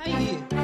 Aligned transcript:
Aí. 0.00 0.63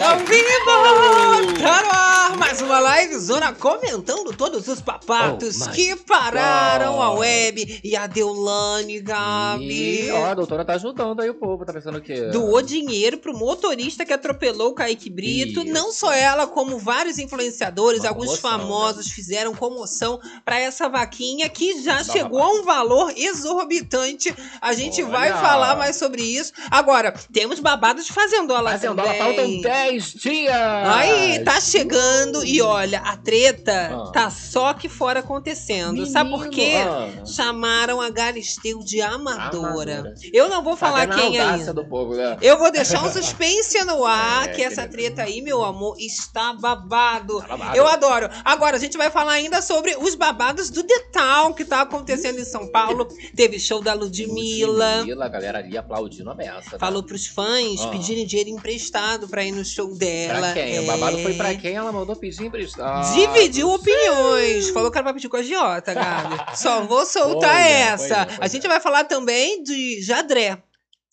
Ao 0.00 0.18
vivo! 0.18 1.58
Tá 1.60 1.82
no 1.82 1.90
ar 1.90 2.36
mais 2.38 2.60
uma 2.60 2.78
live 2.78 3.18
zona 3.18 3.52
comentando 3.52 4.32
todos 4.36 4.66
os 4.68 4.80
papatos 4.80 5.60
Oh 5.66 5.70
que 5.70 5.96
pararam 5.96 6.92
God. 6.92 7.02
a 7.02 7.10
web 7.12 7.80
e 7.82 7.96
a 7.96 8.06
Deulane, 8.06 9.00
Gabi. 9.00 10.06
E, 10.06 10.10
ó, 10.10 10.26
a 10.26 10.34
doutora 10.34 10.64
tá 10.64 10.74
ajudando 10.74 11.20
aí 11.20 11.28
o 11.30 11.34
povo, 11.34 11.64
tá 11.64 11.72
pensando 11.72 11.98
o 11.98 12.00
quê? 12.00 12.28
Doou 12.30 12.62
dinheiro 12.62 13.18
pro 13.18 13.36
motorista 13.36 14.04
que 14.04 14.12
atropelou 14.12 14.70
o 14.70 14.74
Kaique 14.74 15.10
Brito. 15.10 15.60
Isso. 15.62 15.72
Não 15.72 15.92
só 15.92 16.12
ela, 16.12 16.46
como 16.46 16.78
vários 16.78 17.18
influenciadores, 17.18 18.00
Uma 18.00 18.08
alguns 18.10 18.26
comoção, 18.38 18.50
né? 18.50 18.58
famosos 18.58 19.08
fizeram 19.10 19.54
comoção 19.54 20.20
pra 20.44 20.58
essa 20.60 20.88
vaquinha 20.88 21.48
que 21.48 21.82
já 21.82 21.98
Dá 21.98 22.04
chegou 22.04 22.42
a 22.42 22.50
um 22.52 22.62
valor 22.62 23.12
exorbitante. 23.16 24.34
A 24.60 24.72
gente 24.72 25.02
Olha. 25.02 25.12
vai 25.12 25.32
falar 25.32 25.76
mais 25.76 25.96
sobre 25.96 26.22
isso. 26.22 26.52
Agora, 26.70 27.12
temos 27.32 27.58
babados 27.60 28.06
de 28.06 28.12
fazendola 28.12 28.70
Fazendola, 28.70 29.08
também. 29.08 29.22
faltam 29.22 29.62
10 29.90 30.12
dias! 30.14 30.54
Aí, 30.86 31.38
tá 31.44 31.60
chegando 31.60 32.44
e 32.44 32.60
olha, 32.60 33.00
a 33.00 33.16
treta 33.16 33.90
Ah. 33.92 34.10
tá 34.12 34.30
só 34.30 34.68
aqui 34.68 34.88
fora 34.88 35.20
acontecendo. 35.20 35.92
Menino, 35.92 36.06
Sabe 36.06 36.30
por 36.30 36.48
quê? 36.48 36.74
ah. 36.86 37.24
Chamaram 37.26 38.00
a 38.00 38.10
Galisteu 38.10 38.80
de 38.80 39.00
amadora. 39.00 39.98
Amadora. 40.00 40.14
Eu 40.32 40.48
não 40.48 40.62
vou 40.62 40.76
falar 40.76 41.06
Tá 41.08 41.14
vendo 41.16 41.26
a 41.26 41.30
quem 41.30 41.38
audácia 41.40 41.58
ainda. 41.60 41.74
do 41.74 41.84
povo, 41.84 42.14
né? 42.14 42.36
Eu 42.42 42.58
vou 42.58 42.70
deixar 42.70 43.02
um 43.04 43.10
suspense 43.12 43.82
no 43.84 44.04
ar, 44.04 44.48
É, 44.48 44.52
que 44.52 44.62
essa 44.62 44.86
treta 44.86 45.22
aí, 45.22 45.40
meu 45.40 45.64
amor, 45.64 45.96
está 45.98 46.52
babado. 46.52 47.40
Tá 47.40 47.48
babado. 47.56 47.76
Eu 47.76 47.86
adoro. 47.86 48.28
Agora, 48.44 48.76
a 48.76 48.80
gente 48.80 48.96
vai 48.98 49.10
falar 49.10 49.32
ainda 49.32 49.62
sobre 49.62 49.96
os 49.96 50.14
babados 50.14 50.70
do 50.70 50.82
The 50.82 50.98
Town, 51.12 51.52
que 51.52 51.64
tá 51.64 51.82
acontecendo 51.82 52.38
em 52.38 52.44
São 52.44 52.68
Paulo. 52.70 53.08
Teve 53.34 53.58
show 53.58 53.80
da 53.82 53.94
Ludmilla. 53.94 54.96
Ludmilla, 54.98 55.24
a 55.26 55.28
galera 55.28 55.58
ali 55.58 55.76
aplaudindo 55.76 56.30
a 56.30 56.34
beça. 56.34 56.70
tá? 56.72 56.78
Falou 56.78 57.02
pros 57.02 57.26
fãs 57.26 57.80
Ah. 57.82 57.88
pedirem 57.88 58.26
dinheiro 58.26 58.50
emprestado 58.50 59.28
pra 59.28 59.44
ir 59.44 59.52
no 59.52 59.64
show 59.78 59.94
dela. 59.94 60.40
Pra 60.40 60.52
quem? 60.54 60.76
É. 60.76 60.80
O 60.80 60.86
babado 60.86 61.18
foi 61.18 61.34
pra 61.34 61.54
quem? 61.54 61.74
Ela 61.76 61.92
mandou 61.92 62.16
pedir 62.16 62.44
emprestado. 62.46 63.14
Dividiu 63.14 63.70
opiniões. 63.70 64.70
Falou 64.70 64.90
que 64.90 64.98
era 64.98 65.04
pra 65.04 65.14
pedir 65.14 65.28
com 65.28 65.36
a 65.36 65.42
Giota, 65.42 65.94
Gabi. 65.94 66.36
Só 66.56 66.82
vou 66.82 67.06
soltar 67.06 67.50
Pois 67.54 67.66
é, 67.66 67.80
essa. 67.80 67.96
pois 67.96 68.10
é, 68.10 68.24
pois 68.26 68.38
a 68.40 68.46
gente 68.48 68.66
é. 68.66 68.68
vai 68.68 68.80
falar 68.80 69.04
também 69.04 69.62
de 69.62 70.02
Jadré. 70.02 70.58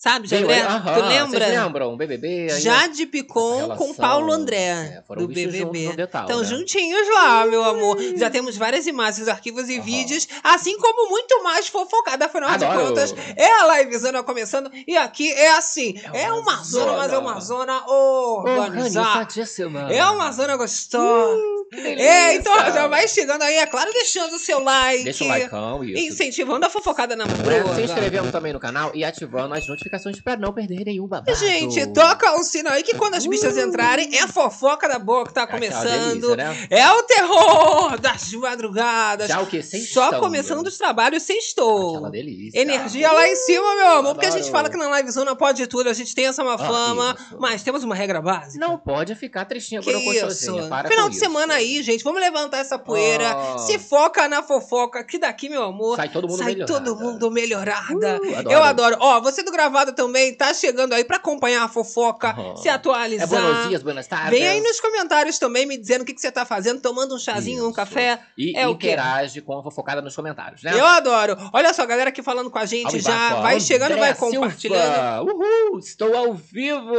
Sabe, 0.06 0.28
Jadré? 0.28 0.54
aí, 0.54 0.62
aham, 0.62 0.94
tu 0.94 1.02
lembra? 1.08 1.40
Vocês 1.40 1.60
lembram? 1.64 1.98
BBB? 1.98 2.52
aí, 2.52 2.62
Jade 2.62 3.08
Picon 3.08 3.56
relação, 3.56 3.88
com 3.88 3.94
Paulo 3.96 4.32
André, 4.32 4.58
é, 4.68 5.04
foram 5.08 5.26
do 5.26 5.34
juntos 5.34 5.52
BBB. 5.52 5.94
detalhe, 5.96 6.26
Estão 6.26 6.42
né? 6.42 6.46
juntinhos 6.48 7.08
lá, 7.12 7.44
meu 7.48 7.64
amor. 7.64 7.98
Já 8.16 8.30
temos 8.30 8.56
várias 8.56 8.86
imagens, 8.86 9.28
arquivos 9.28 9.68
e 9.68 9.78
Aham. 9.78 9.82
vídeos, 9.84 10.28
assim 10.44 10.78
como 10.78 11.10
muito 11.10 11.42
mais 11.44 11.68
fofocada. 11.68 12.26
Afinal 12.28 12.56
de 12.56 12.66
Adoro. 12.66 12.90
contas, 12.90 13.16
é 13.36 13.52
a 13.62 13.80
livezona 13.80 14.22
começando 14.22 14.70
e 14.88 14.96
aqui 14.96 15.32
é 15.34 15.54
assim. 15.56 16.00
É, 16.14 16.22
É 16.26 16.32
uma, 16.32 16.42
uma 16.54 16.64
zona, 16.64 16.92
mas 16.98 17.12
é 17.12 17.16
zona. 17.16 17.20
uma 17.32 17.40
zona 17.40 17.84
organizada. 17.88 19.10
Organizadíssima. 19.10 19.92
É 19.92 20.06
uma 20.06 20.32
zona 20.32 20.56
gostosa. 20.56 21.36
Delícia. 21.72 22.04
É, 22.04 22.36
então 22.36 22.54
já 22.72 22.88
vai 22.88 23.08
chegando 23.08 23.42
aí, 23.42 23.56
é 23.56 23.66
claro, 23.66 23.92
deixando 23.92 24.34
o 24.36 24.40
seu 24.40 24.60
like. 24.64 25.04
Deixa 25.04 25.24
o 25.24 25.28
likeão, 25.28 25.84
isso. 25.84 26.00
Incentivando 26.14 26.64
a 26.64 26.70
fofocada 26.70 27.16
na 27.16 27.26
Né? 27.26 27.34
madruga. 27.36 27.74
Se 27.76 27.82
inscrevendo 27.82 28.32
também 28.32 28.54
no 28.54 28.60
canal 28.60 28.92
e 28.94 29.04
ativando 29.04 29.54
as 29.56 29.68
notificações 29.68 29.95
pra 30.24 30.36
não 30.38 30.54
perder 30.54 30.84
nenhum 30.86 31.08
babado. 31.08 31.36
Gente, 31.38 31.86
toca 31.88 32.40
o 32.40 32.44
sino 32.44 32.70
aí 32.70 32.84
que 32.84 32.96
quando 32.96 33.16
as 33.16 33.26
bichas 33.26 33.58
entrarem, 33.58 34.16
é 34.16 34.28
fofoca 34.28 34.88
da 34.88 35.00
boa 35.00 35.26
que 35.26 35.34
tá 35.34 35.44
É 35.44 35.48
começando. 35.48 36.20
delícia, 36.22 36.36
né? 36.36 36.68
É 36.70 36.90
o 36.92 37.04
terror 37.04 38.00
das 38.00 38.32
madrugadas. 38.34 39.28
Já 39.28 39.42
o 39.42 39.46
que? 39.46 39.62
Sextão, 39.62 40.12
Só 40.12 40.20
começando 40.20 40.66
os 40.66 40.78
trabalhos 40.78 41.24
sextou. 41.24 41.96
Aquela 41.96 42.10
delícia. 42.10 42.60
Energia 42.60 43.12
lá 43.12 43.28
em 43.28 43.36
cima, 43.36 43.76
meu 43.76 43.88
amor. 43.88 44.14
Porque 44.14 44.26
a 44.28 44.32
gente 44.32 44.50
Adoro. 44.50 44.52
fala 44.52 44.70
que 44.70 44.78
na 44.78 44.98
livezona 44.98 45.36
pode 45.36 45.66
tudo, 45.68 45.90
a 45.90 45.94
gente 45.94 46.14
tem 46.16 46.28
essa 46.28 46.44
má 46.44 46.56
Ah, 46.56 46.58
fama, 46.58 47.16
isso. 47.20 47.38
mas 47.40 47.64
temos 47.64 47.84
uma 47.84 47.96
regra 47.96 48.22
básica. 48.22 48.66
Não 48.66 48.78
pode 48.78 49.14
ficar 49.16 49.46
tristinha 49.46 49.82
quando 49.82 49.96
eu 49.96 50.02
isso? 50.14 50.26
gostosinha. 50.26 50.68
Para 50.70 50.88
Final 50.90 51.06
com 51.06 51.10
de 51.10 51.16
isso. 51.18 51.26
semana 51.26 51.54
aí, 51.56 51.84
gente. 51.84 52.04
Vamos 52.04 52.22
levantar 52.22 52.60
essa 52.60 52.78
poeira. 52.80 53.32
Ah. 53.32 53.58
Se 53.60 53.78
foca 53.80 54.28
na 54.28 54.42
fofoca, 54.42 55.04
que 55.04 55.18
daqui, 55.18 55.50
meu 55.50 55.64
amor, 55.64 55.96
Sai 55.98 56.10
todo 56.10 56.28
mundo 56.28 56.38
sai 56.38 56.54
melhorado. 56.54 56.74
todo 56.86 56.96
mundo 57.00 57.32
melhorada. 57.32 58.20
Uh, 58.22 58.36
adoro. 58.38 58.52
Eu 58.52 58.64
adoro. 58.64 58.98
Ó, 59.00 59.22
você 59.22 59.44
do 59.44 59.52
gravado 59.52 59.85
também 59.94 60.34
tá 60.34 60.54
chegando 60.54 60.94
aí 60.94 61.04
pra 61.04 61.18
acompanhar 61.18 61.64
a 61.64 61.68
fofoca, 61.68 62.30
Aham. 62.30 62.56
se 62.58 62.70
atualizar. 62.70 63.26
É 63.26 63.28
buenos 63.42 63.68
dias, 63.70 63.84
buenas 63.84 64.08
tardes. 64.08 64.30
Vem 64.32 64.48
aí 64.48 64.62
nos 64.62 64.80
comentários 64.80 65.38
também 65.40 65.66
me 65.66 65.78
dizendo 65.78 66.02
o 66.02 66.06
que, 66.06 66.14
que 66.14 66.22
você 66.22 66.32
tá 66.32 66.46
fazendo, 66.46 66.82
tomando 66.82 67.16
um 67.16 67.20
chazinho, 67.20 67.64
um 67.64 67.68
Isso. 67.68 67.76
café. 67.76 68.20
E 68.38 68.56
É 68.58 68.64
interage 68.70 69.42
com 69.42 69.58
a 69.60 69.64
fofocada 69.64 70.02
nos 70.02 70.16
comentários, 70.16 70.64
né? 70.64 70.72
Eu 70.74 70.86
adoro. 70.86 71.36
Olha 71.54 71.74
só, 71.74 71.86
galera 71.86 72.10
aqui 72.10 72.22
falando 72.24 72.50
com 72.50 72.60
a 72.60 72.66
gente 72.66 72.96
Ao 72.96 73.00
já. 73.00 73.36
Vai 73.42 73.60
chegando, 73.60 73.90
vai 73.98 74.12
Andréa 74.12 74.16
Silva. 74.16 74.36
compartilhando. 74.36 75.32
Uhul, 75.32 75.80
estou 75.80 76.16
ao 76.16 76.34
vivo. 76.34 76.96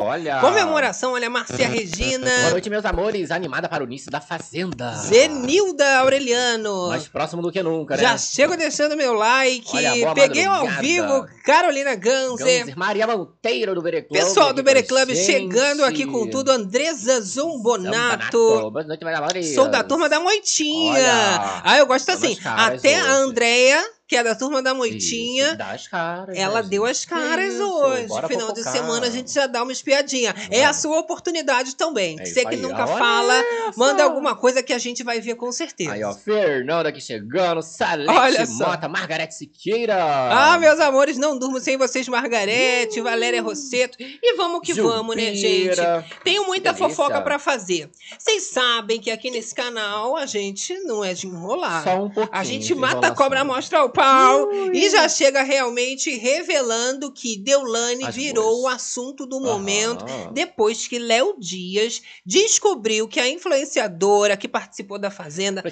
Olha. 0.00 0.40
Comemoração, 0.40 1.12
olha, 1.12 1.28
Márcia 1.30 1.66
Regina. 1.68 2.30
Boa 2.40 2.50
noite, 2.50 2.70
meus 2.70 2.84
amores. 2.84 3.30
Animada 3.30 3.68
para 3.68 3.82
o 3.82 3.86
início 3.86 4.10
da 4.10 4.20
Fazenda. 4.20 4.92
Zenilda 4.96 5.98
Aureliano. 5.98 6.88
Mais 6.88 7.08
próximo 7.08 7.42
do 7.42 7.50
que 7.52 7.62
nunca, 7.62 7.96
né? 7.96 8.02
Já 8.02 8.16
chego 8.18 8.56
deixando 8.56 8.96
meu 8.96 9.12
like. 9.14 9.68
Olha, 9.76 9.94
boa 9.96 10.14
Peguei 10.14 10.44
ao 10.44 10.52
madrugada. 10.66 10.82
vivo 10.82 11.26
Carolina 11.44 11.94
Ganzer. 12.08 12.58
Ganser, 12.60 12.78
Maria 12.78 13.06
Monteiro 13.06 13.74
do 13.74 13.82
Bere 13.82 14.02
Club. 14.02 14.20
Pessoal 14.20 14.52
do 14.52 14.62
Bere 14.62 14.82
Club 14.82 15.14
chegando 15.14 15.84
aqui 15.84 16.06
com 16.06 16.28
tudo. 16.28 16.50
Andresa. 16.50 17.20
Zambanato. 17.20 18.70
Boa 18.70 18.84
noite, 18.84 19.04
amores. 19.04 19.54
Sou 19.54 19.68
da 19.68 19.82
turma 19.82 20.08
da 20.08 20.20
Moitinha. 20.20 20.92
Olha, 20.92 21.62
ah, 21.64 21.78
eu 21.78 21.86
gosto 21.86 22.10
assim. 22.10 22.36
Até 22.44 22.96
a. 22.96 23.18
Andréia, 23.18 23.84
que 24.08 24.16
é 24.16 24.24
da 24.24 24.34
turma 24.34 24.62
da 24.62 24.70
Isso, 24.70 24.78
Moitinha. 24.78 25.54
dá 25.54 25.72
as 25.72 25.86
caras. 25.86 26.36
Ela 26.36 26.62
né, 26.62 26.68
deu 26.68 26.86
gente? 26.86 26.92
as 26.92 27.04
caras 27.04 27.54
Isso, 27.54 27.62
hoje. 27.62 28.26
Final 28.26 28.52
de 28.52 28.62
semana 28.62 29.06
a 29.06 29.10
gente 29.10 29.32
já 29.32 29.46
dá 29.46 29.62
uma 29.62 29.70
espiadinha. 29.70 30.34
É 30.50 30.64
a 30.64 30.72
sua 30.72 30.98
oportunidade 30.98 31.76
também. 31.76 32.16
É 32.18 32.24
Você 32.24 32.40
isso 32.40 32.48
que 32.48 32.54
aí, 32.54 32.60
nunca 32.60 32.86
fala, 32.86 33.34
essa. 33.34 33.72
manda 33.76 34.02
alguma 34.02 34.34
coisa 34.34 34.62
que 34.62 34.72
a 34.72 34.78
gente 34.78 35.04
vai 35.04 35.20
ver 35.20 35.34
com 35.34 35.52
certeza. 35.52 35.92
Aí, 35.92 36.02
ó, 36.02 36.14
Fernanda 36.14 36.88
aqui 36.88 37.00
chegando, 37.02 37.60
Salete 37.62 38.10
Olha 38.10 38.46
só. 38.46 38.68
Mota, 38.68 38.88
Margarete 38.88 39.34
Siqueira. 39.34 39.96
Ah, 39.98 40.58
meus 40.58 40.80
amores, 40.80 41.18
não 41.18 41.38
durmo 41.38 41.60
sem 41.60 41.76
vocês, 41.76 42.08
Margarete, 42.08 43.02
Valéria 43.02 43.42
Rosseto. 43.42 43.98
E 44.00 44.36
vamos 44.36 44.62
que 44.62 44.72
vamos, 44.72 45.14
né, 45.16 45.34
gente? 45.34 45.66
Jupira. 45.66 46.04
Tenho 46.24 46.46
muita 46.46 46.72
delícia. 46.72 46.88
fofoca 46.88 47.20
pra 47.20 47.38
fazer. 47.38 47.90
Vocês 48.18 48.44
sabem 48.44 48.98
que 49.00 49.10
aqui 49.10 49.30
nesse 49.30 49.54
canal 49.54 50.16
a 50.16 50.24
gente 50.24 50.78
não 50.80 51.04
é 51.04 51.12
de 51.12 51.26
enrolar. 51.26 51.84
Só 51.84 52.04
um 52.04 52.08
pouquinho. 52.08 52.40
A 52.40 52.42
gente 52.44 52.74
mata 52.74 53.08
a 53.08 53.14
cobra, 53.14 53.44
mostra 53.44 53.84
o 53.84 53.90
pau 53.98 54.48
e 54.72 54.88
já 54.90 55.08
chega 55.08 55.42
realmente 55.42 56.16
revelando 56.16 57.10
que 57.12 57.36
Deulane 57.36 58.04
As 58.04 58.14
virou 58.14 58.44
boas. 58.44 58.62
o 58.62 58.68
assunto 58.68 59.26
do 59.26 59.40
momento 59.40 60.04
depois 60.32 60.86
que 60.86 60.98
Léo 60.98 61.34
Dias 61.38 62.00
descobriu 62.24 63.08
que 63.08 63.18
a 63.20 63.28
influenciadora 63.28 64.36
que 64.36 64.48
participou 64.48 64.98
da 64.98 65.10
Fazenda 65.10 65.62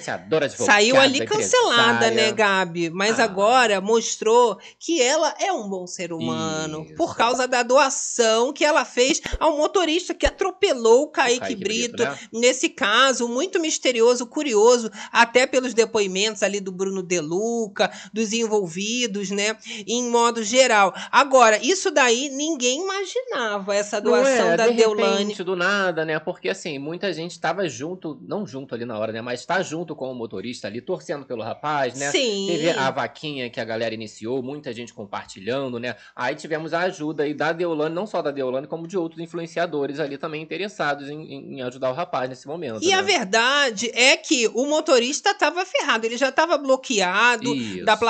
Saiu 0.56 0.96
ali 1.00 1.24
cancelada, 1.26 2.10
né. 2.10 2.32
Gabi? 2.32 2.90
Mas 2.90 3.18
Ah. 3.20 3.24
agora 3.24 3.80
mostrou 3.80 4.58
que 4.78 5.00
ela 5.00 5.34
é 5.40 5.52
um 5.52 5.68
bom 5.68 5.86
ser 5.86 6.12
humano. 6.12 6.84
Isso. 6.84 6.94
Por 6.94 7.16
causa 7.16 7.46
da 7.46 7.62
doação 7.62 8.52
que 8.52 8.64
ela 8.64 8.84
fez 8.84 9.20
ao 9.38 9.56
motorista 9.56 10.14
que 10.14 10.26
atropelou 10.26 11.02
o 11.04 11.08
Kaique, 11.08 11.40
Kaique 11.40 11.56
Brito. 11.56 11.96
Brito, 11.96 12.02
né? 12.02 12.18
Nesse 12.32 12.68
caso, 12.68 13.28
muito 13.28 13.60
misterioso, 13.60 14.26
curioso, 14.26 14.90
até 15.12 15.46
pelos 15.46 15.74
depoimentos 15.74 16.42
ali 16.42 16.60
do 16.60 16.72
Bruno 16.72 17.02
Deluca, 17.02 17.90
dos 18.16 18.32
envolvidos, 18.32 19.30
né? 19.30 19.56
Em 19.86 20.08
modo 20.10 20.42
geral. 20.42 20.94
Agora, 21.12 21.58
isso 21.62 21.90
daí 21.90 22.28
ninguém 22.30 22.82
imaginava, 22.82 23.74
essa 23.74 24.00
Não 24.00 24.10
doação 24.10 24.50
é, 24.52 24.56
da 24.56 24.68
de 24.68 24.74
Deulane. 24.74 25.18
repente, 25.18 25.44
do 25.44 25.54
nada, 25.54 26.04
né? 26.04 26.18
Porque 26.18 26.48
assim, 26.48 26.78
muita 26.78 27.12
gente 27.12 27.38
tava 27.38 27.68
junto, 27.68 28.18
não 28.26 28.46
junto 28.46 28.74
ali 28.74 28.84
na 28.84 28.98
hora, 28.98 29.12
né? 29.12 29.20
Mas 29.20 29.44
tá 29.44 29.62
junto 29.62 29.94
com 29.94 30.10
o 30.10 30.14
motorista 30.14 30.66
ali, 30.66 30.80
torcendo 30.80 31.24
pelo 31.26 31.42
rapaz, 31.42 31.94
né? 31.98 32.10
Sim. 32.10 32.46
Teve 32.48 32.70
a 32.70 32.90
vaquinha 32.90 33.50
que 33.50 33.60
a 33.60 33.64
galera 33.64 33.94
iniciou, 33.94 34.42
muita 34.42 34.72
gente 34.72 34.92
compartilhando, 34.94 35.78
né? 35.78 35.94
Aí 36.14 36.34
tivemos 36.34 36.72
a 36.72 36.80
ajuda 36.80 37.22
aí 37.24 37.34
da 37.34 37.52
Deolane, 37.52 37.94
não 37.94 38.06
só 38.06 38.22
da 38.22 38.30
Deolane, 38.30 38.66
como 38.66 38.86
de 38.88 38.96
outros 38.96 39.20
influenciadores 39.20 40.00
ali 40.00 40.16
também 40.18 40.42
interessados 40.42 41.08
em, 41.08 41.20
em- 41.32 41.54
em 41.58 41.62
ajudar 41.62 41.90
o 41.90 41.94
rapaz 41.94 42.28
nesse 42.28 42.46
momento. 42.48 42.82
E 42.82 42.88
né? 42.88 42.94
a 42.94 43.02
verdade 43.02 43.90
é 43.94 44.16
que 44.16 44.48
o 44.54 44.64
motorista 44.66 45.30
estava 45.30 45.64
ferrado, 45.66 46.06
ele 46.06 46.16
já 46.16 46.28
estava 46.30 46.56
bloqueado 46.56 47.54
Isso. 47.54 47.84
da 47.84 47.96
plataforma 47.96 48.05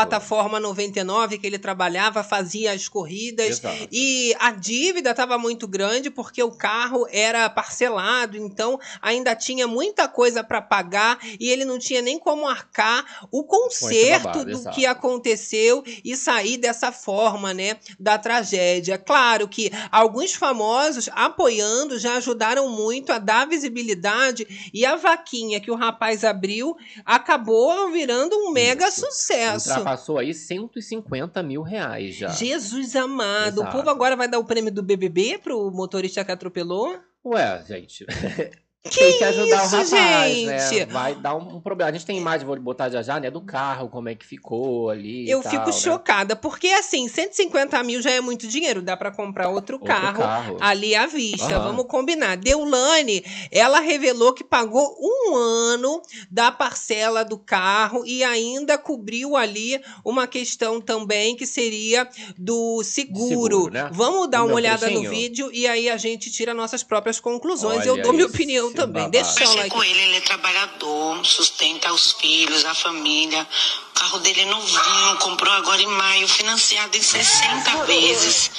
99 0.61 1.39
que 1.39 1.47
ele 1.47 1.59
trabalhava, 1.59 2.23
fazia 2.23 2.73
as 2.73 2.89
corridas 2.89 3.59
Exato. 3.59 3.89
e 3.91 4.35
a 4.39 4.51
dívida 4.51 5.11
estava 5.11 5.39
muito 5.39 5.67
grande 5.67 6.11
porque 6.11 6.43
o 6.43 6.51
carro 6.51 7.07
era 7.11 7.49
parcelado, 7.49 8.37
então 8.37 8.79
ainda 9.01 9.35
tinha 9.35 9.67
muita 9.67 10.09
coisa 10.09 10.43
para 10.45 10.61
pagar 10.61 11.19
e 11.41 11.49
ele 11.49 11.65
não 11.65 11.79
tinha 11.79 12.03
nem 12.03 12.19
como 12.19 12.47
arcar 12.47 13.27
o 13.31 13.45
conserto 13.45 14.45
do 14.45 14.51
exato. 14.51 14.75
que 14.77 14.87
aconteceu 14.87 15.83
e 16.05 16.17
sair 16.17 16.57
dessa 16.57 16.93
forma, 16.93 17.55
né, 17.55 17.79
da 17.99 18.19
tragédia. 18.19 18.99
Claro 18.99 19.49
que 19.49 19.71
alguns 19.91 20.35
famosos 20.35 21.09
apoiando 21.13 21.99
já 21.99 22.17
ajudaram 22.17 22.69
muito 22.69 23.13
a 23.13 23.19
dar 23.19 23.47
visibilidade 23.47 24.71
e 24.73 24.85
a 24.85 24.97
vaquinha 24.97 25.61
que 25.61 25.71
o 25.71 25.75
rapaz 25.75 26.25
abriu 26.25 26.77
acabou 27.05 27.91
virando 27.91 28.37
um 28.37 28.51
mega 28.51 28.89
Isso. 28.89 29.01
sucesso. 29.01 29.86
Ultrapassou 29.87 30.19
aí 30.19 30.35
150 30.35 31.43
mil 31.45 31.63
reais 31.63 32.17
já. 32.17 32.29
Jesus 32.29 32.97
amado, 32.97 33.59
o 33.59 33.63
Exato. 33.63 33.77
povo 33.77 33.89
agora 33.89 34.17
vai 34.17 34.29
dar 34.29 34.39
o 34.41 34.45
prêmio 34.45 34.73
do 34.73 34.83
BBB 34.83 35.39
pro 35.39 35.71
motorista 35.71 36.25
que 36.25 36.33
atropelou? 36.33 36.99
Ué, 37.25 37.65
gente. 37.67 38.05
Que 38.91 38.99
tem 38.99 39.19
que 39.19 39.25
ajudar 39.25 39.65
isso, 39.65 39.77
o 39.77 39.79
rapaz, 39.81 40.35
gente? 40.35 40.79
né? 40.81 40.87
Vai 40.87 41.15
dar 41.15 41.35
um, 41.35 41.57
um 41.57 41.61
problema. 41.61 41.91
A 41.91 41.93
gente 41.93 42.07
tem 42.07 42.17
imagem, 42.17 42.47
vou 42.47 42.59
botar 42.59 42.89
já 42.89 43.03
já, 43.03 43.19
né? 43.21 43.31
Do 43.31 43.41
carro, 43.41 43.89
como 43.89 44.09
é 44.09 44.15
que 44.15 44.25
ficou 44.27 44.91
ali. 44.91 45.29
Eu 45.29 45.43
tal, 45.43 45.53
fico 45.53 45.67
né? 45.67 45.73
chocada, 45.73 46.37
porque 46.37 46.69
assim, 46.69 47.09
150 47.09 47.83
mil 47.83 48.01
já 48.03 48.11
é 48.11 48.21
muito 48.21 48.47
dinheiro, 48.47 48.83
dá 48.83 48.97
pra 48.97 49.11
comprar 49.11 49.49
outro, 49.49 49.77
Outro 49.77 49.87
carro, 49.87 50.19
carro. 50.23 50.57
ali 50.61 50.95
à 50.95 51.07
vista. 51.07 51.55
Aham. 51.57 51.65
Vamos 51.69 51.87
combinar. 51.87 52.37
Deulane, 52.37 53.25
ela 53.51 53.81
revelou 53.81 54.33
que 54.33 54.45
pagou 54.45 54.97
um 55.01 55.35
ano 55.35 56.01
da 56.31 56.51
parcela 56.53 57.25
do 57.25 57.39
carro 57.39 58.05
e 58.07 58.23
ainda 58.23 58.79
cobriu 58.79 59.37
ali 59.37 59.81
uma 60.05 60.27
questão 60.27 60.81
também 60.81 61.37
que 61.37 61.47
seria 61.47 62.09
do 62.39 62.83
seguro. 62.85 63.29
Seguro, 63.29 63.71
né? 63.71 63.91
Vamos 63.93 64.29
dar 64.31 64.43
O 64.43 64.47
uma 64.47 64.55
olhada 64.55 64.89
no 64.91 65.09
vídeo 65.09 65.51
e 65.53 65.67
aí 65.67 65.89
a 65.89 65.97
gente 65.97 66.31
tira 66.31 66.55
nossas 66.55 66.83
próprias 66.83 67.21
conclusões. 67.21 67.85
Eu 67.87 67.95
Olha 67.95 68.03
dou 68.03 68.13
minha 68.13 68.27
opinião 68.27 68.73
também. 68.77 69.11
Deixa 69.11 69.31
Conversei 69.31 69.57
like. 69.57 69.71
com 69.71 69.83
ele, 69.83 70.01
ele 70.01 70.17
é 70.17 70.21
trabalhador, 70.21 71.25
sustenta 71.27 71.93
os 71.93 72.13
filhos, 72.13 72.65
a 72.65 72.75
família. 72.75 73.47
O 73.91 73.95
carro 73.99 74.19
dele 74.21 74.43
é 74.43 74.45
novinho, 74.45 75.17
comprou 75.19 75.53
agora 75.55 75.83
em 75.83 75.87
maio, 75.89 76.29
financiado 76.29 76.97
em 76.97 77.03
60 77.03 77.85
vezes, 77.87 78.51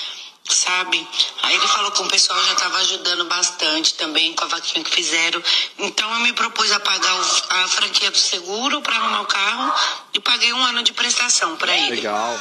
sabe? 0.49 1.07
Aí 1.43 1.55
ele 1.55 1.67
falou 1.67 1.91
que 1.91 2.01
o 2.01 2.07
pessoal 2.07 2.43
já 2.45 2.53
estava 2.53 2.77
ajudando 2.79 3.25
bastante 3.25 3.93
também 3.93 4.33
com 4.33 4.43
a 4.43 4.47
vaquinha 4.47 4.83
que 4.83 4.91
fizeram. 4.91 5.41
Então 5.77 6.11
eu 6.15 6.19
me 6.21 6.33
propus 6.33 6.71
a 6.71 6.79
pagar 6.79 7.13
o- 7.15 7.43
a 7.63 7.67
franquia 7.67 8.09
do 8.11 8.17
seguro 8.17 8.81
para 8.81 8.95
arrumar 8.95 9.21
o 9.21 9.25
carro 9.25 9.73
e 10.13 10.19
paguei 10.19 10.51
um 10.53 10.63
ano 10.65 10.83
de 10.83 10.91
prestação 10.93 11.55
para 11.57 11.75
ele. 11.77 11.97
Legal. 11.97 12.39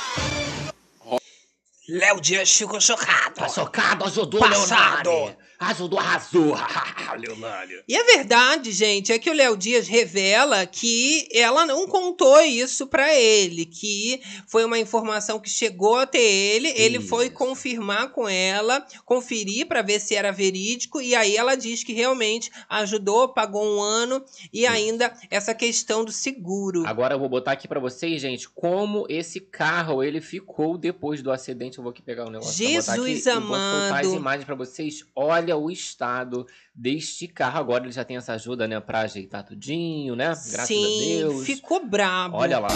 Léo 1.89 2.21
Dias 2.21 2.51
ficou 2.51 2.81
chocado. 2.81 3.35
Tá 3.37 3.49
chocado, 3.49 4.05
ajudou 4.07 4.41
Passado. 4.41 5.09
Leonardo. 5.11 5.46
Ajudou, 5.59 5.99
arrasou. 5.99 6.55
Leonardo. 7.19 7.73
E 7.89 7.97
a 7.97 8.05
verdade, 8.05 8.73
gente, 8.73 9.13
é 9.13 9.19
que 9.19 9.31
o 9.31 9.35
Léo 9.35 9.57
Dias 9.57 9.89
revela 9.89 10.67
que 10.67 11.29
ela 11.33 11.65
não 11.65 11.87
contou 11.87 12.41
isso 12.43 12.87
pra 12.87 13.15
ele, 13.15 13.65
que 13.65 14.21
foi 14.47 14.65
uma 14.65 14.79
informação 14.79 15.39
que 15.41 15.49
chegou 15.49 15.97
até 15.97 16.21
ele, 16.21 16.69
ele 16.77 17.01
foi 17.01 17.27
Isso. 17.27 17.35
confirmar 17.35 18.11
com 18.13 18.29
ela, 18.29 18.85
conferir 19.05 19.67
pra 19.67 19.83
ver 19.83 20.01
se 20.01 20.15
era 20.15 20.31
verídico 20.31 21.01
e 21.01 21.15
aí 21.15 21.37
ela 21.37 21.55
diz 21.55 21.83
que 21.83 21.93
realmente 21.93 22.51
ajudou, 22.69 23.29
pagou 23.29 23.65
um 23.65 23.81
ano 23.81 24.23
e 24.53 24.67
ainda 24.67 25.13
essa 25.31 25.55
questão 25.55 26.05
do 26.05 26.13
seguro. 26.13 26.87
Agora 26.87 27.15
eu 27.15 27.19
vou 27.19 27.29
botar 27.29 27.53
aqui 27.53 27.67
pra 27.67 27.81
vocês, 27.81 28.21
gente, 28.21 28.49
como 28.49 29.07
esse 29.09 29.41
carro 29.41 30.03
ele 30.03 30.21
ficou 30.21 30.77
depois 30.77 31.23
do 31.23 31.31
acidente. 31.31 31.79
Eu 31.79 31.85
vou 31.85 31.91
aqui 31.91 32.03
pegar 32.03 32.27
o 32.27 32.31
negócio 32.31 32.53
pra 32.57 32.67
botar 32.67 32.93
aqui. 32.93 33.13
Jesus 33.13 33.27
e 33.27 33.31
vou 33.31 33.43
soltar 33.43 34.01
as 34.01 34.07
amado. 34.07 34.15
imagens 34.17 34.45
pra 34.45 34.55
vocês. 34.55 35.05
Olha 35.15 35.46
o 35.55 35.71
estado 35.71 36.47
deste 36.75 37.29
carro. 37.29 37.59
Agora 37.59 37.85
ele 37.85 37.93
já 37.93 38.05
tem 38.05 38.17
essa 38.17 38.33
ajuda, 38.33 38.67
né, 38.67 38.81
pra 38.81 39.01
ajeitar 39.01 39.45
tudinho, 39.45 40.17
né? 40.17 40.29
Graças 40.29 40.67
Sim, 40.67 40.85
a 40.85 41.29
Deus. 41.29 41.47
ficou 41.47 41.87
brabo. 41.87 42.39
Olha 42.39 42.59
lá. 42.59 42.69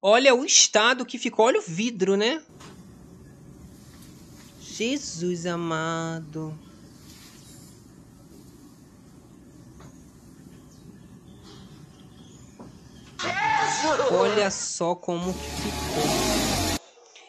Olha 0.00 0.34
o 0.36 0.44
estado 0.44 1.04
que 1.04 1.18
ficou, 1.18 1.46
olha 1.46 1.58
o 1.58 1.62
vidro, 1.62 2.16
né? 2.16 2.40
Jesus 4.60 5.46
amado. 5.46 6.56
Olha 14.12 14.50
só 14.50 14.94
como 14.94 15.32
que 15.32 15.50
ficou. 15.62 16.36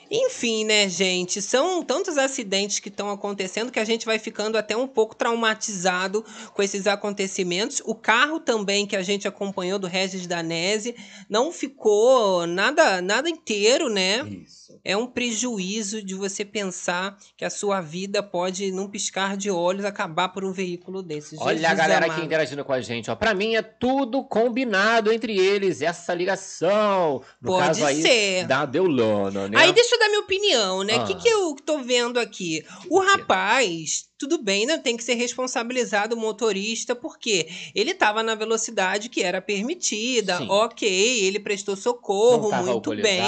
Enfim, 0.09 0.63
né, 0.63 0.87
gente? 0.87 1.41
São 1.41 1.83
tantos 1.83 2.17
acidentes 2.17 2.79
que 2.79 2.87
estão 2.87 3.11
acontecendo 3.11 3.71
que 3.71 3.79
a 3.79 3.85
gente 3.85 4.05
vai 4.05 4.17
ficando 4.17 4.57
até 4.57 4.75
um 4.75 4.87
pouco 4.87 5.15
traumatizado 5.15 6.23
com 6.53 6.63
esses 6.63 6.87
acontecimentos. 6.87 7.81
O 7.85 7.93
carro 7.93 8.39
também 8.39 8.87
que 8.87 8.95
a 8.95 9.03
gente 9.03 9.27
acompanhou 9.27 9.77
do 9.77 9.87
Regis 9.87 10.25
Danese 10.25 10.95
não 11.29 11.51
ficou 11.51 12.47
nada 12.47 13.01
nada 13.01 13.29
inteiro, 13.29 13.89
né? 13.89 14.25
Isso. 14.27 14.66
É 14.83 14.95
um 14.97 15.07
prejuízo 15.07 16.01
de 16.03 16.15
você 16.15 16.43
pensar 16.43 17.17
que 17.35 17.45
a 17.45 17.49
sua 17.49 17.81
vida 17.81 18.21
pode, 18.23 18.71
num 18.71 18.87
piscar 18.87 19.35
de 19.37 19.49
olhos, 19.51 19.85
acabar 19.85 20.29
por 20.29 20.43
um 20.43 20.51
veículo 20.51 21.01
desses. 21.01 21.39
Olha 21.39 21.51
a 21.51 21.69
Jesus 21.71 21.77
galera 21.77 22.05
amado. 22.05 22.17
aqui 22.17 22.25
interagindo 22.25 22.63
com 22.65 22.73
a 22.73 22.81
gente, 22.81 23.09
ó. 23.11 23.15
Pra 23.15 23.33
mim 23.33 23.55
é 23.55 23.61
tudo 23.61 24.23
combinado 24.23 25.11
entre 25.11 25.37
eles, 25.37 25.81
essa 25.81 26.13
ligação. 26.13 27.21
No 27.41 27.51
Pode 27.51 27.67
caso 27.67 27.85
aí 27.85 28.01
ser. 28.01 28.47
da 28.47 28.65
Deulana, 28.65 29.47
né? 29.47 29.57
Aí 29.57 29.71
deixa 29.73 29.95
eu 29.95 29.99
dar 29.99 30.07
minha 30.09 30.21
opinião, 30.21 30.83
né? 30.83 30.97
O 30.97 31.01
Ah. 31.01 31.05
que, 31.05 31.15
que 31.15 31.27
eu 31.29 31.55
tô 31.65 31.79
vendo 31.79 32.19
aqui? 32.19 32.65
O 32.89 33.01
quê? 33.01 33.07
rapaz, 33.07 34.05
tudo 34.17 34.41
bem, 34.41 34.65
né? 34.65 34.77
Tem 34.77 34.97
que 34.97 35.03
ser 35.03 35.13
responsabilizado 35.13 36.15
o 36.15 36.19
motorista, 36.19 36.95
porque 36.95 37.47
ele 37.75 37.93
tava 37.93 38.23
na 38.23 38.33
velocidade 38.35 39.09
que 39.09 39.21
era 39.21 39.41
permitida, 39.41 40.37
Sim. 40.37 40.47
ok, 40.49 40.87
ele 40.89 41.39
prestou 41.39 41.75
socorro, 41.75 42.51
muito 42.63 42.89
bem. 42.95 43.21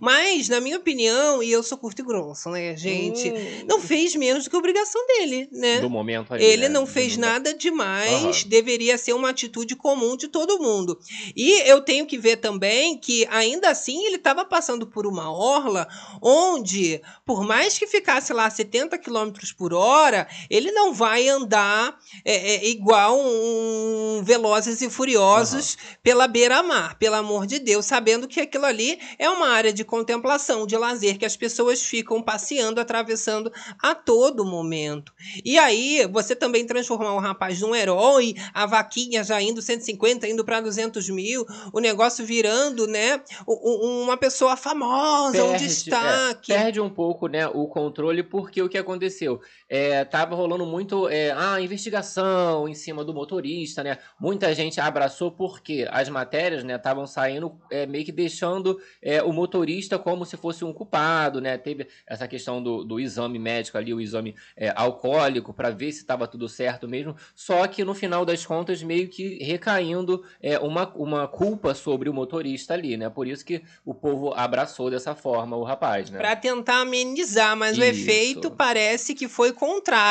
Mas, 0.00 0.48
na 0.48 0.60
minha 0.60 0.76
opinião, 0.76 1.42
e 1.42 1.50
eu 1.50 1.62
sou 1.62 1.78
curto 1.78 2.00
e 2.02 2.04
grosso, 2.04 2.50
né, 2.50 2.76
gente? 2.76 3.30
Hum, 3.30 3.64
Não 3.66 3.80
fez 3.80 4.14
menos 4.14 4.44
do 4.44 4.50
que 4.50 4.56
obrigação 4.56 5.04
dele, 5.06 5.48
né? 5.52 5.80
Do 5.80 5.88
momento 5.88 6.34
ali, 6.34 6.44
Ele 6.44 6.62
né? 6.62 6.68
não 6.68 6.86
fez 6.86 7.16
nada 7.16 7.54
demais, 7.54 8.42
Aham. 8.42 8.48
deveria 8.48 8.98
ser 8.98 9.14
uma 9.14 9.30
atitude 9.30 9.74
comum 9.74 10.16
de 10.16 10.28
todo 10.28 10.58
mundo. 10.58 10.98
E 11.34 11.60
eu 11.68 11.80
tenho 11.80 12.06
que 12.06 12.18
ver 12.18 12.36
também 12.36 12.98
que, 12.98 13.26
ainda 13.30 13.70
assim, 13.70 14.04
ele 14.04 14.16
estava 14.16 14.44
passando 14.44 14.86
por 14.86 15.06
uma 15.06 15.32
orla 15.32 15.88
onde, 16.20 17.00
por 17.24 17.44
mais 17.44 17.78
que 17.78 17.86
ficasse 17.86 18.32
lá 18.32 18.48
70 18.50 18.98
km 18.98 19.30
por 19.56 19.72
hora, 19.72 20.25
ele 20.50 20.70
não 20.72 20.92
vai 20.92 21.28
andar 21.28 21.96
é, 22.24 22.54
é, 22.54 22.68
igual 22.68 23.18
um 23.18 24.22
Velozes 24.24 24.80
e 24.82 24.90
Furiosos 24.90 25.76
pela 26.02 26.26
beira-mar, 26.26 26.96
pelo 26.98 27.16
amor 27.16 27.46
de 27.46 27.58
Deus, 27.58 27.86
sabendo 27.86 28.26
que 28.28 28.40
aquilo 28.40 28.64
ali 28.64 28.98
é 29.18 29.28
uma 29.28 29.48
área 29.48 29.72
de 29.72 29.84
contemplação, 29.84 30.66
de 30.66 30.76
lazer, 30.76 31.18
que 31.18 31.24
as 31.24 31.36
pessoas 31.36 31.82
ficam 31.82 32.22
passeando, 32.22 32.80
atravessando 32.80 33.52
a 33.82 33.94
todo 33.94 34.44
momento. 34.44 35.12
E 35.44 35.58
aí, 35.58 36.06
você 36.10 36.34
também 36.34 36.66
transformar 36.66 37.14
o 37.14 37.18
rapaz 37.18 37.60
num 37.60 37.74
herói, 37.74 38.34
a 38.54 38.66
vaquinha 38.66 39.22
já 39.22 39.40
indo 39.40 39.60
150, 39.62 40.26
indo 40.28 40.44
para 40.44 40.60
200 40.60 41.08
mil, 41.10 41.44
o 41.72 41.80
negócio 41.80 42.24
virando, 42.24 42.86
né, 42.86 43.20
uma 43.46 44.16
pessoa 44.16 44.56
famosa, 44.56 45.44
um 45.44 45.50
Perde- 45.50 45.66
destaque. 45.66 46.52
é, 46.52 46.56
perde 46.56 46.80
um 46.80 46.90
pouco, 46.90 47.26
né, 47.28 47.46
o 47.48 47.66
controle, 47.66 48.22
porque 48.22 48.62
o 48.62 48.68
que 48.68 48.78
aconteceu? 48.78 49.40
É, 49.68 50.04
tava 50.16 50.34
rolando 50.34 50.64
muito 50.64 51.10
é, 51.10 51.30
a 51.32 51.60
investigação 51.60 52.66
em 52.66 52.74
cima 52.74 53.04
do 53.04 53.12
motorista, 53.12 53.84
né? 53.84 53.98
Muita 54.18 54.54
gente 54.54 54.80
abraçou 54.80 55.30
porque 55.30 55.86
as 55.90 56.08
matérias, 56.08 56.64
né, 56.64 56.76
estavam 56.76 57.06
saindo 57.06 57.60
é, 57.70 57.84
meio 57.84 58.02
que 58.02 58.12
deixando 58.12 58.80
é, 59.02 59.22
o 59.22 59.30
motorista 59.30 59.98
como 59.98 60.24
se 60.24 60.38
fosse 60.38 60.64
um 60.64 60.72
culpado, 60.72 61.38
né? 61.38 61.58
Teve 61.58 61.86
essa 62.06 62.26
questão 62.26 62.62
do, 62.62 62.82
do 62.82 62.98
exame 62.98 63.38
médico 63.38 63.76
ali, 63.76 63.92
o 63.92 64.00
exame 64.00 64.34
é, 64.56 64.72
alcoólico, 64.74 65.52
para 65.52 65.68
ver 65.68 65.92
se 65.92 66.00
estava 66.00 66.26
tudo 66.26 66.48
certo 66.48 66.88
mesmo. 66.88 67.14
Só 67.34 67.66
que 67.66 67.84
no 67.84 67.92
final 67.92 68.24
das 68.24 68.46
contas, 68.46 68.82
meio 68.82 69.08
que 69.08 69.44
recaindo 69.44 70.24
é, 70.40 70.58
uma, 70.58 70.90
uma 70.94 71.28
culpa 71.28 71.74
sobre 71.74 72.08
o 72.08 72.14
motorista 72.14 72.72
ali, 72.72 72.96
né? 72.96 73.10
Por 73.10 73.26
isso 73.26 73.44
que 73.44 73.62
o 73.84 73.92
povo 73.92 74.32
abraçou 74.34 74.90
dessa 74.90 75.14
forma 75.14 75.56
o 75.58 75.62
rapaz, 75.62 76.08
né? 76.08 76.18
Para 76.18 76.34
tentar 76.34 76.80
amenizar, 76.80 77.54
mas 77.54 77.76
o 77.76 77.82
Isso. 77.82 77.90
efeito 77.90 78.50
parece 78.50 79.14
que 79.14 79.28
foi 79.28 79.52
contrário. 79.52 80.05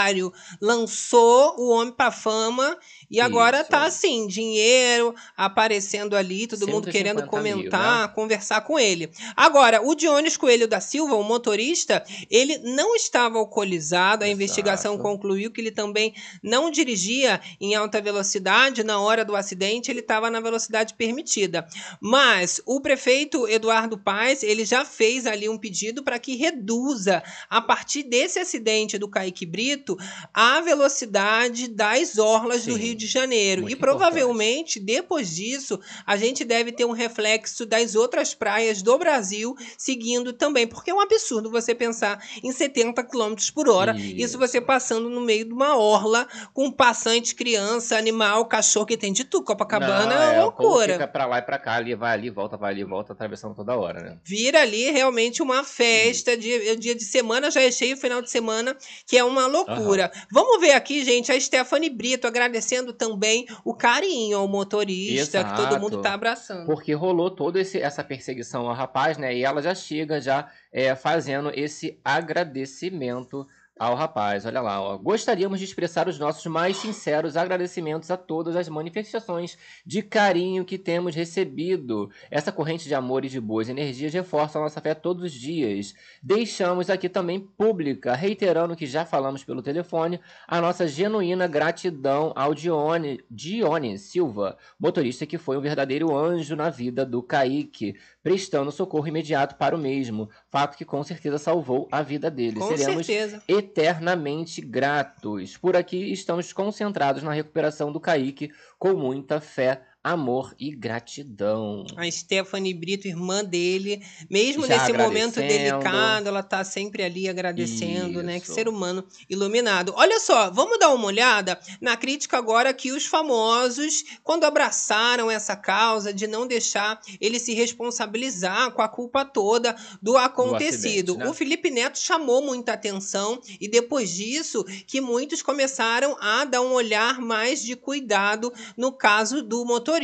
Lançou 0.62 1.56
o 1.60 1.70
homem 1.70 1.94
para 1.94 2.12
fama 2.12 2.78
E 3.16 3.22
agora 3.22 3.62
Isso. 3.62 3.70
tá 3.70 3.86
assim, 3.86 4.28
dinheiro 4.28 5.16
aparecendo 5.38 6.18
ali, 6.18 6.48
todo 6.48 6.68
mundo 6.68 6.92
150 6.92 6.92
querendo 6.92 7.22
mil, 7.22 7.28
comentar, 7.30 8.10
né? 8.10 8.14
conversar 8.14 8.60
com 8.60 8.78
ele. 8.78 9.10
Agora, 9.38 9.82
o 9.82 9.96
Dionis 9.96 10.36
Coelho 10.36 10.68
da 10.68 10.82
Silva, 10.82 11.16
o 11.16 11.24
motorista, 11.24 12.04
ele 12.30 12.58
não 12.58 12.94
estava 12.94 13.38
alcoolizado. 13.38 14.26
A 14.26 14.28
Exato. 14.28 14.34
investigação 14.34 14.98
concluiu 14.98 15.50
que 15.50 15.62
ele 15.62 15.72
também 15.72 16.14
não 16.44 16.70
dirigia 16.70 17.40
em 17.62 17.74
alta 17.74 18.02
velocidade. 18.02 18.84
Na 18.84 19.00
hora 19.00 19.24
do 19.24 19.34
acidente, 19.34 19.90
ele 19.90 20.02
estava 20.02 20.30
na 20.30 20.42
velocidade 20.42 20.94
permitida. 20.96 21.66
Mas 22.02 22.60
o 22.66 22.82
prefeito 22.82 23.48
Eduardo 23.48 23.98
Paes, 23.98 24.44
ele 24.44 24.66
já 24.66 24.84
fez 24.84 25.26
ali 25.26 25.48
um 25.48 25.58
pedido 25.58 26.04
para 26.04 26.20
que 26.20 26.36
reduza, 26.36 27.24
a 27.50 27.62
partir 27.62 28.04
desse 28.04 28.40
acidente 28.40 28.98
do 28.98 29.08
Kaique 29.08 29.46
Brito, 29.46 29.98
a 30.34 30.60
velocidade 30.60 31.70
das 31.70 32.18
orlas 32.18 32.66
do 32.66 32.74
Sim, 32.74 32.80
Rio 32.80 32.96
de 32.96 33.05
Janeiro. 33.08 33.64
muito 33.64 33.74
E 33.74 33.76
provavelmente, 33.76 34.80
depois 34.80 35.36
disso, 35.36 35.80
a 36.06 36.16
gente 36.18 36.44
deve 36.44 36.72
ter 36.72 36.86
um 36.86 36.92
reflexo 36.92 37.66
das 37.66 37.96
outras 37.96 38.34
praias 38.34 38.82
do 38.82 38.98
Brasil 38.98 39.56
seguindo 39.78 40.34
também. 40.34 40.68
Porque 40.68 40.92
é 40.92 40.94
um 40.94 41.02
absurdo 41.02 41.50
você 41.50 41.74
pensar 41.74 42.24
em 42.44 42.52
70 42.52 43.04
km 43.04 43.36
por 43.54 43.70
hora. 43.70 43.96
Isso. 43.96 44.36
Isso. 44.36 44.38
você 44.38 44.60
passando 44.60 45.10
no 45.10 45.22
meio 45.22 45.46
de 45.46 45.54
uma 45.54 45.78
orla 45.78 46.28
com 46.54 46.72
passante, 46.72 47.36
criança, 47.36 47.98
animal, 47.98 48.46
cachorro, 48.46 48.86
que 48.86 48.98
tem 48.98 49.14
de 49.14 49.24
tudo. 49.24 49.46
Copacabana 49.46 50.06
Não, 50.06 50.22
é 50.22 50.40
uma 50.44 50.52
povo 50.52 50.70
loucura. 50.70 50.94
Fica 50.94 51.08
pra 51.08 51.26
lá 51.26 51.40
e 51.40 51.42
pra 51.42 51.58
cá, 51.58 51.76
ali, 51.76 51.96
vai 51.96 52.14
ali, 52.14 52.30
volta, 52.30 52.58
vai 52.58 52.72
ali, 52.72 52.84
volta, 52.84 53.14
atravessando 53.14 53.56
toda 53.56 53.76
hora, 53.76 54.02
né? 54.02 54.18
Vira 54.24 54.62
ali 54.62 54.92
realmente 54.92 55.42
uma 55.42 55.64
festa, 55.64 56.36
dia, 56.36 56.76
dia 56.76 56.96
de 56.96 57.04
semana 57.04 57.50
já 57.50 57.62
é 57.62 57.72
cheio, 57.72 57.98
final 57.98 58.22
de 58.22 58.30
semana, 58.30 58.76
que 59.06 59.18
é 59.18 59.24
uma 59.24 59.48
loucura. 59.48 60.12
Vamos 60.32 60.60
ver 60.60 60.72
aqui, 60.72 61.04
gente, 61.04 61.32
a 61.32 61.40
Stephanie 61.40 61.90
Brito 61.90 62.28
agradecendo 62.28 62.85
também 62.94 63.46
o 63.64 63.74
carinho 63.74 64.38
ao 64.38 64.48
motorista, 64.48 65.44
que 65.44 65.56
todo 65.56 65.68
Exato. 65.68 65.80
mundo 65.80 66.02
tá 66.02 66.14
abraçando. 66.14 66.66
Porque 66.66 66.94
rolou 66.94 67.30
toda 67.30 67.60
essa 67.60 68.04
perseguição 68.04 68.68
ao 68.68 68.74
rapaz, 68.74 69.18
né? 69.18 69.36
E 69.36 69.44
ela 69.44 69.62
já 69.62 69.76
chega 69.76 70.22
já 70.22 70.50
é, 70.72 70.96
fazendo 70.96 71.52
esse 71.54 72.00
agradecimento 72.04 73.48
ao 73.78 73.96
rapaz. 73.96 74.46
Olha 74.46 74.62
lá, 74.62 74.82
ó. 74.82 74.98
Gostaríamos 74.98 75.60
de 75.60 75.66
expressar 75.66 76.08
os 76.08 76.18
nossos 76.18 76.46
mais 76.46 76.78
sinceros 76.78 77.36
agradecimentos 77.36 78.10
a 78.10 78.18
todas 78.18 78.56
as 78.56 78.70
manifestações 78.70 79.58
de 79.86 80.02
carinho 80.02 80.64
que 80.64 80.78
temos 80.78 81.14
recebido. 81.14 82.10
Essa 82.32 82.52
corrente 82.52 82.88
de 82.88 82.96
amor 82.96 83.26
e 83.26 83.30
de 83.30 83.40
boas 83.40 83.68
energias 83.68 84.14
reforça 84.14 84.58
a 84.58 84.62
nossa 84.62 84.80
fé 84.80 84.94
todos 84.94 85.24
os 85.24 85.32
dias. 85.34 85.94
Deixamos 86.24 86.90
aqui 86.90 87.10
também 87.10 87.40
pública, 87.40 88.16
reiterando 88.16 88.76
que 88.76 88.86
já 88.86 89.06
falamos 89.06 89.44
pelo 89.44 89.62
telefone, 89.62 90.20
a 90.48 90.62
nossa 90.62 90.88
genuína 90.88 91.48
gratidão 91.48 92.32
ao 92.36 92.54
Dione, 92.54 93.24
Dione 93.30 93.98
Silva, 93.98 94.58
motorista 94.80 95.26
que 95.26 95.38
foi 95.38 95.58
um 95.58 95.62
verdadeiro 95.62 96.16
anjo 96.16 96.56
na 96.56 96.70
vida 96.70 97.06
do 97.06 97.22
Kaique, 97.22 97.96
prestando 98.26 98.72
socorro 98.72 99.08
imediato 99.08 99.54
para 99.54 99.76
o 99.76 99.78
mesmo, 99.78 100.32
fato 100.50 100.76
que 100.76 100.84
com 100.84 101.04
certeza 101.04 101.38
salvou 101.38 101.88
a 101.92 102.02
vida 102.02 102.32
dele. 102.32 102.60
Com 102.60 102.76
Seremos 102.76 103.06
certeza. 103.06 103.44
eternamente 103.48 104.62
gratos. 104.62 105.58
Por 105.58 105.76
aqui 105.76 106.12
estamos 106.12 106.52
concentrados 106.52 107.22
na 107.22 107.32
recuperação 107.32 107.92
do 107.92 108.00
Kaique 108.00 108.52
com 108.80 108.96
muita 108.96 109.40
fé, 109.40 109.84
amor 110.06 110.54
e 110.60 110.70
gratidão. 110.70 111.84
A 111.98 112.10
Stephanie 112.12 112.76
Brito, 112.76 113.08
irmã 113.08 113.44
dele, 113.44 114.06
mesmo 114.30 114.68
Já 114.68 114.78
nesse 114.78 114.94
momento 114.94 115.38
delicado, 115.38 116.28
ela 116.28 116.44
tá 116.44 116.64
sempre 116.64 117.02
ali 117.02 117.28
agradecendo, 117.28 118.22
né? 118.22 118.40
Que 118.40 118.46
Isso. 118.46 118.54
ser 118.54 118.68
humano 118.68 119.04
iluminado. 119.28 119.96
Olha 119.96 120.20
só, 120.20 120.52
vamos 120.52 120.78
dar 120.78 120.94
uma 120.94 121.08
olhada 121.08 121.60
na 121.82 121.98
crítica 121.98 122.38
agora 122.38 122.72
que 122.72 122.92
os 122.92 123.08
famosos, 123.08 124.04
quando 124.24 124.44
abraçaram 124.44 125.32
essa 125.32 125.56
causa 125.56 126.14
de 126.14 126.28
não 126.28 126.46
deixar 126.46 127.02
ele 127.20 127.40
se 127.40 127.56
responsabilizar 127.56 128.74
com 128.74 128.84
a 128.84 128.88
culpa 128.88 129.26
toda 129.26 129.76
do 130.00 130.18
acontecido. 130.18 131.14
acidente, 131.14 131.18
né? 131.18 131.30
O 131.30 131.34
Felipe 131.34 131.72
Neto 131.72 131.98
chamou 131.98 132.44
muita 132.44 132.74
atenção 132.74 133.42
e 133.60 133.68
depois 133.68 134.12
disso 134.12 134.64
que 134.86 135.02
muitos 135.02 135.42
começaram 135.42 136.16
a 136.22 136.46
dar 136.46 136.62
um 136.62 136.74
olhar 136.74 137.20
mais 137.20 137.64
de 137.64 137.76
cuidado 137.76 138.54
no 138.78 138.92
caso 138.92 139.42
do 139.42 139.66
motorista. 139.66 139.95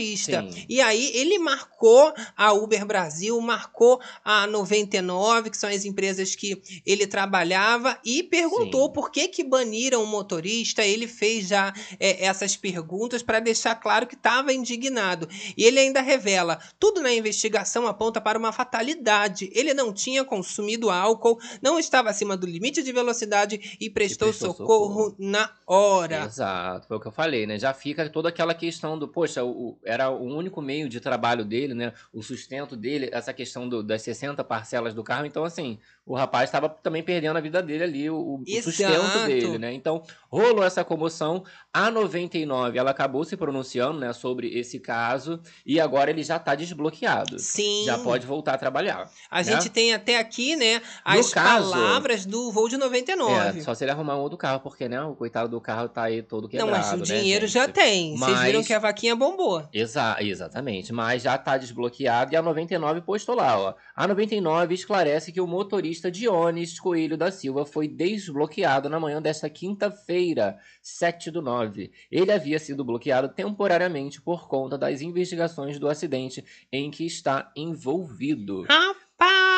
Sim. 0.51 0.65
E 0.69 0.81
aí 0.81 1.11
ele 1.15 1.37
marcou 1.39 2.13
a 2.35 2.53
Uber 2.53 2.85
Brasil, 2.85 3.39
marcou 3.41 3.99
a 4.23 4.45
99, 4.47 5.49
que 5.49 5.57
são 5.57 5.69
as 5.69 5.85
empresas 5.85 6.35
que 6.35 6.61
ele 6.85 7.05
trabalhava, 7.07 7.97
e 8.03 8.23
perguntou 8.23 8.87
Sim. 8.87 8.93
por 8.93 9.11
que 9.11 9.27
que 9.27 9.43
baniram 9.43 10.03
o 10.03 10.07
motorista. 10.07 10.83
Ele 10.83 11.07
fez 11.07 11.47
já 11.47 11.73
é, 11.99 12.25
essas 12.25 12.55
perguntas 12.55 13.21
para 13.23 13.39
deixar 13.39 13.75
claro 13.75 14.07
que 14.07 14.15
estava 14.15 14.53
indignado. 14.53 15.27
E 15.57 15.63
ele 15.63 15.79
ainda 15.79 16.01
revela: 16.01 16.59
tudo 16.79 17.01
na 17.01 17.13
investigação 17.13 17.87
aponta 17.87 18.19
para 18.21 18.37
uma 18.39 18.51
fatalidade. 18.51 19.49
Ele 19.53 19.73
não 19.73 19.93
tinha 19.93 20.23
consumido 20.23 20.89
álcool, 20.89 21.39
não 21.61 21.79
estava 21.79 22.09
acima 22.09 22.35
do 22.37 22.45
limite 22.47 22.83
de 22.83 22.91
velocidade 22.91 23.77
e 23.79 23.89
prestou, 23.89 24.29
prestou 24.29 24.53
socorro, 24.53 25.03
socorro. 25.05 25.15
na 25.19 25.49
hora. 25.65 26.25
Exato, 26.25 26.87
foi 26.87 26.97
o 26.97 26.99
que 26.99 27.07
eu 27.07 27.11
falei, 27.11 27.45
né? 27.45 27.57
Já 27.59 27.73
fica 27.73 28.09
toda 28.09 28.29
aquela 28.29 28.53
questão 28.53 28.97
do, 28.97 29.07
poxa, 29.07 29.43
o- 29.43 29.77
era 29.85 30.09
o 30.09 30.23
único 30.23 30.61
meio 30.61 30.87
de 30.89 30.99
trabalho 30.99 31.43
dele, 31.45 31.73
né? 31.73 31.93
O 32.13 32.21
sustento 32.21 32.75
dele, 32.75 33.09
essa 33.11 33.33
questão 33.33 33.67
do- 33.67 33.83
das 33.83 34.01
60 34.01 34.43
parcelas 34.43 34.93
do 34.93 35.03
carro. 35.03 35.25
Então, 35.25 35.43
assim, 35.43 35.79
o 36.05 36.15
rapaz 36.15 36.49
estava 36.49 36.67
também 36.67 37.03
perdendo 37.03 37.37
a 37.37 37.41
vida 37.41 37.61
dele 37.61 37.83
ali, 37.83 38.09
o, 38.09 38.41
o 38.41 38.61
sustento 38.61 39.25
dele, 39.27 39.57
né? 39.59 39.71
Então, 39.71 40.01
rolou 40.29 40.63
essa 40.63 40.83
comoção. 40.83 41.43
A 41.71 41.89
99, 41.91 42.77
ela 42.77 42.91
acabou 42.91 43.23
se 43.23 43.37
pronunciando, 43.37 43.99
né, 43.99 44.11
sobre 44.11 44.47
esse 44.57 44.79
caso 44.79 45.39
e 45.65 45.79
agora 45.79 46.09
ele 46.09 46.23
já 46.23 46.37
tá 46.37 46.53
desbloqueado. 46.55 47.39
Sim. 47.39 47.83
Já 47.85 47.97
pode 47.99 48.25
voltar 48.25 48.55
a 48.55 48.57
trabalhar. 48.57 49.09
A 49.29 49.37
né? 49.37 49.43
gente 49.43 49.69
tem 49.69 49.93
até 49.93 50.17
aqui, 50.17 50.55
né, 50.55 50.81
as 51.05 51.31
palavras 51.31 52.25
do 52.25 52.51
voo 52.51 52.67
de 52.67 52.77
99. 52.77 53.59
É, 53.59 53.61
só 53.61 53.73
se 53.73 53.83
ele 53.83 53.91
arrumar 53.91 54.17
um 54.17 54.21
outro 54.21 54.37
carro, 54.37 54.59
porque, 54.59 54.89
né, 54.89 55.01
o 55.01 55.15
coitado 55.15 55.49
do 55.49 55.61
carro 55.61 55.87
tá 55.87 56.03
aí 56.03 56.21
todo 56.21 56.43
Não, 56.43 56.49
quebrado, 56.49 56.71
mas 56.71 56.91
o 56.93 56.97
né, 56.97 57.03
dinheiro 57.03 57.47
já 57.47 57.67
tem. 57.67 58.17
Vocês 58.17 58.31
Mas- 58.31 58.41
viram 58.41 58.63
que 58.63 58.73
a 58.73 58.79
vaquinha 58.79 59.15
bombou. 59.15 59.65
Exa 59.71 60.17
exatamente, 60.19 60.91
mas 60.91 61.21
já 61.21 61.35
está 61.35 61.57
desbloqueado 61.57 62.33
e 62.33 62.35
a 62.35 62.41
99 62.41 63.01
postou 63.01 63.35
lá, 63.35 63.57
ó. 63.57 63.75
A 63.95 64.07
99 64.07 64.73
esclarece 64.73 65.31
que 65.31 65.39
o 65.39 65.47
motorista 65.47 65.90
Dionis 65.99 66.79
Coelho 66.79 67.17
da 67.17 67.31
Silva 67.31 67.65
foi 67.65 67.87
desbloqueado 67.87 68.89
na 68.89 68.99
manhã 68.99 69.21
desta 69.21 69.49
quinta-feira, 69.49 70.57
7 70.81 71.31
do 71.31 71.41
9. 71.41 71.91
Ele 72.09 72.31
havia 72.31 72.59
sido 72.59 72.85
bloqueado 72.85 73.29
temporariamente 73.29 74.21
por 74.21 74.47
conta 74.47 74.77
das 74.77 75.01
investigações 75.01 75.79
do 75.79 75.89
acidente 75.89 76.45
em 76.71 76.89
que 76.89 77.05
está 77.05 77.51
envolvido. 77.55 78.63
Rapaz! 78.63 79.50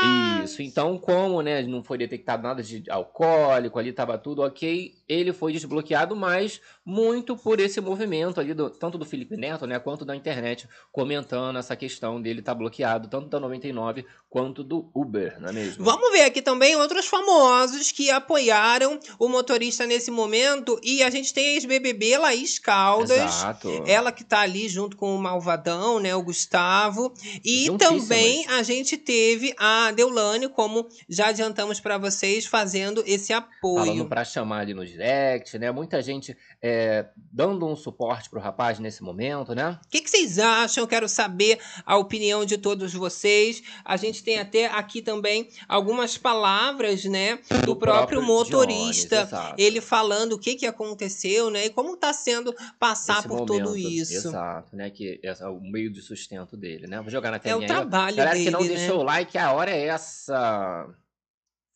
Isso, 0.43 0.61
então 0.61 0.97
como, 0.97 1.41
né, 1.41 1.61
não 1.63 1.83
foi 1.83 1.97
detectado 1.97 2.43
nada 2.43 2.61
de 2.61 2.83
alcoólico, 2.89 3.79
ali 3.79 3.93
tava 3.93 4.17
tudo 4.17 4.41
ok, 4.41 4.93
ele 5.07 5.31
foi 5.31 5.53
desbloqueado, 5.53 6.15
mas 6.15 6.59
muito 6.85 7.35
por 7.35 7.59
esse 7.59 7.79
movimento 7.79 8.39
ali, 8.39 8.53
do, 8.53 8.69
tanto 8.69 8.97
do 8.97 9.05
Felipe 9.05 9.37
Neto, 9.37 9.65
né, 9.65 9.79
quanto 9.79 10.03
da 10.03 10.15
internet, 10.15 10.67
comentando 10.91 11.57
essa 11.57 11.75
questão 11.75 12.21
dele 12.21 12.39
estar 12.39 12.55
bloqueado, 12.55 13.07
tanto 13.07 13.27
da 13.27 13.39
99 13.39 14.05
quanto 14.29 14.63
do 14.63 14.89
Uber, 14.93 15.39
não 15.39 15.49
é 15.49 15.53
mesmo? 15.53 15.85
Vamos 15.85 16.11
ver 16.11 16.23
aqui 16.23 16.41
também 16.41 16.75
outros 16.75 17.05
famosos 17.05 17.91
que 17.91 18.09
apoiaram 18.09 18.99
o 19.19 19.29
motorista 19.29 19.85
nesse 19.85 20.09
momento. 20.09 20.79
E 20.83 21.03
a 21.03 21.09
gente 21.09 21.33
tem 21.33 21.45
a 21.45 21.51
ex-BBB 21.53 22.17
Laís 22.17 22.57
Caldas. 22.57 23.11
Exato. 23.11 23.83
Ela 23.85 24.11
que 24.11 24.23
tá 24.23 24.39
ali 24.39 24.67
junto 24.67 24.97
com 24.97 25.15
o 25.15 25.21
Malvadão, 25.21 25.99
né? 25.99 26.15
O 26.15 26.23
Gustavo. 26.23 27.13
E 27.45 27.69
também 27.77 28.45
a 28.47 28.63
gente 28.63 28.97
teve 28.97 29.53
a 29.57 29.91
Deulane, 29.93 30.49
como 30.49 30.87
já 31.07 31.27
adiantamos 31.27 31.79
para 31.79 31.97
vocês, 31.97 32.45
fazendo 32.45 33.03
esse 33.05 33.31
apoio. 33.33 33.85
Falando 33.85 34.05
pra 34.05 34.23
chamar 34.23 34.59
ali 34.59 34.73
no 34.73 34.85
direct, 34.85 35.57
né? 35.57 35.71
Muita 35.71 36.01
gente 36.01 36.35
é, 36.61 37.05
dando 37.31 37.65
um 37.65 37.75
suporte 37.75 38.29
pro 38.29 38.39
rapaz 38.39 38.79
nesse 38.79 39.03
momento, 39.03 39.53
né? 39.53 39.79
O 39.85 39.89
que, 39.89 40.01
que 40.01 40.09
vocês 40.09 40.39
acham? 40.39 40.87
Quero 40.87 41.07
saber 41.07 41.59
a 41.85 41.97
opinião 41.97 42.45
de 42.45 42.57
todos 42.57 42.93
vocês. 42.93 43.61
A 43.83 43.97
gente 43.97 44.23
tem 44.23 44.39
até 44.39 44.67
aqui 44.67 45.01
também 45.01 45.49
algumas 45.67 46.17
palavras, 46.17 47.05
né, 47.05 47.39
do, 47.65 47.75
próprio, 47.75 48.21
motorista. 48.21 49.15
Dionis, 49.15 49.33
exato. 49.33 49.55
ele 49.57 49.81
falando 49.81 50.33
o 50.33 50.39
que, 50.39 50.55
que 50.55 50.65
aconteceu, 50.65 51.49
né, 51.49 51.65
e 51.65 51.69
como 51.69 51.93
está 51.93 52.13
sendo 52.13 52.55
passar 52.79 53.19
Esse 53.19 53.27
por 53.27 53.45
tudo 53.45 53.69
momento, 53.69 53.77
isso. 53.77 54.27
Exato, 54.29 54.75
né? 54.75 54.89
Que 54.89 55.19
é 55.23 55.47
o 55.47 55.59
meio 55.59 55.91
de 55.91 56.01
sustento 56.01 56.55
dele, 56.55 56.87
né? 56.87 57.01
Vou 57.01 57.09
jogar 57.09 57.31
na 57.31 57.37
É 57.37 57.39
telinha 57.39 57.57
o 57.57 57.61
aí, 57.61 57.65
ó. 57.65 57.67
trabalho 57.67 58.15
Galera 58.15 58.35
dele, 58.35 58.45
que 58.45 58.51
não 58.51 58.61
né? 58.61 58.67
deixou 58.67 58.99
o 58.99 59.03
like, 59.03 59.37
a 59.37 59.51
hora 59.53 59.71
é 59.71 59.82
essa. 59.87 60.87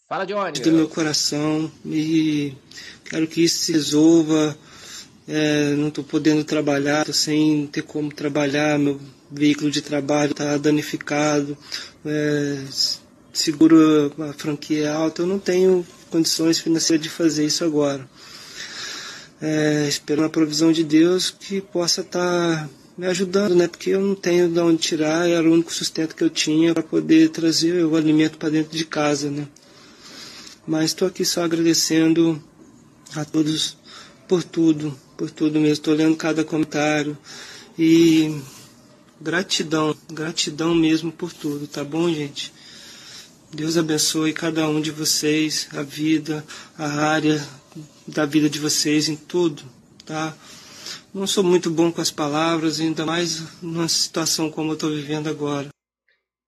Fala, 0.07 0.25
Johnny. 0.25 0.59
do 0.59 0.71
meu 0.71 0.87
coração 0.87 1.69
e 1.85 2.53
quero 3.05 3.27
que 3.27 3.43
isso 3.43 3.65
se 3.65 3.73
resolva. 3.73 4.57
É, 5.27 5.71
não 5.75 5.89
estou 5.89 6.05
podendo 6.05 6.43
trabalhar, 6.45 7.01
estou 7.01 7.13
sem 7.13 7.67
ter 7.67 7.81
como 7.81 8.13
trabalhar, 8.13 8.79
meu 8.79 8.97
veículo 9.29 9.69
de 9.69 9.81
trabalho 9.81 10.31
está 10.31 10.55
danificado, 10.55 11.57
é, 12.05 12.63
seguro 13.33 14.13
a 14.19 14.31
franquia 14.31 14.85
é 14.85 14.87
alta, 14.89 15.23
eu 15.23 15.27
não 15.27 15.37
tenho 15.37 15.85
condições 16.09 16.59
financeiras 16.59 17.03
de 17.03 17.09
fazer 17.09 17.45
isso 17.45 17.65
agora. 17.65 18.07
é, 19.41 19.85
esperando 19.87 20.25
a 20.25 20.29
provisão 20.29 20.71
de 20.71 20.83
Deus 20.83 21.29
que 21.29 21.61
possa 21.61 22.01
estar 22.01 22.19
tá 22.63 22.69
me 22.97 23.05
ajudando, 23.05 23.53
né? 23.53 23.67
Porque 23.67 23.91
eu 23.91 24.01
não 24.01 24.15
tenho 24.15 24.49
de 24.49 24.59
onde 24.59 24.79
tirar, 24.79 25.29
era 25.29 25.47
o 25.47 25.53
único 25.53 25.71
sustento 25.71 26.15
que 26.15 26.23
eu 26.23 26.29
tinha 26.29 26.73
para 26.73 26.81
poder 26.81 27.29
trazer 27.29 27.85
o 27.85 27.95
alimento 27.95 28.37
para 28.37 28.49
dentro 28.49 28.75
de 28.75 28.85
casa, 28.85 29.29
né? 29.29 29.47
Mas 30.65 30.85
estou 30.85 31.07
aqui 31.07 31.23
só 31.23 31.43
agradecendo 31.43 32.41
a 33.15 33.23
todos 33.23 33.77
por 34.27 34.43
tudo, 34.43 34.97
por 35.15 35.29
tudo 35.29 35.59
mesmo. 35.59 35.73
Estou 35.73 35.93
lendo 35.93 36.15
cada 36.15 36.43
comentário 36.43 37.15
e 37.77 38.41
gratidão, 39.21 39.95
gratidão 40.11 40.73
mesmo 40.73 41.11
por 41.11 41.31
tudo, 41.31 41.67
tá 41.67 41.83
bom, 41.83 42.11
gente? 42.11 42.51
Deus 43.53 43.77
abençoe 43.77 44.33
cada 44.33 44.67
um 44.67 44.81
de 44.81 44.91
vocês, 44.91 45.67
a 45.71 45.81
vida, 45.81 46.43
a 46.77 46.87
área 46.87 47.47
da 48.05 48.25
vida 48.25 48.49
de 48.49 48.59
vocês 48.59 49.07
em 49.07 49.15
tudo, 49.15 49.63
tá? 50.05 50.35
Não 51.17 51.25
sou 51.25 51.43
muito 51.43 51.71
bom 51.71 51.91
com 51.91 51.99
as 51.99 52.11
palavras, 52.11 52.79
ainda 52.79 53.03
mais 53.03 53.41
numa 53.59 53.89
situação 53.89 54.51
como 54.51 54.69
eu 54.69 54.73
estou 54.75 54.91
vivendo 54.91 55.27
agora. 55.27 55.67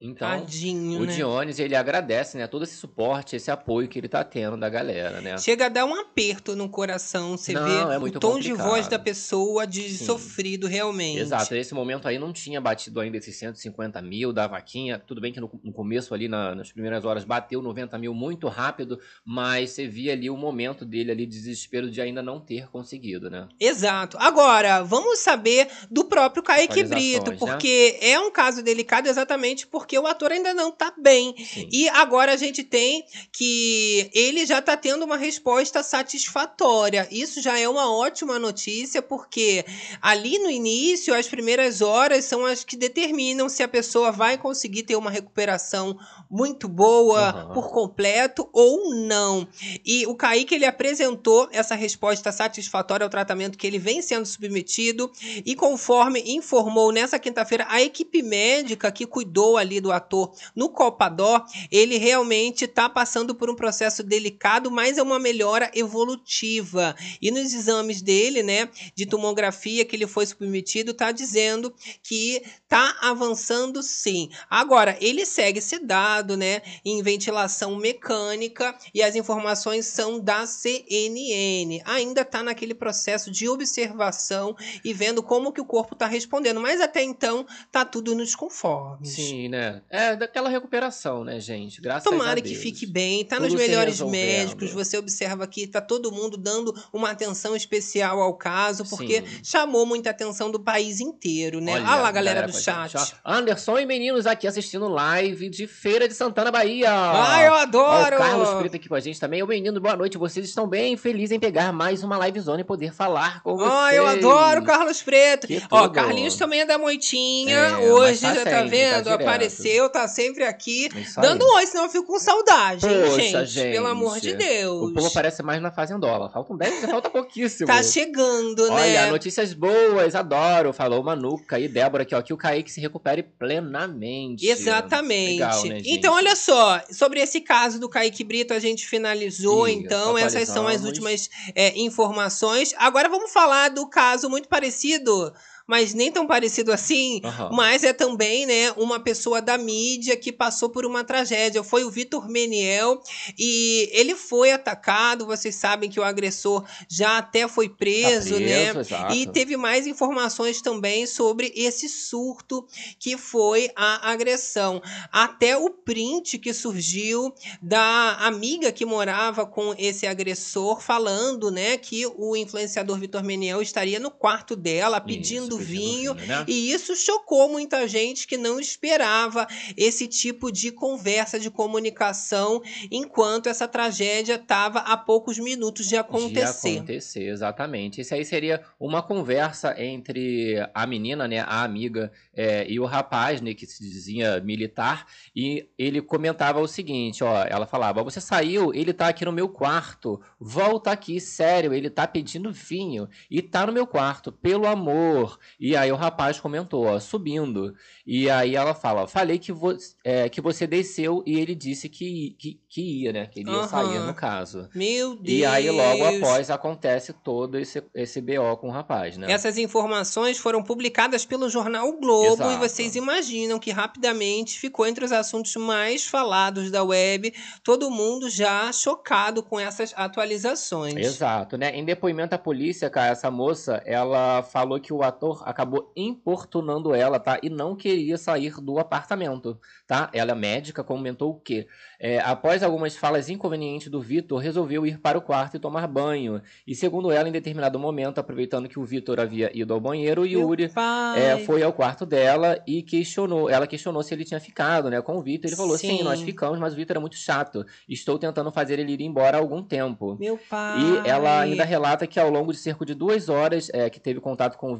Então, 0.01 0.29
Tadinho, 0.39 1.01
o 1.01 1.05
né? 1.05 1.13
Dionis, 1.13 1.59
ele 1.59 1.75
agradece, 1.75 2.37
né, 2.37 2.47
todo 2.47 2.63
esse 2.63 2.75
suporte, 2.77 3.35
esse 3.35 3.51
apoio 3.51 3.85
que 3.89 3.99
ele 3.99 4.07
tá 4.07 4.23
tendo 4.23 4.55
da 4.55 4.69
galera, 4.69 5.19
né? 5.19 5.37
Chega 5.37 5.65
a 5.65 5.69
dar 5.69 5.83
um 5.85 5.93
aperto 5.93 6.55
no 6.55 6.69
coração, 6.69 7.35
você 7.35 7.51
Não, 7.51 7.65
vê 7.65 7.93
é 7.95 7.97
o 7.97 8.09
tom 8.11 8.39
de 8.39 8.53
voz 8.53 8.63
complicado. 8.67 8.89
da 8.91 8.99
pessoa 8.99 9.67
de 9.67 9.89
Sim. 9.89 10.05
sofrido 10.05 10.67
realmente. 10.67 11.19
Exato, 11.19 11.53
nesse 11.53 11.73
momento 11.73 12.07
aí 12.07 12.17
não 12.17 12.31
tinha 12.31 12.61
batido 12.61 13.01
ainda 13.01 13.17
esses 13.17 13.35
150 13.35 14.01
mil 14.01 14.31
da 14.31 14.47
vaquinha. 14.47 14.97
Tudo 14.99 15.19
bem 15.19 15.33
que 15.33 15.41
no, 15.41 15.51
no 15.61 15.73
começo 15.73 16.13
ali, 16.13 16.29
na- 16.29 16.55
nas 16.55 16.71
primeiras 16.71 17.03
horas, 17.03 17.25
bateu 17.25 17.61
90 17.61 17.97
mil 17.97 18.13
muito 18.13 18.47
rápido, 18.47 19.01
mas 19.25 19.71
você 19.71 19.85
via 19.85 20.13
ali 20.13 20.29
o 20.29 20.37
momento 20.37 20.85
dele 20.85 21.11
ali, 21.11 21.25
de 21.25 21.35
desespero 21.37 21.91
de 21.91 21.99
ainda 21.99 22.21
não 22.23 22.39
ter 22.39 22.69
conseguido, 22.69 23.29
né? 23.29 23.49
Exato. 23.59 24.17
Agora, 24.17 24.81
vamos 24.81 25.19
saber 25.19 25.67
do 25.91 26.05
próprio 26.05 26.41
Kaique 26.41 26.85
Brito, 26.85 27.31
né? 27.31 27.37
porque 27.37 27.97
é 28.01 28.17
um 28.17 28.31
caso 28.31 28.63
delicado 28.63 29.07
exatamente 29.07 29.67
porque 29.67 29.88
o 29.97 30.05
ator 30.05 30.31
ainda 30.31 30.53
não 30.53 30.71
tá 30.71 30.93
bem. 30.97 31.35
Sim. 31.37 31.69
E 31.71 31.89
agora 31.89 32.33
a 32.33 32.37
gente 32.37 32.63
tem 32.63 33.03
que 33.31 34.09
ele 34.13 34.45
já 34.45 34.61
tá 34.61 34.75
tendo 34.75 35.05
uma 35.05 35.17
resposta 35.17 35.81
satisfatória. 35.81 37.07
Isso 37.11 37.41
já 37.41 37.57
é 37.57 37.67
uma 37.67 37.91
ótima 37.91 38.37
notícia, 38.37 39.01
porque 39.01 39.65
ali 40.01 40.37
no 40.39 40.49
início, 40.49 41.13
as 41.13 41.27
primeiras 41.27 41.81
horas 41.81 42.25
são 42.25 42.45
as 42.45 42.63
que 42.63 42.75
determinam 42.75 43.49
se 43.49 43.63
a 43.63 43.67
pessoa 43.67 44.11
vai 44.11 44.37
conseguir 44.37 44.83
ter 44.83 44.95
uma 44.95 45.09
recuperação 45.09 45.97
muito 46.29 46.67
boa 46.67 47.29
Aham. 47.29 47.53
por 47.53 47.69
completo 47.69 48.47
ou 48.53 48.93
não. 48.95 49.47
E 49.85 50.05
o 50.05 50.15
Kaique 50.15 50.55
ele 50.55 50.65
apresentou 50.65 51.47
essa 51.51 51.75
resposta 51.75 52.31
satisfatória 52.31 53.03
ao 53.03 53.09
tratamento 53.09 53.57
que 53.57 53.65
ele 53.65 53.79
vem 53.79 54.01
sendo 54.01 54.25
submetido 54.25 55.11
e 55.45 55.55
conforme 55.55 56.21
informou 56.25 56.91
nessa 56.91 57.17
quinta-feira 57.17 57.65
a 57.69 57.81
equipe 57.81 58.21
médica 58.21 58.91
que 58.91 59.05
cuidou 59.05 59.57
ali 59.57 59.78
do 59.79 59.91
ator 59.91 60.33
no 60.55 60.69
Copadó, 60.69 61.45
ele 61.71 61.97
realmente 61.97 62.65
está 62.65 62.89
passando 62.89 63.35
por 63.35 63.49
um 63.49 63.55
processo 63.55 64.03
delicado, 64.03 64.71
mas 64.71 64.97
é 64.97 65.03
uma 65.03 65.19
melhora 65.19 65.71
evolutiva. 65.73 66.95
E 67.21 67.31
nos 67.31 67.53
exames 67.53 68.01
dele, 68.01 68.43
né, 68.43 68.69
de 68.95 69.05
tomografia 69.05 69.85
que 69.85 69.95
ele 69.95 70.07
foi 70.07 70.25
submetido, 70.25 70.93
tá 70.93 71.11
dizendo 71.11 71.73
que 72.03 72.41
tá 72.67 72.97
avançando 73.01 73.81
sim. 73.81 74.29
Agora, 74.49 74.97
ele 75.01 75.25
segue 75.25 75.61
sedado, 75.61 76.37
né, 76.37 76.61
em 76.85 77.01
ventilação 77.01 77.75
mecânica 77.75 78.75
e 78.93 79.01
as 79.01 79.15
informações 79.15 79.85
são 79.85 80.19
da 80.19 80.45
CNN. 80.45 81.81
Ainda 81.85 82.23
tá 82.23 82.43
naquele 82.43 82.73
processo 82.73 83.31
de 83.31 83.47
observação 83.47 84.55
e 84.83 84.93
vendo 84.93 85.23
como 85.23 85.51
que 85.51 85.61
o 85.61 85.65
corpo 85.65 85.95
tá 85.95 86.05
respondendo, 86.05 86.59
mas 86.59 86.81
até 86.81 87.03
então 87.03 87.45
tá 87.71 87.83
tudo 87.83 88.15
nos 88.15 88.35
conformes. 88.35 89.09
Sim, 89.13 89.49
né? 89.49 89.68
É 89.89 90.15
daquela 90.15 90.49
recuperação, 90.49 91.23
né, 91.23 91.39
gente? 91.39 91.81
Graças 91.81 92.05
a 92.07 92.09
Tomara 92.09 92.41
Deus. 92.41 92.47
que 92.55 92.61
fique 92.61 92.85
bem, 92.85 93.23
tá 93.25 93.37
Tudo 93.37 93.47
nos 93.49 93.55
melhores 93.55 93.99
médicos. 94.01 94.71
Você 94.71 94.97
observa 94.97 95.43
aqui, 95.43 95.67
tá 95.67 95.81
todo 95.81 96.11
mundo 96.11 96.37
dando 96.37 96.73
uma 96.93 97.11
atenção 97.11 97.55
especial 97.55 98.21
ao 98.21 98.33
caso, 98.35 98.83
porque 98.89 99.21
Sim. 99.21 99.39
chamou 99.43 99.85
muita 99.85 100.09
atenção 100.09 100.51
do 100.51 100.59
país 100.59 100.99
inteiro, 100.99 101.59
né? 101.61 101.73
Olha, 101.73 101.83
Olha 101.89 102.01
lá, 102.01 102.11
galera, 102.11 102.41
do 102.47 102.51
com 102.51 102.57
a 102.57 102.61
chat. 102.61 103.15
Anderson 103.25 103.77
e 103.79 103.85
meninos 103.85 104.25
aqui 104.25 104.47
assistindo 104.47 104.87
live 104.87 105.49
de 105.49 105.67
Feira 105.67 106.07
de 106.07 106.13
Santana, 106.13 106.51
Bahia. 106.51 106.89
Ai, 106.91 107.47
eu 107.47 107.53
Ó, 107.53 107.55
adoro! 107.57 108.15
o 108.15 108.19
Carlos 108.19 108.49
Preto 108.59 108.75
aqui 108.75 108.87
com 108.89 108.95
a 108.95 108.99
gente 108.99 109.19
também. 109.19 109.41
Ô, 109.43 109.47
menino, 109.47 109.79
boa 109.79 109.95
noite. 109.95 110.17
Vocês 110.17 110.45
estão 110.47 110.67
bem? 110.67 110.95
Feliz 110.97 111.31
em 111.31 111.39
pegar 111.39 111.71
mais 111.71 112.03
uma 112.03 112.17
livezona 112.25 112.61
e 112.61 112.63
poder 112.63 112.93
falar 112.93 113.41
com 113.43 113.55
vocês. 113.55 113.71
Ai, 113.71 113.97
eu 113.97 114.07
adoro 114.07 114.61
o 114.61 114.65
Carlos 114.65 115.01
Preto. 115.01 115.47
Que 115.47 115.61
Ó. 115.69 115.87
Carlinhos 115.89 116.35
também 116.35 116.61
é 116.61 116.65
da 116.65 116.77
Moitinha. 116.77 117.55
É, 117.57 117.77
Hoje, 117.91 118.21
tá 118.21 118.33
já 118.33 118.43
tá 118.43 118.49
sempre, 118.51 118.51
tá 118.51 118.63
vendo? 118.63 119.03
direto. 119.03 119.21
Apareceu, 119.21 119.58
tá 119.89 120.07
sempre 120.07 120.43
aqui. 120.43 120.89
Aí. 120.93 121.05
Dando 121.17 121.45
um 121.45 121.55
oi, 121.55 121.65
senão 121.65 121.85
eu 121.85 121.89
fico 121.89 122.05
com 122.05 122.19
saudade, 122.19 122.87
hein, 122.87 123.03
Poxa, 123.05 123.45
gente? 123.45 123.71
Pelo 123.71 123.87
amor 123.87 124.19
de 124.19 124.31
gente. 124.31 124.37
Deus. 124.37 124.89
O 124.89 124.93
povo 124.93 125.07
aparece 125.07 125.43
mais 125.43 125.61
na 125.61 125.71
Fazendola. 125.71 126.29
Faltam 126.29 126.57
10, 126.57 126.85
falta 126.85 127.09
pouquíssimo. 127.09 127.67
Tá 127.67 127.81
chegando, 127.83 128.67
né? 128.69 128.73
Olha, 128.73 129.11
notícias 129.11 129.53
boas, 129.53 130.15
adoro. 130.15 130.73
Falou 130.73 131.03
Manuca 131.03 131.59
e 131.59 131.67
Débora 131.67 132.03
aqui, 132.03 132.15
ó, 132.15 132.21
que 132.21 132.33
o 132.33 132.37
Kaique 132.37 132.71
se 132.71 132.79
recupere 132.79 133.23
plenamente. 133.23 134.47
Exatamente. 134.47 135.33
Legal, 135.33 135.63
né, 135.63 135.75
gente? 135.75 135.91
então, 135.91 136.13
olha 136.13 136.35
só, 136.35 136.81
sobre 136.91 137.19
esse 137.19 137.41
caso 137.41 137.79
do 137.79 137.89
Kaique 137.89 138.23
Brito, 138.23 138.53
a 138.53 138.59
gente 138.59 138.87
finalizou, 138.87 139.67
Isso, 139.67 139.79
então, 139.79 140.17
essas 140.17 140.47
são 140.47 140.67
as 140.67 140.83
últimas 140.83 141.29
é, 141.55 141.77
informações. 141.79 142.73
Agora 142.77 143.09
vamos 143.09 143.31
falar 143.31 143.69
do 143.69 143.87
caso 143.87 144.29
muito 144.29 144.47
parecido, 144.47 145.33
mas 145.69 145.93
nem 145.93 146.11
tão 146.11 146.25
parecido 146.25 146.71
assim. 146.71 147.21
Aham. 147.23 147.51
Mas 147.53 147.83
é 147.83 147.93
também, 147.93 148.43
né, 148.47 148.71
uma 148.71 148.99
pessoa 148.99 149.39
da 149.39 149.55
mídia 149.55 150.17
que 150.17 150.31
passou 150.31 150.67
por 150.71 150.83
uma 150.83 151.03
tragédia. 151.03 151.63
Foi 151.63 151.83
o 151.83 151.91
Vitor 151.91 152.27
Meniel 152.27 152.99
e 153.37 153.87
ele 153.93 154.15
foi 154.15 154.51
atacado. 154.51 155.27
Vocês 155.27 155.53
sabem 155.53 155.87
que 155.87 155.99
o 155.99 156.03
agressor 156.03 156.65
já 156.89 157.19
até 157.19 157.47
foi 157.47 157.69
preso, 157.69 158.33
Tá 158.33 158.39
né? 158.39 158.73
preso, 158.73 158.79
exato. 158.79 159.13
E 159.13 159.27
teve 159.27 159.55
mais 159.55 159.85
informações 159.85 160.59
também 160.59 161.05
sobre 161.05 161.53
esse 161.55 161.87
surto 161.87 162.65
que 162.97 163.15
foi 163.15 163.69
a 163.75 164.09
agressão. 164.09 164.81
Até 165.11 165.55
o 165.55 165.69
print 165.69 166.39
que 166.39 166.51
surgiu 166.51 167.31
da 167.61 168.15
amiga 168.21 168.71
que 168.71 168.85
morava 168.87 169.45
com 169.45 169.75
esse 169.77 170.07
agressor 170.07 170.81
falando, 170.81 171.51
né, 171.51 171.77
que 171.77 172.07
o 172.17 172.35
influenciador 172.35 172.97
Vitor 172.97 173.23
Meniel 173.23 173.61
estaria 173.61 173.99
no 173.99 174.09
quarto 174.09 174.55
dela 174.55 174.99
pedindo 174.99 175.58
Vinho. 175.63 176.13
né? 176.13 176.45
E 176.47 176.71
isso 176.71 176.95
chocou 176.95 177.49
muita 177.49 177.87
gente 177.87 178.27
que 178.27 178.37
não 178.37 178.59
esperava 178.59 179.47
esse 179.75 180.07
tipo 180.07 180.51
de 180.51 180.71
conversa, 180.71 181.39
de 181.39 181.49
comunicação, 181.49 182.61
enquanto 182.91 183.47
essa 183.47 183.67
tragédia 183.67 184.35
estava 184.35 184.79
a 184.79 184.97
poucos 184.97 185.37
minutos 185.37 185.87
de 185.87 185.95
acontecer. 185.95 186.71
De 186.71 186.77
acontecer, 186.77 187.23
exatamente. 187.29 188.01
Isso 188.01 188.13
aí 188.13 188.25
seria 188.25 188.63
uma 188.79 189.01
conversa 189.01 189.75
entre 189.81 190.55
a 190.73 190.85
menina, 190.85 191.27
né, 191.27 191.39
a 191.39 191.63
amiga, 191.63 192.11
é, 192.33 192.65
e 192.69 192.79
o 192.79 192.85
rapaz, 192.85 193.41
né, 193.41 193.53
que 193.53 193.65
se 193.65 193.83
dizia 193.83 194.39
militar, 194.41 195.05
e 195.35 195.67
ele 195.77 196.01
comentava 196.01 196.59
o 196.59 196.67
seguinte, 196.67 197.23
ó, 197.23 197.43
ela 197.43 197.65
falava, 197.65 198.03
você 198.03 198.21
saiu, 198.21 198.73
ele 198.73 198.93
tá 198.93 199.07
aqui 199.07 199.25
no 199.25 199.31
meu 199.31 199.49
quarto, 199.49 200.19
volta 200.39 200.91
aqui, 200.91 201.19
sério, 201.19 201.73
ele 201.73 201.89
tá 201.89 202.07
pedindo 202.07 202.51
vinho, 202.51 203.07
e 203.29 203.41
tá 203.41 203.65
no 203.65 203.73
meu 203.73 203.85
quarto, 203.85 204.31
pelo 204.31 204.67
amor. 204.67 205.39
E 205.59 205.75
aí 205.75 205.91
o 205.91 205.95
rapaz 205.95 206.39
comentou, 206.39 206.85
ó, 206.85 206.99
subindo, 206.99 207.73
e 208.05 208.29
aí 208.29 208.55
ela 208.55 208.73
fala, 208.73 209.07
falei 209.07 209.37
que, 209.37 209.51
vo 209.51 209.75
é, 210.03 210.27
que 210.27 210.41
você 210.41 210.65
desceu, 210.65 211.23
e 211.25 211.39
ele 211.39 211.53
disse 211.53 211.87
que, 211.87 212.35
que, 212.39 212.59
que 212.67 213.03
ia, 213.03 213.13
né, 213.13 213.25
que 213.27 213.41
ele 213.41 213.51
ia 213.51 213.57
Aham. 213.57 213.67
sair 213.67 213.99
no 213.99 214.13
caso. 214.13 214.67
Meu 214.73 215.15
Deus! 215.15 215.27
E 215.27 215.45
aí, 215.45 215.69
logo 215.69 216.03
após, 216.05 216.49
acontece 216.49 217.13
todo 217.13 217.57
esse, 217.57 217.83
esse 217.93 218.21
BO 218.21 218.57
com 218.57 218.69
o 218.69 218.71
rapaz, 218.71 219.17
né? 219.17 219.31
Essas 219.31 219.57
informações 219.57 220.37
foram 220.37 220.63
publicadas 220.63 221.25
pelo 221.25 221.49
jornal 221.49 221.89
o 221.89 221.99
Globo 221.99 222.33
Exato. 222.33 222.51
e 222.51 222.57
vocês 222.57 222.95
imaginam 222.95 223.59
que 223.59 223.71
rapidamente 223.71 224.59
ficou 224.59 224.87
entre 224.87 225.05
os 225.05 225.11
assuntos 225.11 225.55
mais 225.55 226.05
falados 226.05 226.71
da 226.71 226.83
web, 226.83 227.33
todo 227.63 227.91
mundo 227.91 228.29
já 228.29 228.71
chocado 228.71 229.43
com 229.43 229.59
essas 229.59 229.93
atualizações. 229.95 230.95
Exato, 230.95 231.57
né? 231.57 231.75
Em 231.75 231.85
depoimento 231.85 232.33
à 232.33 232.37
polícia, 232.37 232.89
cara, 232.89 233.11
essa 233.11 233.29
moça, 233.29 233.81
ela 233.85 234.41
falou 234.41 234.79
que 234.79 234.93
o 234.93 235.03
ator 235.03 235.28
Vitor 235.29 235.47
acabou 235.47 235.91
importunando 235.95 236.93
ela, 236.93 237.19
tá? 237.19 237.39
E 237.41 237.49
não 237.49 237.75
queria 237.75 238.17
sair 238.17 238.59
do 238.59 238.79
apartamento, 238.79 239.59
tá? 239.87 240.09
Ela, 240.13 240.35
médica, 240.35 240.83
comentou 240.83 241.31
o 241.31 241.39
quê? 241.39 241.67
É, 241.99 242.19
após 242.19 242.63
algumas 242.63 242.95
falas 242.95 243.29
inconvenientes 243.29 243.89
do 243.89 244.01
Vitor, 244.01 244.39
resolveu 244.39 244.85
ir 244.85 244.99
para 244.99 245.17
o 245.17 245.21
quarto 245.21 245.55
e 245.55 245.59
tomar 245.59 245.87
banho. 245.87 246.41
E 246.65 246.75
segundo 246.75 247.11
ela, 247.11 247.27
em 247.27 247.31
determinado 247.31 247.77
momento, 247.77 248.19
aproveitando 248.19 248.67
que 248.67 248.79
o 248.79 248.85
Vitor 248.85 249.19
havia 249.19 249.51
ido 249.53 249.73
ao 249.73 249.79
banheiro, 249.79 250.21
o 250.21 250.25
Yuri 250.25 250.71
é, 251.15 251.37
foi 251.39 251.63
ao 251.63 251.73
quarto 251.73 252.05
dela 252.05 252.61
e 252.67 252.81
questionou. 252.81 253.49
Ela 253.49 253.67
questionou 253.67 254.01
se 254.03 254.13
ele 254.13 254.25
tinha 254.25 254.39
ficado, 254.39 254.89
né, 254.89 255.01
com 255.01 255.17
o 255.17 255.21
Vitor. 255.21 255.49
Ele 255.49 255.57
falou: 255.57 255.77
sim. 255.77 255.97
sim, 255.97 256.03
nós 256.03 256.21
ficamos, 256.21 256.59
mas 256.59 256.73
o 256.73 256.75
Vitor 256.75 256.97
é 256.97 256.99
muito 256.99 257.15
chato. 257.15 257.65
Estou 257.87 258.17
tentando 258.17 258.51
fazer 258.51 258.79
ele 258.79 258.93
ir 258.93 259.01
embora 259.01 259.37
há 259.37 259.39
algum 259.39 259.61
tempo. 259.61 260.17
Meu 260.19 260.37
pai. 260.49 260.79
E 260.79 261.07
ela 261.07 261.41
ainda 261.41 261.63
relata 261.63 262.07
que 262.07 262.19
ao 262.19 262.29
longo 262.29 262.51
de 262.51 262.59
cerca 262.59 262.85
de 262.85 262.93
duas 262.93 263.29
horas 263.29 263.69
é, 263.73 263.89
que 263.89 263.99
teve 263.99 264.19
contato 264.19 264.57
com 264.57 264.71
o 264.71 264.77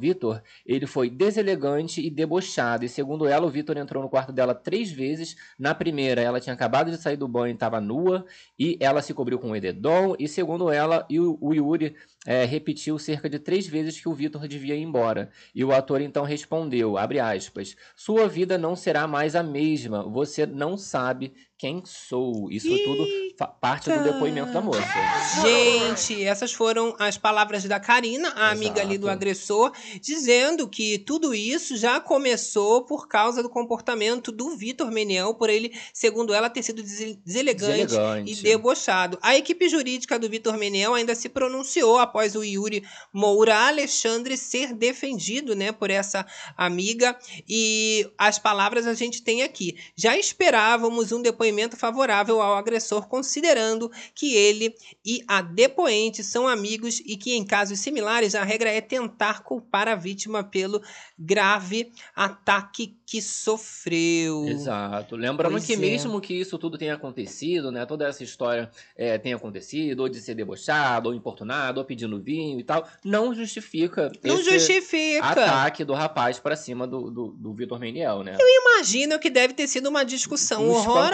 Ele 0.65 0.86
foi 0.86 1.10
deselegante 1.10 2.06
e 2.06 2.10
debochado. 2.10 2.86
E 2.86 2.89
segundo 2.89 3.28
ela, 3.28 3.45
o 3.45 3.49
Vitor 3.49 3.78
entrou 3.78 4.04
no 4.04 4.10
quarto 4.10 4.32
dela 4.32 4.54
três 4.54 4.91
vezes. 4.91 5.36
Na 5.58 5.73
primeira, 5.73 6.21
ela 6.21 6.39
tinha 6.39 6.54
acabado 6.54 6.91
de 6.91 6.97
sair 6.97 7.17
do 7.17 7.28
banho 7.28 7.52
e 7.52 7.54
estava 7.54 7.80
nua. 7.80 8.25
E 8.58 8.78
ela 8.80 9.02
se 9.02 9.13
cobriu 9.13 9.39
com 9.39 9.52
o 9.52 9.56
edredom. 9.56 10.15
E 10.19 10.28
segundo 10.28 10.71
ela, 10.71 11.08
o 11.41 11.54
Yuri 11.54 11.95
é, 12.25 12.45
repetiu 12.45 12.99
cerca 12.99 13.30
de 13.30 13.39
três 13.39 13.65
vezes 13.67 13.99
que 13.99 14.10
o 14.10 14.13
Vitor 14.13 14.47
devia 14.47 14.75
ir 14.75 14.82
embora. 14.82 15.30
E 15.54 15.63
o 15.63 15.71
ator 15.71 16.02
então 16.02 16.23
respondeu, 16.23 16.97
abre 16.97 17.19
aspas, 17.19 17.75
sua 17.95 18.28
vida 18.28 18.58
não 18.58 18.75
será 18.75 19.08
mais 19.08 19.36
a 19.36 19.43
mesma, 19.43 20.04
você 20.04 20.45
não 20.45 20.78
sabe 20.78 21.34
quem 21.59 21.83
sou. 21.85 22.49
Isso 22.49 22.69
Eita. 22.69 22.85
tudo 22.85 23.05
parte 23.45 23.89
do 23.89 24.01
depoimento 24.01 24.53
da 24.53 24.61
moça. 24.61 24.81
Gente, 25.41 26.23
essas 26.23 26.53
foram 26.53 26.95
as 26.97 27.17
palavras 27.17 27.65
da 27.65 27.79
Karina, 27.79 28.29
a 28.29 28.31
Exato. 28.31 28.51
amiga 28.51 28.81
ali 28.81 28.97
do 28.97 29.09
agressor, 29.09 29.73
dizendo 30.01 30.69
que 30.69 30.99
tudo 30.99 31.35
isso 31.35 31.75
já 31.75 31.99
começou 31.99 32.85
por 32.85 33.09
causa 33.09 33.43
do 33.43 33.49
comportamento 33.49 34.31
do 34.31 34.55
Vitor 34.55 34.89
Meniel, 34.89 35.33
por 35.33 35.49
ele, 35.49 35.77
segundo 35.93 36.33
ela, 36.33 36.49
ter 36.49 36.63
sido 36.63 36.81
deselegante, 36.81 37.87
deselegante. 37.87 38.31
e 38.31 38.35
debochado. 38.35 39.19
A 39.21 39.35
equipe 39.35 39.67
jurídica 39.67 40.17
do 40.17 40.29
Vitor 40.29 40.57
Meniel 40.57 40.93
ainda 40.93 41.13
se 41.13 41.27
pronunciou 41.27 41.97
após 41.97 42.35
o 42.35 42.43
Yuri 42.43 42.83
Moura 43.11 43.67
Alexandre 43.67 44.37
ser 44.37 44.73
defendido, 44.73 45.55
né, 45.55 45.73
por 45.73 45.89
essa 45.89 46.25
amiga. 46.55 47.17
E 47.47 48.09
as 48.17 48.39
palavras 48.39 48.87
a 48.87 48.93
gente 48.93 49.21
tem 49.21 49.43
aqui. 49.43 49.77
Já 49.93 50.17
esperávamos 50.17 51.11
um 51.11 51.21
depoimento 51.21 51.48
depoimento 51.49 51.75
favorável 51.75 52.41
ao 52.41 52.55
agressor, 52.55 53.07
considerando 53.07 53.91
que 54.13 54.35
ele 54.35 54.73
e 55.03 55.23
a 55.27 55.41
depoente 55.41 56.23
são 56.23 56.47
amigos 56.47 57.01
e 57.05 57.17
que, 57.17 57.35
em 57.35 57.43
casos 57.43 57.79
similares, 57.79 58.35
a 58.35 58.43
regra 58.43 58.69
é 58.69 58.79
tentar 58.79 59.43
culpar 59.43 59.88
a 59.88 59.95
vítima 59.95 60.43
pelo 60.43 60.81
grave 61.17 61.91
ataque 62.15 62.97
que 63.05 63.21
sofreu. 63.21 64.47
Exato. 64.47 65.15
Lembrando 65.15 65.53
pois 65.53 65.65
que, 65.65 65.73
é. 65.73 65.77
mesmo 65.77 66.21
que 66.21 66.33
isso 66.33 66.57
tudo 66.59 66.77
tenha 66.77 66.93
acontecido, 66.93 67.71
né, 67.71 67.85
toda 67.85 68.07
essa 68.07 68.23
história 68.23 68.69
é, 68.95 69.17
tenha 69.17 69.35
acontecido, 69.35 70.01
ou 70.01 70.09
de 70.09 70.21
ser 70.21 70.35
debochado, 70.35 71.09
ou 71.09 71.15
importunado, 71.15 71.79
ou 71.79 71.85
pedindo 71.85 72.21
vinho 72.21 72.59
e 72.59 72.63
tal, 72.63 72.88
não 73.03 73.33
justifica 73.33 74.12
não 74.23 74.43
justifica. 74.43 75.25
ataque 75.25 75.83
do 75.83 75.93
rapaz 75.93 76.39
para 76.39 76.55
cima 76.55 76.85
do, 76.85 77.09
do, 77.09 77.27
do 77.29 77.53
Vitor 77.53 77.79
Meniel, 77.79 78.23
né? 78.23 78.38
Eu 78.39 78.47
imagino 78.62 79.17
que 79.17 79.29
deve 79.29 79.53
ter 79.53 79.67
sido 79.67 79.89
uma 79.89 80.05
discussão 80.05 80.65
um 80.65 80.71
horrorosa 80.71 81.09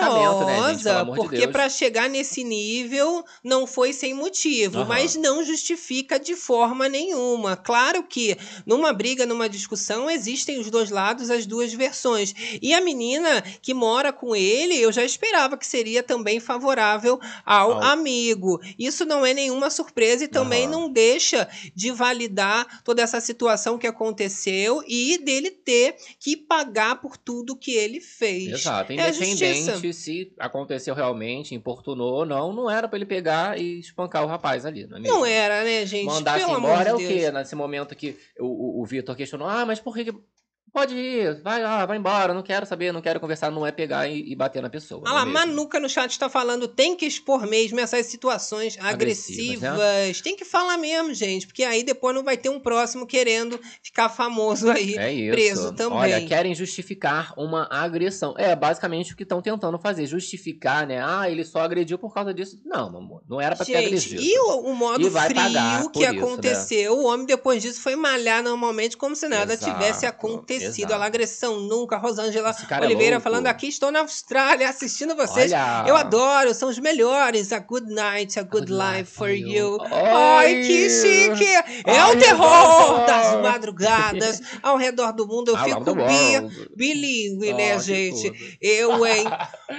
né, 0.46 0.74
gente, 0.74 1.16
porque 1.16 1.46
de 1.46 1.48
para 1.48 1.70
chegar 1.70 2.10
nesse 2.10 2.44
nível 2.44 3.24
não 3.44 3.66
foi 3.66 3.94
sem 3.94 4.14
motivo, 4.14 4.80
uhum. 4.80 4.86
mas 4.86 5.16
não 5.16 5.44
justifica 5.44 6.20
de 6.20 6.36
forma 6.36 6.90
nenhuma. 6.90 7.56
Claro 7.56 8.04
que 8.04 8.38
numa 8.66 8.94
briga, 8.94 9.26
numa 9.26 9.48
discussão, 9.48 10.10
existem 10.10 10.60
os 10.60 10.70
dois 10.70 10.90
lados, 10.90 11.30
as 11.30 11.46
duas 11.46 11.74
versões. 11.74 12.34
E 12.62 12.74
a 12.74 12.82
menina 12.82 13.42
que 13.62 13.74
mora 13.74 14.12
com 14.12 14.36
ele, 14.36 14.76
eu 14.80 14.92
já 14.92 15.04
esperava 15.04 15.58
que 15.58 15.66
seria 15.66 16.04
também 16.04 16.40
favorável 16.40 17.20
ao 17.46 17.82
amigo. 17.82 18.60
Isso 18.78 19.06
não 19.06 19.26
é 19.26 19.34
nenhuma 19.34 19.70
surpresa 19.70 20.24
e 20.24 20.28
também 20.28 20.66
uhum. 20.66 20.72
não 20.72 20.90
deixa 20.90 21.48
de 21.76 21.92
validar 21.92 22.84
toda 22.84 23.02
essa 23.02 23.20
situação 23.20 23.78
que 23.78 23.88
aconteceu 23.88 24.84
e 24.88 25.18
dele 25.18 25.52
ter 25.52 25.96
que 26.20 26.36
pagar 26.36 27.02
por 27.02 27.18
tudo 27.18 27.56
que 27.56 27.72
ele 27.72 28.00
fez. 28.00 28.52
Exato, 28.54 28.92
é 28.92 28.96
independente 28.96 29.70
é 29.70 29.94
se 29.94 30.14
aconteceu 30.39 30.93
realmente, 30.93 31.56
importunou 31.56 32.13
ou 32.13 32.25
não, 32.25 32.54
não 32.54 32.69
era 32.69 32.88
para 32.88 32.97
ele 32.97 33.06
pegar 33.06 33.60
e 33.60 33.80
espancar 33.80 34.23
o 34.23 34.28
rapaz 34.28 34.65
ali, 34.65 34.86
não 34.88 34.97
é 34.97 34.99
mesmo? 34.99 35.17
Não 35.17 35.25
era, 35.25 35.63
né, 35.63 35.86
gente? 35.86 36.06
Mandar 36.06 36.39
se 36.39 36.49
embora 36.49 36.89
é 36.89 36.93
o 36.93 36.97
quê? 36.97 37.32
Nesse 37.32 37.56
momento 37.56 37.95
que 37.95 38.17
o, 38.39 38.80
o, 38.80 38.82
o 38.82 38.86
Vitor 38.86 39.15
questionou, 39.15 39.47
ah, 39.47 39.65
mas 39.65 39.80
por 39.80 39.95
que 39.95 40.13
Pode 40.76 40.94
ir, 40.94 41.42
vai 41.42 41.64
lá, 41.64 41.86
vai 41.86 41.96
embora, 41.96 42.34
não 42.34 42.44
quero 42.44 42.66
saber, 42.66 42.92
não 42.92 43.02
quero 43.02 43.18
conversar, 43.18 43.50
não 43.50 43.66
é 43.66 43.72
pegar 43.72 44.10
e, 44.10 44.30
e 44.30 44.36
bater 44.36 44.62
na 44.62 44.70
pessoa. 44.70 45.04
Ah 45.06 45.14
lá, 45.14 45.26
Manuca 45.26 45.80
no 45.80 45.88
chat 45.88 46.12
está 46.12 46.28
falando, 46.28 46.68
tem 46.68 46.98
que 46.98 47.06
expor 47.06 47.48
mesmo 47.48 47.80
essas 47.80 48.08
situações 48.08 48.78
agressivas. 48.82 49.64
agressivas 49.64 50.18
né? 50.18 50.22
Tem 50.22 50.36
que 50.36 50.44
falar 50.44 50.78
mesmo, 50.78 51.14
gente, 51.14 51.48
porque 51.48 51.64
aí 51.64 51.82
depois 51.82 52.14
não 52.14 52.26
vai 52.26 52.36
ter 52.36 52.50
um 52.50 52.60
próximo 52.60 53.08
querendo 53.08 53.58
ficar 53.82 54.10
famoso 54.10 54.70
aí, 54.70 54.98
é 54.98 55.32
preso 55.32 55.72
também. 55.72 55.98
Olha, 55.98 56.28
querem 56.28 56.54
justificar 56.54 57.34
uma 57.38 57.70
agressão. 57.72 58.36
É 58.38 58.54
basicamente 58.54 59.14
o 59.14 59.16
que 59.16 59.24
estão 59.24 59.42
tentando 59.42 59.80
fazer, 59.80 60.06
justificar, 60.06 60.86
né? 60.86 61.02
Ah, 61.02 61.30
ele 61.30 61.46
só 61.46 61.62
agrediu 61.62 61.98
por 61.98 62.14
causa 62.14 62.34
disso. 62.34 62.60
Não, 62.66 62.90
meu 62.90 63.00
amor, 63.00 63.24
não 63.30 63.40
era 63.40 63.56
pra 63.56 63.64
gente, 63.64 63.78
ter 63.78 63.86
agredido. 63.86 64.22
E 64.22 64.40
o, 64.40 64.72
o 64.72 64.76
modo 64.76 65.10
frio 65.10 65.90
que 65.94 66.00
isso, 66.00 66.12
né? 66.12 66.20
aconteceu, 66.20 66.96
né? 66.98 67.02
o 67.02 67.06
homem 67.06 67.26
depois 67.26 67.64
disso 67.64 67.80
foi 67.80 67.96
malhar 67.96 68.44
normalmente 68.44 68.98
como 68.98 69.16
se 69.16 69.30
nada 69.30 69.54
Exato. 69.54 69.72
tivesse 69.72 70.06
acontecido 70.06 70.64
acontecido 70.65 70.91
a 70.93 71.06
agressão 71.06 71.60
nunca. 71.60 71.97
Rosângela 71.97 72.56
é 72.69 72.82
Oliveira 72.82 73.17
é 73.17 73.19
falando 73.19 73.47
aqui, 73.47 73.67
estou 73.67 73.91
na 73.91 73.99
Austrália 73.99 74.69
assistindo 74.69 75.15
vocês. 75.15 75.51
Olha. 75.51 75.86
Eu 75.88 75.95
adoro, 75.95 76.54
são 76.54 76.69
os 76.69 76.80
melhores. 76.80 77.51
A 77.51 77.60
good 77.60 77.91
night, 77.91 78.39
a 78.39 78.43
good, 78.43 78.71
good 78.71 78.73
life 78.73 79.12
for 79.12 79.30
you. 79.30 79.78
Ai, 79.91 80.62
que 80.62 80.89
chique! 80.89 81.45
É 81.86 81.99
Ai, 81.99 82.15
o 82.15 82.19
terror 82.19 83.06
das 83.06 83.41
madrugadas 83.41 84.41
ao 84.62 84.78
redor 84.78 85.13
do 85.13 85.28
mundo. 85.28 85.51
Eu 85.51 85.58
fico 85.58 85.95
bi, 85.95 86.67
bilíngue, 86.75 87.54
né, 87.54 87.80
gente? 87.80 88.58
Eu, 88.62 89.06
hein? 89.06 89.25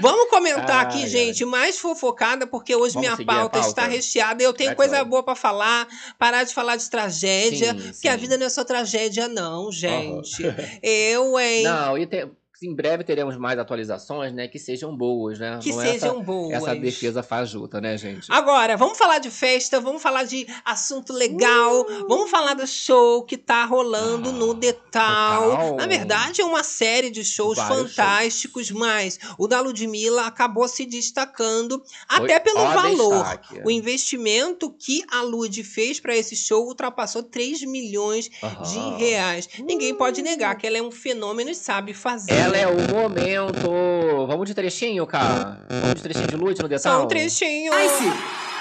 Vamos 0.01 0.31
comentar 0.31 0.83
aqui, 0.83 1.03
ai, 1.03 1.09
gente, 1.09 1.45
mais 1.45 1.79
fofocada, 1.79 2.47
porque 2.47 2.75
hoje 2.75 2.95
Vamos 2.95 3.09
minha 3.09 3.27
pauta, 3.27 3.59
pauta, 3.59 3.69
está 3.69 3.87
recheada. 3.87 4.43
Eu 4.43 4.53
tenho 4.53 4.75
coisa 4.75 5.03
boa 5.05 5.23
para 5.23 5.35
falar. 5.35 5.87
Parar 6.19 6.45
de 6.45 6.55
falar 6.55 6.77
de 6.77 6.89
tragédia, 6.89 7.73
sim, 7.73 7.81
porque 7.81 7.95
sim. 7.95 8.09
a 8.09 8.17
vida 8.17 8.37
não 8.37 8.47
é 8.47 8.49
só 8.49 8.65
tragédia, 8.65 9.29
não, 9.29 9.71
gente. 9.71 10.45
Uhum. 10.45 10.55
Eu, 10.83 11.39
hein? 11.39 11.63
Não, 11.65 11.99
e 11.99 12.07
tem, 12.07 12.31
em 12.63 12.75
breve 12.75 13.05
teremos 13.05 13.37
mais 13.37 13.59
atualizações, 13.59 14.33
né? 14.33 14.49
Que 14.49 14.59
sejam 14.59 14.97
boas, 14.97 15.39
né? 15.39 15.59
Que 15.63 15.71
Não 15.71 15.83
é 15.83 15.93
sejam 15.93 16.15
essa, 16.15 16.25
boas. 16.25 16.53
Essa 16.55 16.75
defesa 16.75 17.23
fajuta, 17.23 17.81
né, 17.81 17.99
gente? 17.99 18.27
Agora, 18.31 18.77
vamos 18.77 18.97
falar 18.97 19.19
de 19.19 19.31
festa, 19.31 19.79
vamos 19.79 20.03
falar 20.03 20.25
de 20.25 20.47
assunto 20.65 21.13
legal, 21.13 21.83
uh! 21.83 22.09
vamos 22.09 22.31
falar 22.31 22.55
do 22.55 22.67
show 22.67 23.23
que 23.25 23.37
tá 23.37 23.65
rolando 23.65 24.31
ah, 24.31 24.33
no 24.33 24.55
Detal. 24.55 25.77
Na 25.77 25.87
verdade, 25.87 26.41
é 26.41 26.45
uma 26.45 26.63
série 26.63 27.11
de 27.11 27.25
shows 27.25 27.57
Vários 27.59 27.95
fantásticos, 27.95 28.69
shows. 28.69 28.81
mas 28.81 29.19
o 29.39 29.47
da 29.47 29.61
Ludmilla 29.61 30.27
acabou 30.27 30.67
se 30.67 30.87
destacando 30.87 31.83
Foi 32.09 32.25
até 32.25 32.41
pelo 32.41 32.57
valor. 32.57 33.23
Destaque. 33.23 33.61
O 33.65 33.71
investimento 33.71 34.71
que 34.71 35.05
a 35.11 35.21
Lud 35.21 35.63
fez 35.63 36.01
para 36.01 36.17
esse 36.17 36.35
show 36.35 36.67
ultrapassou 36.67 37.23
3 37.23 37.65
milhões 37.65 38.31
de 38.31 38.79
reais. 38.99 39.47
Uh! 39.59 39.65
Ninguém 39.67 39.95
pode 39.95 40.23
negar 40.23 40.57
que 40.57 40.67
ela 40.67 40.79
é 40.79 40.83
um 40.83 40.91
fenômeno 40.91 41.51
e 41.51 41.55
sabe 41.55 41.93
fazer. 41.93 42.33
É 42.33 42.46
ela 42.47 42.57
é 42.57 42.67
o 42.67 42.77
momento. 42.95 44.27
Vamos 44.27 44.47
de 44.47 44.55
trechinho, 44.55 45.05
cara? 45.07 45.59
Vamos 45.69 45.97
de 45.97 46.03
trechinho 46.03 46.29
de 46.29 46.37
lute 46.37 46.63
no 46.63 46.69
detalhe? 46.69 46.97
Só 46.97 47.03
um 47.03 47.09
trechinho. 47.09 47.73
Nice! 47.75 48.13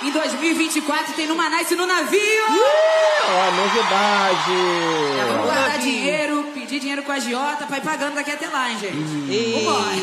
Em 0.04 0.12
2024 0.12 1.14
tem 1.14 1.28
Numa 1.28 1.50
Nice 1.50 1.76
no 1.76 1.86
navio! 1.86 2.20
Uh, 2.20 2.64
ó, 3.30 3.52
novidade! 3.52 4.52
Já 5.18 5.26
vamos 5.26 5.46
guardar 5.46 5.80
dinheiro, 5.80 6.44
pedir 6.54 6.80
dinheiro 6.80 7.04
com 7.04 7.12
a 7.12 7.20
Giota 7.20 7.66
pra 7.66 7.78
ir 7.78 7.82
pagando 7.82 8.16
daqui 8.16 8.32
até 8.32 8.48
lá, 8.48 8.72
hein, 8.72 8.78
gente? 8.80 8.96
Vambora! 9.54 9.96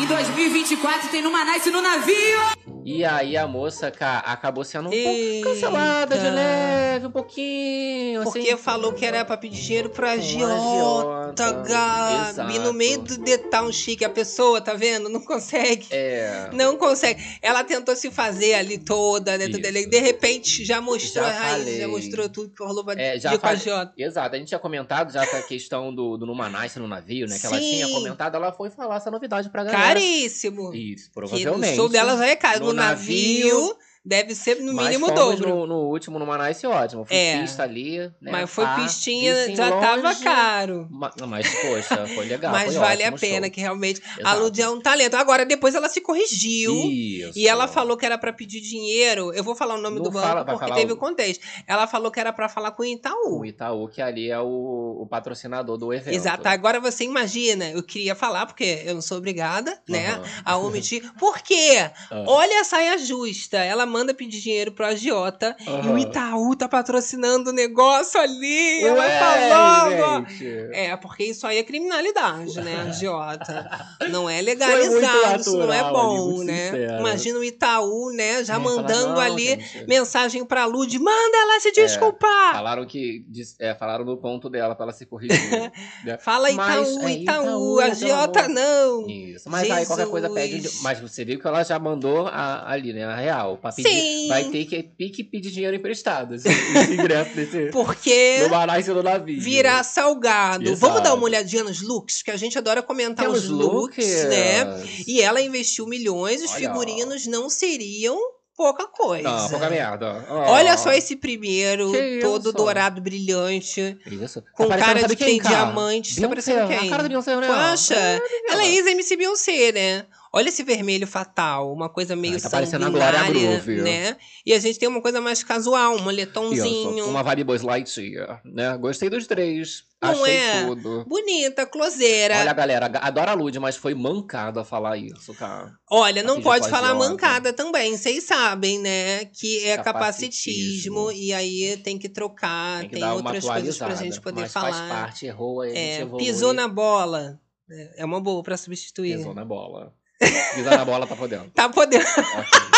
Em 0.00 0.06
2024 0.06 1.08
tem 1.08 1.22
Numa 1.22 1.44
Nice 1.44 1.70
no 1.70 1.80
navio! 1.80 2.75
E 2.86 3.04
aí 3.04 3.36
a 3.36 3.48
moça 3.48 3.90
ca 3.90 4.18
acabou 4.20 4.62
sendo 4.62 4.88
um 4.88 4.92
Eita. 4.92 5.10
pouco 5.42 5.54
cancelada 5.56 6.16
de 6.16 6.30
leve, 6.30 7.06
um 7.06 7.10
pouquinho. 7.10 8.22
Porque 8.22 8.38
assim, 8.50 8.56
falou 8.56 8.92
que 8.92 9.04
era 9.04 9.24
pra 9.24 9.36
pedir 9.36 9.60
dinheiro 9.60 9.90
pra 9.90 10.16
Giota, 10.16 11.52
Gabi. 11.64 12.60
No 12.60 12.72
meio 12.72 13.00
do 13.00 13.18
detalhe 13.18 13.72
chique, 13.72 14.04
a 14.04 14.08
pessoa, 14.08 14.60
tá 14.60 14.72
vendo? 14.74 15.08
Não 15.08 15.20
consegue. 15.20 15.88
É. 15.90 16.48
Não 16.52 16.76
consegue. 16.76 17.20
Ela 17.42 17.64
tentou 17.64 17.96
se 17.96 18.08
fazer 18.08 18.54
ali 18.54 18.78
toda, 18.78 19.36
né? 19.36 19.46
Ali. 19.46 19.86
De 19.86 19.98
repente 19.98 20.64
já 20.64 20.80
mostrou 20.80 21.24
já 21.24 21.30
a 21.30 21.34
raiz, 21.34 21.64
falei. 21.64 21.80
já 21.80 21.88
mostrou 21.88 22.28
tudo 22.28 22.50
que 22.50 22.62
rolou 22.62 22.84
pra 22.84 22.94
é, 23.02 23.18
já 23.18 23.36
com 23.36 23.46
a 23.48 23.54
Giota. 23.56 23.94
Exato. 23.98 24.36
A 24.36 24.38
gente 24.38 24.46
tinha 24.46 24.60
comentado 24.60 25.12
já 25.12 25.24
a 25.24 25.42
questão 25.42 25.92
do, 25.92 26.16
do 26.16 26.24
Numanice 26.24 26.78
no 26.78 26.86
navio, 26.86 27.26
né? 27.26 27.34
Que 27.34 27.48
Sim. 27.48 27.54
ela 27.54 27.60
tinha 27.60 27.88
comentado, 27.88 28.36
ela 28.36 28.52
foi 28.52 28.70
falar 28.70 28.98
essa 28.98 29.10
novidade 29.10 29.50
pra 29.50 29.64
galera. 29.64 29.82
Caríssimo. 29.82 30.72
Isso, 30.72 31.10
provavelmente. 31.12 31.66
Que 31.66 31.72
o 31.72 31.76
show 31.76 31.88
dela 31.88 32.16
já 32.16 32.26
é 32.28 32.36
caro 32.36 32.75
navio, 32.76 33.76
Deve 34.06 34.36
ser 34.36 34.60
no 34.60 34.72
Mas 34.72 34.86
mínimo 34.86 35.06
o 35.08 35.10
dobro. 35.10 35.48
No, 35.48 35.66
no 35.66 35.74
último, 35.88 36.16
numa 36.18 36.38
Nice, 36.46 36.64
ótimo. 36.64 37.04
Foi 37.04 37.16
É. 37.16 37.40
pista 37.40 37.64
ali, 37.64 37.98
né? 38.20 38.30
Mas 38.30 38.48
foi 38.48 38.64
pá, 38.64 38.76
pistinha, 38.76 39.54
já 39.56 39.68
tava 39.68 39.96
longe. 40.10 40.22
caro. 40.22 40.86
Ma- 40.88 41.12
Mas, 41.26 41.48
poxa, 41.60 42.06
foi 42.14 42.24
legal. 42.26 42.52
Mas 42.52 42.66
foi 42.72 42.74
vale 42.80 43.02
a 43.02 43.06
ótimo 43.08 43.18
pena, 43.20 43.46
show. 43.46 43.50
que 43.54 43.60
realmente 43.60 44.00
a 44.18 44.20
Exato. 44.20 44.40
Lud 44.42 44.62
é 44.62 44.68
um 44.70 44.80
talento. 44.80 45.14
Agora, 45.16 45.44
depois 45.44 45.74
ela 45.74 45.88
se 45.88 46.00
corrigiu. 46.00 46.72
Isso. 46.88 47.36
E 47.36 47.48
ela 47.48 47.66
falou 47.66 47.96
que 47.96 48.06
era 48.06 48.16
pra 48.16 48.32
pedir 48.32 48.60
dinheiro. 48.60 49.32
Eu 49.34 49.42
vou 49.42 49.56
falar 49.56 49.74
o 49.74 49.80
nome 49.80 49.96
Não 49.96 50.04
do 50.04 50.10
banco 50.12 50.24
fala- 50.26 50.44
vai 50.44 50.56
porque 50.56 50.72
teve 50.72 50.92
o- 50.92 50.94
o 50.94 50.98
contexto. 50.98 51.44
Ela 51.66 51.88
falou 51.88 52.10
que 52.12 52.20
era 52.20 52.32
pra 52.32 52.48
falar 52.48 52.70
com 52.70 52.82
o 52.82 52.86
Itaú. 52.86 53.40
O 53.40 53.44
Itaú, 53.44 53.88
que 53.88 54.00
ali 54.00 54.30
é 54.30 54.38
o, 54.38 54.98
o 55.02 55.06
patrocinador 55.10 55.76
do 55.76 55.92
evento. 55.92 56.14
Exato. 56.14 56.46
Agora 56.46 56.78
você 56.78 57.02
imagina, 57.02 57.70
eu 57.70 57.82
queria 57.82 58.14
falar, 58.14 58.46
porque 58.46 58.82
eu 58.84 58.94
não 58.94 59.02
sou 59.02 59.18
obrigada, 59.18 59.76
né, 59.88 60.10
Aham. 60.12 60.22
a 60.44 60.56
omitir. 60.58 61.02
Por 61.18 61.38
quê? 61.40 61.56
Ah. 62.08 62.24
Olha 62.28 62.60
a 62.60 62.64
saia 62.64 62.96
justa. 62.98 63.56
Ela 63.58 63.84
manda 63.96 64.12
pedir 64.12 64.40
dinheiro 64.40 64.72
pro 64.72 64.84
agiota 64.86 65.56
e 65.66 65.88
o. 65.88 65.96
Itaú 65.98 66.54
tá 66.54 66.68
patrocinando 66.68 67.50
o 67.50 67.52
negócio 67.52 68.20
ali. 68.20 68.82
ela 68.84 68.98
Ué, 69.00 69.18
falando. 69.18 70.28
gente. 70.28 70.46
É, 70.72 70.96
porque 70.96 71.24
isso 71.24 71.46
aí 71.46 71.58
é 71.58 71.62
criminalidade, 71.62 72.60
né, 72.60 72.86
agiota? 72.88 73.66
Não 74.10 74.28
é 74.28 74.40
legalizado, 74.42 75.40
isso 75.40 75.56
não 75.56 75.72
é 75.72 75.80
ali, 75.80 75.92
bom, 75.92 76.26
muito 76.30 76.44
né? 76.44 76.64
sincero. 76.66 77.00
Imagina 77.00 77.38
o 77.38 77.44
Itaú, 77.44 78.10
né, 78.12 78.44
já 78.44 78.54
É, 78.54 78.58
mandando 78.58 79.08
"Não, 79.14 79.20
ali 79.20 79.46
gente." 79.46 79.78
É, 79.78 79.86
mensagem 79.86 80.44
pra 80.44 80.64
Lud, 80.66 80.98
manda 80.98 81.36
ela 81.38 81.60
se 81.60 81.72
desculpar. 81.72 82.52
Falaram 82.52 82.84
que. 82.86 83.24
é, 83.58 83.74
falaram 83.74 84.04
no 84.04 84.16
ponto 84.16 84.48
dela 84.48 84.74
pra 84.74 84.84
ela 84.84 84.92
se 84.92 85.06
corrigir. 85.06 85.36
né? 86.04 86.18
Fala 86.18 86.50
Mas, 86.52 86.88
Itaú, 86.88 87.08
é, 87.08 87.12
Itaú, 87.12 87.44
Itaú, 87.44 87.80
agiota 87.80 88.48
não. 88.48 89.06
Isso. 89.08 89.48
Mas 89.50 89.70
aí 89.70 89.86
qualquer 89.86 90.06
coisa 90.08 90.30
pede. 90.30 90.60
Jesus. 90.60 90.82
Mas 90.82 91.00
você 91.00 91.24
viu 91.24 91.40
que 91.40 91.46
ela 91.46 91.62
já 91.64 91.78
mandou 91.78 92.26
a- 92.28 92.70
ali, 92.70 92.92
né? 92.92 93.04
A 93.04 93.16
real. 93.16 93.56
Pra 93.58 93.72
pedir, 93.72 93.85
Sim. 93.88 94.28
Vai 94.28 94.44
ter 94.44 94.64
que, 94.64 94.82
ter 94.82 95.10
que 95.10 95.24
pedir 95.24 95.50
dinheiro 95.50 95.76
emprestado. 95.76 96.34
Esse, 96.34 96.48
esse 96.48 96.92
ingresso 96.94 97.34
desse. 97.34 97.70
Porque 97.70 98.38
No 98.42 98.48
Manaus 98.50 98.86
e 98.86 98.90
no 98.90 99.02
navio. 99.02 99.40
virar 99.40 99.82
salgado. 99.84 100.64
Exato. 100.64 100.76
Vamos 100.78 101.02
dar 101.02 101.14
uma 101.14 101.24
olhadinha 101.24 101.64
nos 101.64 101.80
looks, 101.82 102.22
que 102.22 102.30
a 102.30 102.36
gente 102.36 102.56
adora 102.58 102.82
comentar 102.82 103.24
Temos 103.26 103.44
os 103.44 103.50
looks, 103.50 103.96
looks. 104.06 104.24
né? 104.28 104.64
E 105.06 105.20
ela 105.20 105.40
investiu 105.40 105.86
milhões, 105.86 106.42
os 106.42 106.50
Olha. 106.52 106.68
figurinos 106.68 107.26
não 107.26 107.48
seriam 107.50 108.18
pouca 108.56 108.86
coisa. 108.86 109.22
Não, 109.22 109.48
pouca 109.50 109.68
merda. 109.68 110.24
Olha 110.30 110.78
só 110.78 110.90
esse 110.90 111.14
primeiro, 111.14 111.92
Que 111.92 112.20
todo 112.22 112.48
isso? 112.48 112.52
dourado, 112.56 113.02
brilhante, 113.02 113.98
Isso. 114.06 114.40
Tá 114.40 114.48
com 114.54 114.66
parecendo, 114.68 114.94
cara 114.94 115.08
de 115.08 115.16
quem, 115.16 115.26
tem 115.26 115.38
cara? 115.38 115.54
diamantes. 115.56 116.14
Tá 116.16 116.20
Beyoncé, 116.26 116.52
parecendo 116.54 116.68
quem? 116.68 116.88
A 116.88 116.90
cara 116.90 117.02
do 117.02 117.08
Beyoncé, 117.10 117.36
né? 117.36 117.46
Poxa, 117.46 117.94
É, 117.94 118.20
ela 118.50 118.62
é 118.62 118.74
ex-MC 118.74 119.16
Beyoncé, 119.16 119.72
né? 119.72 120.06
Olha 120.36 120.50
esse 120.50 120.62
vermelho 120.62 121.06
fatal, 121.06 121.72
uma 121.72 121.88
coisa 121.88 122.14
meio 122.14 122.34
Ai, 122.34 122.40
tá 122.40 122.50
parecendo 122.50 122.84
a 122.84 122.90
Glória 122.90 123.22
Groove. 123.24 123.76
né? 123.80 124.18
E 124.44 124.52
a 124.52 124.58
gente 124.58 124.78
tem 124.78 124.86
uma 124.86 125.00
coisa 125.00 125.18
mais 125.18 125.42
casual, 125.42 125.92
um 125.92 125.94
Isso, 125.94 126.04
moletomzinho. 126.04 127.06
uma 127.06 127.22
vibe 127.22 127.44
Buzz 127.44 127.62
Lightyear, 127.62 128.42
né? 128.44 128.76
Gostei 128.76 129.08
dos 129.08 129.26
três. 129.26 129.84
Não 130.02 130.10
Achei 130.10 130.36
é? 130.36 130.66
tudo. 130.66 131.06
Bonita, 131.06 131.64
closeira. 131.64 132.38
Olha, 132.38 132.52
galera, 132.52 132.84
adora 133.00 133.30
a 133.30 133.34
Lud, 133.34 133.58
mas 133.58 133.76
foi 133.76 133.94
mancada 133.94 134.62
falar 134.62 134.98
isso, 134.98 135.32
cara. 135.32 135.72
Olha, 135.90 136.22
não 136.22 136.34
Aqui 136.34 136.42
pode 136.42 136.68
falar 136.68 136.92
mancada 136.92 137.50
também. 137.54 137.96
Vocês 137.96 138.24
sabem, 138.24 138.78
né? 138.78 139.24
Que 139.24 139.64
é 139.64 139.78
capacitismo. 139.78 141.06
Capacitismo. 141.06 141.12
e 141.12 141.32
aí 141.32 141.78
tem 141.78 141.98
que 141.98 142.10
trocar, 142.10 142.80
Tem 142.80 142.90
tem, 142.90 142.98
que 143.00 143.06
uma 143.06 143.14
outras 143.14 143.42
coisas 143.42 143.78
pra 143.78 143.94
gente 143.94 144.20
poder 144.20 144.42
mas 144.42 144.52
falar. 144.52 144.70
faz 144.70 144.88
parte, 144.90 145.24
errou, 145.24 145.62
aí 145.62 145.70
a 145.70 145.74
gente 145.74 145.80
é, 145.80 146.00
evolui. 146.02 146.26
pisou 146.26 146.52
na 146.52 146.68
bola. 146.68 147.40
É 147.70 148.02
é 148.02 148.04
uma 148.04 148.20
boa 148.20 148.42
pra 148.42 148.58
substituir. 148.58 149.16
Pisou 149.16 149.34
na 149.34 149.44
bola. 149.44 149.94
Pisar 150.18 150.78
na 150.78 150.84
bola, 150.84 151.06
tá 151.06 151.16
podendo. 151.16 151.50
Tá 151.50 151.68
podendo. 151.68 152.04
Ok. 152.04 152.75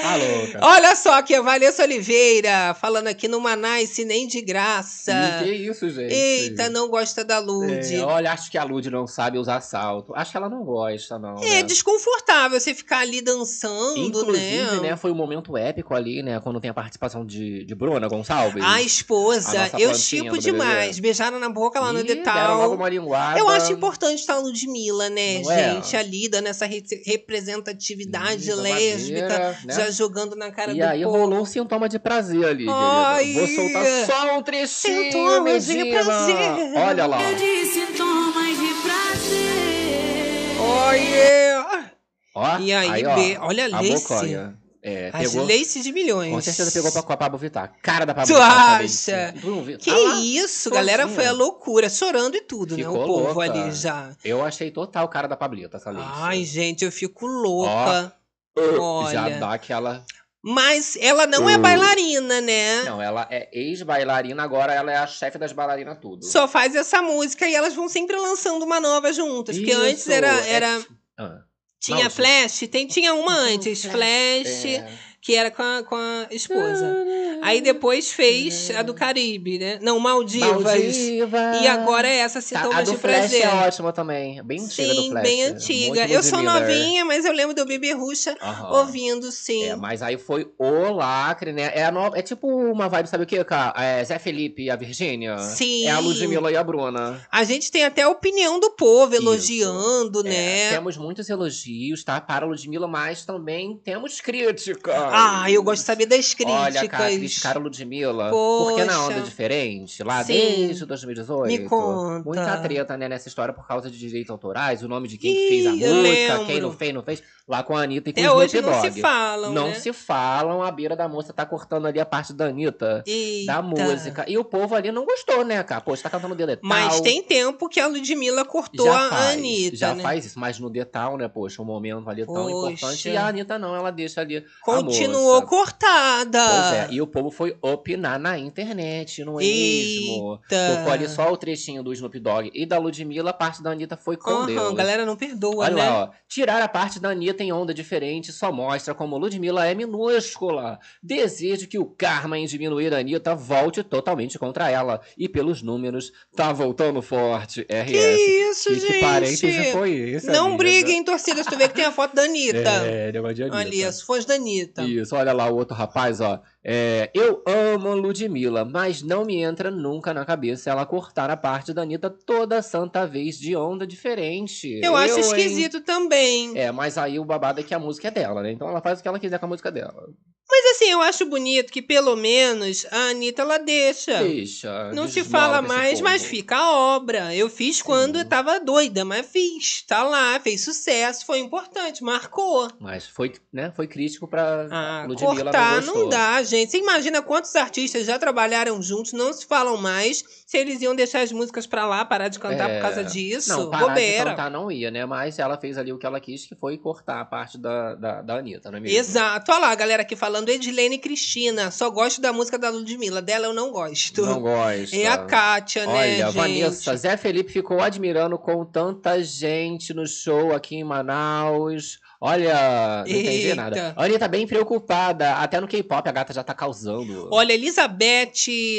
Tá 0.00 0.16
louca. 0.16 0.58
Olha 0.62 0.94
só 0.96 1.14
aqui, 1.18 1.34
a 1.34 1.42
Vanessa 1.42 1.82
Oliveira 1.82 2.74
falando 2.80 3.08
aqui 3.08 3.26
no 3.28 3.40
Manice 3.40 4.04
nem 4.04 4.26
de 4.26 4.40
graça. 4.40 5.12
E 5.12 5.44
que 5.44 5.52
isso, 5.52 5.88
gente? 5.90 6.12
Eita, 6.12 6.68
não 6.70 6.88
gosta 6.88 7.24
da 7.24 7.38
Lud. 7.38 7.94
É, 7.94 8.00
olha, 8.00 8.32
acho 8.32 8.50
que 8.50 8.56
a 8.58 8.64
Lud 8.64 8.88
não 8.90 9.06
sabe 9.06 9.38
usar 9.38 9.60
salto. 9.60 10.12
Acho 10.14 10.30
que 10.30 10.36
ela 10.36 10.48
não 10.48 10.62
gosta, 10.64 11.18
não. 11.18 11.36
É 11.42 11.48
né? 11.56 11.62
desconfortável 11.62 12.58
você 12.60 12.74
ficar 12.74 12.98
ali 13.00 13.20
dançando, 13.20 13.98
Inclusive, 13.98 14.80
né? 14.80 14.90
né, 14.90 14.96
foi 14.96 15.10
um 15.10 15.14
momento 15.14 15.56
épico 15.56 15.94
ali, 15.94 16.22
né? 16.22 16.40
Quando 16.40 16.60
tem 16.60 16.70
a 16.70 16.74
participação 16.74 17.24
de, 17.26 17.64
de 17.64 17.74
Bruna 17.74 18.06
Gonçalves. 18.08 18.62
A 18.64 18.74
A 18.74 18.82
esposa, 18.82 19.58
nossa 19.72 19.80
eu 19.80 19.90
BBB. 20.30 20.38
demais. 20.38 20.98
Beijaram 20.98 21.38
na 21.38 21.48
boca 21.48 21.80
lá 21.80 21.92
no 21.92 22.00
Ih, 22.00 22.04
deram 22.04 22.22
detal. 22.22 22.58
logo 22.58 22.74
uma 22.74 22.88
linguada. 22.88 23.38
Eu 23.38 23.48
acho 23.48 23.72
importante 23.72 24.20
estar 24.20 24.34
a 24.34 24.38
Ludmilla, 24.38 25.10
né, 25.10 25.40
Não 25.42 25.50
é? 25.50 25.74
gente? 25.74 25.96
Ali 25.96 26.28
dando 26.28 26.46
essa 26.46 26.66
re- 26.66 26.84
representatividade 27.04 28.52
lésbica, 28.52 29.20
babadeira, 29.28 29.58
né? 29.64 29.74
já 29.74 29.87
jogando 29.90 30.34
na 30.36 30.50
cara 30.50 30.72
E 30.72 30.78
do 30.78 30.84
aí 30.84 31.02
povo. 31.04 31.16
rolou 31.18 31.40
um 31.40 31.44
sintoma 31.44 31.88
de 31.88 31.98
prazer 31.98 32.44
ali, 32.44 32.66
Ai. 32.68 33.32
Vou 33.34 33.46
soltar 33.46 33.86
só 34.06 34.38
um 34.38 34.42
trechinho, 34.42 35.04
sintomas 35.04 35.66
de 35.66 35.84
prazer. 35.84 36.36
Olha 36.76 37.06
lá. 37.06 37.22
Eu 37.22 37.34
de 37.36 37.64
sintomas 37.66 38.58
de 38.58 38.74
prazer. 38.82 40.56
Olha! 40.60 41.92
Ó, 42.34 42.58
E 42.58 42.72
aí, 42.72 43.04
ó, 43.06 43.14
Bê, 43.14 43.36
olha 43.40 43.64
a 43.64 43.68
Lace. 43.68 43.90
boconha. 44.08 44.54
É, 44.80 45.10
As 45.12 45.32
pegou, 45.32 45.44
lace 45.44 45.80
de 45.82 45.92
milhões. 45.92 46.32
com 46.32 46.40
certeza 46.40 46.70
pegou 46.70 46.90
pra, 46.92 47.02
com 47.02 47.12
a 47.12 47.16
Pablo 47.16 47.36
Vittar. 47.36 47.72
Cara 47.82 48.06
da 48.06 48.14
Pablo 48.14 48.28
Tu 48.32 48.38
Vittar. 48.40 48.80
acha? 48.80 49.34
Tu 49.40 49.60
viu? 49.62 49.76
Que 49.78 49.90
Ah 49.90 50.20
isso, 50.20 50.70
sozinha. 50.70 50.80
galera, 50.80 51.08
foi 51.08 51.26
a 51.26 51.32
loucura, 51.32 51.90
chorando 51.90 52.36
e 52.36 52.40
tudo, 52.42 52.76
né? 52.76 52.84
Ficou 52.84 53.02
O 53.02 53.06
povo 53.06 53.24
louca. 53.40 53.42
ali 53.42 53.72
já. 53.72 54.10
Eu 54.24 54.42
achei 54.44 54.70
total 54.70 55.04
o 55.06 55.08
cara 55.08 55.26
da 55.26 55.36
Pablita, 55.36 55.78
essa 55.78 55.90
Lace. 55.90 56.08
Ai, 56.22 56.44
gente, 56.44 56.84
eu 56.84 56.92
fico 56.92 57.26
louca. 57.26 57.72
Já 57.72 58.12
olha. 58.80 59.38
dá 59.38 59.52
aquela... 59.52 60.04
Mas 60.40 60.96
ela 61.00 61.26
não 61.26 61.50
é 61.50 61.58
bailarina, 61.58 62.40
né? 62.40 62.84
Não, 62.84 63.02
ela 63.02 63.26
é 63.28 63.48
ex-bailarina, 63.52 64.42
agora 64.42 64.72
ela 64.72 64.92
é 64.92 64.96
a 64.96 65.06
chefe 65.06 65.36
das 65.36 65.52
bailarinas 65.52 65.98
tudo. 66.00 66.24
Só 66.24 66.46
faz 66.46 66.76
essa 66.76 67.02
música 67.02 67.46
e 67.46 67.54
elas 67.54 67.74
vão 67.74 67.88
sempre 67.88 68.16
lançando 68.16 68.64
uma 68.64 68.80
nova 68.80 69.12
juntas. 69.12 69.56
Porque 69.56 69.72
Isso, 69.72 69.80
antes 69.80 70.08
era. 70.08 70.28
é- 70.28 70.52
era 70.52 70.86
Ah, 71.18 71.40
tinha 71.80 72.04
Não, 72.04 72.10
Flash, 72.10 72.60
tem, 72.70 72.86
tinha 72.86 73.14
uma 73.14 73.32
antes, 73.32 73.84
Flash, 73.84 74.64
é. 74.64 74.88
Que 75.20 75.34
era 75.34 75.50
com 75.50 75.62
a, 75.62 75.82
com 75.82 75.96
a 75.96 76.26
esposa. 76.30 76.96
Aí 77.42 77.60
depois 77.60 78.10
fez 78.12 78.70
a 78.76 78.82
do 78.82 78.94
Caribe, 78.94 79.58
né? 79.58 79.78
Não, 79.82 79.98
Maldivas. 79.98 80.62
Maldiva. 80.62 81.38
E 81.62 81.66
agora 81.66 82.06
é 82.08 82.18
essa 82.18 82.38
Tá, 82.40 82.42
Sintomas 82.42 82.76
a 82.76 82.82
do 82.82 82.90
de 82.92 82.96
Flash 82.98 83.16
Prazer. 83.18 83.42
é 83.42 83.48
ótima 83.48 83.92
também. 83.92 84.42
Bem 84.44 84.60
antiga 84.62 84.94
do 84.94 85.02
Sim, 85.02 85.10
Flash. 85.10 85.22
bem 85.22 85.42
Muito 85.44 85.54
antiga. 85.56 86.08
Eu 86.08 86.22
sou 86.22 86.38
Ludmilla. 86.38 86.60
novinha, 86.60 87.04
mas 87.04 87.24
eu 87.24 87.32
lembro 87.32 87.54
do 87.54 87.64
Bebê 87.66 87.92
Ruxa 87.92 88.36
Aham. 88.40 88.78
ouvindo, 88.78 89.30
sim. 89.32 89.64
É, 89.64 89.76
mas 89.76 90.02
aí 90.02 90.16
foi 90.18 90.50
o 90.58 90.92
lacre, 90.92 91.52
né? 91.52 91.70
É, 91.74 91.84
a 91.84 91.90
no- 91.90 92.14
é 92.16 92.22
tipo 92.22 92.46
uma 92.48 92.88
vibe, 92.88 93.08
sabe 93.08 93.24
o 93.24 93.26
que, 93.26 93.42
cara? 93.44 93.72
É 93.82 94.04
Zé 94.04 94.18
Felipe 94.18 94.62
e 94.64 94.70
a 94.70 94.76
Virgínia. 94.76 95.36
Sim. 95.38 95.84
É 95.86 95.90
a 95.90 95.98
Ludmilla 95.98 96.50
e 96.52 96.56
a 96.56 96.62
Bruna. 96.64 97.20
A 97.30 97.44
gente 97.44 97.70
tem 97.70 97.84
até 97.84 98.02
a 98.02 98.08
opinião 98.08 98.58
do 98.60 98.70
povo 98.70 99.12
Isso. 99.14 99.22
elogiando, 99.22 100.20
É, 100.20 100.30
né? 100.30 100.70
temos 100.70 100.96
muitos 100.96 101.28
elogios, 101.28 102.02
tá? 102.04 102.20
Para 102.20 102.46
a 102.46 102.48
Ludmilla, 102.48 102.86
mas 102.88 103.24
também 103.24 103.80
temos 103.84 104.20
críticas. 104.20 104.94
Ah, 105.12 105.50
eu 105.50 105.62
gosto 105.62 105.80
de 105.80 105.86
saber 105.86 106.06
das 106.06 106.34
críticas. 106.34 106.60
Olha, 106.76 106.88
cara, 106.88 107.10
criticaram 107.10 107.60
Ludmilla. 107.62 108.30
Porque 108.30 108.84
na 108.84 109.04
onda 109.04 109.20
diferente, 109.20 110.02
lá 110.02 110.22
Sim. 110.24 110.32
desde 110.34 110.84
2018. 110.86 111.46
Me 111.46 111.68
conta. 111.68 112.22
Muita 112.24 112.56
treta, 112.58 112.96
né, 112.96 113.08
nessa 113.08 113.28
história 113.28 113.52
por 113.54 113.66
causa 113.66 113.90
de 113.90 113.98
direitos 113.98 114.30
autorais, 114.30 114.82
o 114.82 114.88
nome 114.88 115.08
de 115.08 115.18
quem 115.18 115.32
que 115.32 115.44
Ih, 115.46 115.48
fez 115.48 115.66
a 115.66 115.70
música, 115.70 115.92
lembro. 116.34 116.46
quem 116.46 116.60
não 116.60 116.72
fez, 116.72 116.94
não 116.94 117.02
fez. 117.02 117.22
Lá 117.46 117.62
com 117.62 117.74
a 117.74 117.82
Anitta 117.82 118.10
e 118.10 118.12
com 118.12 118.20
Até 118.20 118.30
o 118.30 118.42
Snoop 118.42 118.66
não 118.66 118.72
Dogg. 118.82 118.92
se 118.92 119.00
falam, 119.00 119.52
Não 119.52 119.68
né? 119.68 119.74
se 119.74 119.92
falam, 119.94 120.62
a 120.62 120.70
beira 120.70 120.94
da 120.94 121.08
moça 121.08 121.32
tá 121.32 121.46
cortando 121.46 121.86
ali 121.86 121.98
a 121.98 122.04
parte 122.04 122.34
da 122.34 122.46
Anitta. 122.46 123.02
Eita. 123.06 123.52
Da 123.54 123.62
música. 123.62 124.24
E 124.28 124.36
o 124.36 124.44
povo 124.44 124.74
ali 124.74 124.92
não 124.92 125.06
gostou, 125.06 125.42
né, 125.46 125.62
cara? 125.62 125.80
Pô, 125.80 125.96
você 125.96 126.02
tá 126.02 126.10
cantando 126.10 126.34
deletal. 126.34 126.60
Mas 126.68 127.00
tem 127.00 127.22
tempo 127.22 127.66
que 127.68 127.80
a 127.80 127.86
Ludmilla 127.86 128.44
cortou 128.44 128.84
já 128.84 129.06
a 129.06 129.08
faz, 129.08 129.32
Anitta, 129.38 129.76
Já 129.76 129.94
né? 129.94 130.02
faz 130.02 130.26
isso, 130.26 130.38
mas 130.38 130.58
no 130.58 130.68
detal, 130.68 131.16
né, 131.16 131.26
poxa, 131.26 131.62
um 131.62 131.64
momento 131.64 132.08
ali 132.10 132.26
tão 132.26 132.34
Poxa. 132.34 132.50
importante. 132.72 133.08
E 133.08 133.16
a 133.16 133.26
Anitta 133.28 133.58
não, 133.58 133.74
ela 133.74 133.90
deixa 133.90 134.20
ali. 134.20 134.36
a 134.66 134.70
Continuou 135.06 135.42
cortada. 135.42 136.38
Pois 136.48 136.72
é, 136.74 136.88
e 136.90 137.00
o 137.00 137.06
povo 137.06 137.30
foi 137.30 137.56
opinar 137.62 138.18
na 138.18 138.38
internet, 138.38 139.24
não 139.24 139.38
é 139.40 139.44
mesmo? 139.44 140.40
Tocou 140.48 140.92
ali 140.92 141.08
só 141.08 141.30
o 141.32 141.36
trechinho 141.36 141.82
do 141.82 141.92
Snoop 141.92 142.18
Dogg 142.18 142.50
e 142.54 142.66
da 142.66 142.78
Ludmilla, 142.78 143.30
a 143.30 143.32
parte 143.32 143.62
da 143.62 143.70
Anitta 143.70 143.96
foi 143.96 144.16
com 144.16 144.30
Aham, 144.30 144.46
Deus. 144.46 144.74
galera 144.74 145.04
não 145.04 145.16
perdoa, 145.16 145.64
Olha 145.64 145.74
né? 145.74 145.88
lá, 145.88 146.04
ó. 146.04 146.08
Tirar 146.28 146.62
a 146.62 146.68
parte 146.68 147.00
da 147.00 147.10
Anitta 147.10 147.42
em 147.42 147.52
onda 147.52 147.72
diferente 147.72 148.32
só 148.32 148.52
mostra 148.52 148.94
como 148.94 149.16
Ludmilla 149.18 149.66
é 149.66 149.74
minúscula. 149.74 150.78
Desejo 151.02 151.66
que 151.68 151.78
o 151.78 151.84
karma 151.86 152.38
em 152.38 152.46
diminuir 152.46 152.92
a 152.94 152.98
Anitta 152.98 153.34
volte 153.34 153.82
totalmente 153.82 154.38
contra 154.38 154.70
ela. 154.70 155.00
E 155.16 155.28
pelos 155.28 155.62
números, 155.62 156.12
tá 156.34 156.52
voltando 156.52 157.00
forte. 157.02 157.66
RS. 157.68 157.90
Que 157.90 158.50
isso, 158.50 158.68
Que, 158.68 158.80
gente? 158.80 158.92
que 158.92 159.00
parêntese 159.00 159.72
foi 159.72 159.92
esse? 159.92 160.26
Não 160.26 160.46
amiga? 160.46 160.58
briguem, 160.58 161.04
torcida, 161.04 161.42
se 161.42 161.48
tu 161.50 161.56
vê 161.56 161.68
que 161.68 161.74
tem 161.74 161.84
a 161.84 161.92
foto 161.92 162.14
da 162.14 162.22
Anitta. 162.22 162.58
É, 162.68 163.12
negócio 163.12 163.34
de 163.36 163.42
Anitta. 163.44 163.58
Ali, 163.58 163.84
as 163.84 164.00
fãs 164.02 164.24
da 164.24 164.34
Anitta. 164.34 164.82
Isso, 164.88 165.14
olha 165.16 165.32
lá 165.32 165.48
o 165.48 165.56
outro 165.56 165.74
rapaz, 165.76 166.20
ó. 166.20 166.40
É, 166.70 167.10
eu 167.14 167.42
amo 167.46 167.94
Ludmilla, 167.94 168.62
mas 168.62 169.00
não 169.00 169.24
me 169.24 169.36
entra 169.42 169.70
nunca 169.70 170.12
na 170.12 170.22
cabeça 170.26 170.68
ela 170.68 170.84
cortar 170.84 171.30
a 171.30 171.36
parte 171.36 171.72
da 171.72 171.80
Anitta 171.80 172.10
toda 172.10 172.60
santa 172.60 173.06
vez 173.06 173.38
de 173.38 173.56
onda 173.56 173.86
diferente. 173.86 174.78
Eu 174.82 174.94
acho 174.94 175.14
hein? 175.14 175.20
esquisito 175.20 175.80
também. 175.80 176.52
É, 176.58 176.70
mas 176.70 176.98
aí 176.98 177.18
o 177.18 177.24
babado 177.24 177.60
é 177.60 177.62
que 177.62 177.72
a 177.72 177.78
música 177.78 178.08
é 178.08 178.10
dela, 178.10 178.42
né? 178.42 178.52
Então 178.52 178.68
ela 178.68 178.82
faz 178.82 178.98
o 178.98 179.02
que 179.02 179.08
ela 179.08 179.18
quiser 179.18 179.38
com 179.38 179.46
a 179.46 179.48
música 179.48 179.72
dela. 179.72 180.08
Mas 180.50 180.76
assim, 180.76 180.90
eu 180.90 181.02
acho 181.02 181.26
bonito 181.26 181.70
que 181.70 181.82
pelo 181.82 182.16
menos 182.16 182.86
a 182.90 183.10
Anitta 183.10 183.42
ela 183.42 183.58
deixa. 183.58 184.22
Deixa. 184.22 184.90
Não 184.92 185.06
se 185.06 185.22
fala 185.22 185.60
mais, 185.60 186.00
mas 186.00 186.24
fica 186.24 186.56
a 186.56 186.96
obra. 186.96 187.34
Eu 187.34 187.50
fiz 187.50 187.82
quando 187.82 188.14
Sim. 188.16 188.22
eu 188.22 188.28
tava 188.28 188.58
doida, 188.58 189.04
mas 189.04 189.26
fiz. 189.26 189.84
Tá 189.86 190.02
lá, 190.02 190.40
fez 190.40 190.64
sucesso, 190.64 191.26
foi 191.26 191.38
importante, 191.38 192.02
marcou. 192.02 192.68
Mas 192.80 193.06
foi, 193.06 193.34
né, 193.52 193.70
foi 193.76 193.86
crítico 193.86 194.26
pra 194.26 194.66
Ah, 194.70 195.04
Ludmilla 195.06 195.44
cortar 195.44 195.82
não 195.82 195.94
não, 195.94 196.08
dá, 196.08 196.42
gente. 196.42 196.57
Você 196.66 196.78
imagina 196.78 197.20
quantos 197.22 197.54
artistas 197.56 198.06
já 198.06 198.18
trabalharam 198.18 198.80
juntos, 198.82 199.12
não 199.12 199.32
se 199.32 199.46
falam 199.46 199.76
mais, 199.76 200.24
se 200.46 200.56
eles 200.56 200.80
iam 200.80 200.94
deixar 200.94 201.20
as 201.20 201.30
músicas 201.32 201.66
pra 201.66 201.86
lá, 201.86 202.04
parar 202.04 202.28
de 202.28 202.38
cantar 202.38 202.68
por 202.68 202.76
É, 202.76 202.80
causa 202.80 203.04
disso. 203.04 203.48
Não, 203.50 203.70
parar 203.70 203.88
Bobeira. 203.88 204.24
de 204.24 204.30
cantar 204.30 204.50
não 204.50 204.70
ia, 204.72 204.90
né? 204.90 205.04
Mas 205.06 205.38
ela 205.38 205.56
fez 205.58 205.76
ali 205.78 205.92
o 205.92 205.98
que 205.98 206.06
ela 206.06 206.20
quis, 206.20 206.46
que 206.46 206.54
foi 206.54 206.78
cortar 206.78 207.20
a 207.20 207.24
parte 207.24 207.58
da, 207.58 207.94
da, 207.94 208.22
da 208.22 208.34
Anitta, 208.36 208.70
não 208.70 208.78
é 208.78 208.80
mesmo? 208.80 208.96
Exato. 208.98 209.52
Olha 209.52 209.60
lá, 209.60 209.70
a 209.70 209.74
galera 209.74 210.02
aqui 210.02 210.16
falando 210.16 210.48
Edilene 210.48 210.98
Cristina. 210.98 211.70
Só 211.70 211.90
gosto 211.90 212.20
da 212.20 212.32
música 212.32 212.58
da 212.58 212.70
Ludmilla. 212.70 213.20
Dela 213.20 213.46
eu 213.46 213.52
não 213.54 213.70
gosto. 213.70 214.24
Não 214.24 214.40
gosta. 214.40 214.96
É 214.96 215.06
a 215.06 215.18
Kátia, 215.18 215.86
né, 215.86 215.92
Olha, 215.92 216.26
gente? 216.26 216.34
Vanessa, 216.34 216.96
Zé 216.96 217.16
Felipe 217.16 217.52
ficou 217.52 217.80
admirando 217.80 218.38
com 218.38 218.64
tanta 218.64 219.22
gente 219.22 219.92
no 219.92 220.06
show 220.06 220.52
aqui 220.54 220.76
em 220.76 220.84
Manaus. 220.84 221.98
Olha, 222.20 223.04
não 223.06 223.14
entendi 223.14 223.54
nada. 223.54 223.94
A 223.96 224.04
Anitta 224.04 224.26
bem 224.26 224.44
preocupada. 224.44 225.36
Até 225.36 225.60
no 225.60 225.68
K-pop 225.68 226.08
a 226.08 226.12
gata 226.12 226.32
já 226.32 226.42
tá 226.42 226.52
causando. 226.52 227.28
Olha, 227.30 227.52
Elizabeth 227.52 228.32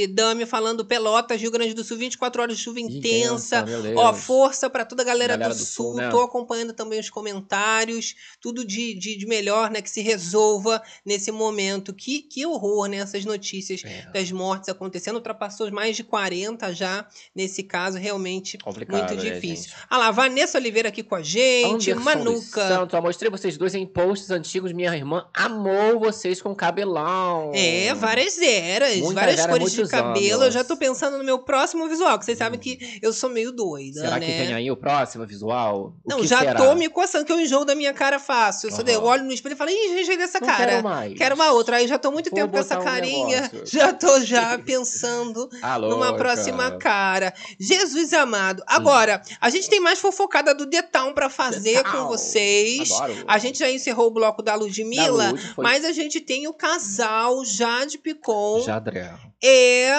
Dami 0.09 0.45
falando 0.45 0.83
Pelotas, 0.85 1.39
Rio 1.39 1.51
Grande 1.51 1.73
do 1.73 1.83
Sul, 1.83 1.97
24 1.97 2.41
horas 2.41 2.57
de 2.57 2.63
chuva 2.63 2.81
intensa. 2.81 3.61
Deus. 3.61 3.95
Ó, 3.95 4.13
força 4.13 4.69
pra 4.69 4.83
toda 4.83 5.03
a 5.03 5.05
galera, 5.05 5.37
Galera 5.37 5.53
do, 5.53 5.57
do 5.57 5.63
Sul. 5.63 5.91
Sul, 5.91 5.95
né? 5.95 6.09
Tô 6.09 6.21
acompanhando 6.21 6.73
também 6.73 6.99
os 6.99 7.09
comentários. 7.09 8.13
Tudo 8.41 8.65
de, 8.65 8.93
de, 8.93 9.17
de 9.17 9.25
melhor, 9.25 9.71
né? 9.71 9.81
Que 9.81 9.89
se 9.89 10.01
resolva 10.01 10.81
nesse 11.05 11.31
momento. 11.31 11.93
Que, 11.93 12.21
que 12.21 12.45
horror, 12.45 12.87
né? 12.87 12.97
Essas 12.97 13.23
notícias 13.23 13.81
É, 13.85 14.11
das 14.11 14.31
mortes 14.31 14.67
acontecendo. 14.67 15.15
Ultrapassou 15.15 15.71
mais 15.71 15.95
de 15.95 16.03
40 16.03 16.73
já 16.73 17.07
nesse 17.33 17.63
caso. 17.63 17.97
Realmente 17.97 18.57
complicado, 18.57 19.11
muito 19.11 19.23
né, 19.23 19.31
difícil. 19.31 19.71
Ah 19.89 19.97
lá, 19.97 20.11
Vanessa 20.11 20.57
Oliveira 20.57 20.89
aqui 20.89 21.03
com 21.03 21.15
a 21.15 21.21
gente. 21.21 21.91
Anderson 21.91 22.03
Manuca. 22.03 22.67
Santos, 22.67 22.93
ó, 22.93 23.01
mostrei 23.31 23.51
vocês 23.51 23.57
dois 23.57 23.75
em 23.75 23.85
posts 23.85 24.29
antigos. 24.31 24.71
Minha 24.71 24.95
irmã 24.95 25.25
amou 25.33 25.99
vocês 25.99 26.41
com 26.41 26.53
cabelão. 26.55 27.51
É, 27.53 27.93
várias 27.93 28.37
eras, 28.39 28.95
Muitas 28.97 29.13
várias 29.13 29.39
eras, 29.39 29.51
cores 29.57 29.71
de 29.73 29.87
cabelo. 29.87 30.43
Eu 30.43 30.51
já 30.51 30.59
anos. 30.59 30.67
tô 30.67 30.77
pensando 30.77 31.17
no 31.17 31.23
meu 31.23 31.39
próximo 31.39 31.87
visual, 31.87 32.17
que 32.19 32.25
vocês 32.25 32.37
sabem 32.37 32.59
que 32.59 32.99
eu 33.01 33.11
sou 33.13 33.29
meio 33.29 33.51
doida, 33.51 34.01
Será 34.01 34.19
né? 34.19 34.25
que 34.25 34.31
tem 34.31 34.53
aí 34.53 34.69
o 34.71 34.77
próximo 34.77 35.25
visual? 35.25 35.93
O 36.05 36.09
Não, 36.09 36.23
já 36.25 36.39
será? 36.39 36.55
tô 36.55 36.75
me 36.75 36.89
coçando, 36.89 37.25
que 37.25 37.31
eu 37.31 37.39
enjoo 37.39 37.65
da 37.65 37.75
minha 37.75 37.93
cara 37.93 38.19
fácil. 38.19 38.69
Eu, 38.69 38.83
de- 38.83 38.91
eu 38.93 39.03
olho 39.03 39.23
no 39.23 39.31
espelho 39.31 39.53
e 39.53 39.57
falo, 39.57 39.69
ih, 39.69 40.01
enjoei 40.01 40.17
dessa 40.17 40.39
Não 40.39 40.47
cara. 40.47 40.65
quero 40.71 40.83
mais. 40.83 41.17
Quero 41.17 41.35
uma 41.35 41.51
outra. 41.51 41.77
Aí 41.77 41.87
já 41.87 41.97
tô 41.97 42.11
muito 42.11 42.29
Vou 42.29 42.35
tempo 42.39 42.51
com 42.53 42.59
essa 42.59 42.79
um 42.79 42.83
carinha. 42.83 43.41
negócio. 43.41 43.65
já 43.65 43.93
tô 43.93 44.19
já 44.21 44.57
pensando 44.65 45.49
Ah, 45.61 45.77
numa 45.79 46.15
próxima 46.15 46.71
cara. 46.77 47.33
Jesus 47.59 48.13
amado. 48.13 48.63
Agora, 48.67 49.21
a 49.39 49.49
gente 49.49 49.69
tem 49.69 49.79
mais 49.79 49.99
fofocada 49.99 50.53
do 50.53 50.65
Town 50.91 51.13
pra 51.13 51.29
fazer 51.29 51.73
The 51.77 51.83
com 51.83 51.91
Town. 51.97 52.07
vocês. 52.07 52.91
Adoro. 52.91 53.18
A 53.27 53.37
gente 53.37 53.59
já 53.59 53.71
encerrou 53.71 54.07
o 54.07 54.11
bloco 54.11 54.41
da 54.41 54.55
Ludmilla, 54.55 55.25
Da 55.25 55.29
Lud, 55.31 55.53
foi- 55.55 55.63
mas 55.63 55.85
a 55.85 55.91
gente 55.91 56.19
tem 56.21 56.47
o 56.47 56.53
casal 56.53 57.43
Jade 57.45 57.97
Picon 57.97 58.61
Jadré. 58.63 59.13
e 59.41 59.89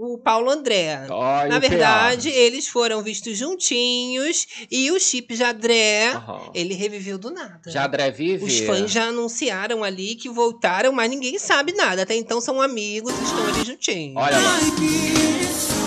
o 0.00 0.16
Paulo 0.18 0.48
André. 0.48 1.06
Ai, 1.10 1.48
Na 1.48 1.60
PA. 1.60 1.68
verdade, 1.68 2.28
eles 2.30 2.68
foram 2.68 3.02
vistos 3.02 3.36
juntinhos 3.36 4.46
e 4.70 4.92
o 4.92 5.00
Chip 5.00 5.34
Jadré, 5.34 6.12
Aham. 6.14 6.50
ele 6.54 6.74
reviveu 6.74 7.18
do 7.18 7.30
nada. 7.32 7.68
Jadré 7.68 8.08
vive? 8.10 8.44
Os 8.44 8.60
fãs 8.60 8.90
já 8.92 9.06
anunciaram 9.06 9.82
ali 9.82 10.14
que 10.14 10.28
voltaram, 10.28 10.92
mas 10.92 11.10
ninguém 11.10 11.36
sabe 11.38 11.72
nada. 11.72 12.02
Até 12.02 12.14
então 12.14 12.40
são 12.40 12.62
amigos, 12.62 13.12
estão 13.12 13.46
ali 13.48 13.64
juntinhos. 13.64 14.16
Olha 14.16 14.38
lá. 14.38 15.77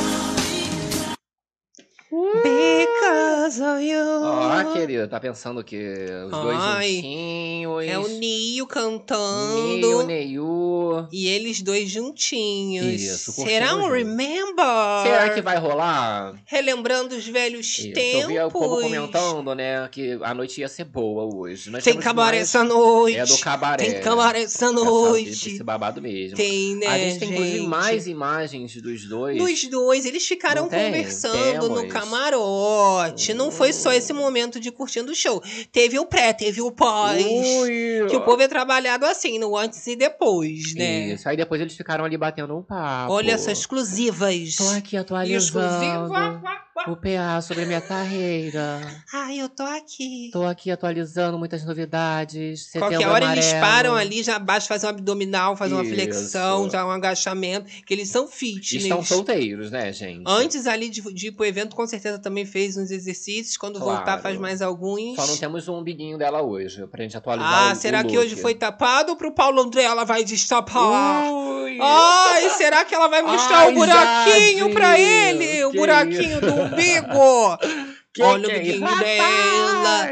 Because 3.51 3.61
of 3.61 3.81
you. 3.83 3.99
Ó, 4.23 4.73
querida, 4.73 5.07
tá 5.09 5.19
pensando 5.19 5.61
que 5.63 5.77
os 6.25 6.31
dois 6.31 6.57
Ai, 6.57 6.93
juntinhos. 6.95 7.85
É 7.85 7.99
o 7.99 8.07
Nio 8.07 8.65
cantando. 8.65 10.03
Neil. 10.05 11.07
E 11.11 11.27
eles 11.27 11.61
dois 11.61 11.89
juntinhos. 11.89 13.01
Isso, 13.01 13.31
Será 13.33 13.75
um 13.75 13.81
junto. 13.81 13.93
remember? 13.93 15.03
Será 15.03 15.29
que 15.33 15.41
vai 15.41 15.57
rolar? 15.57 16.33
Relembrando 16.45 17.15
os 17.15 17.27
velhos 17.27 17.67
Isso, 17.77 17.91
tempos. 17.93 18.21
Eu 18.21 18.27
vi 18.29 18.39
o 18.39 18.51
povo 18.51 18.81
comentando, 18.81 19.53
né, 19.53 19.87
que 19.91 20.17
a 20.21 20.33
noite 20.33 20.61
ia 20.61 20.67
ser 20.69 20.85
boa 20.85 21.23
hoje. 21.35 21.69
Nós 21.69 21.83
Tem 21.83 21.97
cabaré 21.97 22.37
mais- 22.37 22.47
essa 22.49 22.63
noite. 22.63 23.17
É 23.17 23.25
do 23.25 23.37
cabaré. 23.39 23.83
Tem 23.85 24.01
cabaré 24.01 24.43
essa 24.43 24.65
Essa- 24.65 24.71
noite. 24.73 25.29
Esse 25.29 25.63
babado 25.63 26.01
mesmo. 26.01 26.37
Tem, 26.37 26.75
né, 26.77 26.87
a 26.87 26.97
gente 26.97 27.19
tem 27.19 27.29
inclusive 27.31 27.57
gente? 27.57 27.67
mais 27.67 28.07
imagens 28.07 28.81
dos 28.81 29.05
dois. 29.09 29.37
Dos 29.37 29.63
dois, 29.65 30.05
eles 30.05 30.25
ficaram 30.25 30.67
tem? 30.69 30.85
conversando 30.85 31.69
no 31.69 31.75
Temos. 31.81 31.93
camarote. 31.93 33.33
Não 33.41 33.49
foi 33.51 33.73
só 33.73 33.91
esse 33.91 34.13
momento 34.13 34.60
de 34.60 34.71
curtindo 34.71 35.12
o 35.12 35.15
show. 35.15 35.41
Teve 35.71 35.97
o 35.97 36.06
pré, 36.06 36.32
teve 36.32 36.62
o 36.62 36.71
pós. 36.71 37.25
Ui, 37.25 38.06
Que 38.08 38.15
o 38.15 38.21
povo 38.21 38.41
é 38.41 38.47
trabalhado 38.47 39.06
assim, 39.06 39.39
no 39.39 39.58
antes 39.58 39.86
e 39.88 39.95
depois, 39.95 40.75
né? 40.75 41.13
Isso. 41.13 41.27
Aí 41.27 41.36
depois 41.36 41.60
eles 41.60 41.75
ficaram 41.75 42.06
ali 42.06 42.17
batendo 42.17 42.56
um 42.56 42.62
papo. 42.62 43.13
Olha 43.13 43.32
essas 43.32 43.60
exclusivas. 43.60 44.56
Tô 44.56 44.67
aqui 44.69 44.95
Exclusiva. 44.95 45.01
atualizando 45.01 46.62
o 46.88 46.95
PA 46.95 47.41
sobre 47.41 47.65
minha 47.65 47.82
carreira. 47.82 48.82
Ai, 49.13 49.39
eu 49.39 49.49
tô 49.49 49.63
aqui. 49.63 50.30
Tô 50.32 50.43
aqui 50.43 50.71
atualizando 50.71 51.38
muitas 51.38 51.63
novidades. 51.63 52.71
Qualquer 52.71 53.08
hora 53.08 53.32
eles 53.34 53.51
amarelo. 53.51 53.62
param 53.62 53.95
ali, 53.95 54.23
já 54.23 54.38
abaixo, 54.38 54.67
fazem 54.67 54.88
um 54.88 54.93
abdominal, 54.93 55.56
fazem 55.56 55.77
uma 55.77 55.86
flexão, 55.86 56.69
já 56.69 56.86
um 56.86 56.91
agachamento, 56.91 57.69
que 57.86 57.93
eles 57.93 58.10
são 58.10 58.27
fitness. 58.27 58.84
Estão 58.84 59.04
solteiros, 59.04 59.69
né, 59.69 59.91
gente? 59.93 60.23
Antes 60.25 60.65
ali 60.65 60.89
de, 60.89 61.01
de 61.13 61.27
ir 61.27 61.32
pro 61.32 61.45
evento, 61.45 61.75
com 61.75 61.86
certeza 61.86 62.17
também 62.17 62.45
fez 62.45 62.77
uns 62.77 62.89
exercícios. 62.89 63.31
Quando 63.60 63.80
voltar, 63.80 64.04
Claro. 64.04 64.22
faz 64.22 64.38
mais 64.38 64.62
alguns. 64.62 65.15
Só 65.15 65.26
não 65.28 65.38
temos 65.38 65.67
um 65.67 65.76
umbiguinho 65.80 66.17
dela 66.17 66.41
hoje, 66.41 66.86
pra 66.88 67.04
gente 67.04 67.15
atualizar 67.17 67.70
Ah, 67.70 67.74
o- 67.74 67.76
será 67.76 68.02
o 68.02 68.08
que 68.08 68.17
hoje 68.17 68.36
foi 68.36 68.54
tapado 68.56 69.12
ou 69.12 69.15
pro 69.15 69.34
Paulo 69.34 69.62
André 69.62 69.84
ela 69.84 70.04
vai 70.04 70.24
destapar? 70.24 71.32
Ui! 71.32 71.78
Ai, 71.82 72.50
será 72.52 72.84
que 72.86 72.94
ela 72.94 73.08
vai 73.08 73.22
mostrar 73.22 73.60
Ai, 73.60 73.72
o 73.72 73.76
buraquinho 73.76 74.60
Jade, 74.60 74.74
pra 74.74 75.00
ele? 75.00 75.63
O 75.65 75.72
que 75.72 75.78
buraquinho 75.78 76.22
isso? 76.22 76.41
do 76.41 76.54
umbigo. 76.54 77.58
Que 78.13 78.22
Olha 78.24 78.50
que 78.50 78.56
o 78.78 78.86
é 78.86 79.00
dela. 79.00 80.10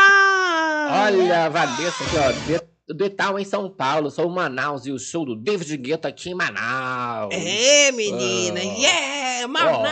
Rapaz! 0.00 1.14
Olha, 1.14 1.48
Vanessa 1.48 2.04
aqui, 2.04 2.16
ó. 2.18 2.30
De, 2.92 3.10
em 3.40 3.44
São 3.44 3.70
Paulo, 3.70 4.10
sou 4.10 4.28
Manaus 4.28 4.84
e 4.84 4.90
o 4.92 4.98
show 4.98 5.24
do 5.24 5.34
David 5.36 5.76
Guetta 5.78 6.08
aqui 6.08 6.30
em 6.30 6.34
Manaus. 6.34 7.32
É, 7.32 7.90
menina. 7.92 8.60
Ah. 8.60 8.64
Yeah, 8.64 9.48
Manaus. 9.48 9.88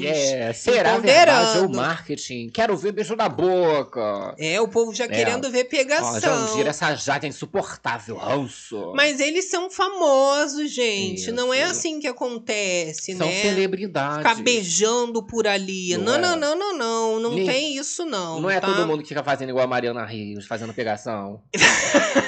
Yeah, 0.00 0.52
será 0.54 0.98
verdade 0.98 1.58
ou 1.60 1.68
marketing? 1.68 2.48
Quero 2.50 2.76
ver 2.76 2.92
beijo 2.92 3.14
na 3.16 3.28
boca. 3.28 4.34
É, 4.38 4.60
o 4.60 4.68
povo 4.68 4.92
já 4.94 5.04
É. 5.04 5.08
querendo 5.08 5.50
ver 5.50 5.66
Ó, 5.66 5.68
pegação. 5.70 6.20
Jandir, 6.48 6.66
essa 6.66 6.94
Jade 6.94 7.26
é 7.26 7.28
insuportável, 7.28 8.16
ranço. 8.16 8.92
Mas 8.94 9.20
eles 9.20 9.50
são 9.50 9.70
famosos, 9.70 10.70
gente. 10.70 11.30
Não 11.32 11.52
é 11.52 11.62
Isso. 11.62 11.70
assim 11.70 12.00
que 12.00 12.06
acontece, 12.06 13.16
São 13.16 13.26
né? 13.26 13.42
celebridades. 13.42 14.18
Ficar 14.28 14.42
beijando 14.42 15.22
por 15.22 15.46
ali. 15.46 15.96
Não 15.96 16.04
Não, 16.04 16.14
é. 16.14 16.18
não, 16.18 16.36
não, 16.36 16.56
não, 16.56 16.78
não. 16.78 17.20
Não 17.20 17.34
Nem- 17.34 17.46
tem 17.46 17.76
isso, 17.76 18.04
não. 18.04 18.40
Não 18.40 18.50
é 18.50 18.60
tá? 18.60 18.66
todo 18.66 18.86
mundo 18.86 19.02
que 19.02 19.08
fica 19.08 19.22
fazendo 19.22 19.48
igual 19.50 19.64
a 19.64 19.68
Mariana 19.68 20.04
Rios, 20.04 20.46
fazendo 20.46 20.72
pegação. 20.74 21.40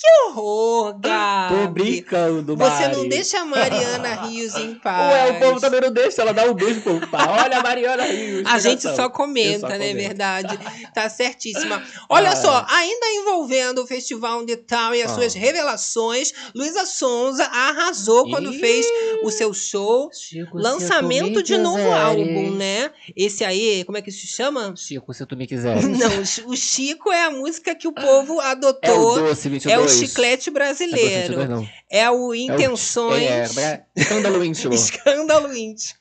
Que 0.00 0.06
horror, 0.28 0.96
Gabi. 1.00 1.54
Tô 1.56 1.68
brincando, 1.72 2.56
Você 2.56 2.82
Mari. 2.86 2.96
não 2.96 3.08
deixa 3.08 3.40
a 3.40 3.44
Mariana 3.44 4.14
Rios 4.26 4.54
em 4.54 4.74
paz. 4.76 5.12
Ué, 5.12 5.30
o 5.32 5.40
povo 5.40 5.60
também 5.60 5.80
não 5.80 5.90
deixa, 5.92 6.22
ela 6.22 6.32
dá 6.32 6.44
um 6.44 6.54
beijo 6.54 6.67
pro 6.74 7.06
pai. 7.08 7.26
Olha 7.44 7.58
a 7.58 7.62
Mariana 7.62 8.04
Rios. 8.04 8.46
A 8.46 8.58
gente 8.58 8.82
só 8.82 9.08
comenta, 9.08 9.60
só 9.60 9.68
né? 9.68 9.78
comento. 9.78 9.96
Verdade. 9.96 10.58
Tá 10.94 11.08
certíssima. 11.08 11.82
Olha 12.08 12.30
Ah. 12.30 12.36
só, 12.36 12.66
ainda 12.68 13.06
envolvendo 13.20 13.82
o 13.82 13.86
Festival 13.86 14.44
de 14.44 14.56
Tal 14.56 14.94
e 14.94 15.02
as 15.02 15.10
Ah. 15.12 15.14
suas 15.14 15.34
revelações, 15.34 16.32
Luísa 16.54 16.86
Sonza 16.86 17.44
arrasou 17.44 18.28
quando 18.30 18.52
Ih, 18.54 18.58
fez 18.58 18.86
o 19.22 19.30
seu 19.30 19.52
show. 19.54 20.10
Chico, 20.12 20.56
Lançamento 20.58 21.42
de 21.42 21.56
novo 21.58 21.76
quiseres. 21.76 21.98
álbum, 22.02 22.50
né? 22.56 22.90
Esse 23.16 23.44
aí, 23.44 23.84
como 23.84 23.98
é 23.98 24.02
que 24.02 24.10
se 24.10 24.26
chama? 24.26 24.74
Chico, 24.76 25.12
se 25.14 25.24
tu 25.26 25.36
me 25.36 25.46
quiseres. 25.46 25.84
Não, 25.84 26.50
o 26.50 26.56
Chico 26.56 27.10
é 27.12 27.24
a 27.24 27.30
música 27.30 27.74
que 27.74 27.86
o 27.88 27.92
povo 27.92 28.34
É 28.34 28.36
o 28.36 28.40
adotou. 28.40 29.18
Doce 29.20 29.48
22. 29.48 29.78
É 29.78 29.78
o 29.84 29.88
chiclete 29.88 30.28
É 30.28 30.36
Doce 30.36 30.50
brasileiro. 30.50 31.28
22, 31.38 31.48
não. 31.48 31.68
É 31.90 32.10
o 32.10 32.18
É 32.18 32.20
o- 32.20 32.34
Intenções. 32.34 33.56
É, 33.56 33.60
é, 33.62 33.82
escândalo 33.96 34.44
íntimo. 34.44 34.74
Escândalo 34.74 35.54
íntimo. 35.54 35.98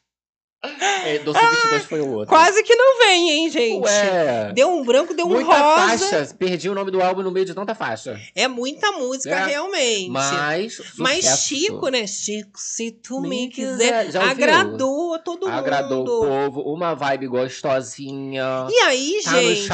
É, 0.63 1.19
Doce 1.19 1.39
22 1.39 1.85
foi 1.85 2.01
o 2.01 2.11
outro. 2.13 2.27
Quase 2.29 2.63
que 2.63 2.75
não 2.75 2.97
vem, 2.99 3.29
hein, 3.29 3.49
gente? 3.49 3.79
Ué. 3.83 4.51
Deu 4.53 4.69
um 4.69 4.83
branco, 4.83 5.13
deu 5.13 5.25
um 5.27 5.29
Muita 5.29 5.51
rosa. 5.55 5.97
faixa. 6.09 6.35
Perdi 6.37 6.67
o 6.67 6.73
nome 6.73 6.89
do 6.89 6.99
álbum 7.01 7.21
no 7.21 7.31
meio 7.31 7.45
de 7.45 7.53
tanta 7.53 7.75
faixa. 7.75 8.19
É 8.35 8.47
muita 8.47 8.91
música, 8.93 9.35
É. 9.35 9.45
realmente. 9.45 10.09
Mas. 10.09 10.81
Mas 10.97 11.25
sucesso. 11.25 11.47
Chico, 11.47 11.87
né? 11.89 12.07
Chico, 12.07 12.51
se 12.59 12.91
tu 12.91 13.21
me, 13.21 13.29
Me 13.29 13.49
quiser. 13.49 14.07
quiser. 14.07 14.21
Agradou 14.21 15.13
a 15.13 15.19
todo 15.19 15.47
Agradou 15.47 15.99
mundo. 15.99 16.21
o 16.21 16.25
povo. 16.27 16.61
Uma 16.73 16.95
vibe 16.95 17.27
gostosinha. 17.27 18.67
E 18.69 18.79
aí, 18.79 19.21
tá 19.23 19.31
gente, 19.39 19.69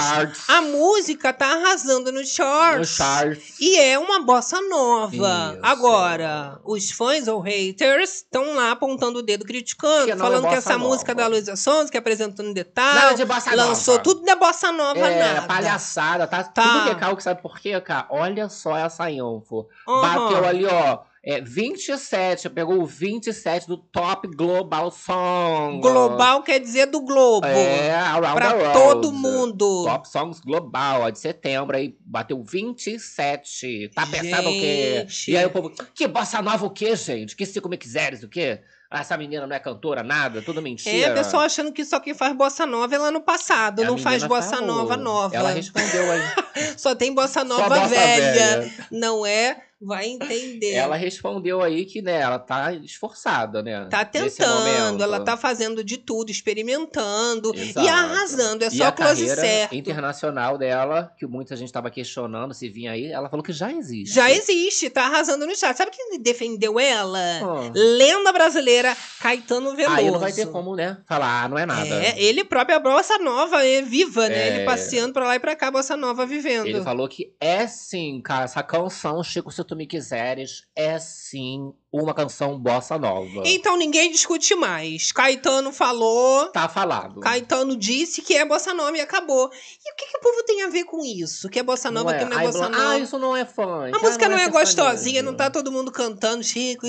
a 0.49 0.61
música 0.61 1.31
tá 1.33 1.47
arrasando 1.53 2.11
no 2.11 2.25
charts. 2.25 2.79
No 2.79 2.85
charts. 2.85 3.53
E 3.59 3.77
é 3.79 3.97
uma 3.97 4.21
bossa 4.21 4.59
nova. 4.61 5.15
Isso. 5.15 5.59
Agora, 5.63 6.59
os 6.65 6.91
fãs 6.91 7.27
ou 7.27 7.39
haters 7.39 8.15
estão 8.15 8.53
lá 8.55 8.71
apontando 8.71 9.19
o 9.19 9.23
dedo, 9.23 9.45
criticando, 9.45 10.05
Que 10.05 10.11
é 10.11 10.17
falando 10.17 10.47
que 10.49 10.55
bossa 10.55 10.72
essa 10.73 10.77
nova. 10.79 10.89
música 10.93 11.15
da 11.15 11.27
Luísa 11.27 11.55
Sons, 11.55 11.89
que 11.89 11.97
apresentou 11.97 12.45
no 12.45 12.53
detalhe, 12.53 12.99
Nada 12.99 13.15
de 13.15 13.25
bossa 13.25 13.55
lançou 13.55 13.93
nova. 13.95 14.03
tudo 14.03 14.25
de 14.25 14.35
bossa 14.35 14.71
nova, 14.71 14.99
É, 14.99 15.33
nada. 15.33 15.47
palhaçada, 15.47 16.27
tá, 16.27 16.43
Tá. 16.43 16.61
tudo 16.63 16.89
recalque, 16.93 17.23
sabe 17.23 17.41
por 17.41 17.59
quê, 17.59 17.79
cara? 17.81 18.07
Olha 18.09 18.49
só 18.49 18.77
essa 18.77 19.09
info. 19.09 19.67
Uhum. 19.87 20.01
Bateu 20.01 20.45
ali, 20.45 20.65
ó, 20.65 20.99
é, 21.25 21.39
27, 21.39 22.49
pegou 22.49 22.81
o 22.81 22.85
27 22.85 23.65
do 23.67 23.77
Top 23.77 24.27
Global 24.27 24.91
Song. 24.91 25.79
Global 25.79 26.43
quer 26.43 26.59
dizer 26.59 26.87
do 26.87 26.99
globo. 27.01 27.47
É, 27.47 27.91
around 27.95 28.35
pra 28.35 28.53
the 28.53 28.73
todo 28.73 29.11
mundo. 29.13 29.85
Top 29.85 30.07
Songs 30.09 30.41
Global, 30.41 31.01
ó, 31.03 31.09
de 31.09 31.19
setembro, 31.19 31.77
aí 31.77 31.95
bateu 32.05 32.43
27. 32.43 33.89
Tá 33.95 34.05
pensando 34.05 34.49
o 34.49 34.51
quê? 34.51 35.05
Gente. 35.07 35.31
E 35.31 35.37
aí 35.37 35.45
o 35.45 35.49
povo, 35.49 35.71
que 35.93 36.07
bossa 36.07 36.41
nova 36.41 36.65
o 36.65 36.69
quê, 36.69 36.95
gente? 36.95 37.35
Que 37.35 37.45
se 37.45 37.59
como 37.61 37.77
quiseres, 37.77 38.23
o 38.23 38.27
quê? 38.29 38.61
Ah, 38.95 38.99
Essa 39.01 39.17
menina 39.17 39.47
não 39.47 39.55
é 39.55 39.59
cantora, 39.59 40.03
nada, 40.03 40.39
tudo 40.43 40.61
mentira. 40.61 41.07
É, 41.07 41.11
o 41.11 41.15
pessoal 41.15 41.41
achando 41.41 41.71
que 41.73 41.83
só 41.83 41.99
quem 41.99 42.13
faz 42.13 42.31
bossa 42.35 42.63
nova 42.63 42.93
é 42.93 42.97
lá 42.99 43.09
no 43.09 43.21
passado, 43.21 43.81
A 43.81 43.85
não 43.85 43.97
faz 43.97 44.23
bossa 44.23 44.57
falou. 44.57 44.67
nova 44.67 44.95
nova. 44.95 45.35
Ela 45.35 45.49
respondeu 45.49 46.11
aí. 46.11 46.21
Só 46.77 46.93
tem 46.93 47.11
bossa 47.11 47.43
nova 47.43 47.67
bossa 47.69 47.87
velha. 47.87 48.33
velha. 48.59 48.71
Não 48.91 49.25
é? 49.25 49.57
Vai 49.85 50.07
entender. 50.07 50.73
Ela 50.73 50.95
respondeu 50.95 51.61
aí 51.61 51.85
que, 51.85 52.01
né, 52.01 52.19
ela 52.21 52.39
tá 52.39 52.73
esforçada, 52.73 53.61
né? 53.61 53.87
Tá 53.89 54.05
tentando, 54.05 55.03
ela 55.03 55.19
tá 55.19 55.35
fazendo 55.35 55.83
de 55.83 55.97
tudo, 55.97 56.31
experimentando 56.31 57.53
Exato. 57.55 57.85
e 57.85 57.89
arrasando. 57.89 58.63
É 58.63 58.67
E 58.67 58.77
só 58.77 58.85
a 58.85 58.91
close 58.91 59.13
carreira 59.13 59.41
certo. 59.41 59.75
internacional 59.75 60.57
dela, 60.57 61.11
que 61.17 61.25
muita 61.25 61.55
gente 61.55 61.71
tava 61.71 61.89
questionando 61.89 62.53
se 62.53 62.69
vinha 62.69 62.91
aí, 62.91 63.07
ela 63.07 63.29
falou 63.29 63.43
que 63.43 63.51
já 63.51 63.71
existe. 63.71 64.13
Já 64.13 64.31
existe, 64.31 64.89
tá 64.89 65.05
arrasando 65.05 65.45
no 65.45 65.55
chat. 65.55 65.75
Sabe 65.75 65.91
quem 65.91 66.19
defendeu 66.21 66.79
ela? 66.79 67.71
Lenda 67.73 68.31
brasileira, 68.31 68.95
Caetano 69.19 69.75
Veloso. 69.75 69.97
Aí 69.97 70.11
não 70.11 70.19
vai 70.19 70.31
ter 70.31 70.47
como, 70.47 70.75
né, 70.75 70.97
falar, 71.07 71.43
ah, 71.43 71.49
não 71.49 71.57
é 71.57 71.65
nada. 71.65 71.95
É, 71.95 72.21
ele 72.21 72.43
próprio 72.43 72.75
é 72.75 72.79
bossa 72.79 73.17
nova, 73.17 73.65
é 73.65 73.81
viva, 73.81 74.27
né? 74.29 74.49
É. 74.49 74.55
Ele 74.55 74.65
passeando 74.65 75.13
pra 75.13 75.25
lá 75.25 75.35
e 75.35 75.39
pra 75.39 75.55
cá, 75.55 75.69
bossa 75.69 75.97
nova 75.97 76.25
vivendo. 76.25 76.67
Ele 76.67 76.81
falou 76.81 77.07
que 77.07 77.33
é 77.39 77.67
sim, 77.67 78.21
cara, 78.21 78.45
essa 78.45 78.63
canção, 78.63 79.23
Chico, 79.23 79.51
se 79.51 79.61
tu 79.73 79.77
me 79.77 79.87
quiseres, 79.87 80.67
é 80.75 80.99
sim 80.99 81.73
uma 81.93 82.13
canção 82.13 82.57
bossa 82.57 82.97
nova. 82.97 83.43
Então 83.45 83.77
ninguém 83.77 84.11
discute 84.11 84.55
mais. 84.55 85.11
Caetano 85.11 85.71
falou. 85.71 86.47
Tá 86.47 86.67
falado. 86.67 87.19
Caetano 87.19 87.77
disse 87.77 88.23
que 88.23 88.35
é 88.35 88.43
bossa 88.43 88.73
nova 88.73 88.97
e 88.97 89.01
acabou. 89.01 89.51
E 89.53 89.91
o 89.91 89.95
que, 89.95 90.07
que 90.07 90.17
o 90.17 90.21
povo 90.21 90.43
tem 90.43 90.63
a 90.63 90.69
ver 90.69 90.85
com 90.85 91.05
isso? 91.05 91.47
Que 91.49 91.59
é 91.59 91.63
bossa 91.63 91.91
nova, 91.91 92.13
que 92.15 92.25
não 92.25 92.33
é 92.33 92.39
Ai, 92.39 92.45
bossa 92.47 92.67
nova. 92.69 92.89
Ah, 92.89 92.99
isso 92.99 93.19
não 93.19 93.37
é 93.37 93.45
funk. 93.45 93.95
A 93.95 93.99
música 93.99 94.25
ah, 94.25 94.29
não 94.29 94.37
é 94.39 94.49
gostosinha, 94.49 95.21
sertanejo. 95.21 95.25
não 95.25 95.35
tá 95.35 95.51
todo 95.51 95.71
mundo 95.71 95.91
cantando 95.91 96.43
Chico. 96.43 96.87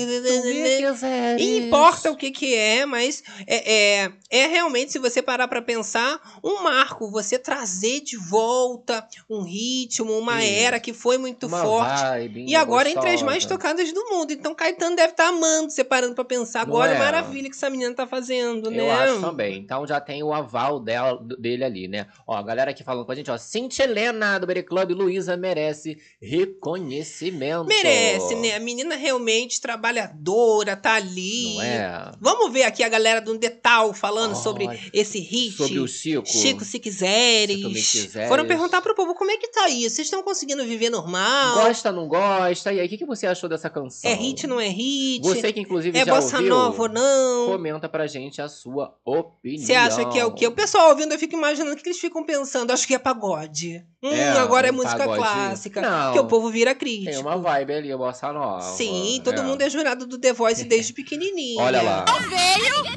E 1.37 1.57
importa 1.57 2.11
o 2.11 2.15
que 2.15 2.31
que 2.31 2.55
é, 2.55 2.85
mas 2.85 3.23
é, 3.45 4.01
é, 4.01 4.11
é 4.31 4.47
realmente, 4.47 4.91
se 4.91 4.99
você 4.99 5.21
parar 5.21 5.47
pra 5.47 5.61
pensar, 5.61 6.19
um 6.43 6.63
marco. 6.63 7.11
Você 7.11 7.37
trazer 7.37 8.01
de 8.01 8.17
volta 8.17 9.07
um 9.29 9.43
ritmo, 9.43 10.17
uma 10.17 10.43
Isso. 10.43 10.53
era 10.53 10.79
que 10.79 10.93
foi 10.93 11.17
muito 11.17 11.45
Uma 11.47 11.61
forte. 11.61 12.01
vibe 12.01 12.45
E 12.47 12.55
agora 12.55 12.89
entre 12.89 13.01
as 13.01 13.05
gostosa. 13.11 13.25
mais 13.25 13.45
tocadas 13.45 13.91
do 13.93 14.03
mundo. 14.09 14.31
Então 14.31 14.55
Caetano 14.55 14.94
deve 14.95 15.11
estar 15.11 15.27
amando, 15.27 15.69
você 15.69 15.83
parando 15.83 16.15
pra 16.15 16.23
pensar. 16.23 16.61
Agora 16.61 16.91
é 16.91 16.95
é? 16.95 16.99
maravilha 16.99 17.49
que 17.49 17.55
essa 17.55 17.69
menina 17.69 17.93
tá 17.93 18.07
fazendo, 18.07 18.69
né? 18.71 18.79
Eu 18.79 18.91
acho 18.91 19.21
também. 19.21 19.57
Então 19.57 19.85
já 19.85 19.99
tem 19.99 20.23
o 20.23 20.33
aval 20.33 20.79
dela, 20.79 21.19
dele 21.37 21.63
ali, 21.63 21.87
né? 21.87 22.07
Ó, 22.25 22.35
a 22.35 22.41
galera 22.41 22.71
aqui 22.71 22.83
falando 22.83 23.05
com 23.05 23.11
a 23.11 23.15
gente, 23.15 23.29
ó. 23.29 23.37
Cintia 23.37 23.85
Helena 23.85 24.39
do 24.39 24.47
Berry 24.47 24.63
Club, 24.63 24.91
Luísa 24.91 25.37
merece 25.37 25.97
reconhecimento. 26.21 27.65
Merece, 27.65 28.35
né? 28.35 28.55
A 28.55 28.59
menina 28.59 28.95
realmente 28.95 29.59
trabalhadora, 29.61 30.75
tá 30.75 30.95
ali. 30.95 31.55
Não 31.55 31.63
é? 31.63 32.11
Vamos 32.19 32.51
ver 32.51 32.63
aqui 32.63 32.83
a 32.83 32.89
galera 32.89 33.21
do 33.21 33.37
Detal 33.37 33.93
falando 33.93 34.33
Olha, 34.33 34.41
sobre 34.41 34.89
esse 34.93 35.19
hit. 35.19 35.57
Sobre 35.57 35.79
o 35.79 35.87
Chico. 35.87 36.27
Chico, 36.27 36.63
se 36.63 36.79
quiseres. 36.79 37.57
Se 37.57 38.01
quiseres. 38.03 38.29
Foram 38.29 38.45
perguntar 38.45 38.81
pro 38.81 38.95
povo 38.95 39.13
como 39.15 39.31
é 39.31 39.37
que 39.37 39.47
tá 39.49 39.69
isso. 39.69 39.95
Vocês 39.95 40.07
estão 40.07 40.23
conseguindo 40.23 40.63
viver 40.63 40.89
normal? 40.89 41.55
Gosta, 41.55 41.91
não 41.91 42.07
gosta? 42.07 42.73
E 42.73 42.79
aí, 42.79 42.85
o 42.85 42.89
que, 42.89 42.97
que 42.97 43.05
você 43.05 43.27
achou 43.27 43.49
dessa 43.49 43.69
canção? 43.69 44.09
É 44.09 44.13
hit, 44.13 44.47
não 44.47 44.59
é 44.59 44.67
hit? 44.67 44.84
Você 45.23 45.51
que 45.53 45.59
inclusive 45.59 45.97
é 45.97 46.05
já 46.05 46.13
bossa 46.13 46.35
ouviu, 46.37 46.49
nova 46.49 46.81
ou 46.83 46.89
não? 46.89 47.45
comenta 47.47 47.87
pra 47.89 48.05
gente 48.07 48.41
a 48.41 48.47
sua 48.47 48.95
opinião. 49.05 49.65
Você 49.65 49.73
acha 49.73 50.05
que 50.09 50.19
é 50.19 50.25
o 50.25 50.31
quê? 50.31 50.45
O 50.47 50.51
pessoal 50.51 50.89
ouvindo, 50.89 51.13
eu 51.13 51.19
fico 51.19 51.35
imaginando 51.35 51.73
o 51.73 51.75
que 51.81 51.87
eles 51.87 51.99
ficam 51.99 52.23
pensando. 52.25 52.71
Acho 52.71 52.85
que 52.87 52.93
é 52.93 52.99
pagode. 52.99 53.83
Hum, 54.03 54.11
É, 54.11 54.29
agora 54.37 54.67
é 54.67 54.71
música 54.71 54.97
pagode. 54.97 55.17
clássica. 55.19 55.81
Não. 55.81 56.05
Porque 56.05 56.19
o 56.19 56.27
povo 56.27 56.49
vira 56.49 56.75
Tem 56.75 56.79
crítico. 56.79 57.21
uma 57.21 57.37
vibe 57.37 57.73
ali, 57.73 57.95
bossa 57.95 58.31
nova. 58.33 58.61
Sim, 58.61 59.21
todo 59.23 59.43
mundo 59.43 59.61
é 59.61 59.69
jurado 59.69 60.05
do 60.05 60.17
The 60.19 60.33
Voice 60.33 60.63
desde 60.63 60.91
pequenininho. 60.93 61.59
Olha 61.61 61.81
lá. 61.81 62.05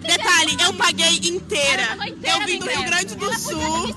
Detalhe, 0.00 0.56
eu 0.64 0.74
paguei 0.74 1.16
inteira. 1.30 1.96
Eu 2.22 2.46
vim 2.46 2.58
do 2.58 2.66
Rio 2.66 2.84
Grande 2.84 3.14
do 3.14 3.34
Sul. 3.38 3.94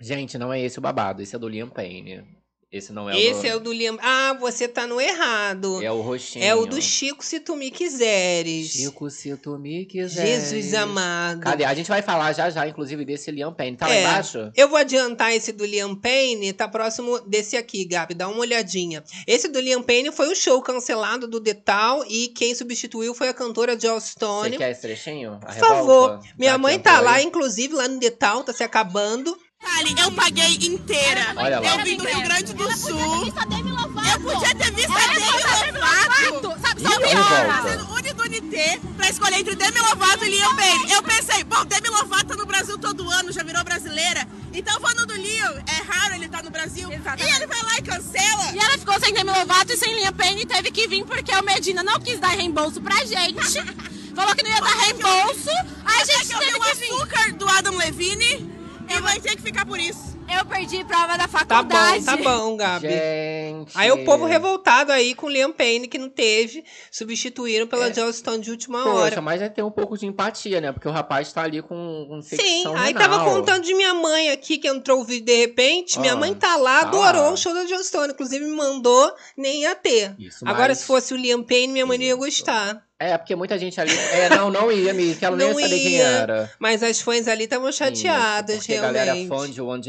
Gente, 0.00 0.36
não 0.36 0.52
é 0.52 0.60
esse 0.60 0.78
o 0.78 0.82
babado. 0.82 1.22
Esse 1.22 1.34
é 1.34 1.38
do 1.38 1.48
Liam 1.48 1.68
Payne. 1.68 2.22
Esse 2.70 2.92
não 2.92 3.08
é 3.08 3.14
o 3.14 3.16
Esse 3.16 3.42
do... 3.42 3.46
é 3.46 3.56
o 3.56 3.60
do 3.60 3.72
Liam. 3.72 3.96
Ah, 4.02 4.36
você 4.40 4.66
tá 4.66 4.86
no 4.88 5.00
errado. 5.00 5.80
É 5.82 5.90
o 5.90 6.00
roxinho. 6.00 6.44
É 6.44 6.52
o 6.54 6.66
do 6.66 6.82
Chico, 6.82 7.24
se 7.24 7.38
tu 7.38 7.54
me 7.54 7.70
quiseres. 7.70 8.70
Chico, 8.72 9.08
se 9.08 9.36
tu 9.36 9.56
me 9.56 9.84
quiseres. 9.86 10.50
Jesus 10.50 10.74
amado. 10.74 11.40
Cadê? 11.40 11.64
A 11.64 11.72
gente 11.74 11.88
vai 11.88 12.02
falar 12.02 12.32
já 12.32 12.50
já, 12.50 12.66
inclusive, 12.66 13.04
desse 13.04 13.30
Liam 13.30 13.54
Payne. 13.54 13.76
Tá 13.76 13.86
lá 13.86 13.94
É. 13.94 14.00
embaixo? 14.02 14.50
Eu 14.56 14.68
vou 14.68 14.76
adiantar 14.78 15.32
esse 15.32 15.52
do 15.52 15.64
Liam 15.64 15.94
Payne, 15.94 16.52
tá 16.52 16.66
próximo 16.66 17.20
desse 17.20 17.56
aqui, 17.56 17.84
Gabi, 17.84 18.14
dá 18.14 18.28
uma 18.28 18.40
olhadinha. 18.40 19.02
Esse 19.28 19.46
do 19.48 19.60
Liam 19.60 19.82
Payne 19.82 20.10
foi 20.10 20.28
o 20.28 20.34
show 20.34 20.60
cancelado 20.60 21.28
do 21.28 21.38
Detal 21.38 22.04
e 22.08 22.28
quem 22.28 22.52
substituiu 22.54 23.14
foi 23.14 23.28
a 23.28 23.34
cantora 23.34 23.78
Joss 23.78 24.06
Você 24.08 24.12
Stone. 24.12 24.58
quer 24.58 24.72
esse 24.72 24.82
trechinho? 24.82 25.38
Por 25.40 25.52
favor, 25.54 26.20
minha 26.36 26.58
mãe 26.58 26.78
tá 26.80 27.00
lá, 27.00 27.22
inclusive, 27.22 27.74
lá 27.74 27.86
no 27.86 28.00
Detal, 28.00 28.42
tá 28.42 28.52
se 28.52 28.64
acabando. 28.64 29.36
Detalhe, 29.66 29.94
eu 30.00 30.12
paguei 30.12 30.54
inteira. 30.62 31.26
Olha 31.36 31.60
lá. 31.60 31.66
Eu 31.68 31.84
vim 31.84 31.96
do 31.96 32.04
Rio 32.06 32.20
Grande 32.22 32.52
do 32.54 32.76
Sul. 32.76 33.26
Eu 33.26 34.20
podia 34.20 34.54
ter 34.54 34.72
visto 34.72 34.92
a 34.92 35.06
Demi 35.06 35.30
Lovato. 35.72 36.60
Sabe, 36.60 36.82
Ih, 36.82 36.86
sabe 36.88 37.04
a 37.04 37.10
eu 37.10 37.22
revolta. 37.22 37.62
fazendo 37.62 37.92
Unidunité 37.92 38.80
pra 38.96 39.08
escolher 39.10 39.38
entre 39.40 39.56
Demi 39.56 39.78
Lovato 39.80 40.24
e 40.24 40.28
Liam 40.30 40.54
Payne. 40.54 40.90
Eu 40.92 41.02
pensei, 41.02 41.42
bom, 41.44 41.64
Demi 41.64 41.88
Lovato 41.88 42.26
tá 42.26 42.36
no 42.36 42.46
Brasil 42.46 42.78
todo 42.78 43.10
ano, 43.10 43.32
já 43.32 43.42
virou 43.42 43.64
brasileira. 43.64 44.26
Então 44.54 44.78
vou 44.80 44.94
no 44.94 45.04
do 45.04 45.14
Liam, 45.14 45.52
é 45.66 45.82
raro 45.82 46.14
ele 46.14 46.28
tá 46.28 46.42
no 46.42 46.50
Brasil. 46.50 46.88
E 46.90 46.94
ele 46.94 47.46
vai 47.46 47.62
lá 47.62 47.76
e 47.78 47.82
cancela. 47.82 48.52
E 48.54 48.58
ela 48.58 48.78
ficou 48.78 48.98
sem 49.00 49.12
Demi 49.12 49.30
Lovato 49.30 49.72
e 49.72 49.76
sem 49.76 49.94
linha 49.94 50.12
Payne 50.12 50.42
e 50.42 50.46
teve 50.46 50.70
que 50.70 50.86
vir 50.86 51.04
porque 51.04 51.34
o 51.34 51.42
Medina 51.42 51.82
não 51.82 51.98
quis 52.00 52.18
dar 52.20 52.28
reembolso 52.30 52.80
pra 52.80 53.04
gente. 53.04 53.60
Falou 54.14 54.34
que 54.34 54.42
não 54.42 54.50
ia 54.50 54.60
dar 54.60 54.74
reembolso, 54.76 55.50
aí 55.84 55.98
a 55.98 56.02
Até 56.02 56.14
gente 56.14 56.38
teve 56.38 56.56
o 56.56 56.60
que 56.62 56.74
vir. 56.76 56.92
açúcar 56.92 57.32
do 57.34 57.46
Adam 57.48 57.76
Levine 57.76 58.55
e 58.88 59.00
vai 59.00 59.20
ter 59.20 59.36
que 59.36 59.42
ficar 59.42 59.66
por 59.66 59.78
isso. 59.78 60.15
Eu 60.28 60.44
perdi 60.44 60.84
prova 60.84 61.16
da 61.16 61.26
Tá 61.28 61.62
bom, 61.62 61.70
faculdade. 61.70 62.04
tá 62.04 62.16
bom, 62.16 62.56
Gabi. 62.56 62.88
Gente. 62.88 63.72
Aí 63.74 63.90
o 63.92 64.04
povo 64.04 64.24
revoltado 64.26 64.90
aí 64.92 65.14
com 65.14 65.26
o 65.26 65.30
Liam 65.30 65.52
Payne, 65.52 65.86
que 65.88 65.98
não 65.98 66.08
teve, 66.10 66.64
substituíram 66.90 67.66
pela 67.66 67.88
É. 67.88 67.94
Joss 67.94 68.18
Stone 68.18 68.42
de 68.42 68.50
última 68.50 68.82
Poxa, 68.82 68.94
hora. 68.98 69.20
mas 69.20 69.40
é 69.40 69.48
ter 69.48 69.62
um 69.62 69.70
pouco 69.70 69.96
de 69.96 70.04
empatia, 70.06 70.60
né? 70.60 70.72
Porque 70.72 70.88
o 70.88 70.90
rapaz 70.92 71.32
tá 71.32 71.42
ali 71.42 71.62
com, 71.62 72.06
com 72.08 72.20
Sim, 72.22 72.66
aí 72.76 72.88
renal. 72.88 72.94
tava 72.94 73.24
contando 73.24 73.62
de 73.62 73.74
minha 73.74 73.94
mãe 73.94 74.30
aqui, 74.30 74.58
que 74.58 74.68
entrou 74.68 75.00
o 75.00 75.04
vídeo 75.04 75.24
de 75.26 75.36
repente. 75.36 75.98
Minha 76.00 76.14
Ah, 76.14 76.16
mãe 76.16 76.34
tá 76.34 76.56
lá, 76.56 76.80
tá 76.82 76.88
adorou 76.88 77.22
lá. 77.22 77.30
o 77.32 77.36
show 77.36 77.54
da 77.54 77.64
Joss 77.66 77.88
Stone. 77.88 78.12
Inclusive 78.12 78.44
me 78.44 78.54
mandou, 78.56 79.12
nem 79.36 79.62
ia 79.62 79.74
ter. 79.74 80.14
Isso, 80.18 80.46
Agora, 80.46 80.68
mas- 80.68 80.78
se 80.78 80.84
fosse 80.84 81.14
o 81.14 81.16
Liam 81.16 81.42
Payne, 81.42 81.72
minha 81.72 81.86
mãe 81.86 81.98
não 81.98 82.04
ia 82.04 82.10
Isso. 82.10 82.18
gostar. 82.18 82.82
É, 82.98 83.18
porque 83.18 83.36
muita 83.36 83.58
gente 83.58 83.78
ali... 83.78 83.92
É, 83.94 84.30
não, 84.30 84.50
não 84.50 84.72
ia, 84.72 84.90
amiga, 84.90 85.14
que 85.18 85.22
ela 85.22 85.36
nem 85.36 85.52
Não 85.52 85.60
ia 85.60 85.68
saber 85.68 85.80
quem 85.82 86.00
era. 86.00 86.50
Mas 86.58 86.82
as 86.82 86.98
fãs 86.98 87.28
ali 87.28 87.44
estavam 87.44 87.70
chateadas, 87.70 88.56
Isso, 88.56 88.66
porque 88.68 88.78
a 88.78 88.80
galera 88.80 89.12
realmente. 89.12 89.28
fã 89.28 89.50
de 89.50 89.60
One 89.60 89.82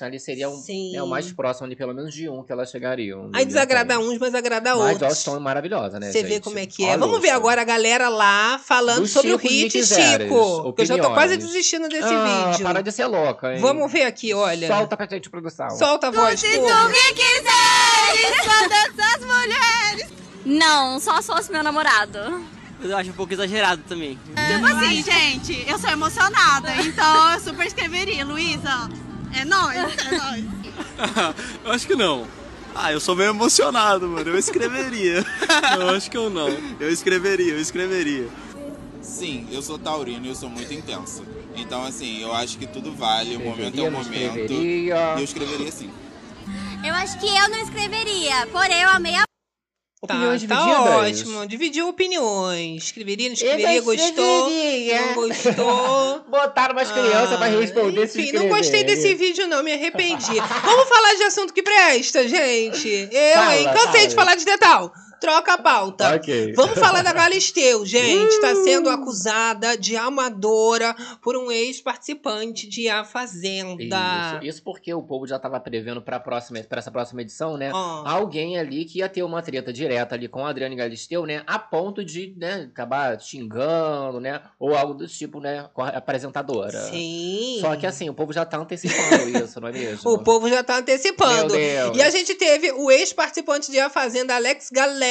Ali 0.00 0.20
seria 0.20 0.48
um, 0.48 0.62
né, 0.92 1.02
o 1.02 1.06
mais 1.06 1.32
próximo 1.32 1.66
ali, 1.66 1.76
pelo 1.76 1.94
menos 1.94 2.12
de 2.12 2.28
um 2.28 2.42
que 2.42 2.52
elas 2.52 2.70
chegariam. 2.70 3.30
Aí 3.32 3.44
desagrada 3.44 3.98
uns, 3.98 4.18
mas 4.18 4.34
agrada 4.34 4.74
Mas 4.74 4.92
outros. 4.92 5.08
Joss 5.08 5.20
Stone 5.20 5.36
é 5.38 5.40
maravilhosa, 5.40 5.98
né, 5.98 6.12
Você 6.12 6.22
vê 6.22 6.40
como 6.40 6.58
é 6.58 6.66
que 6.66 6.84
é. 6.84 6.94
a 6.94 6.96
Vamos 6.96 7.20
ver 7.20 7.30
agora 7.30 7.62
a 7.62 7.64
galera 7.64 8.08
lá 8.08 8.58
falando 8.58 9.00
Do 9.00 9.06
sobre 9.06 9.32
o 9.32 9.38
Chico, 9.38 9.52
me 9.52 9.62
hit. 9.62 9.86
Chico. 9.86 10.72
Que 10.72 10.82
eu 10.82 10.86
já 10.86 10.98
tô 10.98 11.12
quase 11.12 11.36
desistindo 11.36 11.88
desse 11.88 12.12
ah, 12.12 12.50
vídeo. 12.50 12.64
para 12.64 12.82
de 12.82 12.92
ser 12.92 13.06
louca, 13.06 13.54
hein? 13.54 13.60
Vamos 13.60 13.90
ver 13.90 14.04
aqui, 14.04 14.32
olha. 14.32 14.68
Solta 14.68 14.96
pra 14.96 15.06
gente, 15.06 15.30
produção. 15.30 15.70
Solta 15.70 16.08
a 16.08 16.10
voz, 16.10 16.38
Se 16.40 16.58
pô. 16.58 16.66
tu 16.66 16.88
me 16.88 17.12
quiseres, 17.14 18.36
todas 18.44 19.14
as 19.14 19.20
mulheres. 19.24 20.12
Não, 20.44 21.00
só 21.00 21.20
se 21.20 21.26
fosse 21.26 21.50
meu 21.50 21.62
namorado. 21.62 22.18
Mas 22.78 22.90
eu 22.90 22.96
acho 22.96 23.10
um 23.10 23.14
pouco 23.14 23.32
exagerado 23.32 23.82
também. 23.88 24.18
Tipo 24.26 24.66
assim, 24.66 25.02
gente, 25.02 25.68
eu 25.68 25.78
sou 25.78 25.90
emocionada, 25.90 26.70
então 26.82 27.32
eu 27.32 27.40
super 27.40 27.66
escreveria. 27.66 28.24
Luísa, 28.24 28.88
é 29.38 29.44
nóis, 29.44 29.78
é 29.78 30.18
nóis. 30.18 30.44
eu 31.64 31.72
acho 31.72 31.86
que 31.86 31.94
não. 31.94 32.26
Ah, 32.74 32.92
eu 32.92 33.00
sou 33.00 33.16
meio 33.16 33.30
emocionado, 33.30 34.06
mano. 34.06 34.30
Eu 34.30 34.38
escreveria. 34.38 35.24
eu 35.80 35.88
acho 35.90 36.10
que 36.10 36.16
eu 36.16 36.28
não. 36.28 36.48
Eu 36.78 36.90
escreveria, 36.90 37.52
eu 37.52 37.60
escreveria. 37.60 38.28
Sim, 39.00 39.46
eu 39.50 39.62
sou 39.62 39.78
taurino 39.78 40.26
e 40.26 40.28
eu 40.28 40.34
sou 40.34 40.50
muito 40.50 40.72
intenso. 40.74 41.24
Então, 41.54 41.84
assim, 41.84 42.20
eu 42.20 42.34
acho 42.34 42.58
que 42.58 42.66
tudo 42.66 42.92
vale, 42.92 43.36
o 43.36 43.40
momento 43.40 43.80
é 43.80 43.88
o 43.88 43.90
momento. 43.90 44.52
E 44.52 44.88
eu 44.88 45.24
escreveria 45.24 45.72
sim. 45.72 45.90
Eu 46.84 46.94
acho 46.94 47.18
que 47.18 47.26
eu 47.26 47.48
não 47.48 47.58
escreveria, 47.62 48.46
porém 48.52 48.82
eu 48.82 48.90
amei 48.90 49.14
a 49.14 49.25
Opiniões 50.14 50.42
tá, 50.44 50.56
tá 50.56 50.96
ótimo. 50.98 51.46
Dividiu 51.46 51.88
opiniões. 51.88 52.84
Escreveria, 52.84 53.28
não 53.28 53.34
escreveria, 53.34 53.82
gostou. 53.82 54.50
Não 54.50 55.14
gostou. 55.14 56.24
Botaram 56.30 56.74
umas 56.74 56.90
crianças 56.90 57.32
ah, 57.32 57.36
pra 57.38 57.46
responder 57.46 58.04
Enfim, 58.04 58.32
não 58.32 58.48
gostei 58.48 58.84
desse 58.84 59.14
vídeo, 59.14 59.46
não, 59.46 59.62
me 59.62 59.72
arrependi. 59.72 60.34
Vamos 60.62 60.88
falar 60.88 61.14
de 61.14 61.22
assunto 61.24 61.52
que 61.52 61.62
presta, 61.62 62.26
gente. 62.26 63.08
Eu, 63.10 63.34
fala, 63.34 63.56
hein? 63.56 63.64
Cansei 63.64 63.90
fala. 63.90 64.06
de 64.06 64.14
falar 64.14 64.34
de 64.36 64.44
detal. 64.44 64.92
Troca 65.20 65.54
a 65.54 65.58
pauta. 65.58 66.16
Okay. 66.16 66.52
Vamos 66.52 66.78
falar 66.78 67.02
da 67.02 67.12
Galisteu, 67.12 67.86
gente. 67.86 68.34
Está 68.34 68.52
uh! 68.52 68.64
sendo 68.64 68.90
acusada 68.90 69.76
de 69.76 69.96
amadora 69.96 70.94
por 71.22 71.36
um 71.36 71.50
ex-participante 71.50 72.68
de 72.68 72.88
A 72.88 73.02
Fazenda. 73.04 74.36
Isso, 74.42 74.46
isso 74.46 74.62
porque 74.62 74.92
o 74.92 75.02
povo 75.02 75.26
já 75.26 75.36
estava 75.36 75.58
prevendo 75.58 76.02
para 76.02 76.20
próxima, 76.20 76.60
para 76.62 76.80
essa 76.80 76.90
próxima 76.90 77.22
edição, 77.22 77.56
né? 77.56 77.72
Oh. 77.72 78.06
Alguém 78.06 78.58
ali 78.58 78.84
que 78.84 78.98
ia 78.98 79.08
ter 79.08 79.22
uma 79.22 79.40
treta 79.40 79.72
direta 79.72 80.14
ali 80.14 80.28
com 80.28 80.44
a 80.44 80.50
Adriane 80.50 80.76
Galisteu, 80.76 81.24
né? 81.24 81.42
A 81.46 81.58
ponto 81.58 82.04
de, 82.04 82.34
né, 82.36 82.68
acabar 82.70 83.18
xingando, 83.18 84.20
né? 84.20 84.42
Ou 84.58 84.74
algo 84.74 84.94
do 84.94 85.06
tipo, 85.06 85.40
né? 85.40 85.68
Com 85.72 85.82
a 85.82 85.88
apresentadora. 85.88 86.78
Sim. 86.90 87.58
Só 87.60 87.74
que 87.76 87.86
assim, 87.86 88.10
o 88.10 88.14
povo 88.14 88.32
já 88.32 88.44
tá 88.44 88.58
antecipando 88.58 89.30
isso, 89.42 89.60
não 89.60 89.68
é 89.68 89.72
mesmo? 89.72 90.10
O 90.10 90.18
povo 90.18 90.48
já 90.48 90.62
tá 90.62 90.78
antecipando. 90.78 91.56
E 91.56 92.02
a 92.02 92.10
gente 92.10 92.34
teve 92.34 92.72
o 92.72 92.90
ex-participante 92.90 93.70
de 93.70 93.80
A 93.80 93.88
Fazenda, 93.88 94.34
Alex 94.34 94.68
Galera 94.70 95.05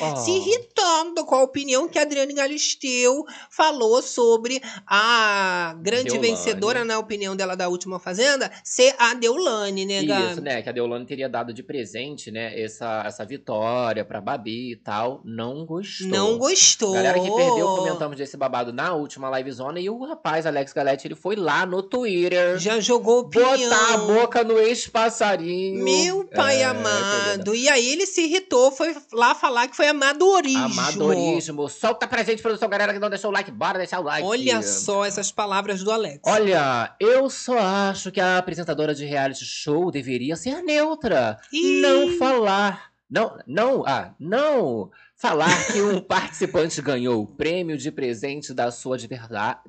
oh. 0.00 0.16
se 0.16 0.30
irritando 0.30 1.24
com 1.24 1.34
a 1.34 1.42
opinião 1.42 1.88
que 1.88 1.98
a 1.98 2.02
Adriane 2.02 2.34
Galisteu 2.34 3.24
falou 3.50 4.02
sobre 4.02 4.60
a 4.86 5.76
grande 5.80 6.10
Deolane. 6.10 6.28
vencedora, 6.28 6.84
na 6.84 6.98
opinião 6.98 7.34
dela, 7.34 7.56
da 7.56 7.68
última 7.68 7.98
Fazenda, 7.98 8.50
ser 8.62 8.94
a 8.98 9.14
Deolane, 9.14 9.84
né, 9.84 10.04
Gabi? 10.04 10.32
Isso, 10.32 10.40
né? 10.40 10.62
Que 10.62 10.68
a 10.68 10.72
Deolane 10.72 11.06
teria 11.06 11.28
dado 11.28 11.52
de 11.52 11.62
presente, 11.62 12.30
né, 12.30 12.60
essa, 12.60 13.02
essa 13.06 13.24
vitória 13.24 14.04
pra 14.04 14.20
Babi 14.20 14.72
e 14.72 14.76
tal. 14.76 15.20
Não 15.24 15.64
gostou. 15.64 16.08
Não 16.08 16.38
gostou. 16.38 16.92
Galera 16.92 17.18
que 17.18 17.30
perdeu, 17.30 17.66
comentamos 17.76 18.16
desse 18.16 18.36
babado 18.36 18.72
na 18.72 18.94
última 18.94 19.30
livezona. 19.36 19.80
E 19.80 19.88
o 19.88 20.04
rapaz, 20.04 20.46
Alex 20.46 20.72
Galete, 20.72 21.06
ele 21.06 21.14
foi 21.14 21.36
lá 21.36 21.64
no 21.64 21.82
Twitter. 21.82 22.58
Já 22.58 22.80
jogou 22.80 23.20
opinião. 23.20 23.50
Botar 23.50 23.94
a 23.94 23.98
boca 23.98 24.44
no 24.44 24.58
ex-passarinho. 24.58 25.82
Meu 25.82 26.24
pai 26.24 26.62
é, 26.62 26.64
amado. 26.64 27.54
E 27.54 27.68
aí 27.68 27.88
ele 27.88 28.06
se 28.06 28.22
irritou, 28.22 28.70
foi 28.70 28.94
lá 29.12 29.23
lá 29.28 29.34
falar 29.34 29.68
que 29.68 29.76
foi 29.76 29.88
amadorismo. 29.88 30.80
Amadorismo. 30.80 31.68
Solta 31.68 32.06
pra 32.06 32.22
gente, 32.22 32.42
produção, 32.42 32.68
galera 32.68 32.92
que 32.92 32.98
não 32.98 33.08
deixou 33.08 33.30
o 33.30 33.32
like. 33.32 33.50
Bora 33.50 33.78
deixar 33.78 34.00
o 34.00 34.02
like. 34.02 34.26
Olha 34.26 34.62
só 34.62 35.04
essas 35.04 35.32
palavras 35.32 35.82
do 35.82 35.90
Alex. 35.90 36.20
Olha, 36.24 36.94
eu 37.00 37.28
só 37.30 37.58
acho 37.58 38.10
que 38.10 38.20
a 38.20 38.38
apresentadora 38.38 38.94
de 38.94 39.04
reality 39.04 39.44
show 39.44 39.90
deveria 39.90 40.36
ser 40.36 40.62
neutra. 40.62 41.38
E... 41.52 41.80
Não 41.80 42.18
falar. 42.18 42.92
Não, 43.10 43.38
não, 43.46 43.84
ah, 43.86 44.14
não 44.18 44.90
falar 45.14 45.72
que 45.72 45.80
um 45.80 46.00
participante 46.02 46.82
ganhou 46.82 47.22
o 47.22 47.26
prêmio 47.26 47.76
de 47.76 47.90
presente 47.90 48.52
da 48.52 48.70
sua 48.70 48.96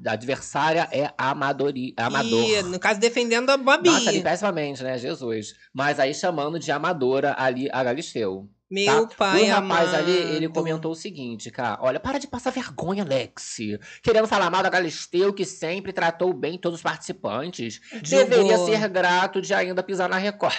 adversária 0.05 0.87
é 0.91 1.13
amadori, 1.17 1.93
amador. 1.95 2.43
E, 2.43 2.63
no 2.63 2.79
caso, 2.79 2.99
defendendo 2.99 3.49
a 3.49 3.57
Babi. 3.57 3.89
Nossa, 3.89 4.09
ali 4.09 4.21
pessimamente, 4.21 4.83
né, 4.83 4.97
Jesus. 4.97 5.53
Mas 5.73 5.99
aí 5.99 6.13
chamando 6.13 6.57
de 6.59 6.71
amadora 6.71 7.35
ali 7.37 7.69
a 7.71 7.83
Galisteu. 7.83 8.49
Meu 8.75 9.07
tá? 9.07 9.15
pai 9.15 9.43
O 9.43 9.47
rapaz 9.47 9.89
amado. 9.89 9.95
ali, 10.03 10.11
ele 10.11 10.49
comentou 10.49 10.91
o 10.91 10.95
seguinte, 10.95 11.49
cara. 11.49 11.77
Olha, 11.81 11.97
para 11.97 12.17
de 12.17 12.27
passar 12.27 12.51
vergonha, 12.51 13.03
Alex. 13.03 13.57
Querendo 14.03 14.27
falar 14.27 14.49
mal 14.49 14.61
da 14.61 14.69
Galisteu, 14.69 15.31
que 15.31 15.45
sempre 15.45 15.93
tratou 15.93 16.33
bem 16.33 16.57
todos 16.57 16.79
os 16.79 16.83
participantes. 16.83 17.79
Jogou. 18.03 18.27
Deveria 18.27 18.57
ser 18.57 18.89
grato 18.89 19.41
de 19.41 19.53
ainda 19.53 19.81
pisar 19.81 20.09
na 20.09 20.17
Record. 20.17 20.55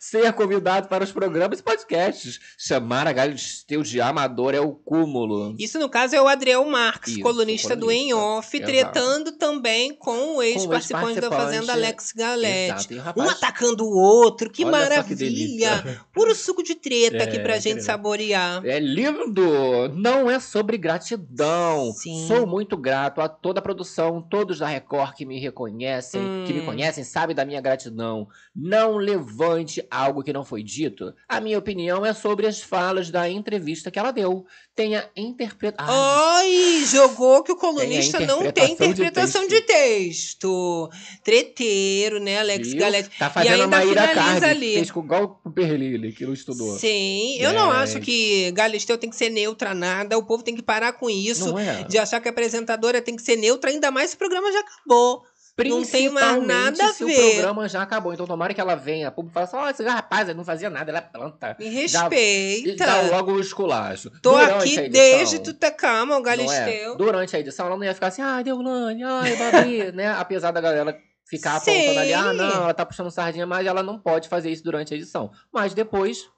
Ser 0.00 0.32
convidado 0.32 0.88
para 0.88 1.04
os 1.04 1.12
programas 1.12 1.60
e 1.60 1.62
podcasts. 1.62 2.40
Chamar 2.58 3.06
a 3.06 3.12
Galisteu 3.12 3.82
de 3.82 4.00
amador 4.00 4.52
é 4.52 4.60
o 4.60 4.72
cúmulo. 4.72 5.54
Isso, 5.56 5.78
no 5.78 5.88
caso, 5.88 6.16
é 6.16 6.20
o 6.20 6.26
Adriel 6.26 6.64
Marques, 6.64 7.12
Isso, 7.12 7.20
colunista, 7.20 7.68
colunista, 7.68 7.76
do 7.76 7.92
Em 7.92 8.12
Off, 8.12 8.56
Exato. 8.56 8.72
tretando 8.72 9.32
também 9.32 9.94
com 9.94 10.36
o 10.36 10.42
ex-participante 10.42 11.18
ex 11.18 11.20
da 11.20 11.30
Fazenda, 11.30 11.72
Alex 11.72 12.12
Galete. 12.12 12.98
Rapaz... 12.98 13.28
Um 13.28 13.30
atacando 13.30 13.84
o 13.84 13.96
outro. 13.96 14.50
Que 14.50 14.64
Olha 14.64 14.72
maravilha. 14.72 15.82
Que 15.82 16.00
Puro 16.12 16.34
suco 16.34 16.62
de 16.64 16.74
treta 16.74 17.18
é. 17.18 17.22
aqui 17.22 17.38
pra 17.38 17.59
gente 17.60 17.82
saborear. 17.82 18.64
É 18.64 18.78
lindo! 18.78 19.88
Não 19.94 20.30
é 20.30 20.40
sobre 20.40 20.76
gratidão. 20.76 21.92
Sim. 21.92 22.26
Sou 22.26 22.46
muito 22.46 22.76
grato 22.76 23.20
a 23.20 23.28
toda 23.28 23.60
a 23.60 23.62
produção, 23.62 24.20
todos 24.20 24.58
da 24.58 24.66
Record 24.66 25.14
que 25.14 25.24
me 25.24 25.38
reconhecem, 25.38 26.20
hum. 26.20 26.44
que 26.46 26.52
me 26.52 26.60
hum. 26.60 26.66
conhecem, 26.66 27.04
sabem 27.04 27.36
da 27.36 27.44
minha 27.44 27.60
gratidão. 27.60 28.28
Não 28.54 28.96
levante 28.96 29.86
algo 29.90 30.22
que 30.22 30.32
não 30.32 30.44
foi 30.44 30.62
dito. 30.62 31.14
A 31.28 31.40
minha 31.40 31.58
opinião 31.58 32.04
é 32.04 32.12
sobre 32.12 32.46
as 32.46 32.60
falas 32.60 33.10
da 33.10 33.28
entrevista 33.28 33.90
que 33.90 33.98
ela 33.98 34.10
deu. 34.10 34.46
Tenha 34.80 35.10
interpretação. 35.14 35.94
Ai, 35.94 36.84
jogou 36.86 37.42
que 37.42 37.52
o 37.52 37.56
colunista 37.56 38.18
não 38.20 38.50
tem 38.50 38.72
interpretação 38.72 39.46
de 39.46 39.60
texto. 39.60 39.68
de 39.68 40.08
texto. 40.08 40.90
Treteiro, 41.22 42.18
né, 42.18 42.38
Alex 42.38 42.72
Galete? 42.72 43.10
Tá 43.18 43.28
fazendo 43.28 43.50
e 43.50 43.60
ainda 43.60 43.76
a 43.76 43.84
Maíra 43.84 44.08
Cardi, 44.08 44.44
ali. 44.46 44.74
fez 44.74 44.90
com 44.90 45.00
igual 45.00 45.38
o 45.44 45.50
Berlili, 45.50 46.12
que 46.12 46.24
não 46.24 46.32
estudou. 46.32 46.78
Sim, 46.78 47.36
eu 47.38 47.52
não 47.52 47.70
acho 47.70 48.00
que 48.00 48.50
Galisteu 48.52 48.96
tem 48.96 49.10
que 49.10 49.16
ser 49.16 49.28
neutra 49.28 49.74
nada. 49.74 50.16
O 50.16 50.24
povo 50.24 50.42
tem 50.42 50.56
que 50.56 50.62
parar 50.62 50.94
com 50.94 51.10
isso. 51.10 51.58
É. 51.58 51.84
De 51.84 51.98
achar 51.98 52.18
que 52.18 52.28
a 52.28 52.30
apresentadora 52.30 53.02
tem 53.02 53.16
que 53.16 53.22
ser 53.22 53.36
neutra, 53.36 53.70
ainda 53.70 53.90
mais 53.90 54.10
se 54.10 54.16
o 54.16 54.18
programa 54.18 54.50
já 54.50 54.60
acabou. 54.60 55.22
Não 55.68 55.84
tem 55.84 56.08
mais 56.08 56.46
nada 56.46 56.84
a 56.84 56.92
ver. 56.92 57.04
o 57.04 57.30
programa 57.32 57.68
já 57.68 57.82
acabou. 57.82 58.12
Então 58.12 58.26
tomara 58.26 58.54
que 58.54 58.60
ela 58.60 58.74
venha. 58.74 59.08
O 59.08 59.12
público 59.12 59.34
fala 59.34 59.44
assim: 59.44 59.56
ó, 59.56 59.64
oh, 59.64 59.68
esse 59.68 59.84
rapaz 59.84 60.34
não 60.34 60.44
fazia 60.44 60.70
nada, 60.70 60.90
ela 60.90 60.98
é 60.98 61.02
planta. 61.02 61.56
Me 61.58 61.68
respeita. 61.68 62.86
Dá, 62.86 63.02
dá 63.02 63.16
logo 63.16 63.32
o 63.32 63.40
esculacho. 63.40 64.10
Tô 64.22 64.32
Durante 64.32 64.52
aqui 64.52 64.78
edição, 64.78 64.90
desde 64.90 65.38
Tutacama, 65.40 66.16
o 66.16 66.20
é? 66.20 66.22
Galisteu. 66.22 66.92
É? 66.92 66.96
Durante 66.96 67.36
a 67.36 67.40
edição, 67.40 67.66
ela 67.66 67.76
não 67.76 67.84
ia 67.84 67.94
ficar 67.94 68.08
assim, 68.08 68.22
ai, 68.22 68.42
Deulane, 68.44 69.02
ai, 69.04 69.36
Babi, 69.36 69.92
né? 69.94 70.12
Apesar 70.12 70.50
da 70.50 70.60
galera 70.60 70.96
ficar 71.30 71.56
apontando 71.56 72.00
ali, 72.00 72.12
ah, 72.12 72.32
não, 72.32 72.64
ela 72.64 72.74
tá 72.74 72.84
puxando 72.84 73.10
sardinha, 73.10 73.46
mas 73.46 73.64
ela 73.64 73.84
não 73.84 73.98
pode 73.98 74.28
fazer 74.28 74.50
isso 74.50 74.64
durante 74.64 74.92
a 74.92 74.96
edição. 74.96 75.30
Mas 75.52 75.72
depois, 75.72 76.28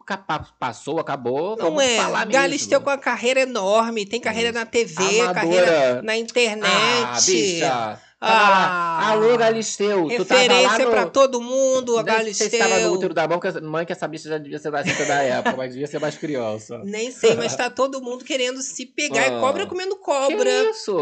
passou, 0.59 1.01
acabou, 1.01 1.57
não 1.57 1.67
vamos 1.67 1.83
é. 1.83 1.97
falar 1.97 2.27
mesmo. 2.27 2.33
Galisteu 2.33 2.81
com 2.81 2.91
a 2.91 2.99
carreira 2.99 3.41
enorme, 3.41 4.05
tem 4.05 4.21
carreira 4.21 4.53
na 4.53 4.67
TV, 4.67 5.21
Amadora. 5.21 5.35
carreira 5.35 6.03
na 6.03 6.17
internet. 6.17 6.67
Ah, 6.67 7.19
bicha. 7.25 8.01
Ah, 8.25 9.11
Alô, 9.11 9.37
Galisteu. 9.37 10.07
Referência 10.07 10.85
no... 10.85 10.91
pra 10.93 11.07
todo 11.07 11.41
mundo, 11.41 11.99
a 11.99 12.05
Galisteu. 12.05 12.49
Você 12.49 12.57
estava 12.57 12.79
no 12.79 12.93
útero 12.93 13.13
da 13.13 13.27
mãe, 13.27 13.41
que, 13.41 13.61
mãe, 13.61 13.85
que 13.85 13.93
essa 13.93 14.07
bicha 14.07 14.29
já 14.29 14.39
devia 14.39 14.61
ser 14.61 14.71
da 14.71 14.81
da 14.83 15.23
época, 15.23 15.57
mas 15.57 15.73
devia 15.73 15.89
ser 15.89 15.99
mais 15.99 16.17
criança. 16.17 16.81
Nem 16.85 17.11
sei, 17.11 17.35
mas 17.35 17.55
tá 17.57 17.69
todo 17.69 18.01
mundo 18.01 18.25
querendo 18.25 18.63
se 18.63 18.87
pegar. 18.87 19.27
Ah. 19.27 19.41
Cobra 19.41 19.67
comendo 19.67 19.97
cobra. 19.97 20.45
Que 20.45 20.71
isso? 20.71 20.95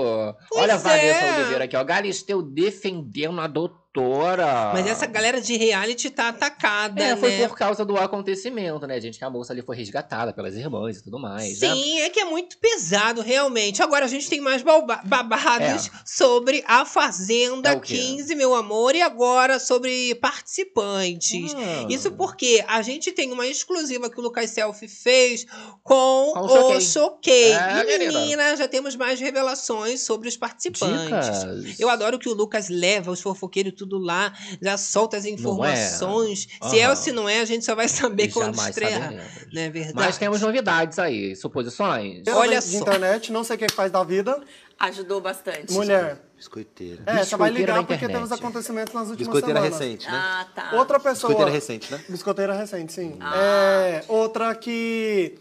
Pois 0.48 0.62
Olha 0.62 0.74
a 0.74 0.78
Vanessa 0.78 1.24
é. 1.24 1.36
Oliveira 1.36 1.64
aqui, 1.64 1.76
ó. 1.76 1.84
Galisteu 1.84 2.40
defendendo 2.40 3.38
a 3.38 3.46
doutora 3.46 3.80
doutora. 3.93 4.70
Mas 4.72 4.86
essa 4.86 5.07
galera 5.07 5.41
de 5.41 5.57
reality 5.57 6.11
tá 6.11 6.28
atacada, 6.28 7.03
é, 7.03 7.16
foi 7.16 7.30
né? 7.30 7.49
por 7.49 7.57
causa 7.57 7.84
do 7.84 7.97
acontecimento, 7.97 8.86
né, 8.86 9.01
gente? 9.01 9.18
Que 9.18 9.24
a 9.24 9.30
moça 9.30 9.53
ali 9.53 9.62
foi 9.62 9.76
resgatada 9.76 10.32
pelas 10.32 10.55
irmãs 10.55 10.99
e 10.99 11.03
tudo 11.03 11.18
mais. 11.18 11.61
Né? 11.61 11.74
Sim, 11.74 11.95
né? 11.97 12.01
é 12.03 12.11
que 12.11 12.20
é 12.20 12.24
muito 12.24 12.57
pesado, 12.59 13.20
realmente. 13.20 13.82
Agora 13.82 14.05
a 14.05 14.09
gente 14.09 14.28
tem 14.28 14.41
mais 14.41 14.62
babados 14.62 15.86
é. 15.86 15.91
sobre 16.05 16.64
a 16.66 16.84
Fazenda 16.84 17.70
é 17.70 17.80
15, 17.80 18.34
meu 18.34 18.55
amor, 18.55 18.95
e 18.95 19.03
agora 19.03 19.59
sobre 19.59 20.14
participantes. 20.16 21.55
Ah. 21.55 21.86
Isso 21.88 22.12
porque 22.12 22.64
a 22.68 22.82
gente 22.82 23.12
tem 23.12 23.32
uma 23.32 23.47
exclusiva 23.47 24.09
que 24.09 24.18
o 24.18 24.22
Lucas 24.22 24.51
Selfie 24.51 24.88
fez 24.88 25.47
com, 25.82 26.32
com 26.34 26.76
o 26.76 26.80
Choquei. 26.80 27.53
É, 27.53 27.95
e, 27.95 27.99
menina, 27.99 28.57
já 28.57 28.68
temos 28.68 28.95
mais 28.95 29.18
revelações 29.18 30.03
sobre 30.03 30.28
os 30.28 30.36
participantes. 30.36 31.01
Dicas. 31.01 31.80
Eu 31.80 31.88
adoro 31.88 32.18
que 32.18 32.28
o 32.28 32.34
Lucas 32.34 32.68
leva 32.68 33.11
os 33.11 33.20
fofoqueiros 33.20 33.80
tudo 33.81 33.99
lá, 33.99 34.33
já 34.61 34.76
solta 34.76 35.16
as 35.16 35.24
informações. 35.24 36.49
É. 36.61 36.68
Se 36.68 36.76
uhum. 36.76 36.83
é 36.83 36.91
ou 36.91 36.97
se 36.97 37.12
não 37.12 37.28
é, 37.28 37.41
a 37.41 37.45
gente 37.45 37.64
só 37.64 37.74
vai 37.74 37.89
saber 37.89 38.24
e 38.24 38.33
quando 38.33 38.55
estrear. 38.55 39.12
Não 39.53 39.62
é 39.62 39.70
verdade? 39.70 39.95
Mas 39.95 40.18
temos 40.18 40.41
novidades 40.43 40.99
aí, 40.99 41.35
suposições. 41.35 42.22
Olha 42.28 42.61
de 42.61 42.66
só. 42.66 42.78
internet, 42.78 43.33
não 43.33 43.43
sei 43.43 43.57
o 43.57 43.59
que 43.59 43.68
faz 43.72 43.91
da 43.91 44.05
vida. 44.05 44.41
Ajudou 44.78 45.20
bastante. 45.20 45.72
Mulher. 45.72 46.20
Biscoiteira. 46.37 47.03
É, 47.05 47.22
você 47.22 47.37
vai 47.37 47.51
ligar 47.51 47.85
porque 47.85 48.07
temos 48.07 48.33
acontecimentos 48.33 48.95
nas 48.95 49.11
últimas 49.11 49.35
Biscoiteira 49.35 49.61
semanas. 49.61 49.78
recente, 49.78 50.07
né? 50.07 50.12
Ah, 50.14 50.47
tá. 50.55 50.70
Outra 50.74 50.99
pessoa. 50.99 51.28
Biscoiteira 51.28 51.51
recente, 51.51 51.93
né? 51.93 52.05
Biscoiteira 52.09 52.55
recente, 52.55 52.93
sim. 52.93 53.16
Ah. 53.20 53.37
É, 53.37 54.05
outra 54.09 54.55
que 54.55 55.39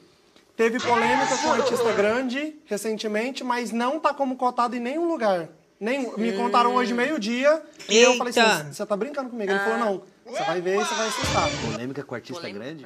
Teve 0.59 0.77
polêmica 0.77 1.37
com 1.37 1.47
um 1.47 1.53
artista 1.53 1.93
grande 1.93 2.53
recentemente, 2.65 3.45
mas 3.45 3.71
não 3.71 3.97
tá 3.97 4.13
como 4.13 4.35
cotado 4.35 4.75
em 4.75 4.79
nenhum 4.81 5.07
lugar. 5.07 5.47
Nem, 5.79 6.11
me 6.17 6.33
contaram 6.33 6.75
hoje 6.75 6.93
meio-dia 6.93 7.63
e 7.87 7.97
eu 7.97 8.15
falei 8.15 8.33
Eita. 8.35 8.45
assim: 8.45 8.73
você 8.73 8.85
tá 8.85 8.97
brincando 8.97 9.29
comigo? 9.29 9.49
Ele 9.49 9.59
falou: 9.59 9.77
não, 9.77 10.03
você 10.25 10.43
vai 10.43 10.59
ver 10.59 10.75
e 10.75 10.83
você 10.83 10.93
vai 10.93 11.07
assustar. 11.07 11.49
Polêmica 11.71 12.03
com 12.03 12.15
artista 12.15 12.49
grande? 12.49 12.85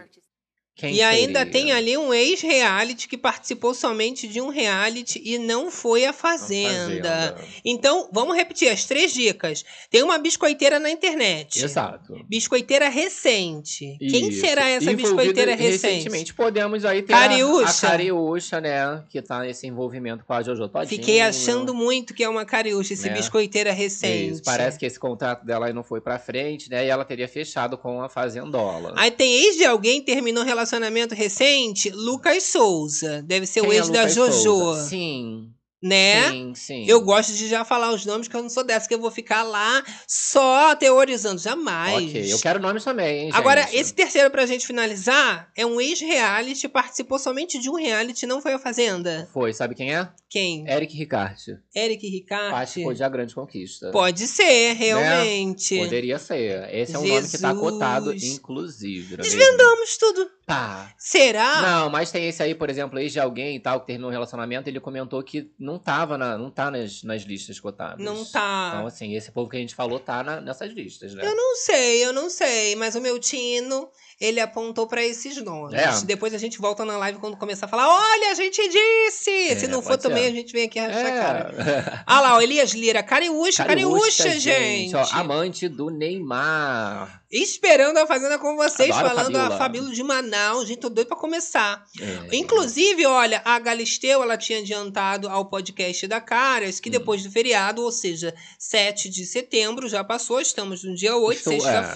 Quem 0.76 0.96
e 0.96 1.02
ainda 1.04 1.40
seria? 1.40 1.52
tem 1.54 1.72
ali 1.72 1.96
um 1.98 2.12
ex-reality 2.12 3.08
que 3.08 3.16
participou 3.18 3.74
somente 3.76 4.28
de 4.28 4.42
um 4.42 4.50
reality 4.50 5.22
e 5.24 5.38
não 5.38 5.70
foi 5.70 6.04
a 6.06 6.12
Fazenda. 6.12 7.10
Fazenda. 7.10 7.42
Então, 7.64 8.10
vamos 8.12 8.36
repetir 8.36 8.70
as 8.70 8.84
três 8.86 9.14
dicas. 9.14 9.64
Tem 9.92 10.02
uma 10.02 10.18
biscoiteira 10.18 10.80
na 10.80 10.90
internet. 10.90 11.64
Exato. 11.64 12.20
Biscoiteira 12.28 12.90
recente. 12.90 13.98
Quem 14.00 14.30
Isso. 14.30 14.42
será 14.42 14.68
essa 14.70 14.92
Envolvida 14.92 15.16
biscoiteira 15.16 15.56
recente? 15.56 15.86
Recentemente 15.94 16.34
podemos 16.34 16.84
aí 16.86 17.04
ter 17.04 17.14
a- 17.14 17.20
Cariúcha. 17.20 17.88
a 17.88 17.90
Cariúcha, 17.92 18.60
né? 18.62 19.04
Que 19.10 19.22
tá 19.22 19.40
nesse 19.42 19.68
envolvimento 19.68 20.26
com 20.26 20.34
a 20.34 20.42
Jojo 20.42 20.68
Todinho. 20.68 20.90
Fiquei 20.90 21.22
achando 21.22 21.74
muito 21.74 22.14
que 22.14 22.24
é 22.24 22.30
uma 22.30 22.46
cariúcha, 22.46 22.94
esse 22.94 23.08
Né? 23.08 23.14
biscoiteira 23.14 23.72
recente. 23.72 24.34
Isso, 24.34 24.44
parece 24.44 24.78
que 24.80 24.86
esse 24.86 25.00
contrato 25.00 25.46
dela 25.46 25.68
aí 25.68 25.74
não 25.74 25.84
foi 25.84 26.02
pra 26.02 26.18
frente, 26.18 26.70
né? 26.70 26.86
E 26.86 26.90
ela 26.90 27.06
teria 27.06 27.28
fechado 27.28 27.78
com 27.78 28.02
a 28.02 28.10
Fazendola. 28.10 28.94
Aí 28.98 29.12
tem 29.12 29.32
ex 29.46 29.56
de 29.56 29.66
alguém 29.66 30.00
que 30.02 30.12
terminou 30.12 30.44
um 30.44 30.46
relacionamento 30.64 31.14
recente, 31.14 31.90
Lucas 31.90 32.44
Souza. 32.44 33.22
Deve 33.22 33.46
ser 33.46 33.62
o 33.62 33.66
Quem 33.66 33.74
é 33.74 33.76
ex 33.76 33.90
da 33.90 34.00
Lucas 34.00 34.16
Jojo. 34.16 34.42
Souza? 34.42 34.90
Sim. 34.90 35.50
Né? 35.82 36.30
Sim, 36.30 36.56
sim. 36.56 36.86
Eu 36.88 37.02
gosto 37.02 37.34
de 37.34 37.50
já 37.50 37.66
falar 37.66 37.92
os 37.94 38.06
nomes, 38.06 38.30
que 38.30 38.36
eu 38.38 38.42
não 38.42 38.50
sou 38.50 38.64
dessa, 38.64 38.88
que 38.88 38.94
eu 38.94 39.02
vou 39.02 39.12
ficar 39.12 39.44
lá 39.44 39.84
só 40.08 40.74
teorizando. 40.76 41.42
Jamais. 41.42 42.10
Ok, 42.10 42.32
eu 42.34 42.40
quero 42.40 42.58
nomes 42.62 42.86
também, 42.86 43.26
hein, 43.26 43.30
Agora, 43.34 43.64
gente? 43.64 43.76
esse 43.76 43.94
terceiro 43.94 44.32
pra 44.32 44.46
gente 44.46 44.66
finalizar 44.66 45.52
é 45.58 45.66
um 45.66 45.82
ex-reality, 45.82 46.70
participou 46.70 47.20
somente 47.20 47.60
de 47.60 47.70
um 47.70 47.76
reality, 47.76 48.26
não 48.26 48.42
foi 48.42 48.54
a 48.54 48.60
Fazenda. 48.60 49.28
Foi, 49.34 49.54
sabe 49.54 49.76
quem 49.76 49.94
é? 49.94 50.08
Quem? 50.34 50.68
Eric 50.68 50.98
Ricarte. 50.98 51.60
Eric 51.76 52.08
Ricarte. 52.10 52.50
Participou 52.52 52.92
de 52.92 53.04
A 53.04 53.08
Grande 53.10 53.36
Conquista. 53.36 53.92
Pode 53.92 54.26
ser, 54.26 54.70
Né? 54.70 54.74
realmente. 54.74 55.78
Poderia 55.78 56.18
ser. 56.18 56.74
Esse 56.74 56.96
é 56.96 56.98
um 56.98 57.06
nome 57.06 57.30
que 57.30 57.38
tá 57.38 57.54
cotado, 57.54 58.12
inclusive. 58.16 59.18
Desvendamos 59.18 59.96
tudo. 59.96 60.28
Tá. 60.44 60.92
Será? 60.98 61.62
Não, 61.62 61.90
mas 61.92 62.12
tem 62.12 62.28
esse 62.28 62.42
aí, 62.42 62.56
por 62.56 62.68
exemplo, 62.68 62.98
ex 63.00 63.14
de 63.14 63.20
alguém 63.20 63.56
e 63.58 63.60
tal, 63.60 63.80
que 63.80 63.86
terminou 63.86 64.10
um 64.10 64.12
relacionamento, 64.12 64.68
ele 64.68 64.80
comentou 64.80 65.22
que 65.22 65.52
não 65.60 65.78
tava 65.78 66.18
na, 66.18 66.36
não 66.36 66.50
tá 66.50 66.72
nas, 66.72 67.04
nas 67.04 67.22
listas 67.22 67.60
cotadas. 67.60 68.04
Não 68.04 68.26
tá. 68.26 68.72
Então, 68.74 68.88
assim, 68.88 69.14
esse 69.16 69.32
povo 69.32 69.48
que 69.52 69.56
a 69.56 69.60
gente 69.60 69.76
falou 69.76 70.00
tá 70.00 70.24
na- 70.24 70.42
nessas 70.42 70.74
listas, 70.74 71.14
né? 71.14 71.24
Eu 71.26 71.36
não 71.36 71.56
sei, 71.58 72.04
eu 72.06 72.12
não 72.12 72.28
sei, 72.30 72.76
mas 72.76 72.96
o 72.96 73.02
meu 73.02 73.20
tino, 73.20 73.88
ele 74.20 74.40
apontou 74.40 74.88
pra 74.88 75.04
esses 75.04 75.38
nomes. 75.44 75.74
É. 75.80 76.06
Depois 76.06 76.34
a 76.34 76.38
gente 76.38 76.58
volta 76.60 76.84
na 76.86 76.98
live 76.98 77.20
quando 77.20 77.38
começar 77.38 77.66
a 77.66 77.70
falar: 77.70 77.88
olha, 77.88 78.32
a 78.32 78.36
gente 78.36 78.62
disse! 78.70 79.56
Se 79.60 79.66
É, 79.66 79.68
não 79.68 79.82
for 79.82 79.94
ser. 79.94 79.98
também, 80.10 80.28
a 80.28 80.32
gente 80.32 80.52
vem 80.54 80.66
aqui 80.66 80.80
rachar 80.80 81.06
a 81.06 81.12
cara. 81.12 81.56
É. 82.00 82.04
Ah 82.06 82.22
lá, 82.22 82.38
o 82.38 82.42
Elias 82.42 82.72
Lira, 82.74 83.02
Cariúcha, 83.02 83.64
Cariúcha, 83.66 84.40
gente! 84.40 84.96
ó, 84.96 85.04
amante 85.14 85.68
do 85.68 85.90
Neymar. 85.90 87.22
Esperando 87.32 87.98
a 87.98 88.06
Fazenda 88.06 88.38
com 88.38 88.56
vocês, 88.56 88.92
Adoro 88.92 89.16
falando 89.16 89.36
a. 89.38 89.58
Fabíola 89.58 89.90
de 89.92 90.04
Manaus. 90.04 90.68
Gente, 90.68 90.80
tô 90.82 90.90
doido 90.90 91.08
pra 91.08 91.18
começar. 91.18 91.84
É. 92.00 92.36
Inclusive, 92.36 93.06
olha, 93.08 93.42
a 93.44 93.58
Galisteu, 93.58 94.22
ela 94.22 94.38
tinha 94.38 94.60
adiantado 94.60 95.28
ao 95.28 95.46
podcast 95.46 96.06
da 96.08 96.22
Caras 96.22 96.78
Hum. 96.78 96.82
que 96.84 96.90
depois 96.92 97.24
do 97.24 97.32
feriado, 97.32 97.82
ou 97.82 97.92
seja, 97.92 98.34
7 98.60 99.10
de 99.10 99.26
setembro, 99.26 99.88
já 99.90 100.04
passou, 100.04 100.40
estamos 100.40 100.84
no 100.84 100.94
dia 100.94 101.16
8, 101.18 101.38
Estou- 101.52 101.68
é. 101.68 101.94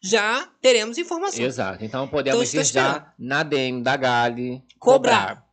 Já 0.00 0.48
teremos 0.62 0.98
informações. 0.98 1.40
Exato. 1.44 1.84
Então 1.84 2.08
podemos 2.08 2.48
Então, 2.48 2.62
ir 2.62 2.64
já 2.64 3.12
na 3.18 3.42
DM 3.42 3.82
da 3.82 3.96
Gali 3.96 4.62
Cobrar. 4.78 5.44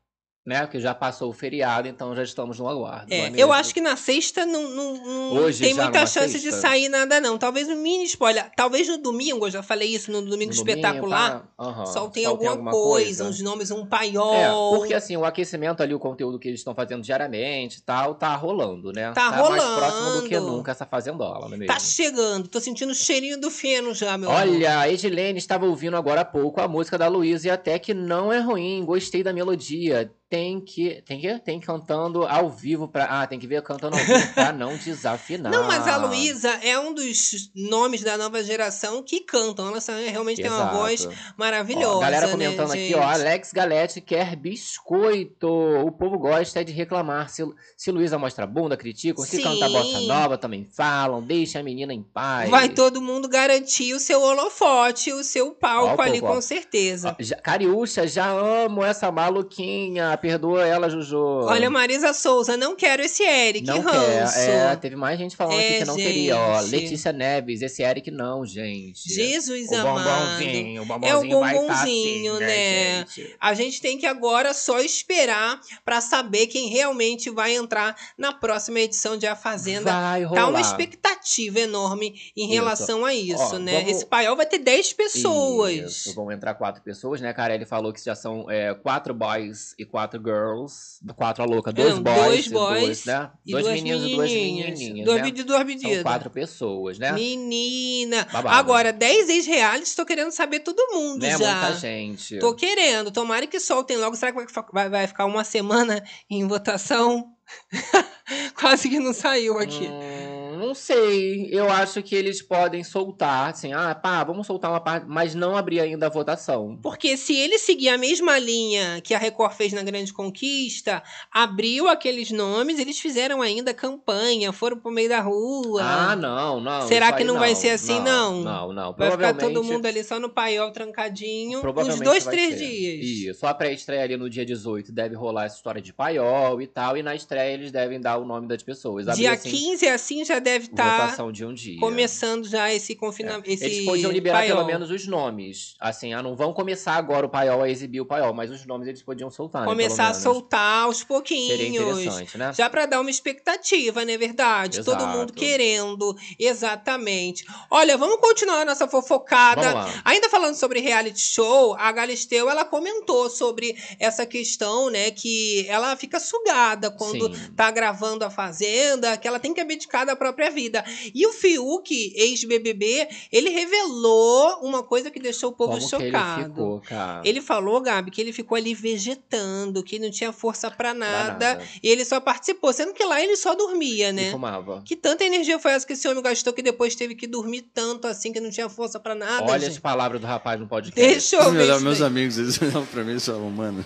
Né? 0.48 0.62
Porque 0.62 0.80
já 0.80 0.96
passou 0.96 1.30
o 1.30 1.34
feriado, 1.34 1.90
então 1.90 2.16
já 2.16 2.24
estamos 2.24 2.58
no 2.58 2.70
aguardo. 2.70 3.14
É, 3.14 3.28
é 3.28 3.32
eu 3.36 3.52
acho 3.52 3.74
que 3.74 3.82
na 3.82 3.98
sexta 3.98 4.46
não, 4.46 4.70
não, 4.70 4.94
não 4.94 5.34
Hoje 5.44 5.62
tem 5.62 5.74
muita 5.74 6.06
chance 6.08 6.36
de 6.40 6.52
sexta? 6.52 6.62
sair 6.62 6.88
nada, 6.88 7.20
não. 7.20 7.38
Talvez 7.38 7.68
um 7.68 7.76
mini 7.76 8.06
spoiler. 8.06 8.50
Talvez 8.56 8.88
no 8.88 8.98
domingo, 8.98 9.46
eu 9.46 9.52
já 9.52 9.62
falei 9.62 9.90
isso, 9.94 10.10
no 10.10 10.22
domingo 10.22 10.52
No 10.54 10.58
domingo, 10.58 10.70
espetacular. 10.80 11.42
tá? 11.42 11.48
Aham, 11.60 11.86
Só 11.88 11.92
tem 11.92 12.00
só 12.02 12.10
tem 12.12 12.26
alguma, 12.28 12.52
alguma 12.52 12.72
coisa, 12.72 13.26
coisa. 13.26 13.30
uns 13.30 13.42
nomes, 13.42 13.72
um 13.72 13.82
É, 13.82 13.86
paiol. 13.88 14.78
porque 14.78 14.94
assim, 14.94 15.18
o 15.18 15.26
aquecimento 15.26 15.84
ali, 15.84 15.94
o 15.94 16.00
conteúdo 16.00 16.40
que 16.40 16.48
eles 16.48 16.62
estão 16.62 16.74
fazendo 16.74 17.02
diariamente 17.02 17.80
e 17.80 17.82
tal, 17.82 18.16
tá 18.16 18.34
rolando, 18.34 18.94
né? 18.94 19.12
Tá 19.12 19.30
mais 19.32 19.42
rolando. 19.42 19.76
próximo 19.76 20.22
do 20.22 20.30
que 20.30 20.40
nunca 20.40 20.72
essa 20.72 20.86
fazendola, 20.86 21.48
não 21.50 21.56
é 21.56 21.58
mesmo? 21.58 21.74
Tá 21.74 21.80
chegando, 21.80 22.48
tô 22.48 22.62
sentindo 22.62 22.94
o 22.94 22.96
cheirinho 22.96 23.38
do 23.38 23.52
feno 23.52 23.94
já, 23.94 24.18
meu 24.18 24.32
amor. 24.32 24.42
Olha, 24.42 24.80
a 24.80 24.90
Edilene 24.90 25.38
estava 25.40 25.66
ouvindo 25.66 25.98
agora 25.98 26.22
há 26.22 26.26
pouco 26.26 26.62
a 26.62 26.70
música 26.70 26.98
da 26.98 27.10
Luísa 27.10 27.48
e 27.48 27.52
até 27.52 27.78
que 27.78 27.94
não 27.94 28.32
é 28.32 28.40
ruim, 28.40 28.86
gostei 28.86 29.22
da 29.24 29.34
melodia. 29.34 30.10
Tem 30.30 30.60
que, 30.60 31.02
tem 31.06 31.22
que, 31.22 31.40
tem 31.40 31.58
cantando 31.58 32.26
ao 32.26 32.50
vivo 32.50 32.86
pra, 32.86 33.06
ah, 33.06 33.26
tem 33.26 33.40
que 33.40 33.48
ver 33.48 33.62
cantando 33.64 33.96
ao 33.96 34.04
vivo 34.04 34.34
pra 34.34 34.52
não 34.52 34.76
desafinar. 34.78 35.50
Não, 35.50 35.66
mas 35.66 35.88
a 35.88 35.96
Luísa 35.96 36.50
é 36.62 36.78
um 36.78 36.94
dos 36.94 37.50
nomes 37.56 38.02
da 38.04 38.18
nova 38.18 38.44
geração 38.44 39.02
que 39.02 39.22
cantam. 39.22 39.70
Ela 39.70 39.80
realmente 40.10 40.42
tem 40.42 40.52
uma 40.52 40.60
Exato. 40.64 40.76
voz 40.76 41.08
maravilhosa. 41.38 41.96
Ó, 41.96 42.00
galera 42.02 42.26
né, 42.26 42.32
comentando 42.34 42.72
aqui, 42.72 42.88
gente? 42.90 42.96
ó, 42.96 43.04
Alex 43.04 43.54
Galete 43.54 44.02
quer 44.02 44.36
biscoito. 44.36 45.48
O 45.48 45.92
povo 45.94 46.20
gosta 46.20 46.60
é 46.60 46.64
de 46.66 46.74
reclamar. 46.74 47.30
Se, 47.30 47.44
se 47.78 47.90
Luísa 47.90 48.18
mostra 48.20 48.46
bunda, 48.46 48.76
criticam. 48.76 49.24
Se 49.24 49.38
Sim. 49.38 49.44
canta 49.44 49.70
bossa 49.70 50.02
nova, 50.02 50.38
também 50.38 50.66
falam. 50.66 51.22
Deixa 51.24 51.60
a 51.60 51.64
menina 51.64 51.94
em 51.94 52.04
paz. 52.04 52.50
Vai 52.50 52.68
todo 52.68 53.02
mundo 53.02 53.30
garantir 53.30 53.94
o 53.94 54.00
seu 54.00 54.22
holofote, 54.22 55.14
o 55.14 55.24
seu 55.24 55.52
palco 55.52 56.02
Ó, 56.02 56.04
ali, 56.04 56.20
ó. 56.22 56.34
com 56.34 56.42
certeza. 56.42 57.16
Ó, 57.18 57.24
já- 57.24 57.38
Cariúcha, 57.38 58.06
já 58.06 58.28
amo 58.30 58.84
essa 58.84 59.10
maluquinha. 59.10 60.17
Perdoa 60.18 60.66
ela, 60.66 60.90
Juju. 60.90 61.18
Olha, 61.18 61.70
Marisa 61.70 62.14
Souza, 62.14 62.58
não 62.58 62.76
quero 62.76 63.02
esse 63.04 63.24
Eric, 63.24 63.66
Não 63.66 63.82
ranço. 63.82 64.36
quer. 64.36 64.72
É, 64.72 64.76
teve 64.76 64.96
mais 64.96 65.18
gente 65.18 65.36
falando 65.36 65.60
É, 65.60 65.68
aqui 65.70 65.78
que 65.80 65.86
não 65.86 65.96
queria. 65.96 66.38
Ó, 66.38 66.62
gente. 66.62 66.72
Letícia 66.72 67.12
Neves, 67.14 67.62
esse 67.62 67.84
Eric 67.84 68.12
não, 68.12 68.46
gente. 68.46 69.02
Jesus 69.14 69.70
o 69.72 69.76
amado. 69.76 70.04
bombonzinho, 70.40 70.82
o 70.82 70.84
É 70.84 70.84
o 70.84 70.86
bombonzinho 70.88 71.40
vai 71.40 71.54
tá 71.56 71.62
bombonzinho, 71.62 72.34
assim, 72.34 72.40
né? 72.46 73.06
gente? 73.16 73.36
A 73.40 73.54
gente 73.54 73.82
tem 73.82 73.98
que 73.98 74.06
agora 74.06 74.54
só 74.54 74.80
esperar 74.80 75.60
pra 75.84 76.02
saber 76.02 76.48
quem 76.48 76.70
realmente 76.70 77.30
vai 77.30 77.56
entrar 77.56 77.96
na 78.18 78.32
próxima 78.34 78.80
edição 78.80 79.18
de 79.18 79.28
A 79.28 79.36
Fazenda. 79.36 79.92
Vai 79.92 80.24
Tá 80.24 80.30
uma 80.30 80.46
rolar. 80.46 80.62
expectativa 80.62 81.60
enorme 81.60 82.16
em 82.36 82.46
Isso. 82.46 82.54
relação 82.54 83.06
a 83.06 83.14
isso, 83.14 83.56
Ó, 83.56 83.60
né? 83.60 83.80
vamos- 83.80 83.92
Esse 83.92 84.06
paiol 84.06 84.36
vai 84.36 84.46
ter 84.46 84.60
10 84.60 84.94
pessoas. 84.94 85.74
Isso, 85.74 86.14
vão 86.14 86.32
entrar 86.32 86.54
quatro 86.54 86.82
pessoas, 86.82 87.20
né, 87.22 87.34
cara? 87.34 87.54
Ele 87.54 87.66
falou 87.66 87.92
que 87.92 88.04
já 88.04 88.16
são 88.16 88.50
é, 88.50 88.74
quatro 88.74 89.14
boys 89.14 89.74
e 89.78 89.86
quatro 89.86 90.07
girls. 90.16 91.00
Quatro 91.16 91.44
a 91.44 91.46
louca, 91.46 91.74
dois 91.74 91.96
Não, 91.96 92.02
boys, 92.04 92.18
dois 92.18 92.48
boys 92.48 92.82
dois, 92.82 93.06
né? 93.06 93.32
e 93.46 93.52
dois 93.52 93.66
duas 93.66 93.76
meninos 93.82 94.04
e 94.04 94.16
duas 94.16 94.32
menininhas. 94.32 94.80
né? 95.08 95.22
medidas, 95.22 95.46
duas 95.46 95.66
medidas. 95.66 95.94
São 95.96 96.04
quatro 96.04 96.30
pessoas, 96.30 96.98
né? 97.00 97.12
Menina. 97.12 98.26
Babado. 98.32 98.56
Agora, 98.56 98.94
10 98.94 99.30
ex-realities, 99.30 99.96
tô 99.96 100.06
querendo 100.06 100.32
saber 100.32 100.62
todo 100.62 100.78
mundo 100.94 101.22
Né, 101.22 101.38
já. 101.38 101.38
muita 101.38 101.74
gente. 101.80 102.40
Tô 102.40 102.54
querendo. 102.56 103.12
Tomara 103.12 103.46
que 103.48 103.60
soltem 103.60 103.98
logo. 103.98 104.16
Será 104.16 104.32
que 104.32 104.38
vai, 104.38 104.48
vai- 104.74 104.90
vai 104.90 105.08
ficar 105.08 105.26
uma 105.26 105.44
semana 105.44 106.04
em 106.30 106.48
votação? 106.48 107.34
Quase 108.60 108.90
que 108.90 109.00
não 109.00 109.14
saiu 109.14 109.58
aqui. 109.58 109.88
Hum, 109.88 110.37
não 110.58 110.74
sei. 110.74 111.48
Eu 111.52 111.70
acho 111.70 112.02
que 112.02 112.16
eles 112.16 112.42
podem 112.42 112.84
soltar, 112.84 113.52
assim, 113.52 113.74
ah, 113.74 113.94
pá, 113.96 114.24
vamos 114.24 114.48
soltar 114.48 114.72
uma 114.72 114.80
parte, 114.80 115.06
mas 115.08 115.36
não 115.36 115.56
abrir 115.56 115.80
ainda 115.80 116.08
a 116.08 116.10
votação. 116.10 116.78
Porque 116.82 117.16
se 117.16 117.36
ele 117.36 117.58
seguir 117.58 117.90
a 117.90 117.98
mesma 117.98 118.38
linha 118.40 119.00
que 119.02 119.14
a 119.14 119.18
Record 119.18 119.54
fez 119.54 119.74
na 119.74 119.84
Grande 119.84 120.12
Conquista, 120.12 121.04
abriu 121.32 121.88
aqueles 121.88 122.32
nomes, 122.32 122.80
eles 122.80 123.00
fizeram 123.00 123.42
ainda 123.42 123.74
campanha, 123.74 124.52
foram 124.52 124.78
pro 124.78 124.92
meio 124.92 125.10
da 125.10 125.20
rua. 125.20 125.82
Ah, 125.84 126.16
não, 126.16 126.60
não. 126.60 126.88
Será 126.88 127.12
que 127.12 127.22
aí 127.22 127.28
não 127.28 127.38
vai 127.38 127.56
ser 127.56 127.70
assim, 127.70 128.00
não? 128.00 128.42
Não, 128.42 128.74
não. 128.74 128.94
Vai 128.94 129.12
ficar 129.12 129.34
todo 129.34 129.64
mundo 129.64 129.86
ali 129.86 130.04
só 130.04 130.20
no 130.20 130.30
paiol 130.30 130.72
trancadinho. 130.72 131.62
Uns 131.78 132.00
dois, 132.00 132.26
três 132.26 132.56
ser. 132.56 132.66
dias. 132.66 133.06
Isso. 133.06 133.40
Só 133.40 133.48
a 133.48 133.54
pré-estreia 133.54 134.04
ali 134.04 134.18
no 134.18 134.30
dia 134.30 134.46
18 134.46 134.92
deve 134.92 135.16
rolar 135.16 135.46
essa 135.46 135.56
história 135.56 135.82
de 135.82 135.94
paiol 135.94 136.62
e 136.62 136.68
tal. 136.68 136.98
E 136.98 137.04
na 137.04 137.16
estreia 137.16 137.54
eles 137.54 137.72
devem 137.72 138.00
dar 138.00 138.18
o 138.18 138.26
nome 138.26 138.48
das 138.48 138.64
pessoas. 138.64 139.08
Abrir, 139.08 139.22
Dia 139.22 139.34
assim, 139.34 139.50
15, 139.50 139.88
assim, 139.88 140.26
já 140.26 140.40
deve 140.48 140.66
estar 140.68 141.18
de 141.32 141.46
um 141.46 141.54
começando 141.80 142.48
já 142.48 142.74
esse 142.74 142.96
confinamento. 142.96 143.50
Esse 143.50 143.66
Eles 143.66 143.86
podiam 143.86 144.12
liberar 144.12 144.40
paiol. 144.40 144.58
pelo 144.58 144.68
menos 144.68 144.90
os 144.90 145.06
nomes. 145.06 145.76
Assim, 145.80 146.14
ah, 146.14 146.24
não 146.24 146.36
vão 146.36 146.54
começar 146.54 146.94
agora 146.94 147.26
o 147.26 147.30
paiol 147.30 147.62
a 147.62 147.70
exibir 147.70 148.00
o 148.00 148.06
paiol, 148.06 148.34
mas 148.34 148.50
os 148.50 148.66
nomes 148.66 148.88
eles 148.88 149.02
podiam 149.02 149.30
soltar. 149.30 149.64
né, 149.64 149.68
Começar 149.68 150.06
pelo 150.06 150.18
a 150.18 150.22
soltar 150.22 150.84
aos 150.84 151.04
pouquinhos. 151.04 152.36
né? 152.36 152.54
Já 152.54 152.70
para 152.70 152.86
dar 152.86 153.02
uma 153.02 153.10
expectativa, 153.10 154.06
não 154.06 154.14
é 154.14 154.18
verdade? 154.18 154.84
Todo 154.84 154.98
Exato. 155.02 155.18
mundo 155.18 155.34
querendo. 155.34 156.16
Exatamente. 156.40 157.46
Olha, 157.70 157.98
vamos 157.98 158.18
continuar 158.22 158.62
a 158.62 158.66
nossa 158.66 158.88
fofocada. 158.88 159.62
Vamos 159.62 159.96
lá. 159.96 160.02
Ainda 160.06 160.30
falando 160.30 160.56
sobre 160.56 160.80
reality 160.80 161.20
show, 161.20 161.76
a 161.78 161.92
Galisteu, 161.92 162.50
ela 162.50 162.64
comentou 162.64 163.30
sobre 163.30 163.76
essa 164.00 164.26
questão, 164.26 164.90
né, 164.90 165.12
que 165.12 165.66
ela 165.68 165.96
fica 165.96 166.20
sugada 166.20 166.90
quando 166.92 167.34
Sim. 167.36 167.52
tá 167.56 167.70
gravando 167.72 168.24
a 168.24 168.30
Fazenda, 168.30 169.18
que 169.18 169.28
ela 169.28 169.40
tem 169.40 169.54
que 169.54 169.62
abdicar 169.62 170.06
da 170.06 170.16
própria 170.16 170.37
própria 170.38 170.52
vida. 170.52 170.86
E 171.14 171.26
o 171.26 171.34
Fiuk, 171.34 172.14
ex-BBB, 172.16 173.08
ele 173.32 173.50
revelou 173.50 174.60
uma 174.62 174.84
coisa 174.84 175.10
que 175.10 175.20
deixou 175.20 175.50
o 175.50 175.54
povo 175.54 175.74
Como 175.78 175.90
que 175.90 175.96
ele 175.96 176.06
chocado. 176.12 176.44
ficou, 176.54 176.80
cara? 176.82 177.22
Ele 177.26 177.42
falou, 177.42 177.82
Gabi, 177.82 178.12
que 178.12 178.22
ele 178.22 178.32
ficou 178.32 178.56
ali 178.56 178.74
vegetando, 178.76 179.84
que 179.84 179.98
não 179.98 180.12
tinha 180.12 180.32
força 180.32 180.70
pra 180.70 180.94
nada, 180.94 181.08
nada. 181.56 181.62
E 181.82 181.90
ele 181.90 182.06
só 182.06 182.20
participou, 182.20 182.72
sendo 182.72 182.94
que 182.94 183.04
lá 183.04 183.22
ele 183.22 183.36
só 183.36 183.56
dormia, 183.56 184.10
E 184.10 184.14
né? 184.14 184.32
fumava. 184.32 184.82
Que 184.86 184.96
tanta 184.96 185.24
energia 185.26 185.58
foi 185.60 185.72
essa 185.72 185.86
que 185.86 185.94
esse 185.94 186.08
homem 186.08 186.22
gastou 186.22 186.54
que 186.54 186.62
depois 186.62 186.94
teve 186.96 187.16
que 187.16 187.26
dormir 187.28 187.64
tanto 187.74 188.08
assim 188.08 188.32
que 188.32 188.40
não 188.40 188.50
tinha 188.52 188.70
força 188.70 189.00
pra 189.00 189.16
nada, 189.16 189.44
Olha 189.52 189.60
gente. 189.60 189.72
as 189.72 189.80
palavras 189.80 190.22
do 190.22 190.28
rapaz 190.28 190.60
no 190.60 190.68
podcast. 190.68 191.02
Deixa 191.12 191.36
eu 191.38 191.52
ver 191.52 191.80
meus 191.82 192.02
amigos, 192.02 192.38
eles 192.38 192.60
olhavam 192.62 192.86
pra 192.86 193.04
mim 193.04 193.16
e 193.16 193.20
falavam, 193.20 193.50
mano, 193.50 193.86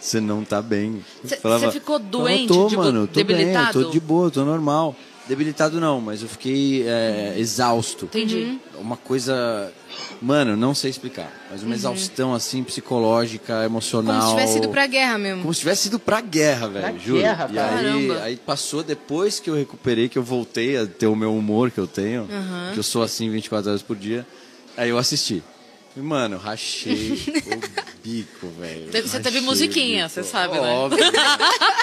você 0.00 0.20
não 0.20 0.44
tá 0.44 0.62
bem. 0.62 1.04
Eu 1.22 1.28
Cê- 1.28 1.36
falava, 1.36 1.66
cê 1.66 1.72
ficou 1.72 1.98
"Não, 1.98 2.06
doente, 2.08 2.42
Eu 2.52 2.56
tô, 2.56 2.68
tipo, 2.68 2.80
mano, 2.82 3.06
tô 3.06 3.14
bem, 3.14 3.24
debilitado? 3.24 3.84
tô 3.84 3.90
de 3.90 3.98
boa, 4.00 4.30
tô 4.30 4.44
normal. 4.44 4.94
Debilitado 5.28 5.78
não, 5.78 6.00
mas 6.00 6.22
eu 6.22 6.28
fiquei 6.28 6.84
é, 6.88 7.34
exausto. 7.36 8.06
Entendi. 8.06 8.58
Uma 8.78 8.96
coisa, 8.96 9.70
mano, 10.22 10.56
não 10.56 10.74
sei 10.74 10.88
explicar, 10.90 11.30
mas 11.50 11.60
uma 11.62 11.68
Uhum. 11.70 11.74
exaustão 11.74 12.34
assim, 12.34 12.62
psicológica, 12.64 13.62
emocional. 13.64 14.14
Como 14.20 14.22
se 14.30 14.34
tivesse 14.36 14.58
ido 14.58 14.68
pra 14.70 14.86
guerra 14.86 15.18
mesmo. 15.18 15.42
Como 15.42 15.52
se 15.52 15.60
tivesse 15.60 15.88
ido 15.88 15.98
pra 15.98 16.20
guerra, 16.22 16.68
velho, 16.68 16.88
Pra 16.94 16.98
juro. 16.98 17.20
guerra, 17.20 17.48
e 17.52 17.58
aí, 17.58 18.18
aí 18.22 18.36
passou 18.36 18.82
depois 18.82 19.38
que 19.38 19.50
eu 19.50 19.54
recuperei, 19.54 20.08
que 20.08 20.16
eu 20.16 20.22
voltei 20.22 20.78
a 20.78 20.86
ter 20.86 21.06
o 21.08 21.14
meu 21.16 21.36
humor 21.36 21.70
que 21.70 21.78
eu 21.78 21.86
tenho, 21.86 22.22
Aham. 22.30 22.70
que 22.72 22.78
eu 22.78 22.82
sou 22.82 23.02
assim 23.02 23.28
24 23.30 23.68
horas 23.70 23.82
por 23.82 23.96
dia. 23.96 24.26
Aí 24.76 24.88
eu 24.88 24.96
assisti. 24.96 25.42
Mano, 25.96 26.36
rachei 26.38 27.12
o 27.12 27.98
bico, 28.04 28.46
velho. 28.58 28.90
Teve- 28.90 29.08
Você 29.08 29.18
teve 29.20 29.38
Rachei 29.38 29.40
o 29.40 29.42
musiquinha, 29.42 30.08
você 30.08 30.22
sabe, 30.22 30.54
né? 30.60 30.68
Óbvio. 30.70 31.04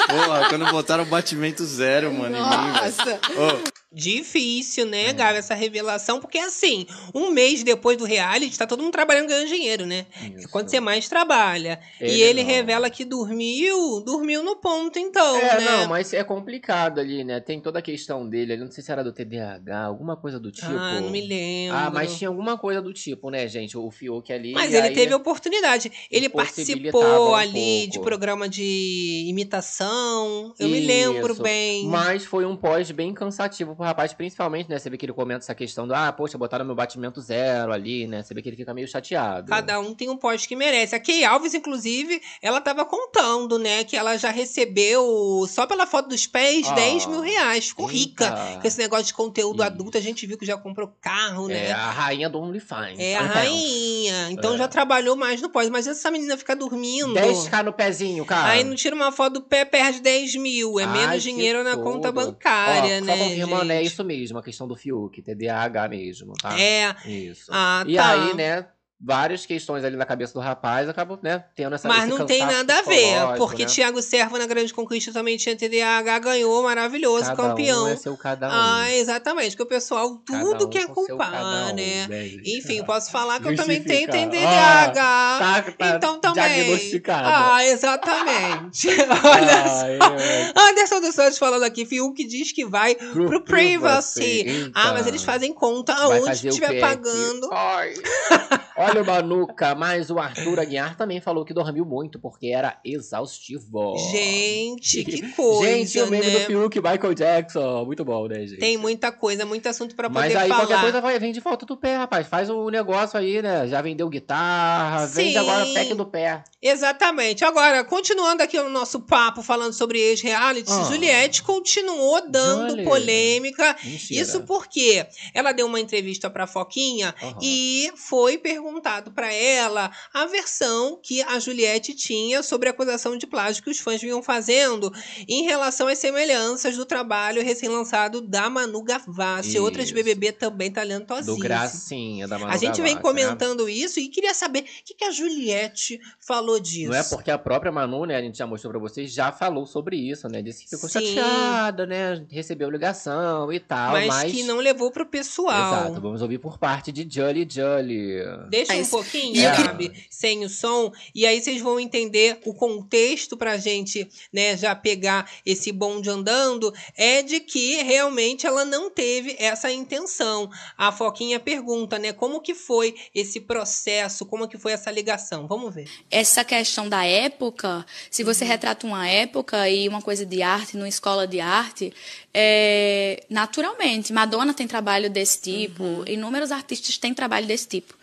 Porra, 0.07 0.47
quando 0.49 0.65
botaram 0.71 1.03
o 1.03 1.07
batimento 1.07 1.65
zero, 1.65 2.13
mano, 2.13 2.37
em 2.37 2.39
mim, 2.39 2.71
velho. 2.73 3.19
Ô, 3.37 3.74
Difícil, 3.95 4.85
né, 4.85 5.13
Gabi, 5.13 5.37
essa 5.39 5.55
revelação, 5.55 6.19
porque 6.19 6.37
assim, 6.37 6.85
um 7.13 7.29
mês 7.31 7.63
depois 7.63 7.97
do 7.97 8.03
reality, 8.05 8.57
tá 8.57 8.67
todo 8.67 8.83
mundo 8.83 8.91
trabalhando 8.91 9.27
ganhando 9.27 9.47
dinheiro, 9.47 9.85
né? 9.85 10.05
É 10.21 10.47
quando 10.51 10.69
você 10.69 10.79
mais 10.79 11.07
trabalha. 11.07 11.79
e 12.01 12.05
Ele 12.05 12.21
ele 12.35 12.43
não. 12.43 12.49
revela 12.49 12.89
que 12.89 13.05
dormiu, 13.05 14.01
dormiu 14.01 14.43
no 14.43 14.57
ponto, 14.57 14.99
então, 14.99 15.37
É, 15.37 15.57
né? 15.59 15.65
não, 15.65 15.87
mas 15.87 16.13
é 16.13 16.23
complicado 16.23 16.99
ali, 16.99 17.23
né? 17.23 17.39
Tem 17.39 17.59
toda 17.61 17.79
a 17.79 17.81
questão 17.81 18.27
dele 18.27 18.53
ali, 18.53 18.63
não 18.63 18.71
sei 18.71 18.83
se 18.83 18.91
era 18.91 19.03
do 19.03 19.13
TDAH, 19.13 19.85
alguma 19.85 20.17
coisa 20.17 20.39
do 20.39 20.51
tipo. 20.51 20.67
Ah, 20.67 20.99
não 20.99 21.09
me 21.09 21.21
lembro. 21.25 21.77
Ah, 21.77 21.89
mas 21.89 22.17
tinha 22.17 22.27
alguma 22.29 22.57
coisa 22.57 22.81
do 22.81 22.91
tipo, 22.93 23.29
né, 23.29 23.47
gente? 23.47 23.77
O 23.77 23.89
Fiuk 23.89 24.31
ali. 24.33 24.51
Mas 24.53 24.73
ele 24.73 24.87
aí- 24.87 24.93
teve 24.93 25.13
oportunidade. 25.13 25.91
Ele 26.11 26.27
participou 26.29 27.31
um 27.31 27.35
ali 27.35 27.87
de 27.87 27.93
pouco. 27.93 28.05
programa 28.09 28.49
de 28.49 29.25
imitação. 29.27 30.53
Eu 30.59 30.67
me 30.69 30.79
lembro 30.79 31.33
Isso. 31.33 31.41
bem. 31.41 31.85
Mas 31.87 32.25
foi 32.25 32.45
um 32.45 32.55
pós 32.55 32.91
bem 32.91 33.13
cansativo 33.13 33.75
rapaz, 33.85 34.13
principalmente, 34.13 34.69
né? 34.69 34.77
Você 34.79 34.89
vê 34.89 34.97
que 34.97 35.05
ele 35.05 35.13
comenta 35.13 35.39
essa 35.43 35.55
questão 35.55 35.87
do, 35.87 35.93
ah, 35.93 36.11
poxa, 36.11 36.37
botaram 36.37 36.65
meu 36.65 36.75
batimento 36.75 37.21
zero 37.21 37.71
ali, 37.71 38.07
né? 38.07 38.21
Você 38.23 38.33
vê 38.33 38.41
que 38.41 38.49
ele 38.49 38.55
fica 38.57 38.73
meio 38.73 38.87
chateado. 38.87 39.49
Cada 39.49 39.79
um 39.79 39.93
tem 39.93 40.09
um 40.09 40.17
poste 40.17 40.47
que 40.47 40.55
merece. 40.55 40.95
A 40.95 40.99
Kay 40.99 41.23
Alves, 41.23 41.53
inclusive, 41.53 42.21
ela 42.41 42.59
tava 42.61 42.83
contando, 42.85 43.57
né? 43.59 43.83
Que 43.83 43.95
ela 43.95 44.17
já 44.17 44.29
recebeu, 44.31 45.45
só 45.47 45.65
pela 45.65 45.85
foto 45.85 46.09
dos 46.09 46.27
pés, 46.27 46.67
Ah, 46.67 46.73
10 46.73 47.05
mil 47.05 47.21
reais. 47.21 47.69
Ficou 47.69 47.85
rica. 47.85 48.25
eita. 48.25 48.59
Com 48.61 48.67
esse 48.67 48.77
negócio 48.77 49.05
de 49.05 49.13
conteúdo 49.13 49.61
adulto, 49.63 49.97
a 49.97 50.01
gente 50.01 50.25
viu 50.25 50.37
que 50.37 50.45
já 50.45 50.57
comprou 50.57 50.91
carro, 51.01 51.47
né? 51.47 51.67
É 51.67 51.71
a 51.71 51.91
rainha 51.91 52.29
do 52.29 52.39
OnlyFans. 52.39 52.99
É 52.99 53.15
a 53.15 53.21
OnlyFans. 53.21 53.35
rainha. 53.43 54.29
Então 54.31 54.55
É. 54.55 54.57
já 54.57 54.67
trabalhou 54.67 55.15
mais 55.15 55.41
no 55.41 55.49
pós. 55.49 55.69
Mas 55.69 55.87
essa 55.87 56.09
menina 56.11 56.37
ficar 56.37 56.55
dormindo. 56.55 57.13
10k 57.13 57.63
no 57.63 57.73
pezinho, 57.73 58.25
cara. 58.25 58.49
Aí 58.49 58.63
não 58.63 58.75
tira 58.75 58.95
uma 58.95 59.11
foto 59.11 59.33
do 59.35 59.41
pé, 59.41 59.65
perde 59.65 59.99
10 60.01 60.35
mil. 60.35 60.79
É 60.79 60.83
Ai, 60.85 60.91
menos 61.07 61.23
dinheiro 61.23 61.63
na 61.63 61.77
conta 61.77 62.11
bancária, 62.11 62.97
Ó, 63.01 63.05
né? 63.05 63.17
Só 63.17 63.23
confirmando, 63.23 63.71
é 63.75 63.83
isso 63.83 64.03
mesmo, 64.03 64.37
a 64.37 64.43
questão 64.43 64.67
do 64.67 64.75
Fiuk, 64.75 65.21
TDAH 65.21 65.87
mesmo, 65.89 66.33
tá? 66.33 66.59
É. 66.59 66.95
Isso. 67.05 67.51
Ah, 67.53 67.83
e 67.87 67.95
tá. 67.95 68.11
aí, 68.11 68.33
né, 68.33 68.67
várias 69.05 69.45
questões 69.45 69.83
ali 69.83 69.95
na 69.95 70.05
cabeça 70.05 70.33
do 70.33 70.39
rapaz 70.39 70.89
acabam, 70.89 71.19
né, 71.21 71.43
tendo 71.55 71.75
essa 71.75 71.87
Mas 71.87 72.09
não 72.09 72.25
tem 72.25 72.39
nada 72.39 72.79
a 72.79 72.81
ver, 72.81 73.37
porque 73.37 73.63
né? 73.63 73.69
Tiago 73.69 74.01
Servo 74.01 74.37
na 74.37 74.47
Grande 74.47 74.73
Conquista 74.73 75.13
também 75.13 75.37
tinha 75.37 75.55
TDAH, 75.55 76.19
ganhou, 76.19 76.63
maravilhoso, 76.63 77.25
Cada 77.25 77.35
campeão. 77.35 77.85
um 77.85 77.87
é 77.89 77.95
seu 77.95 78.17
cada 78.17 78.47
um. 78.47 78.51
Ah, 78.51 78.91
exatamente, 78.93 79.55
que 79.55 79.61
o 79.61 79.65
pessoal 79.65 80.15
tudo 80.25 80.65
um 80.65 80.69
quer 80.69 80.85
seu 80.85 80.89
culpar, 80.93 81.69
um, 81.69 81.75
né? 81.75 82.07
né? 82.07 82.27
Enfim, 82.45 82.83
posso 82.83 83.11
falar 83.11 83.39
que 83.39 83.49
eu 83.49 83.55
também 83.55 83.83
tenho. 83.83 84.09
TDAH. 84.09 84.95
Ah, 84.95 85.61
tá- 85.61 85.71
tá 85.71 85.87
então 85.95 86.19
também. 86.19 86.91
Ah, 87.07 87.63
exatamente. 87.65 88.87
Olha 89.23 89.63
Ai, 89.63 89.97
só. 89.97 90.69
Anderson 90.69 90.99
dos 91.01 91.15
Santos 91.15 91.37
falando 91.37 91.63
aqui, 91.63 91.85
Fiuk 91.85 92.23
diz 92.25 92.51
que 92.51 92.65
vai 92.65 92.95
pro, 92.95 93.41
privacy. 93.43 94.43
privacy. 94.43 94.71
Ah, 94.73 94.93
mas 94.93 95.05
eles 95.07 95.23
fazem 95.23 95.53
conta 95.53 95.93
aonde 95.93 96.47
estiver 96.47 96.79
pagando. 96.79 97.49
Ai. 97.51 97.93
Olha 98.77 98.94
o 99.01 99.05
Manuca, 99.05 99.75
mas 99.75 100.09
o 100.09 100.19
Arthur 100.19 100.59
Aguiar 100.59 100.95
também 100.97 101.19
falou 101.21 101.43
que 101.45 101.53
dormiu 101.53 101.85
muito 101.85 102.19
porque 102.19 102.47
era 102.47 102.79
exaustivo. 102.83 103.95
Gente, 104.11 105.03
que 105.03 105.21
coisa, 105.33 105.71
Gente, 105.71 105.99
o 106.01 106.07
meme 106.07 106.25
né? 106.27 106.39
do 106.39 106.45
Fiuk, 106.45 106.75
Michael 106.79 107.13
Jackson. 107.13 107.85
Muito 107.85 108.03
bom, 108.05 108.27
né, 108.27 108.45
gente? 108.45 108.59
Tem 108.59 108.77
muita 108.77 109.11
coisa, 109.11 109.45
muito 109.45 109.67
assunto 109.67 109.95
pra 109.95 110.09
Mas 110.09 110.31
poder 110.33 110.37
aí 110.43 110.49
falar. 110.49 110.61
qualquer 110.65 110.81
coisa 110.81 111.01
vai, 111.01 111.19
vem 111.19 111.31
de 111.31 111.39
volta 111.39 111.65
do 111.65 111.77
pé, 111.77 111.97
rapaz. 111.97 112.27
Faz 112.27 112.49
um 112.49 112.69
negócio 112.69 113.17
aí, 113.19 113.41
né? 113.41 113.67
Já 113.67 113.81
vendeu 113.81 114.07
guitarra, 114.09 115.05
vende 115.07 115.31
Sim. 115.33 115.37
agora 115.37 115.65
pack 115.73 115.93
do 115.93 116.05
pé. 116.05 116.43
Exatamente. 116.61 117.43
Agora, 117.45 117.83
continuando 117.83 118.41
aqui 118.43 118.57
o 118.59 118.69
nosso 118.69 118.99
papo 119.01 119.41
falando 119.43 119.73
sobre 119.73 119.99
ex-reality, 119.99 120.71
Ah. 120.71 120.83
Juliette 120.85 121.43
continuou 121.43 122.29
dando 122.29 122.69
Juliette. 122.71 122.89
polêmica. 122.89 123.75
Mentira. 123.83 124.21
Isso 124.21 124.41
porque 124.43 125.05
ela 125.33 125.51
deu 125.51 125.67
uma 125.67 125.79
entrevista 125.79 126.29
pra 126.29 126.47
Foquinha 126.47 127.13
Aham. 127.21 127.37
e 127.41 127.91
foi 127.95 128.37
perguntado 128.75 129.11
pra 129.11 129.31
ela 129.31 129.89
a 130.13 130.25
versão 130.25 130.99
que 131.01 131.21
a 131.21 131.39
Juliette 131.39 131.93
tinha 131.93 132.43
sobre 132.43 132.67
a 132.67 132.71
acusação 132.71 133.17
de 133.17 133.25
plágio 133.25 133.63
que 133.63 133.69
os 133.69 133.79
fãs 133.79 134.01
vinham 134.01 134.21
fazendo 134.21 134.91
em 135.27 135.43
relação 135.43 135.87
às 135.87 135.97
semelhanças 135.97 136.75
do 136.75 136.85
trabalho 136.85 137.41
recém-lançado 137.41 138.19
da 138.21 138.49
Manu 138.49 138.83
Gavassi, 138.83 139.57
outras 139.59 139.85
Isso. 139.85 139.93
BBB 139.93 140.33
também 140.33 140.69
Do 140.69 140.75
talentosíssimas. 140.75 141.39
Gracinha, 141.39 142.27
da 142.27 142.37
Manu 142.37 142.51
A 142.51 142.57
gente 142.57 142.81
vem 142.81 142.95
Gavassi, 142.95 142.95
né? 142.95 143.01
comentando 143.01 143.69
isso 143.69 143.99
e 143.99 144.09
queria 144.09 144.33
saber 144.33 144.59
o 144.59 144.63
que, 144.83 144.93
que 144.93 145.05
a 145.05 145.11
Juliette 145.11 145.99
falou 146.19 146.59
disso. 146.59 146.91
Não 146.91 146.97
é 146.97 147.03
porque 147.03 147.31
a 147.31 147.37
própria 147.37 147.71
Manu, 147.71 148.05
né, 148.05 148.17
a 148.17 148.21
gente 148.21 148.37
já 148.37 148.45
mostrou 148.45 148.71
pra 148.71 148.81
vocês, 148.81 149.13
já 149.13 149.31
falou 149.31 149.65
sobre 149.65 149.95
isso, 149.95 150.27
né? 150.27 150.41
Disse 150.41 150.63
que 150.63 150.69
ficou 150.69 150.89
Sim. 150.89 151.15
chateada, 151.15 151.85
né? 151.85 152.25
Recebeu 152.29 152.69
ligação 152.69 153.51
e 153.53 153.59
tal, 153.59 153.93
mas, 153.93 154.07
mas... 154.07 154.31
que 154.31 154.43
não 154.43 154.57
levou 154.57 154.91
pro 154.91 155.05
pessoal. 155.05 155.85
Exato, 155.85 156.01
vamos 156.01 156.21
ouvir 156.21 156.39
por 156.39 156.57
parte 156.57 156.91
de 156.91 157.07
Jolly 157.09 157.47
Jolly. 157.49 158.15
Deixa 158.49 158.64
um 158.73 158.77
Mas- 158.77 158.89
pouquinho, 158.89 159.35
E 159.35 159.43
eu 159.43 159.51
queria- 159.51 159.65
sabe? 159.65 160.05
Sem 160.09 160.43
o 160.43 160.49
som. 160.49 160.91
E 161.13 161.25
aí 161.25 161.41
vocês 161.41 161.61
vão 161.61 161.79
entender 161.79 162.39
o 162.45 162.53
contexto 162.53 163.37
pra 163.37 163.57
gente, 163.57 164.07
né, 164.33 164.57
já 164.57 164.73
pegar 164.75 165.29
esse 165.45 165.71
bonde 165.71 166.09
andando. 166.09 166.73
É 166.95 167.21
de 167.21 167.39
que 167.39 167.81
realmente 167.83 168.45
ela 168.47 168.65
não 168.65 168.89
teve 168.89 169.35
essa 169.39 169.71
intenção. 169.71 170.49
A 170.77 170.91
Foquinha 170.91 171.39
pergunta, 171.39 171.99
né, 171.99 172.13
como 172.13 172.41
que 172.41 172.55
foi 172.55 172.95
esse 173.13 173.39
processo, 173.41 174.25
como 174.25 174.47
que 174.47 174.57
foi 174.57 174.71
essa 174.71 174.89
ligação. 174.91 175.47
Vamos 175.47 175.73
ver. 175.73 175.85
essa 176.09 176.43
questão 176.43 176.87
da 176.87 177.03
época, 177.05 177.85
se 178.09 178.23
você 178.23 178.45
retrata 178.45 178.85
uma 178.87 179.07
época 179.07 179.69
e 179.69 179.87
uma 179.87 180.01
coisa 180.01 180.25
de 180.25 180.41
arte 180.41 180.77
numa 180.77 180.87
escola 180.87 181.27
de 181.27 181.39
arte, 181.39 181.93
é, 182.33 183.23
naturalmente, 183.29 184.11
Madonna 184.13 184.53
tem 184.53 184.67
trabalho 184.67 185.09
desse 185.09 185.41
tipo, 185.41 186.03
inúmeros 186.07 186.51
artistas 186.51 186.97
têm 186.97 187.13
trabalho 187.13 187.45
desse 187.47 187.67
tipo. 187.67 187.93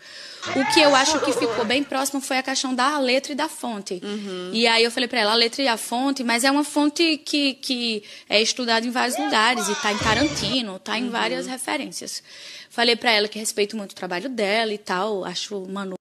O 0.55 0.73
que 0.73 0.81
eu 0.81 0.93
acho 0.93 1.19
que 1.21 1.31
ficou 1.31 1.63
bem 1.63 1.83
próximo 1.83 2.19
foi 2.19 2.37
a 2.37 2.43
questão 2.43 2.75
da 2.75 2.99
letra 2.99 3.31
e 3.31 3.35
da 3.35 3.47
fonte. 3.47 4.01
E 4.51 4.67
aí 4.67 4.83
eu 4.83 4.91
falei 4.91 5.07
pra 5.07 5.21
ela, 5.21 5.31
a 5.31 5.35
letra 5.35 5.61
e 5.61 5.67
a 5.67 5.77
fonte, 5.77 6.23
mas 6.23 6.43
é 6.43 6.51
uma 6.51 6.63
fonte 6.63 7.17
que, 7.17 7.53
que 7.55 8.03
é 8.29 8.41
estudada 8.41 8.85
em 8.85 8.91
vários 8.91 9.17
lugares, 9.17 9.67
e 9.69 9.75
tá 9.75 9.91
em 9.91 9.97
Tarantino, 9.97 10.79
tá 10.79 10.97
em 10.97 11.09
várias 11.09 11.47
referências. 11.47 12.21
Falei 12.69 12.95
pra 12.95 13.11
ela 13.11 13.27
que 13.27 13.39
respeito 13.39 13.77
muito 13.77 13.93
o 13.93 13.95
trabalho 13.95 14.29
dela 14.29 14.73
e 14.73 14.77
tal, 14.77 15.23
acho 15.23 15.65
Manu 15.67 15.95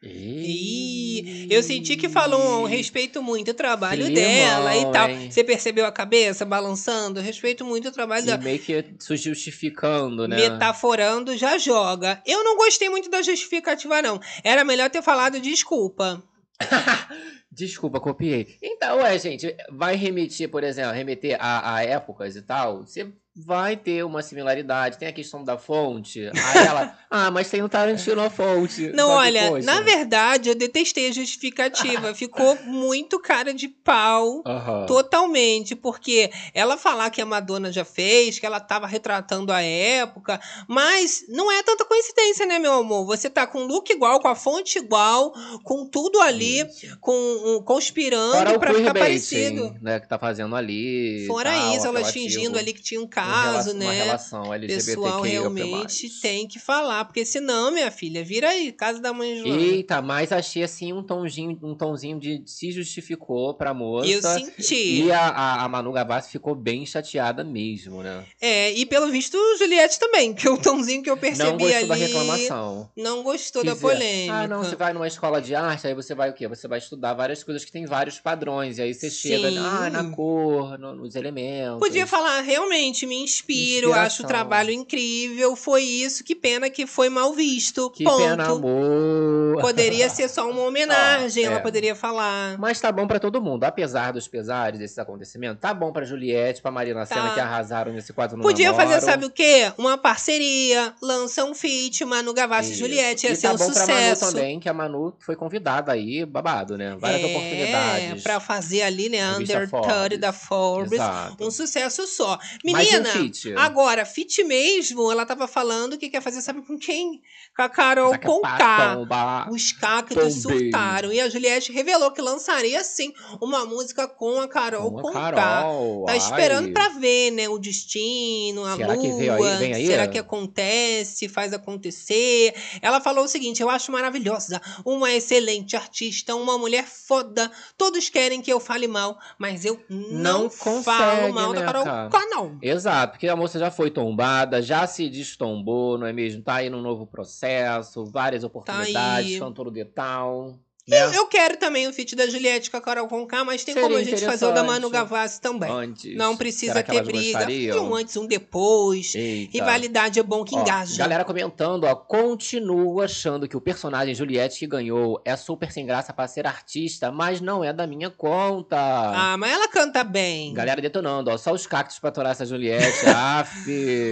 Ih, 0.00 1.46
eu 1.50 1.62
senti 1.62 1.96
que 1.96 2.08
falou, 2.08 2.64
respeito 2.64 3.20
muito 3.22 3.50
o 3.50 3.54
trabalho 3.54 4.06
Que 4.06 4.12
dela 4.12 4.74
limão, 4.74 4.90
e 4.90 4.92
tal. 4.92 5.08
hein? 5.10 5.30
Você 5.30 5.42
percebeu 5.42 5.84
a 5.86 5.92
cabeça 5.92 6.44
balançando? 6.44 7.20
Respeito 7.20 7.64
muito 7.64 7.88
o 7.88 7.92
trabalho 7.92 8.22
E 8.22 8.26
dela. 8.26 8.38
meio 8.38 8.58
que 8.60 8.84
se 8.98 9.16
justificando, 9.16 10.28
né? 10.28 10.36
Metaforando 10.36 11.36
já 11.36 11.58
joga. 11.58 12.22
Eu 12.24 12.44
não 12.44 12.56
gostei 12.56 12.88
muito 12.88 13.10
da 13.10 13.22
justificativa, 13.22 14.00
não. 14.00 14.20
Era 14.44 14.64
melhor 14.64 14.88
ter 14.88 15.02
falado 15.02 15.40
desculpa. 15.40 16.22
Desculpa, 17.58 17.98
copiei. 17.98 18.56
Então, 18.62 19.04
é, 19.04 19.18
gente, 19.18 19.52
vai 19.68 19.96
remeter, 19.96 20.48
por 20.48 20.62
exemplo, 20.62 20.92
remeter 20.92 21.36
a, 21.40 21.74
a 21.74 21.82
épocas 21.82 22.36
e 22.36 22.42
tal. 22.42 22.86
Você 22.86 23.12
vai 23.44 23.76
ter 23.76 24.04
uma 24.04 24.20
similaridade. 24.20 24.98
Tem 24.98 25.08
a 25.08 25.12
questão 25.12 25.44
da 25.44 25.56
fonte. 25.56 26.26
Aí 26.26 26.66
ela, 26.66 26.98
ah, 27.08 27.30
mas 27.30 27.48
tem 27.48 27.62
o 27.62 27.68
Tarantino 27.68 28.20
a 28.20 28.28
fonte. 28.28 28.90
Não, 28.90 29.10
olha, 29.10 29.48
poxa. 29.48 29.66
na 29.66 29.80
verdade, 29.80 30.48
eu 30.48 30.54
detestei 30.54 31.08
a 31.08 31.12
justificativa. 31.12 32.12
Ficou 32.16 32.56
muito 32.64 33.20
cara 33.20 33.54
de 33.54 33.68
pau. 33.68 34.42
Totalmente, 34.86 35.76
porque 35.76 36.30
ela 36.52 36.76
falar 36.76 37.10
que 37.10 37.20
a 37.20 37.26
Madonna 37.26 37.70
já 37.70 37.84
fez, 37.84 38.38
que 38.38 38.46
ela 38.46 38.58
tava 38.58 38.86
retratando 38.86 39.52
a 39.52 39.62
época, 39.62 40.40
mas 40.66 41.24
não 41.28 41.50
é 41.52 41.62
tanta 41.62 41.84
coincidência, 41.84 42.44
né, 42.44 42.58
meu 42.58 42.72
amor? 42.72 43.06
Você 43.06 43.30
tá 43.30 43.46
com 43.46 43.60
o 43.60 43.66
look 43.66 43.90
igual, 43.90 44.20
com 44.20 44.28
a 44.28 44.34
fonte 44.34 44.78
igual, 44.78 45.32
com 45.62 45.86
tudo 45.86 46.20
ali, 46.20 46.66
com 47.00 47.12
um, 47.56 47.62
conspirando 47.62 48.58
pra 48.58 48.74
ficar 48.74 48.94
parecido. 48.94 49.74
né, 49.80 50.00
que 50.00 50.08
tá 50.08 50.18
fazendo 50.18 50.54
ali. 50.56 51.24
Fora 51.26 51.50
tal, 51.52 51.76
isso, 51.76 51.86
ela 51.86 52.04
fingindo 52.04 52.58
ali 52.58 52.72
que 52.72 52.82
tinha 52.82 53.00
um 53.00 53.04
Uma 53.04 53.08
caso, 53.10 53.70
relação- 53.70 53.74
né? 53.74 53.84
Uma 53.86 53.92
relação 53.92 54.54
LGBTQIA+. 54.54 54.94
Pessoal 54.94 55.22
realmente 55.22 56.20
tem 56.20 56.46
que 56.46 56.58
falar, 56.58 57.04
porque 57.04 57.24
senão, 57.24 57.70
minha 57.70 57.90
filha, 57.90 58.24
vira 58.24 58.48
aí, 58.48 58.72
casa 58.72 59.00
da 59.00 59.12
mãe 59.12 59.36
Joana. 59.38 59.60
Eita, 59.60 60.00
mas 60.02 60.32
achei 60.32 60.62
assim 60.62 60.92
um 60.92 61.02
tomzinho, 61.02 61.58
um 61.62 61.74
tomzinho 61.74 62.18
de 62.18 62.42
se 62.46 62.70
justificou 62.72 63.54
pra 63.54 63.72
moça. 63.74 64.08
Eu 64.10 64.22
senti. 64.22 65.02
E 65.04 65.12
a, 65.12 65.20
a, 65.28 65.64
a 65.64 65.68
Manu 65.68 65.92
Gavassi 65.92 66.30
ficou 66.30 66.54
bem 66.54 66.84
chateada 66.86 67.42
mesmo, 67.44 68.02
né? 68.02 68.24
É, 68.40 68.72
e 68.72 68.84
pelo 68.86 69.08
visto, 69.10 69.36
Juliette 69.58 69.98
também, 69.98 70.34
que 70.34 70.48
o 70.48 70.56
tomzinho 70.58 71.02
que 71.02 71.10
eu 71.10 71.16
percebi 71.16 71.48
Não 71.50 71.56
gostou 71.56 71.76
ali. 71.78 71.88
da 71.88 71.94
reclamação. 71.94 72.90
Não 72.96 73.22
gostou 73.22 73.64
da 73.64 73.72
Quiser- 73.72 73.80
polêmica. 73.88 74.34
Ah, 74.34 74.48
não, 74.48 74.62
você 74.64 74.76
vai 74.76 74.92
numa 74.92 75.06
escola 75.06 75.40
de 75.40 75.54
arte, 75.54 75.86
aí 75.86 75.94
você 75.94 76.14
vai 76.14 76.30
o 76.30 76.32
quê? 76.34 76.46
Você 76.48 76.68
vai 76.68 76.78
estudar 76.78 77.14
várias 77.14 77.37
coisas 77.44 77.64
que 77.64 77.72
tem 77.72 77.86
vários 77.86 78.18
padrões. 78.20 78.78
E 78.78 78.82
aí 78.82 78.94
você 78.94 79.10
chega, 79.10 79.50
Sim. 79.50 79.58
ah, 79.58 79.90
na 79.90 80.04
cor, 80.10 80.78
no- 80.78 80.94
nos 80.94 81.14
elementos. 81.16 81.78
Podia 81.80 82.06
falar, 82.06 82.40
realmente, 82.40 83.06
me 83.06 83.16
inspiro, 83.22 83.92
acho 83.92 83.98
o 84.00 84.06
Inspiração. 84.06 84.26
trabalho 84.26 84.70
incrível, 84.70 85.54
foi 85.56 85.82
isso, 85.82 86.22
que 86.24 86.34
pena 86.34 86.68
que 86.70 86.86
foi 86.86 87.08
mal 87.08 87.32
visto. 87.34 87.90
Que 87.90 88.04
ponto. 88.04 88.18
pena, 88.18 88.44
amor. 88.50 89.60
Poderia 89.60 90.08
ser 90.10 90.28
só 90.28 90.48
uma 90.50 90.62
homenagem, 90.62 91.44
Ah, 91.44 91.48
ela 91.48 91.56
é. 91.58 91.62
poderia 91.62 91.94
falar. 91.94 92.56
Mas 92.58 92.80
tá 92.80 92.90
bom 92.92 93.06
pra 93.06 93.18
todo 93.18 93.40
mundo, 93.40 93.64
apesar 93.64 94.12
dos 94.12 94.28
pesares 94.28 94.78
desses 94.78 94.98
acontecimentos. 94.98 95.60
Tá 95.60 95.72
bom 95.74 95.92
pra 95.92 96.04
Juliette, 96.04 96.60
pra 96.62 96.70
Marina 96.70 97.04
Senna, 97.06 97.28
Tá. 97.28 97.34
que 97.34 97.40
arrasaram 97.40 97.92
nesse 97.92 98.12
quadro 98.12 98.36
no 98.36 98.42
Podia 98.42 98.70
Namoro. 98.72 98.88
fazer, 98.88 99.04
sabe 99.04 99.24
o 99.26 99.30
quê? 99.30 99.72
Uma 99.78 99.96
parceria, 99.98 100.94
lança 101.02 101.44
um 101.44 101.54
feat, 101.54 102.04
Manu 102.04 102.32
Gavassi 102.32 102.72
e. 102.72 102.74
Juliette, 102.74 103.26
ia 103.26 103.32
e 103.32 103.36
ser 103.36 103.48
tá 103.48 103.54
um 103.54 103.56
bom 103.56 103.70
pra 103.72 103.86
Manu 103.86 103.92
sucesso. 103.92 104.32
também, 104.32 104.60
que 104.60 104.68
a 104.68 104.74
Manu 104.74 105.14
foi 105.18 105.36
convidada 105.36 105.92
aí, 105.92 106.24
babado, 106.24 106.76
né? 106.76 106.96
Várias 106.98 107.17
é, 107.26 107.26
oportunidades. 107.30 108.22
pra 108.22 108.40
fazer 108.40 108.82
ali, 108.82 109.08
né, 109.08 109.36
Under 109.36 109.68
Forbes. 109.68 109.92
30 110.08 110.18
da 110.18 110.32
Forbes. 110.32 110.92
Exato. 110.92 111.44
Um 111.46 111.50
sucesso 111.50 112.06
só. 112.06 112.38
Um 112.64 112.72
Menina, 112.76 113.04
feat? 113.10 113.52
agora, 113.56 114.04
fit 114.04 114.42
mesmo, 114.44 115.10
ela 115.10 115.24
tava 115.26 115.46
falando 115.48 115.96
que 115.98 116.08
quer 116.08 116.20
fazer, 116.22 116.40
sabe 116.40 116.62
com 116.62 116.78
quem? 116.78 117.20
Com 117.56 117.62
a 117.62 117.68
Carol 117.68 118.10
Zaca 118.10 118.28
Conká. 118.28 119.48
Os 119.50 119.72
cactos 119.72 120.42
Tombei. 120.42 120.60
surtaram. 120.70 121.12
E 121.12 121.20
a 121.20 121.28
Juliette 121.28 121.72
revelou 121.72 122.10
que 122.12 122.20
lançaria, 122.22 122.82
sim, 122.84 123.12
uma 123.40 123.64
música 123.64 124.06
com 124.06 124.40
a 124.40 124.46
Carol 124.48 124.92
Com 124.92 124.98
a 124.98 125.02
Conká. 125.02 125.32
Carol, 125.32 126.04
Tá 126.06 126.12
ai. 126.12 126.18
esperando 126.18 126.72
pra 126.72 126.88
ver, 126.90 127.32
né? 127.32 127.48
O 127.48 127.58
destino, 127.58 128.64
a 128.64 128.76
Será 128.76 128.94
lua. 128.94 129.02
que 129.02 129.12
veio 129.12 129.32
aí- 129.44 129.56
vem 129.58 129.74
aí? 129.74 129.86
Será 129.86 130.06
que 130.06 130.18
acontece? 130.18 131.28
Faz 131.28 131.52
acontecer. 131.52 132.54
Ela 132.80 133.00
falou 133.00 133.24
o 133.24 133.28
seguinte: 133.28 133.60
eu 133.62 133.68
acho 133.70 133.90
maravilhosa. 133.92 134.60
Uma 134.84 135.12
excelente 135.12 135.76
artista, 135.76 136.34
uma 136.36 136.56
mulher 136.58 136.84
foda. 137.08 137.50
Todos 137.76 138.10
querem 138.10 138.42
que 138.42 138.52
eu 138.52 138.60
fale 138.60 138.86
mal, 138.86 139.18
mas 139.38 139.64
eu 139.64 139.82
não, 139.88 140.42
Não 140.42 140.48
consegue, 140.50 140.84
falo 140.84 141.32
mal 141.32 141.52
né, 141.52 141.60
da 141.60 141.64
Carol 141.64 141.84
cara? 141.84 142.10
Conká, 142.10 142.26
não. 142.26 142.58
Exato, 142.60 143.12
porque 143.12 143.26
a 143.26 143.34
moça 143.34 143.58
já 143.58 143.70
foi 143.70 143.90
tombada, 143.90 144.60
já 144.60 144.86
se 144.86 145.08
destombou, 145.08 145.96
não 145.96 146.06
é 146.06 146.12
mesmo? 146.12 146.42
Tá 146.42 146.56
aí 146.56 146.68
num 146.68 146.82
novo 146.82 147.06
processo, 147.06 148.04
várias 148.04 148.44
oportunidades, 148.44 148.92
Tá 148.92 149.14
aí. 149.14 149.38
cantor. 149.40 150.58
E 150.88 150.94
Eu, 150.94 151.12
eu 151.12 151.26
quero 151.26 151.56
também 151.58 151.86
o 151.86 151.92
feat 151.92 152.16
da 152.16 152.26
Juliette 152.26 152.70
com 152.70 152.76
a 152.78 152.80
Carol 152.80 153.06
Conká, 153.08 153.44
mas 153.44 153.62
tem 153.62 153.74
Seria 153.74 153.88
como 153.88 154.00
a 154.00 154.02
gente 154.02 154.24
fazer 154.24 154.46
o 154.46 154.52
da 154.52 154.64
Manu. 154.64 154.88
Gavassi 154.88 155.40
também. 155.40 155.70
Antes. 155.70 156.16
Não 156.16 156.36
precisa 156.36 156.82
ter 156.82 157.02
briga. 157.02 157.38
gostariam? 157.38 157.86
Um 157.90 157.94
antes, 157.94 158.16
um 158.16 158.26
depois. 158.26 159.14
Eita. 159.14 159.52
Rivalidade 159.52 160.18
é 160.18 160.22
bom 160.22 160.44
que 160.44 160.54
Ó, 160.56 160.60
engaja. 160.62 160.96
Galera 160.96 161.24
comentando, 161.24 161.84
ó, 161.84 161.94
continuo 161.94 163.00
achando 163.02 163.46
que 163.46 163.56
o 163.56 163.60
personagem 163.60 164.14
Juliette 164.14 164.58
que 164.58 164.66
ganhou 164.66 165.20
é 165.24 165.36
super 165.36 165.70
sem 165.70 165.84
graça 165.84 166.12
pra 166.12 166.26
ser 166.26 166.46
artista, 166.46 167.12
mas 167.12 167.40
não 167.40 167.62
é 167.62 167.72
da 167.72 167.86
minha 167.86 168.08
conta. 168.10 168.76
Ah, 168.78 169.36
mas 169.38 169.52
ela 169.52 169.68
canta 169.68 170.02
bem. 170.02 170.54
Galera 170.54 170.80
detonando, 170.80 171.30
ó, 171.30 171.36
só 171.36 171.52
os 171.52 171.66
cactos 171.66 171.98
pra 171.98 172.08
atorar 172.08 172.32
essa 172.32 172.46
Juliette, 172.46 173.04
af. 173.14 173.48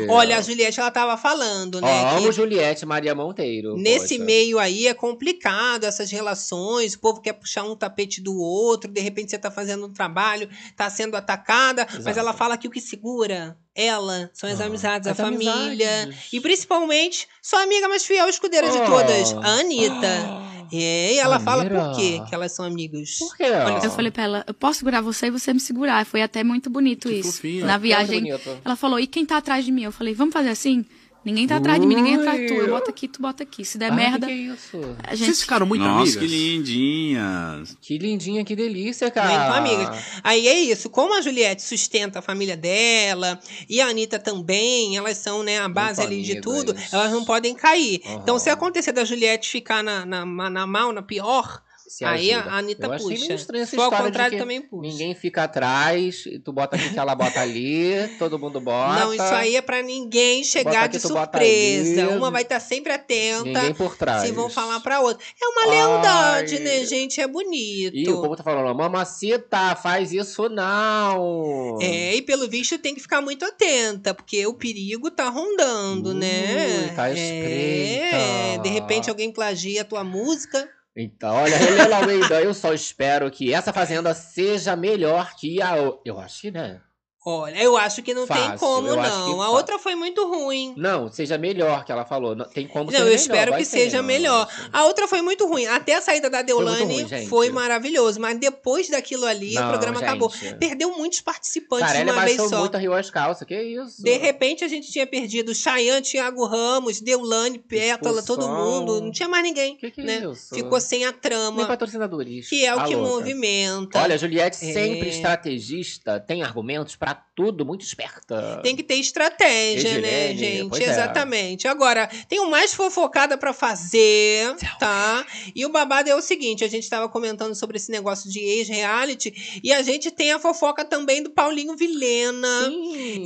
Olha, 0.08 0.36
a 0.38 0.42
Juliette, 0.42 0.78
ela 0.80 0.90
tava 0.90 1.16
falando, 1.16 1.76
Ó, 1.76 1.80
né? 1.80 2.10
que 2.10 2.16
amo 2.16 2.32
Juliette 2.32 2.84
Maria 2.84 3.14
Monteiro. 3.14 3.76
Nesse 3.76 4.14
poxa. 4.16 4.24
meio 4.24 4.58
aí 4.58 4.86
é 4.86 4.94
complicado 4.94 5.84
essas 5.84 6.10
relações, 6.10 6.65
o 6.74 6.98
povo 7.00 7.20
quer 7.20 7.32
puxar 7.32 7.64
um 7.64 7.76
tapete 7.76 8.20
do 8.20 8.36
outro, 8.36 8.90
de 8.90 9.00
repente 9.00 9.30
você 9.30 9.38
tá 9.38 9.50
fazendo 9.50 9.86
um 9.86 9.92
trabalho, 9.92 10.48
tá 10.76 10.88
sendo 10.90 11.16
atacada, 11.16 11.86
mas 11.90 12.00
Exato. 12.00 12.18
ela 12.18 12.32
fala 12.32 12.56
que 12.56 12.66
o 12.68 12.70
que 12.70 12.80
segura 12.80 13.56
ela 13.74 14.30
são 14.34 14.48
as 14.50 14.60
Ah, 14.60 14.64
amizades, 14.66 15.06
a 15.06 15.10
as 15.12 15.16
família. 15.16 15.54
amizades. 16.02 16.32
E 16.32 16.40
principalmente, 16.40 17.28
sua 17.42 17.62
amiga 17.62 17.88
mais 17.88 18.04
fiel 18.04 18.28
escudeira 18.28 18.68
de 18.70 18.78
Oh. 18.78 18.84
todas, 18.86 19.32
a 19.34 19.60
Anitta. 19.60 20.46
É, 20.72 21.12
e 21.14 21.18
ela 21.20 21.38
fala 21.38 21.62
por 21.64 21.72
Maneira. 21.74 21.94
quê 21.96 22.20
que 22.28 22.34
elas 22.34 22.50
são 22.52 22.64
amigas. 22.64 23.18
Por 23.20 23.36
quê? 23.36 23.44
Olha 23.44 23.84
Eu 23.84 23.90
falei 23.90 24.10
pra 24.10 24.24
ela, 24.24 24.44
eu 24.48 24.54
posso 24.54 24.80
segurar 24.80 25.00
você 25.00 25.26
e 25.26 25.30
você 25.30 25.52
me 25.54 25.60
segurar. 25.60 26.04
Foi 26.04 26.20
até 26.22 26.42
muito 26.42 26.68
bonito 26.68 27.08
isso. 27.08 27.32
fofinho. 27.34 27.64
Na 27.64 27.74
É 27.74 27.78
viagem, 27.78 28.24
bonito. 28.24 28.58
ela 28.64 28.74
falou, 28.74 28.98
e 28.98 29.06
quem 29.06 29.24
tá 29.24 29.36
atrás 29.36 29.64
de 29.64 29.70
mim? 29.70 29.84
Eu 29.84 29.92
falei, 29.92 30.12
vamos 30.12 30.32
fazer 30.32 30.48
assim? 30.48 30.84
Ninguém 31.26 31.44
tá 31.44 31.56
atrás 31.56 31.80
de 31.80 31.88
mim, 31.88 31.96
ninguém 31.96 32.14
atrás 32.14 32.40
de 32.40 32.46
tu. 32.46 32.54
Eu 32.54 32.68
boto 32.68 32.88
aqui, 32.88 33.08
tu 33.08 33.20
bota 33.20 33.42
aqui. 33.42 33.64
Se 33.64 33.76
der 33.76 33.90
Ai, 33.90 33.96
merda, 33.96 34.28
que 34.28 34.32
que 34.32 34.48
é 34.48 34.54
isso? 34.54 34.96
a 35.02 35.12
gente... 35.16 35.26
Vocês 35.26 35.40
ficaram 35.42 35.66
muito 35.66 35.82
Nossa, 35.82 36.02
amigas? 36.02 36.16
que 36.16 36.26
lindinhas. 36.28 37.76
Que 37.80 37.98
lindinha, 37.98 38.44
que 38.44 38.54
delícia, 38.54 39.10
cara. 39.10 39.28
Muito 39.28 39.58
amigas. 39.58 40.04
Aí 40.22 40.46
é 40.46 40.56
isso, 40.60 40.88
como 40.88 41.18
a 41.18 41.20
Juliette 41.20 41.62
sustenta 41.62 42.20
a 42.20 42.22
família 42.22 42.56
dela 42.56 43.40
e 43.68 43.80
a 43.80 43.88
Anitta 43.88 44.20
também, 44.20 44.96
elas 44.96 45.18
são 45.18 45.42
né, 45.42 45.58
a 45.58 45.68
base 45.68 46.00
ali 46.00 46.22
de 46.22 46.40
tudo, 46.40 46.72
elas 46.92 47.10
não 47.10 47.24
podem 47.24 47.56
cair. 47.56 48.02
Aham. 48.06 48.20
Então, 48.22 48.38
se 48.38 48.48
acontecer 48.48 48.92
da 48.92 49.04
Juliette 49.04 49.50
ficar 49.50 49.82
na, 49.82 50.06
na, 50.06 50.24
na 50.24 50.64
mal, 50.64 50.92
na 50.92 51.02
pior, 51.02 51.60
Se 51.88 52.04
aí 52.04 52.32
ajuda. 52.32 52.50
a 52.50 52.58
Anitta 52.58 52.86
Eu 52.86 52.92
achei 52.92 53.08
puxa. 53.08 53.20
meio 53.26 53.34
estranho 53.36 53.62
essa 53.62 53.70
Se 53.70 53.76
for 53.76 53.82
ao 53.82 53.90
contrário, 54.02 54.32
que 54.32 54.42
também 54.42 54.60
puxa. 54.60 54.90
Ninguém 54.90 55.14
fica 55.14 55.44
atrás, 55.44 56.24
e 56.26 56.38
tu 56.38 56.52
bota 56.52 56.76
aqui 56.76 56.90
que 56.90 56.98
ela 56.98 57.14
bota 57.14 57.40
ali, 57.40 57.94
todo 58.18 58.38
mundo 58.38 58.60
bota. 58.60 59.00
Não, 59.00 59.14
isso 59.14 59.22
aí 59.22 59.56
é 59.56 59.62
pra 59.62 59.82
ninguém 59.82 60.42
chegar 60.44 60.88
de 60.88 60.98
surpresa. 60.98 62.08
Uma 62.10 62.30
vai 62.30 62.42
estar 62.42 62.60
sempre 62.60 62.92
atenta. 62.92 63.44
Ninguém 63.44 63.74
por 63.74 63.96
trás. 63.96 64.22
Se 64.22 64.32
vão 64.32 64.50
falar 64.50 64.80
pra 64.80 65.00
outra. 65.00 65.24
É 65.40 65.46
uma 65.46 65.62
Ai. 65.62 65.70
lealdade, 65.70 66.58
né, 66.58 66.84
gente? 66.84 67.20
É 67.20 67.26
bonito. 67.26 67.94
E 67.96 68.08
o 68.08 68.20
povo 68.20 68.36
tá 68.36 68.42
falando, 68.42 68.74
mamacita, 68.76 69.76
faz 69.76 70.12
isso 70.12 70.48
não. 70.48 71.78
É, 71.80 72.14
e 72.16 72.22
pelo 72.22 72.48
visto 72.48 72.78
tem 72.78 72.94
que 72.94 73.00
ficar 73.00 73.20
muito 73.20 73.44
atenta, 73.44 74.12
porque 74.14 74.46
o 74.46 74.54
perigo 74.54 75.10
tá 75.10 75.28
rondando, 75.28 76.12
né? 76.14 76.92
tá 76.94 77.08
É, 77.10 77.12
espreita. 77.12 78.62
de 78.62 78.68
repente 78.68 79.08
alguém 79.10 79.30
plagia 79.32 79.82
a 79.82 79.84
tua 79.84 80.02
música. 80.04 80.68
Então, 80.96 81.34
olha, 81.34 81.54
Helena 81.54 81.96
Almeida, 81.96 82.40
eu 82.40 82.54
só 82.54 82.72
espero 82.72 83.30
que 83.30 83.52
essa 83.52 83.70
fazenda 83.70 84.14
seja 84.14 84.74
melhor 84.74 85.34
que 85.36 85.60
a. 85.60 85.74
Eu 86.04 86.18
acho 86.18 86.40
que, 86.40 86.50
né? 86.50 86.80
Olha, 87.28 87.60
eu 87.60 87.76
acho 87.76 88.04
que 88.04 88.14
não 88.14 88.24
tem 88.24 88.36
Fácil, 88.36 88.58
como, 88.60 88.86
eu 88.86 89.00
acho 89.00 89.10
não. 89.18 89.42
A 89.42 89.50
outra 89.50 89.80
foi 89.80 89.96
muito 89.96 90.24
ruim. 90.28 90.74
Não, 90.76 91.10
seja 91.10 91.36
melhor 91.36 91.84
que 91.84 91.90
ela 91.90 92.04
falou. 92.04 92.36
Não, 92.36 92.44
tem 92.44 92.68
como 92.68 92.88
ser 92.88 92.98
Não, 92.98 93.00
eu 93.00 93.06
melhor, 93.06 93.20
espero 93.20 93.56
que 93.56 93.64
seja 93.64 93.96
não. 93.96 94.04
melhor. 94.04 94.48
A 94.72 94.84
outra 94.84 95.08
foi 95.08 95.20
muito 95.22 95.44
ruim. 95.44 95.66
Até 95.66 95.96
a 95.96 96.00
saída 96.00 96.30
da 96.30 96.42
Deolane 96.42 96.84
ruim, 96.84 97.08
gente. 97.08 97.28
foi 97.28 97.50
maravilhoso. 97.50 98.20
Mas 98.20 98.38
depois 98.38 98.88
daquilo 98.88 99.26
ali, 99.26 99.54
Não, 99.54 99.66
o 99.66 99.70
programa 99.70 99.98
gente. 99.98 100.08
acabou. 100.08 100.32
Perdeu 100.60 100.96
muitos 100.96 101.20
participantes 101.20 101.88
Cara, 101.88 102.04
de 102.04 102.10
uma 102.12 102.24
vez 102.24 102.36
só. 102.48 102.60
muito, 102.60 102.78
riu 102.78 102.94
as 102.94 103.10
calças. 103.10 103.44
Que 103.44 103.60
isso? 103.60 104.04
De 104.04 104.16
repente 104.18 104.64
a 104.64 104.68
gente 104.68 104.88
tinha 104.92 105.04
perdido 105.04 105.52
Chayanne, 105.52 106.02
Thiago 106.06 106.44
Ramos, 106.46 107.00
Deulane, 107.00 107.58
Pétala, 107.58 108.22
todo 108.22 108.42
Expulsão. 108.42 108.64
mundo. 108.80 109.00
Não 109.00 109.10
tinha 109.10 109.28
mais 109.28 109.42
ninguém. 109.42 109.76
Que 109.76 109.90
que 109.90 110.00
né? 110.00 110.22
é 110.24 110.30
isso? 110.30 110.54
Ficou 110.54 110.80
sem 110.80 111.04
a 111.04 111.10
Nem 111.10 111.20
trama, 111.20 111.66
patrocinadores. 111.66 112.48
que 112.48 112.64
é 112.64 112.72
o 112.72 112.76
Tá 112.76 112.84
que 112.84 112.94
louca. 112.94 113.10
movimenta. 113.14 113.98
Olha, 114.00 114.16
Juliette 114.16 114.56
É. 114.64 114.72
sempre 114.72 115.08
estrategista, 115.08 116.20
tem 116.20 116.44
argumentos 116.44 116.94
pra 116.94 117.15
tudo 117.36 117.66
muito 117.66 117.82
esperta. 117.82 118.60
Tem 118.62 118.74
que 118.74 118.82
ter 118.82 118.94
estratégia, 118.94 120.00
né, 120.00 120.34
gente? 120.34 120.82
é. 120.82 120.88
Exatamente. 120.88 121.68
Agora, 121.68 122.08
tem 122.28 122.48
mais 122.50 122.72
fofocada 122.72 123.36
pra 123.36 123.52
fazer, 123.52 124.54
tá? 124.78 125.24
E 125.54 125.66
o 125.66 125.68
babado 125.68 126.08
é 126.08 126.14
o 126.14 126.22
seguinte: 126.22 126.64
a 126.64 126.68
gente 126.68 126.88
tava 126.88 127.08
comentando 127.08 127.54
sobre 127.54 127.76
esse 127.76 127.90
negócio 127.90 128.30
de 128.30 128.40
ex-reality 128.40 129.60
e 129.62 129.72
a 129.72 129.82
gente 129.82 130.10
tem 130.10 130.32
a 130.32 130.38
fofoca 130.38 130.84
também 130.84 131.22
do 131.22 131.30
Paulinho 131.30 131.76
Vilena. 131.76 132.72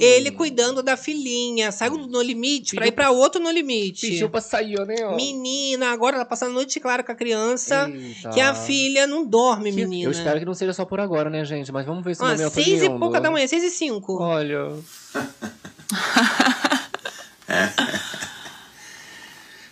Ele 0.01 0.31
cuidando 0.33 0.83
da 0.83 0.97
filhinha. 0.97 1.71
Saiu 1.71 1.97
do 1.97 2.07
No 2.09 2.21
Limite 2.21 2.75
pra 2.75 2.87
ir 2.87 2.93
pra 2.93 3.11
outro 3.11 3.41
No 3.41 3.51
Limite. 3.51 4.09
Pediu 4.09 4.29
pra 4.29 4.41
sair, 4.41 4.85
né? 4.87 4.97
ó? 5.05 5.15
Menina, 5.15 5.93
agora 5.93 6.17
ela 6.17 6.25
passando 6.25 6.51
a 6.51 6.55
noite 6.55 6.81
clara 6.81 7.03
com 7.05 7.13
a 7.13 7.15
criança. 7.15 7.89
Eita. 7.89 8.31
Que 8.31 8.41
a 8.41 8.55
filha 8.55 9.07
não 9.07 9.25
dorme, 9.25 9.71
menina. 9.71 10.05
Eu 10.05 10.11
espero 10.11 10.39
que 10.39 10.45
não 10.45 10.55
seja 10.55 10.73
só 10.73 10.85
por 10.85 10.99
agora, 10.99 11.31
né, 11.31 11.45
gente? 11.45 11.71
Mas 11.71 11.87
vamos 11.87 12.03
ver 12.05 12.13
esse 12.13 12.23
Ó, 12.23 12.27
momento 12.27 12.51
seis 12.51 12.83
e 12.83 12.91
pouca 12.91 13.21
da 13.21 13.31
manhã, 13.31 13.47
seis 13.47 13.63
e 13.63 13.71
cinco. 13.81 14.21
Olha. 14.21 14.77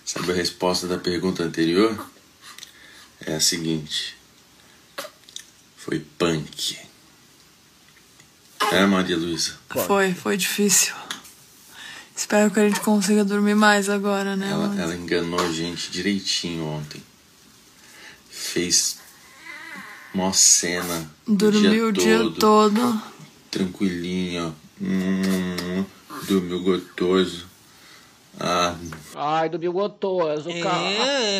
Sabe 0.02 0.32
a 0.32 0.34
resposta 0.34 0.86
da 0.86 0.96
pergunta 0.96 1.42
anterior? 1.42 2.08
É 3.20 3.34
a 3.34 3.40
seguinte: 3.40 4.16
foi 5.76 6.00
punk. 6.18 6.78
É, 8.72 8.86
Maria 8.86 9.18
Luísa? 9.18 9.58
Foi, 9.86 10.14
foi 10.14 10.38
difícil. 10.38 10.94
Espero 12.16 12.50
que 12.50 12.60
a 12.60 12.68
gente 12.68 12.80
consiga 12.80 13.24
dormir 13.24 13.54
mais 13.54 13.88
agora, 13.90 14.34
né? 14.34 14.50
Ela, 14.50 14.80
ela 14.80 14.94
enganou 14.94 15.38
a 15.40 15.52
gente 15.52 15.90
direitinho 15.90 16.64
ontem. 16.64 17.02
Fez 18.30 18.98
mó 20.12 20.32
cena. 20.32 21.10
Dormiu 21.26 21.88
o 21.88 21.92
dia 21.92 22.30
todo. 22.38 23.17
Tranquilinho. 23.58 24.54
Hum, 24.80 25.84
dormiu 26.28 26.62
gostoso. 26.62 27.46
Ah, 28.40 28.76
Ai, 29.16 29.48
do 29.48 29.58
bigotoso, 29.58 30.48
cara. 30.62 30.80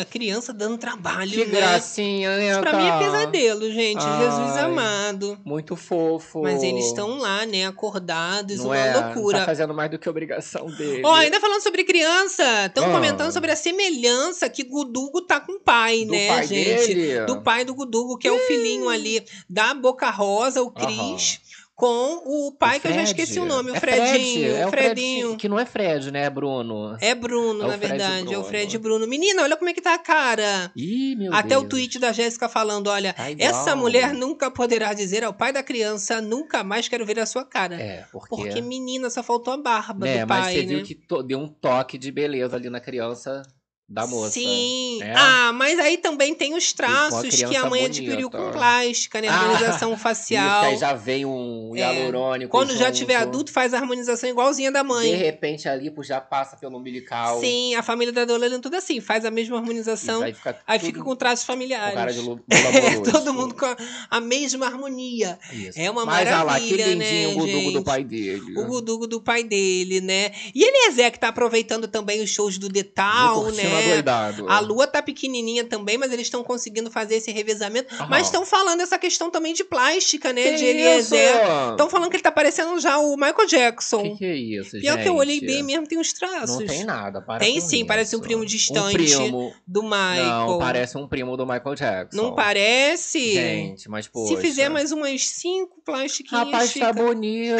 É, 0.01 0.03
criança 0.03 0.51
dando 0.51 0.77
trabalho, 0.77 1.31
Que 1.31 1.45
né? 1.45 1.51
gracinha, 1.57 2.35
né, 2.37 2.51
Isso 2.51 2.59
pra 2.59 2.73
mim 2.73 2.83
é 2.83 2.89
cara? 2.89 3.05
pesadelo, 3.05 3.71
gente. 3.71 4.01
Jesus 4.01 4.57
Ai, 4.57 4.63
amado. 4.65 5.39
Muito 5.45 5.77
fofo. 5.77 6.41
Mas 6.41 6.61
eles 6.61 6.87
estão 6.87 7.17
lá, 7.19 7.45
né, 7.45 7.65
acordados, 7.65 8.57
Não 8.57 8.65
uma 8.65 8.75
é, 8.77 8.93
loucura. 8.97 9.37
Não 9.37 9.45
tá 9.45 9.51
fazendo 9.51 9.73
mais 9.73 9.89
do 9.89 9.97
que 9.97 10.09
obrigação 10.09 10.65
dele. 10.71 11.01
Ó, 11.05 11.13
ainda 11.13 11.39
falando 11.39 11.61
sobre 11.63 11.85
criança, 11.85 12.65
estão 12.65 12.89
Ah. 12.89 12.91
comentando 12.91 13.31
sobre 13.31 13.49
a 13.49 13.55
semelhança 13.55 14.49
que 14.49 14.63
Gudugo 14.65 15.21
tá 15.21 15.39
com 15.39 15.53
o 15.53 15.59
pai, 15.61 16.03
Do 16.03 16.11
né, 16.11 16.27
pai 16.27 16.47
gente? 16.47 16.93
dele? 16.95 17.25
Do 17.25 17.39
pai 17.41 17.63
do 17.63 17.73
Gudugo, 17.73 18.17
que 18.17 18.27
é 18.27 18.31
o 18.33 18.39
filhinho 18.39 18.89
ali 18.89 19.23
da 19.49 19.73
Boca 19.73 20.09
Rosa, 20.09 20.61
o 20.61 20.69
Cris, 20.69 21.39
com 21.79 22.21
o 22.25 22.51
pai 22.51 22.77
que 22.77 22.89
eu 22.89 22.93
já 22.93 23.03
esqueci 23.03 23.39
o 23.39 23.45
nome, 23.45 23.71
o 23.71 23.75
É 23.75 23.79
Fredinho, 23.79 24.09
Fred, 24.11 24.45
é 24.49 24.65
o 24.65 24.67
o 24.67 24.69
Fred, 24.69 24.85
Fredinho. 24.87 25.37
que 25.37 25.47
não 25.47 25.57
é 25.57 25.65
Fred, 25.65 26.11
né, 26.11 26.29
Bruno? 26.29 26.97
É 26.99 27.15
Bruno, 27.15 27.63
É 27.63 27.65
o 27.65 27.67
na 27.69 27.77
verdade, 27.77 28.25
é 28.25 28.37
o 28.37 28.41
Bruno. 28.41 28.43
Fred 28.43 28.77
Bruno. 28.77 29.07
Menina, 29.07 29.43
olha 29.43 29.55
como 29.55 29.69
é 29.69 29.73
que 29.73 29.79
tá 29.81 29.93
a 29.93 29.97
cara. 29.97 30.73
Ih, 30.75 31.15
meu 31.15 31.33
Até 31.33 31.49
Deus. 31.49 31.63
o 31.63 31.67
tweet 31.69 31.97
da 31.97 32.11
Jéssica 32.11 32.49
falando, 32.49 32.87
olha, 32.87 33.13
Tá 33.13 33.23
essa 33.37 33.77
mulher 33.77 34.13
nunca 34.13 34.51
poderá 34.51 34.93
dizer 34.93 35.23
ao 35.23 35.33
pai 35.33 35.53
da 35.53 35.63
criança, 35.63 36.19
nunca 36.19 36.65
mais 36.65 36.89
quero 36.89 37.05
ver 37.05 37.17
a 37.17 37.25
sua 37.25 37.45
cara. 37.45 37.75
É, 37.81 38.03
porque... 38.11 38.35
Porque, 38.35 38.61
menina, 38.61 39.09
só 39.09 39.23
faltou 39.23 39.53
a 39.53 39.57
barba 39.57 40.05
né, 40.05 40.25
do 40.25 40.27
mas 40.27 40.45
pai, 40.47 40.53
você 40.55 40.59
né? 40.63 40.65
viu 40.67 40.83
que 40.83 40.99
deu 41.25 41.39
um 41.39 41.47
toque 41.47 41.97
de 41.97 42.11
beleza 42.11 42.57
ali 42.57 42.69
na 42.69 42.81
criança 42.81 43.41
da 43.89 44.05
moça. 44.05 44.31
Sim. 44.33 44.99
né? 44.99 45.13
Ah, 45.17 45.51
mas 45.53 45.79
aí 45.79 45.97
também 45.97 46.35
tem 46.35 46.53
os 46.55 46.71
traços 46.73 47.35
que 47.43 47.55
a 47.55 47.65
mãe 47.67 47.85
adquiriu 47.85 48.29
com 48.29 48.51
plástica, 48.51 49.19
né? 49.19 49.27
Ah, 49.27 49.33
Harmonização 49.39 49.93
Isso, 49.93 50.01
facial. 50.03 50.61
que 50.61 50.65
aí 50.67 50.77
já 50.77 50.93
vem 50.93 51.25
um 51.25 51.71
É. 51.75 51.79
hialurônico 51.79 52.51
Quando 52.51 52.75
já 52.77 52.85
junto. 52.87 52.97
tiver 52.97 53.15
adulto, 53.15 53.51
faz 53.51 53.73
a 53.73 53.77
harmonização 53.79 54.29
igualzinha 54.29 54.71
da 54.71 54.83
mãe. 54.83 55.09
De 55.09 55.15
repente 55.17 55.67
a 55.67 55.75
lipo 55.75 56.03
já 56.03 56.21
passa 56.21 56.55
pelo 56.55 56.77
umbilical. 56.77 57.39
Sim, 57.39 57.73
a 57.75 57.81
família 57.81 58.13
da 58.13 58.25
Dolana 58.25 58.59
tudo 58.59 58.75
assim, 58.75 59.01
faz 59.01 59.25
a 59.25 59.31
mesma 59.31 59.57
harmonização. 59.57 60.17
Isso, 60.17 60.23
aí 60.25 60.33
fica 60.33 60.59
Aí 60.67 60.79
fica 60.79 61.01
com 61.03 61.15
traços 61.15 61.45
familiares. 61.45 61.89
com 61.89 61.95
cara 61.95 62.13
de 62.13 62.19
É, 62.49 63.11
todo 63.11 63.33
mundo 63.33 63.55
com 63.55 63.65
a, 63.65 63.75
a 64.11 64.19
mesma 64.21 64.67
harmonia. 64.67 65.39
Isso. 65.51 65.79
É 65.79 65.89
uma 65.89 66.05
Mas 66.05 66.27
olha 66.27 66.43
lá, 66.43 66.59
que 66.59 66.77
maravilha, 66.77 66.85
lindinho 66.93 67.29
né, 67.29 67.33
o 67.33 67.33
gudugo 67.39 67.65
do 67.65 67.71
gente? 67.71 67.83
pai 67.85 68.03
dele. 68.03 68.57
O 68.59 68.65
gudugo 68.65 69.07
do 69.07 69.21
pai 69.21 69.43
dele, 69.43 69.99
né? 70.01 70.31
E 70.53 70.63
Eliezer, 70.63 71.11
que 71.11 71.19
tá 71.19 71.29
aproveitando 71.29 71.87
também 71.87 72.21
os 72.21 72.29
shows 72.29 72.57
do 72.57 72.69
Detal, 72.69 73.45
né? 73.51 73.78
Adoidado. 73.85 74.49
A 74.49 74.59
lua 74.59 74.87
tá 74.87 75.01
pequenininha 75.01 75.63
também, 75.63 75.97
mas 75.97 76.11
eles 76.11 76.27
estão 76.27 76.43
conseguindo 76.43 76.89
fazer 76.91 77.15
esse 77.15 77.31
revezamento. 77.31 77.93
Aham. 77.95 78.07
Mas 78.09 78.27
estão 78.27 78.45
falando 78.45 78.81
essa 78.81 78.97
questão 78.97 79.29
também 79.29 79.53
de 79.53 79.63
plástica, 79.63 80.31
né? 80.33 80.43
Que 80.43 80.55
de 80.55 80.65
Eliezer. 80.65 81.35
isso? 81.35 81.71
Estão 81.71 81.89
falando 81.89 82.09
que 82.09 82.15
ele 82.15 82.23
tá 82.23 82.31
parecendo 82.31 82.79
já 82.79 82.97
o 82.97 83.15
Michael 83.15 83.45
Jackson. 83.47 84.03
Que 84.03 84.17
que 84.17 84.25
é 84.25 84.35
isso, 84.35 84.71
Pior 84.79 84.93
gente? 84.93 85.03
que 85.03 85.09
eu 85.09 85.15
olhei 85.15 85.39
bem 85.41 85.63
mesmo, 85.63 85.87
tem 85.87 85.97
uns 85.97 86.13
traços. 86.13 86.59
Não 86.59 86.65
tem 86.65 86.83
nada, 86.83 87.21
para 87.21 87.39
Tem 87.39 87.59
sim, 87.61 87.85
parece 87.85 88.15
um 88.15 88.19
isso. 88.19 88.27
primo 88.27 88.45
distante 88.45 88.93
primo. 88.93 89.53
do 89.65 89.83
Michael. 89.83 90.23
Não, 90.47 90.59
parece 90.59 90.97
um 90.97 91.07
primo 91.07 91.35
do 91.37 91.45
Michael 91.45 91.75
Jackson. 91.75 92.17
Não 92.21 92.35
parece? 92.35 93.33
Gente, 93.33 93.89
mas 93.89 94.07
pô. 94.07 94.27
Se 94.27 94.37
fizer 94.37 94.69
mais 94.69 94.91
umas 94.91 95.25
cinco 95.25 95.81
plastiquinhas, 95.85 96.45
Rapaz, 96.45 96.67
tá 96.73 96.73
fica. 96.73 96.93
bonito. 96.93 97.55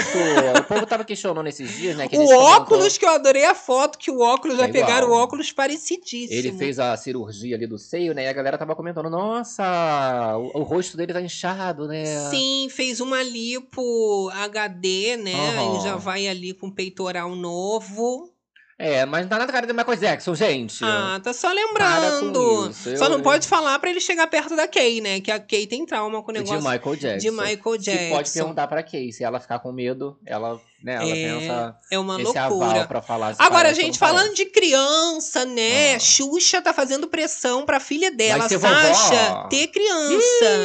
o 0.59 0.63
povo 0.63 0.85
tava 0.85 1.03
questionando 1.03 1.47
esses 1.47 1.69
dias, 1.77 1.95
né? 1.95 2.05
O 2.09 2.09
gente 2.09 2.25
comentou- 2.25 2.43
óculos, 2.43 2.97
que 2.97 3.05
eu 3.05 3.09
adorei 3.09 3.45
a 3.45 3.53
foto, 3.55 3.97
que 3.97 4.09
o 4.11 4.19
óculos 4.19 4.57
Tá 4.57 4.65
já 4.65 4.71
pegaram 4.71 5.09
o 5.09 5.13
óculos 5.13 5.51
Ele 6.17 6.51
fez 6.53 6.79
a 6.79 6.95
cirurgia 6.97 7.55
ali 7.55 7.67
do 7.67 7.77
seio, 7.77 8.13
né? 8.13 8.23
E 8.25 8.27
a 8.27 8.33
galera 8.33 8.57
tava 8.57 8.75
comentando, 8.75 9.09
nossa, 9.09 10.37
o, 10.37 10.59
o 10.59 10.63
rosto 10.63 10.95
dele 10.97 11.13
tá 11.13 11.21
inchado, 11.21 11.87
né? 11.87 12.05
Sim, 12.29 12.67
fez 12.69 12.99
uma 12.99 13.21
lipo 13.23 14.29
HD, 14.33 15.17
né? 15.17 15.33
Aham. 15.33 15.79
E 15.79 15.83
já 15.83 15.95
vai 15.95 16.27
ali 16.27 16.53
com 16.53 16.69
peitoral 16.71 17.35
novo. 17.35 18.33
É, 18.81 19.05
mas 19.05 19.23
não 19.23 19.27
dá 19.29 19.39
nada 19.39 19.51
cara 19.51 19.67
do 19.67 19.73
Michael 19.73 19.97
Jackson, 19.97 20.33
gente. 20.33 20.85
Ah, 20.85 21.19
tá 21.21 21.33
só 21.33 21.49
Para 21.73 21.99
lembrando. 21.99 22.69
isso, 22.71 22.95
Só 22.95 23.05
eu- 23.05 23.09
não 23.09 23.21
pode 23.21 23.45
falar 23.45 23.77
pra 23.77 23.89
ele 23.89 23.99
chegar 23.99 24.25
perto 24.27 24.55
da 24.55 24.69
Kay, 24.69 25.01
né? 25.01 25.19
Que 25.19 25.29
a 25.31 25.37
Kay 25.37 25.67
tem 25.67 25.85
trauma 25.85 26.23
com 26.23 26.31
o 26.31 26.33
de 26.33 26.39
negócio 26.39 26.61
Michael 26.71 26.95
Jackson. 26.95 27.17
de 27.29 27.31
Michael 27.31 27.77
Jackson. 27.77 28.09
pode 28.15 28.31
perguntar 28.31 28.67
pra 28.67 28.81
Kay. 28.81 29.11
Se 29.11 29.21
ela 29.21 29.37
ficar 29.37 29.59
com 29.59 29.73
medo, 29.73 30.17
ela, 30.25 30.61
né, 30.83 30.95
ela 30.95 31.03
tem 31.05 31.25
É, 31.25 31.45
essa, 31.45 31.75
é 31.91 31.99
uma 31.99 32.17
loucura. 32.17 32.85
pra 32.87 33.01
falar 33.01 33.35
Agora, 33.39 33.69
ou 33.69 33.75
gente, 33.75 33.97
falando 33.99 34.33
de 34.33 34.45
criança, 34.45 35.45
né? 35.45 35.99
Xuxa 35.99 36.61
tá 36.61 36.73
fazendo 36.73 37.07
pressão 37.07 37.65
pra 37.65 37.79
filha 37.79 38.11
dela, 38.11 38.47
Sasha, 38.47 38.57
vovó? 38.57 39.47
ter 39.49 39.67
criança. 39.67 40.15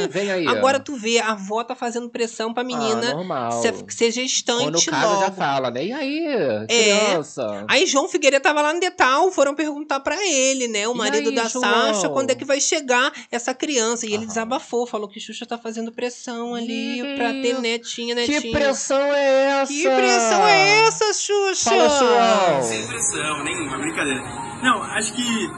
Ih, 0.04 0.08
vem 0.08 0.30
aí. 0.30 0.46
Agora 0.46 0.78
tu 0.78 0.96
vê, 0.96 1.18
a 1.18 1.32
avó 1.32 1.62
tá 1.64 1.74
fazendo 1.74 2.08
pressão 2.08 2.52
pra 2.54 2.62
menina 2.64 3.10
Ah, 3.10 3.14
normal. 3.14 3.52
ser, 3.62 3.74
ser 3.88 4.10
gestante 4.10 4.62
Quando 4.64 4.84
casa 4.84 5.06
logo. 5.06 5.20
já 5.20 5.30
fala, 5.32 5.70
né? 5.70 5.84
E 5.84 5.92
aí, 5.92 6.26
É. 6.26 6.66
criança? 6.66 7.64
Aí 7.68 7.86
João 7.86 8.08
Figueiredo 8.08 8.42
tava 8.42 8.62
lá 8.62 8.72
no 8.72 8.80
Detal, 8.80 9.30
foram 9.32 9.54
perguntar 9.54 10.00
pra 10.00 10.16
ele, 10.26 10.68
né? 10.68 10.86
O 10.88 10.94
marido 10.94 11.30
aí, 11.30 11.34
da 11.34 11.48
João? 11.48 11.64
Sasha, 11.64 12.08
quando 12.08 12.30
é 12.30 12.34
que 12.34 12.44
vai 12.44 12.60
chegar 12.60 13.12
essa 13.30 13.54
criança? 13.54 14.06
E 14.06 14.14
ele 14.14 14.26
desabafou, 14.26 14.86
falou 14.86 15.08
que 15.08 15.18
Xuxa 15.20 15.46
tá 15.46 15.58
fazendo 15.58 15.90
pressão 15.92 16.54
ali 16.54 17.02
pra 17.16 17.30
ter 17.32 17.60
netinha, 17.60 18.14
netinha. 18.14 18.40
Que 18.40 18.50
pressão 18.52 18.98
é 19.12 19.60
essa? 19.62 19.72
Que 19.72 19.82
pressão 19.82 20.03
é 20.04 20.86
essa, 20.86 21.12
Xuxa? 21.12 21.70
Fala, 21.70 21.88
João. 21.88 22.62
Sem 22.62 22.86
pressão 22.86 23.44
nenhuma, 23.44 23.78
brincadeira. 23.78 24.22
Não, 24.62 24.82
acho 24.82 25.12
que 25.14 25.50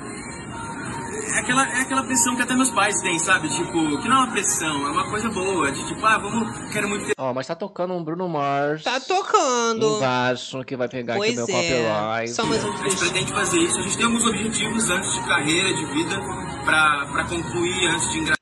é 1.37 1.41
aquela, 1.41 1.69
é 1.69 1.81
aquela 1.83 2.03
pressão 2.03 2.35
que 2.37 2.43
até 2.43 2.55
meus 2.55 2.71
pais 2.71 3.01
têm, 3.03 3.19
sabe? 3.19 3.49
Tipo, 3.49 3.73
que 4.01 4.09
não 4.09 4.17
é 4.17 4.25
uma 4.25 4.31
pressão, 4.33 4.87
é 4.87 4.91
uma 4.91 5.11
coisa 5.11 5.29
boa. 5.29 5.71
De 5.71 5.87
tipo, 5.87 6.05
ah, 6.07 6.19
vamos, 6.19 6.73
quero 6.73 6.89
muito 6.89 7.07
ter. 7.07 7.15
Ó, 7.19 7.35
mas 7.35 7.47
tá 7.47 7.55
tocando 7.55 7.95
um 7.95 8.03
Bruno 8.03 8.29
Mars. 8.29 8.83
Tá 8.83 8.99
tocando. 9.01 9.97
Embaixo, 9.97 10.65
que 10.65 10.77
vai 10.77 10.89
pegar 10.89 11.17
Pois 11.17 11.39
aqui 11.39 11.43
o 11.43 11.47
meu 11.47 11.57
é. 11.57 11.63
copyright. 11.63 12.31
Só 12.35 12.47
mais 12.47 12.65
um 12.65 12.73
A 12.73 12.77
gente 12.77 12.97
pretende 12.97 13.33
fazer 13.33 13.59
isso. 13.59 13.79
A 13.79 13.83
gente 13.83 13.97
tem 13.97 14.07
alguns 14.07 14.27
objetivos 14.27 14.91
antes 14.91 15.13
de 15.13 15.21
carreira, 15.27 15.75
de 15.75 15.85
vida, 15.87 16.17
pra, 16.65 17.07
pra 17.13 17.25
concluir 17.25 17.87
antes 17.89 18.11
de 18.11 18.19
engravidar. 18.19 18.36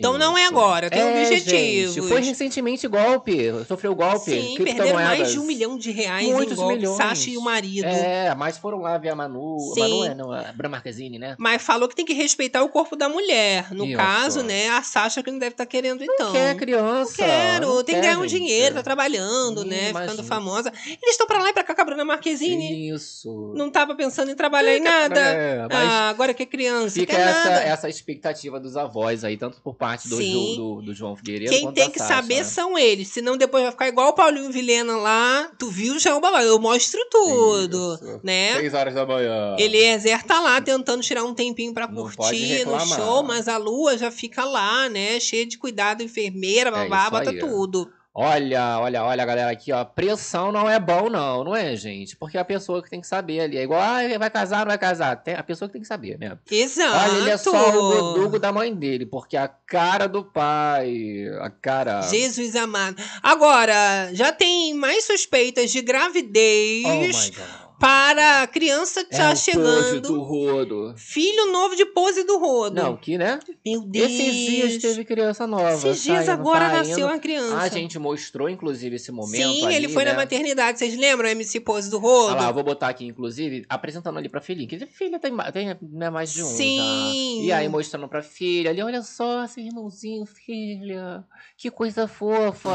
Então 0.00 0.18
não 0.18 0.36
é 0.36 0.46
agora, 0.46 0.88
tem 0.90 0.98
É, 1.00 1.22
objetivos. 1.22 1.94
gente, 1.94 2.08
foi 2.08 2.20
recentemente 2.22 2.88
golpe. 2.88 3.52
Sofreu 3.68 3.94
golpe. 3.94 4.30
Sim, 4.30 4.54
perderam 4.56 4.76
criptomoedas. 4.78 5.18
mais 5.18 5.32
de 5.32 5.38
um 5.38 5.44
milhão 5.44 5.76
de 5.78 5.90
reais 5.90 6.26
Muitos 6.26 6.54
em 6.54 6.56
golpe, 6.56 6.74
milhões. 6.76 6.96
Sasha 6.96 7.30
e 7.30 7.36
o 7.36 7.42
marido. 7.42 7.84
É, 7.86 8.34
mas 8.34 8.56
foram 8.58 8.78
lá 8.80 8.96
ver 8.98 9.10
a 9.10 9.14
Manu. 9.14 9.58
Sim. 9.74 9.80
Manu 9.80 10.04
é, 10.06 10.14
não, 10.14 10.32
a 10.32 10.42
Bruna 10.54 10.70
Marquezine, 10.70 11.18
né? 11.18 11.36
Mas 11.38 11.62
falou 11.62 11.86
que 11.88 11.94
tem 11.94 12.04
que 12.06 12.14
respeitar 12.14 12.62
o 12.62 12.68
corpo 12.70 12.96
da 12.96 13.08
mulher. 13.08 13.72
No 13.74 13.84
Isso. 13.86 13.96
caso, 13.96 14.42
né, 14.42 14.70
a 14.70 14.82
Sasha 14.82 15.22
que 15.22 15.30
não 15.30 15.38
deve 15.38 15.52
estar 15.52 15.66
querendo 15.66 16.02
então. 16.02 16.32
quer 16.32 16.56
criança, 16.56 17.10
Não 17.20 17.26
quero, 17.28 17.66
não 17.66 17.84
tem 17.84 17.94
que 17.96 18.00
quer, 18.00 18.06
ganhar 18.08 18.18
um 18.18 18.26
gente. 18.26 18.38
dinheiro, 18.40 18.74
tá 18.76 18.82
trabalhando, 18.82 19.64
Ih, 19.64 19.68
né, 19.68 19.90
imagina. 19.90 20.12
ficando 20.12 20.26
famosa. 20.26 20.72
Eles 20.86 21.10
estão 21.10 21.26
pra 21.26 21.38
lá 21.42 21.50
e 21.50 21.52
pra 21.52 21.62
cá 21.62 21.74
com 21.74 21.82
a 21.82 21.84
Bruna 21.84 22.04
Marquezine. 22.06 22.88
Isso. 22.88 23.52
Não 23.54 23.70
tava 23.70 23.94
pensando 23.94 24.30
em 24.30 24.34
trabalhar 24.34 24.76
em 24.76 24.80
nada. 24.80 25.20
É, 25.20 25.66
ah, 25.70 26.08
agora 26.08 26.32
que 26.32 26.42
é 26.42 26.46
criança, 26.46 26.94
Fica 26.98 27.12
essa, 27.16 27.50
nada. 27.50 27.62
essa 27.64 27.88
expectativa 27.88 28.58
dos 28.58 28.76
avós 28.76 29.24
aí, 29.24 29.36
tanto 29.36 29.60
por 29.60 29.74
parte 29.74 29.89
do, 29.96 30.16
Sim. 30.16 30.32
do, 30.32 30.56
do, 30.56 30.82
do 30.82 30.94
João 30.94 31.16
Figueiredo 31.16 31.50
Quem 31.50 31.72
tem 31.72 31.90
que 31.90 31.98
Sasha, 31.98 32.14
saber 32.14 32.36
né? 32.36 32.44
são 32.44 32.78
eles, 32.78 33.08
senão 33.08 33.36
depois 33.36 33.62
vai 33.62 33.72
ficar 33.72 33.88
igual 33.88 34.08
o 34.08 34.12
Paulinho 34.12 34.50
Vilhena 34.50 34.96
lá. 34.96 35.50
Tu 35.58 35.70
viu 35.70 35.98
já 35.98 36.16
o 36.16 36.20
babado? 36.20 36.46
Eu 36.46 36.58
mostro 36.58 37.00
tudo, 37.10 37.98
né? 38.22 38.54
Seis 38.56 38.74
horas 38.74 38.94
da 38.94 39.06
manhã. 39.06 39.56
Eliezer 39.58 40.22
tá 40.24 40.40
lá 40.40 40.60
tentando 40.60 41.02
tirar 41.02 41.24
um 41.24 41.34
tempinho 41.34 41.72
pra 41.72 41.86
pode 41.88 42.16
curtir 42.16 42.64
no 42.66 42.80
show, 42.80 43.22
mas 43.22 43.48
a 43.48 43.56
lua 43.56 43.96
já 43.96 44.10
fica 44.10 44.44
lá, 44.44 44.88
né? 44.88 45.18
Cheia 45.20 45.46
de 45.46 45.58
cuidado, 45.58 46.02
enfermeira, 46.02 46.70
babá, 46.70 47.02
isso 47.02 47.10
bota 47.10 47.30
aí. 47.30 47.38
tudo. 47.38 47.90
Olha, 48.12 48.80
olha, 48.80 49.04
olha, 49.04 49.24
galera, 49.24 49.50
aqui, 49.50 49.70
ó. 49.70 49.84
Pressão 49.84 50.50
não 50.50 50.68
é 50.68 50.80
bom, 50.80 51.08
não, 51.08 51.44
não 51.44 51.54
é, 51.54 51.76
gente? 51.76 52.16
Porque 52.16 52.36
a 52.36 52.44
pessoa 52.44 52.82
que 52.82 52.90
tem 52.90 53.00
que 53.00 53.06
saber 53.06 53.40
ali. 53.40 53.56
É 53.56 53.62
igual, 53.62 53.80
ah, 53.80 54.00
vai 54.18 54.28
casar, 54.28 54.60
não 54.60 54.66
vai 54.66 54.78
casar. 54.78 55.14
Tem 55.16 55.34
a 55.34 55.42
pessoa 55.44 55.68
que 55.68 55.74
tem 55.74 55.82
que 55.82 55.86
saber, 55.86 56.18
né? 56.18 56.36
Exato. 56.50 57.12
Olha, 57.12 57.18
ele 57.20 57.30
é 57.30 57.36
só 57.36 57.68
o 57.68 58.12
godugo 58.12 58.38
da 58.40 58.52
mãe 58.52 58.74
dele, 58.74 59.06
porque 59.06 59.36
a 59.36 59.46
cara 59.46 60.08
do 60.08 60.24
pai, 60.24 61.24
a 61.40 61.50
cara. 61.50 62.02
Jesus 62.02 62.56
amado. 62.56 63.00
Agora, 63.22 64.10
já 64.12 64.32
tem 64.32 64.74
mais 64.74 65.04
suspeitas 65.04 65.70
de 65.70 65.80
gravidez. 65.80 66.84
Oh 66.84 66.96
my 66.96 67.30
God. 67.30 67.59
Para 67.80 68.42
a 68.42 68.46
criança 68.46 69.02
que 69.04 69.14
É 69.14 69.18
tá 69.18 69.26
o 69.28 69.30
pose 69.30 69.42
chegando. 69.42 70.00
do 70.02 70.20
rodo. 70.20 70.94
Filho 70.98 71.50
novo 71.50 71.74
de 71.74 71.86
pose 71.86 72.24
do 72.24 72.38
rodo. 72.38 72.76
Não, 72.76 72.94
que, 72.94 73.16
né? 73.16 73.40
Meu 73.64 73.80
Deus. 73.80 74.10
Esses 74.12 74.34
dias 74.34 74.76
teve 74.82 75.02
criança 75.04 75.46
nova. 75.46 75.72
Esses 75.72 76.02
dias 76.04 76.26
saindo, 76.26 76.30
agora 76.40 76.68
saindo. 76.68 76.88
nasceu 76.88 77.06
uma 77.06 77.18
criança. 77.18 77.56
A 77.56 77.68
gente 77.68 77.98
mostrou, 77.98 78.50
inclusive, 78.50 78.96
esse 78.96 79.10
momento. 79.10 79.34
Sim, 79.54 79.64
ali, 79.64 79.74
ele 79.76 79.88
foi 79.88 80.04
né? 80.04 80.10
na 80.12 80.18
maternidade. 80.18 80.78
Vocês 80.78 80.94
lembram 80.94 81.26
a 81.28 81.32
MC 81.32 81.58
Pose 81.60 81.88
do 81.88 81.98
rodo? 81.98 82.34
Ah 82.34 82.42
lá, 82.42 82.48
eu 82.48 82.54
vou 82.54 82.62
botar 82.62 82.88
aqui, 82.88 83.06
inclusive, 83.06 83.64
apresentando 83.66 84.18
ali 84.18 84.28
pra 84.28 84.42
filhinha. 84.42 84.68
Que 84.68 84.84
filha 84.84 85.18
tem, 85.18 85.32
tem 85.50 85.74
né, 85.80 86.10
mais 86.10 86.30
de 86.34 86.42
um 86.42 86.46
Sim. 86.46 87.38
já. 87.38 87.44
E 87.46 87.52
aí 87.52 87.68
mostrando 87.68 88.06
pra 88.08 88.22
filha 88.22 88.70
ali, 88.70 88.82
olha 88.82 89.00
só, 89.02 89.46
seu 89.46 89.64
irmãozinho, 89.64 90.26
filha. 90.26 91.24
Que 91.56 91.70
coisa 91.70 92.06
fofa. 92.06 92.70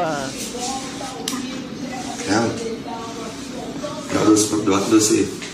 Cara, 2.28 3.25
doce, 4.24 4.56
doce. 4.90 5.46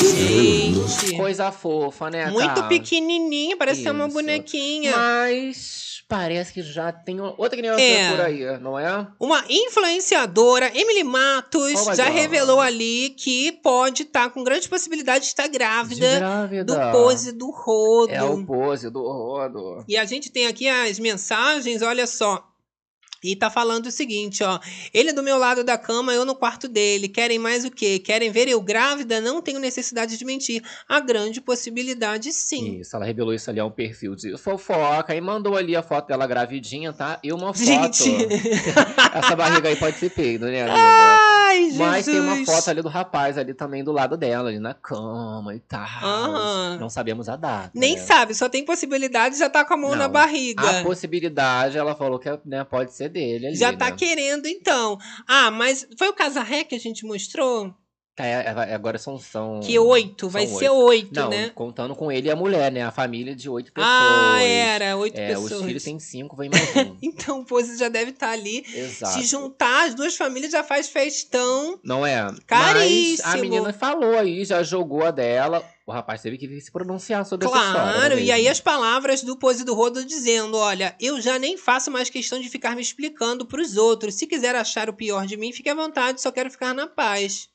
Gente. 0.00 1.16
Coisa 1.16 1.50
fofa, 1.52 2.10
né, 2.10 2.26
Muito 2.30 2.46
cara? 2.54 2.62
pequenininha, 2.68 3.56
parece 3.56 3.82
ser 3.82 3.90
uma 3.90 4.08
bonequinha. 4.08 4.96
Mas 4.96 6.02
parece 6.08 6.52
que 6.52 6.62
já 6.62 6.90
tem 6.90 7.20
outra 7.20 7.56
criança 7.56 7.80
É. 7.80 8.10
por 8.10 8.20
aí, 8.20 8.58
não 8.60 8.78
é? 8.78 9.06
Uma 9.20 9.44
influenciadora, 9.48 10.70
Emily 10.74 11.04
Matos, 11.04 11.86
Oh 11.86 11.94
já 11.94 12.04
God. 12.06 12.14
revelou 12.14 12.60
ali 12.60 13.10
que 13.10 13.52
pode 13.62 14.02
estar 14.04 14.30
com 14.30 14.42
grande 14.42 14.68
possibilidade 14.68 15.24
de 15.24 15.28
estar 15.28 15.46
grávida, 15.48 16.12
De 16.14 16.18
grávida. 16.18 16.64
do 16.64 16.92
pose 16.92 17.32
do 17.32 17.50
rodo. 17.50 18.12
É 18.12 18.22
o 18.22 18.44
pose 18.44 18.88
do 18.90 19.02
rodo. 19.02 19.84
E 19.86 19.96
a 19.96 20.04
gente 20.04 20.30
tem 20.30 20.46
aqui 20.46 20.66
as 20.68 20.98
mensagens, 20.98 21.82
olha 21.82 22.06
só. 22.06 22.47
E 23.22 23.34
tá 23.34 23.50
falando 23.50 23.86
o 23.86 23.90
seguinte, 23.90 24.44
ó. 24.44 24.58
Ele 24.94 25.12
do 25.12 25.22
meu 25.22 25.38
lado 25.38 25.64
da 25.64 25.76
cama, 25.76 26.12
eu 26.12 26.24
no 26.24 26.34
quarto 26.34 26.68
dele. 26.68 27.08
Querem 27.08 27.38
mais 27.38 27.64
o 27.64 27.70
quê? 27.70 27.98
Querem 27.98 28.30
ver 28.30 28.48
eu 28.48 28.60
grávida? 28.60 29.20
Não 29.20 29.42
tenho 29.42 29.58
necessidade 29.58 30.16
de 30.16 30.24
mentir. 30.24 30.62
A 30.88 31.00
grande 31.00 31.40
possibilidade, 31.40 32.32
sim. 32.32 32.80
Isso, 32.80 32.94
ela 32.94 33.04
revelou 33.04 33.34
isso 33.34 33.50
ali, 33.50 33.58
é 33.58 33.64
um 33.64 33.70
perfil 33.70 34.14
de 34.14 34.36
fofoca 34.38 35.14
e 35.14 35.20
mandou 35.20 35.56
ali 35.56 35.74
a 35.74 35.82
foto 35.82 36.08
dela 36.08 36.26
gravidinha, 36.26 36.92
tá? 36.92 37.18
E 37.22 37.32
uma 37.32 37.52
foto. 37.52 37.64
Gente. 37.64 38.28
Essa 39.14 39.34
barriga 39.34 39.68
aí 39.68 39.76
pode 39.76 39.98
ser 39.98 40.10
peido, 40.10 40.46
né, 40.46 40.62
amiga? 40.62 40.78
Ai, 40.78 41.70
Mas 41.76 42.04
tem 42.06 42.20
uma 42.20 42.36
Jesus. 42.36 42.56
foto 42.56 42.70
ali 42.70 42.82
do 42.82 42.88
rapaz 42.88 43.36
ali 43.38 43.54
também 43.54 43.82
do 43.82 43.90
lado 43.92 44.16
dela, 44.16 44.48
ali 44.48 44.58
na 44.58 44.74
cama 44.74 45.54
e 45.54 45.60
tal. 45.60 45.80
Aham. 46.02 46.78
Não 46.78 46.88
sabemos 46.88 47.28
a 47.28 47.36
data. 47.36 47.70
Nem 47.74 47.96
né? 47.96 48.02
sabe, 48.02 48.34
só 48.34 48.48
tem 48.48 48.64
possibilidade 48.64 49.38
já 49.38 49.48
tá 49.48 49.64
com 49.64 49.74
a 49.74 49.76
mão 49.76 49.90
na 49.90 50.04
Não. 50.04 50.10
barriga. 50.10 50.80
A 50.80 50.82
possibilidade, 50.82 51.76
ela 51.76 51.94
falou 51.94 52.18
que 52.18 52.28
né, 52.44 52.64
pode 52.64 52.92
ser 52.92 53.07
dele 53.08 53.48
ali, 53.48 53.56
Já 53.56 53.72
tá 53.72 53.90
né? 53.90 53.96
querendo, 53.96 54.46
então. 54.46 54.98
Ah, 55.26 55.50
mas 55.50 55.86
foi 55.98 56.08
o 56.08 56.14
Casarré 56.14 56.64
que 56.64 56.74
a 56.74 56.80
gente 56.80 57.04
mostrou? 57.04 57.74
É, 58.20 58.32
é, 58.32 58.74
agora 58.74 58.98
são, 58.98 59.16
são. 59.16 59.60
Que 59.60 59.78
oito, 59.78 60.28
vai 60.28 60.46
ser 60.46 60.68
oito, 60.70 61.14
Não, 61.14 61.30
né? 61.30 61.50
contando 61.54 61.94
com 61.94 62.10
ele 62.10 62.26
e 62.26 62.30
a 62.30 62.36
mulher, 62.36 62.72
né? 62.72 62.82
A 62.82 62.90
família 62.90 63.34
de 63.34 63.48
oito 63.48 63.72
pessoas. 63.72 63.94
Ah, 63.94 64.42
era, 64.42 64.96
oito 64.96 65.16
é, 65.16 65.28
pessoas. 65.28 65.52
Os 65.52 65.64
filhos 65.64 65.84
têm 65.84 66.00
cinco, 66.00 66.36
vem 66.36 66.50
mais 66.50 66.76
um. 66.76 66.96
Então 67.00 67.40
o 67.40 67.44
Pose 67.44 67.78
já 67.78 67.88
deve 67.88 68.10
estar 68.10 68.30
ali. 68.30 68.64
Exato. 68.74 69.14
Se 69.14 69.22
juntar, 69.24 69.86
as 69.86 69.94
duas 69.94 70.16
famílias 70.16 70.50
já 70.50 70.64
faz 70.64 70.88
festão. 70.88 71.78
Não 71.84 72.04
é? 72.04 72.26
Caríssimo. 72.46 73.22
Mas 73.24 73.34
a 73.34 73.36
menina 73.38 73.72
falou 73.72 74.18
aí, 74.18 74.44
já 74.44 74.62
jogou 74.62 75.04
a 75.04 75.10
dela. 75.12 75.64
O 75.88 75.90
rapaz 75.90 76.20
teve 76.20 76.36
que 76.36 76.60
se 76.60 76.70
pronunciar 76.70 77.24
sobre 77.24 77.46
essa 77.46 77.56
história. 77.56 77.92
Claro, 77.92 78.16
né, 78.16 78.22
e 78.22 78.30
aí 78.30 78.46
as 78.46 78.60
palavras 78.60 79.22
do 79.22 79.38
Pose 79.38 79.64
do 79.64 79.72
Rodo 79.72 80.04
dizendo: 80.04 80.58
olha, 80.58 80.94
eu 81.00 81.18
já 81.18 81.38
nem 81.38 81.56
faço 81.56 81.90
mais 81.90 82.10
questão 82.10 82.38
de 82.38 82.50
ficar 82.50 82.76
me 82.76 82.82
explicando 82.82 83.46
pros 83.46 83.78
outros. 83.78 84.16
Se 84.16 84.26
quiser 84.26 84.54
achar 84.54 84.90
o 84.90 84.92
pior 84.92 85.24
de 85.26 85.34
mim, 85.38 85.50
fique 85.50 85.70
à 85.70 85.74
vontade, 85.74 86.20
só 86.20 86.30
quero 86.30 86.50
ficar 86.50 86.74
na 86.74 86.86
paz. 86.86 87.48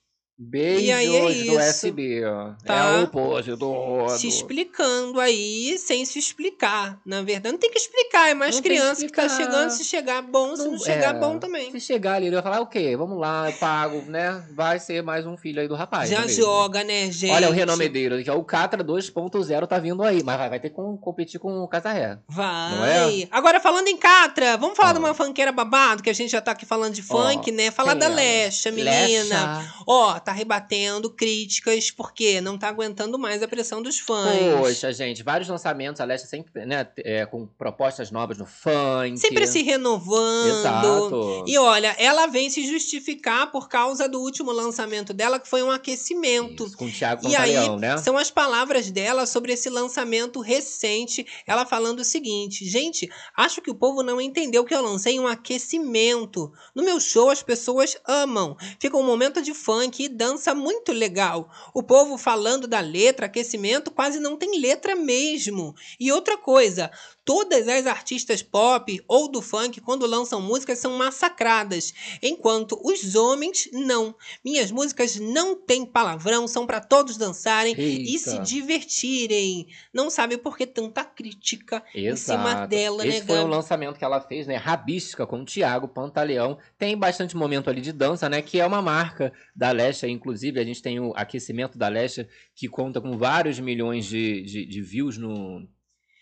Beijos 0.44 0.84
E 0.84 0.92
aí 0.92 1.16
é 1.16 1.44
do. 1.52 1.60
SB. 1.60 2.26
ó. 2.26 2.52
Tá. 2.66 2.76
É 3.00 3.04
o 3.04 3.08
pose 3.08 3.56
do. 3.56 4.08
Se 4.10 4.28
explicando 4.28 5.20
aí, 5.20 5.78
sem 5.78 6.06
se 6.06 6.20
explicar. 6.20 7.00
Na 7.06 7.22
verdade, 7.22 7.54
não 7.54 7.60
tem 7.60 7.72
que 7.72 7.78
explicar, 7.78 8.30
é 8.30 8.34
mais 8.34 8.56
Não 8.56 8.62
tem 8.62 8.72
que 8.72 8.78
criança 8.78 9.06
que 9.06 9.12
tá 9.12 9.30
chegando. 9.30 9.70
Se 9.72 9.84
chegar 9.84 10.22
bom, 10.22 10.56
se 10.56 10.64
não 10.68 10.78
chegar 10.78 11.16
É, 11.16 11.20
bom 11.20 11.40
também. 11.40 11.72
Se 11.72 11.80
chegar 11.80 12.16
ali, 12.16 12.28
ele 12.28 12.36
vai 12.36 12.44
falar, 12.44 12.62
o 12.62 12.68
quê? 12.68 12.96
Vamos 12.98 13.20
lá, 13.20 13.50
eu 13.50 13.54
pago, 13.58 14.02
né? 14.08 14.44
Vai 14.54 14.80
ser 14.80 15.02
mais 15.02 15.26
um 15.26 15.38
filho 15.38 15.62
aí 15.62 15.68
do 15.68 15.76
rapaz. 15.76 16.10
Já 16.10 16.18
é 16.18 16.22
mesmo? 16.26 16.44
joga, 16.44 16.84
né, 16.84 17.12
gente? 17.12 17.32
Olha 17.32 17.50
o 17.50 17.52
renomedeiro, 17.54 18.22
que 18.24 18.30
é 18.30 18.34
o 18.34 18.44
Catra 18.44 18.84
2.0 18.84 19.68
tá 19.68 19.80
vindo 19.80 20.04
aí, 20.04 20.22
mas 20.24 20.38
vai, 20.38 20.50
vai 20.50 20.60
ter 20.60 20.70
que 20.70 20.76
com- 20.76 20.98
competir 20.98 21.40
com 21.40 21.62
o 21.64 21.68
Casarré. 21.68 22.18
Vai. 22.28 22.72
Não 22.76 22.86
é? 22.86 23.28
Agora, 23.32 23.60
falando 23.60 23.88
em 23.88 23.98
Catra, 23.98 24.58
vamos 24.58 24.76
falar 24.76 24.94
de 24.94 25.00
uma 25.00 25.14
funkeira 25.14 25.52
babado, 25.52 26.04
que 26.04 26.10
a 26.10 26.14
gente 26.14 26.32
já 26.32 26.42
tá 26.42 26.52
aqui 26.52 26.66
falando 26.66 26.94
de 26.94 27.02
funk, 27.02 27.52
Ó, 27.52 27.54
né? 27.56 27.72
Falar 27.72 27.94
da 27.94 28.06
é 28.06 28.08
ela? 28.08 28.16
Lesha, 28.16 28.72
menina. 28.72 28.92
Lesha. 28.92 29.74
Ó, 29.88 30.20
tá 30.20 30.32
rebatendo 30.34 31.10
críticas, 31.10 31.90
porque 31.92 32.42
não 32.42 32.58
tá 32.58 32.68
aguentando 32.68 33.18
mais 33.18 33.42
a 33.42 33.48
pressão 33.48 33.82
dos 33.82 34.00
fãs. 34.00 34.60
Poxa, 34.60 34.92
gente, 34.92 35.24
vários 35.24 35.48
lançamentos, 35.48 36.02
a 36.02 36.06
Leste 36.06 36.28
sempre, 36.28 36.66
né, 36.66 36.88
é, 36.98 37.26
com 37.26 37.46
propostas 37.46 38.12
novas 38.12 38.38
no 38.38 38.46
funk. 38.46 39.18
Sempre 39.18 39.48
se 39.48 39.62
renovando. 39.62 40.60
Exato. 40.60 41.46
E 41.48 41.58
olha, 41.58 41.96
ela 41.98 42.28
vem 42.28 42.50
se 42.50 42.66
justificar 42.66 43.52
por 43.52 43.70
causa 43.70 44.08
do 44.10 44.20
último 44.20 44.52
lançamento 44.52 45.14
dela, 45.14 45.40
que 45.40 45.48
foi 45.48 45.64
um 45.64 45.72
aquecimento. 45.72 46.72
Com 46.76 46.86
o 46.86 46.92
Thiago 46.92 47.28
E 47.28 47.36
aí, 47.36 47.70
né? 47.78 47.98
são 47.98 48.18
as 48.18 48.30
palavras 48.30 48.92
dela 48.92 49.26
sobre 49.26 49.54
esse 49.54 49.70
lançamento 49.70 50.40
recente. 50.42 51.26
Ela 51.46 51.66
falando 51.66 52.00
o 52.00 52.04
seguinte: 52.04 52.66
gente, 52.66 53.10
acho 53.36 53.62
que 53.62 53.72
o 53.72 53.76
povo 53.76 54.04
não 54.04 54.20
entendeu 54.20 54.64
que 54.66 54.74
eu 54.74 54.82
lancei 54.82 55.20
um 55.20 55.28
aquecimento. 55.28 56.52
No 56.76 56.84
meu 56.84 57.00
show, 57.00 57.30
as 57.30 57.44
pessoas 57.44 57.98
amam. 58.08 58.58
Fica 58.80 58.98
um 58.98 59.04
momento 59.04 59.42
de 59.42 59.54
funk 59.54 60.04
e 60.04 60.10
dança 60.14 60.54
muito 60.54 60.92
legal. 60.92 61.50
O 61.74 61.84
povo 61.84 62.18
falando 62.18 62.68
da 62.68 62.80
letra, 62.80 63.26
aquecimento, 63.26 63.92
quase 63.92 64.20
não 64.20 64.38
tem 64.38 64.60
letra 64.60 64.96
mesmo. 64.96 65.76
E 66.00 66.12
outra 66.12 66.38
coisa. 66.38 66.92
Todas 67.26 67.68
as 67.68 67.86
artistas 67.88 68.42
pop 68.42 69.02
ou 69.08 69.32
do 69.32 69.42
funk, 69.42 69.80
quando 69.80 70.06
lançam 70.06 70.42
músicas, 70.42 70.80
são 70.80 70.98
massacradas, 70.98 71.94
enquanto 72.22 72.80
os 72.84 73.16
homens 73.16 73.70
não. 73.72 74.14
Minhas 74.44 74.72
músicas 74.72 75.16
não 75.18 75.56
têm 75.56 75.86
palavrão, 75.86 76.48
são 76.48 76.68
para 76.68 76.82
todos 76.82 77.16
dançarem 77.18 77.76
e 77.78 78.12
Eita. 78.16 78.32
se 78.32 78.40
divertirem. 78.40 79.68
Não 79.94 80.10
sabe 80.10 80.38
por 80.38 80.58
que 80.58 80.66
tanta 80.66 81.04
crítica 81.06 81.84
em 81.96 82.16
cima 82.16 82.50
Exato. 82.52 82.68
dela, 82.68 83.08
Esse 83.08 83.20
né, 83.22 83.26
foi 83.26 83.38
um 83.38 83.44
Gabi? 83.44 83.56
lançamento 83.56 83.98
que 83.98 84.04
ela 84.06 84.20
fez, 84.20 84.46
né? 84.48 84.56
Rabisca 84.56 85.26
com 85.26 85.42
o 85.42 85.46
Thiago 85.46 85.88
Pantaleão. 85.88 86.58
Tem 86.78 86.98
bastante 86.98 87.36
momento 87.38 87.70
ali 87.70 87.82
de 87.82 87.92
dança, 87.94 88.28
né? 88.28 88.42
Que 88.42 88.60
é 88.60 88.66
uma 88.66 88.82
marca 88.82 89.32
da 89.56 89.72
Lesha. 89.72 90.08
Inclusive, 90.08 90.60
a 90.60 90.64
gente 90.64 90.82
tem 90.82 91.00
o 91.00 91.14
aquecimento 91.16 91.78
da 91.78 91.88
Lesha, 91.88 92.28
que 92.54 92.68
conta 92.68 93.00
com 93.00 93.18
vários 93.18 93.60
milhões 93.60 94.06
de, 94.06 94.42
de, 94.44 94.66
de 94.66 94.82
views 94.82 95.18
no. 95.18 95.68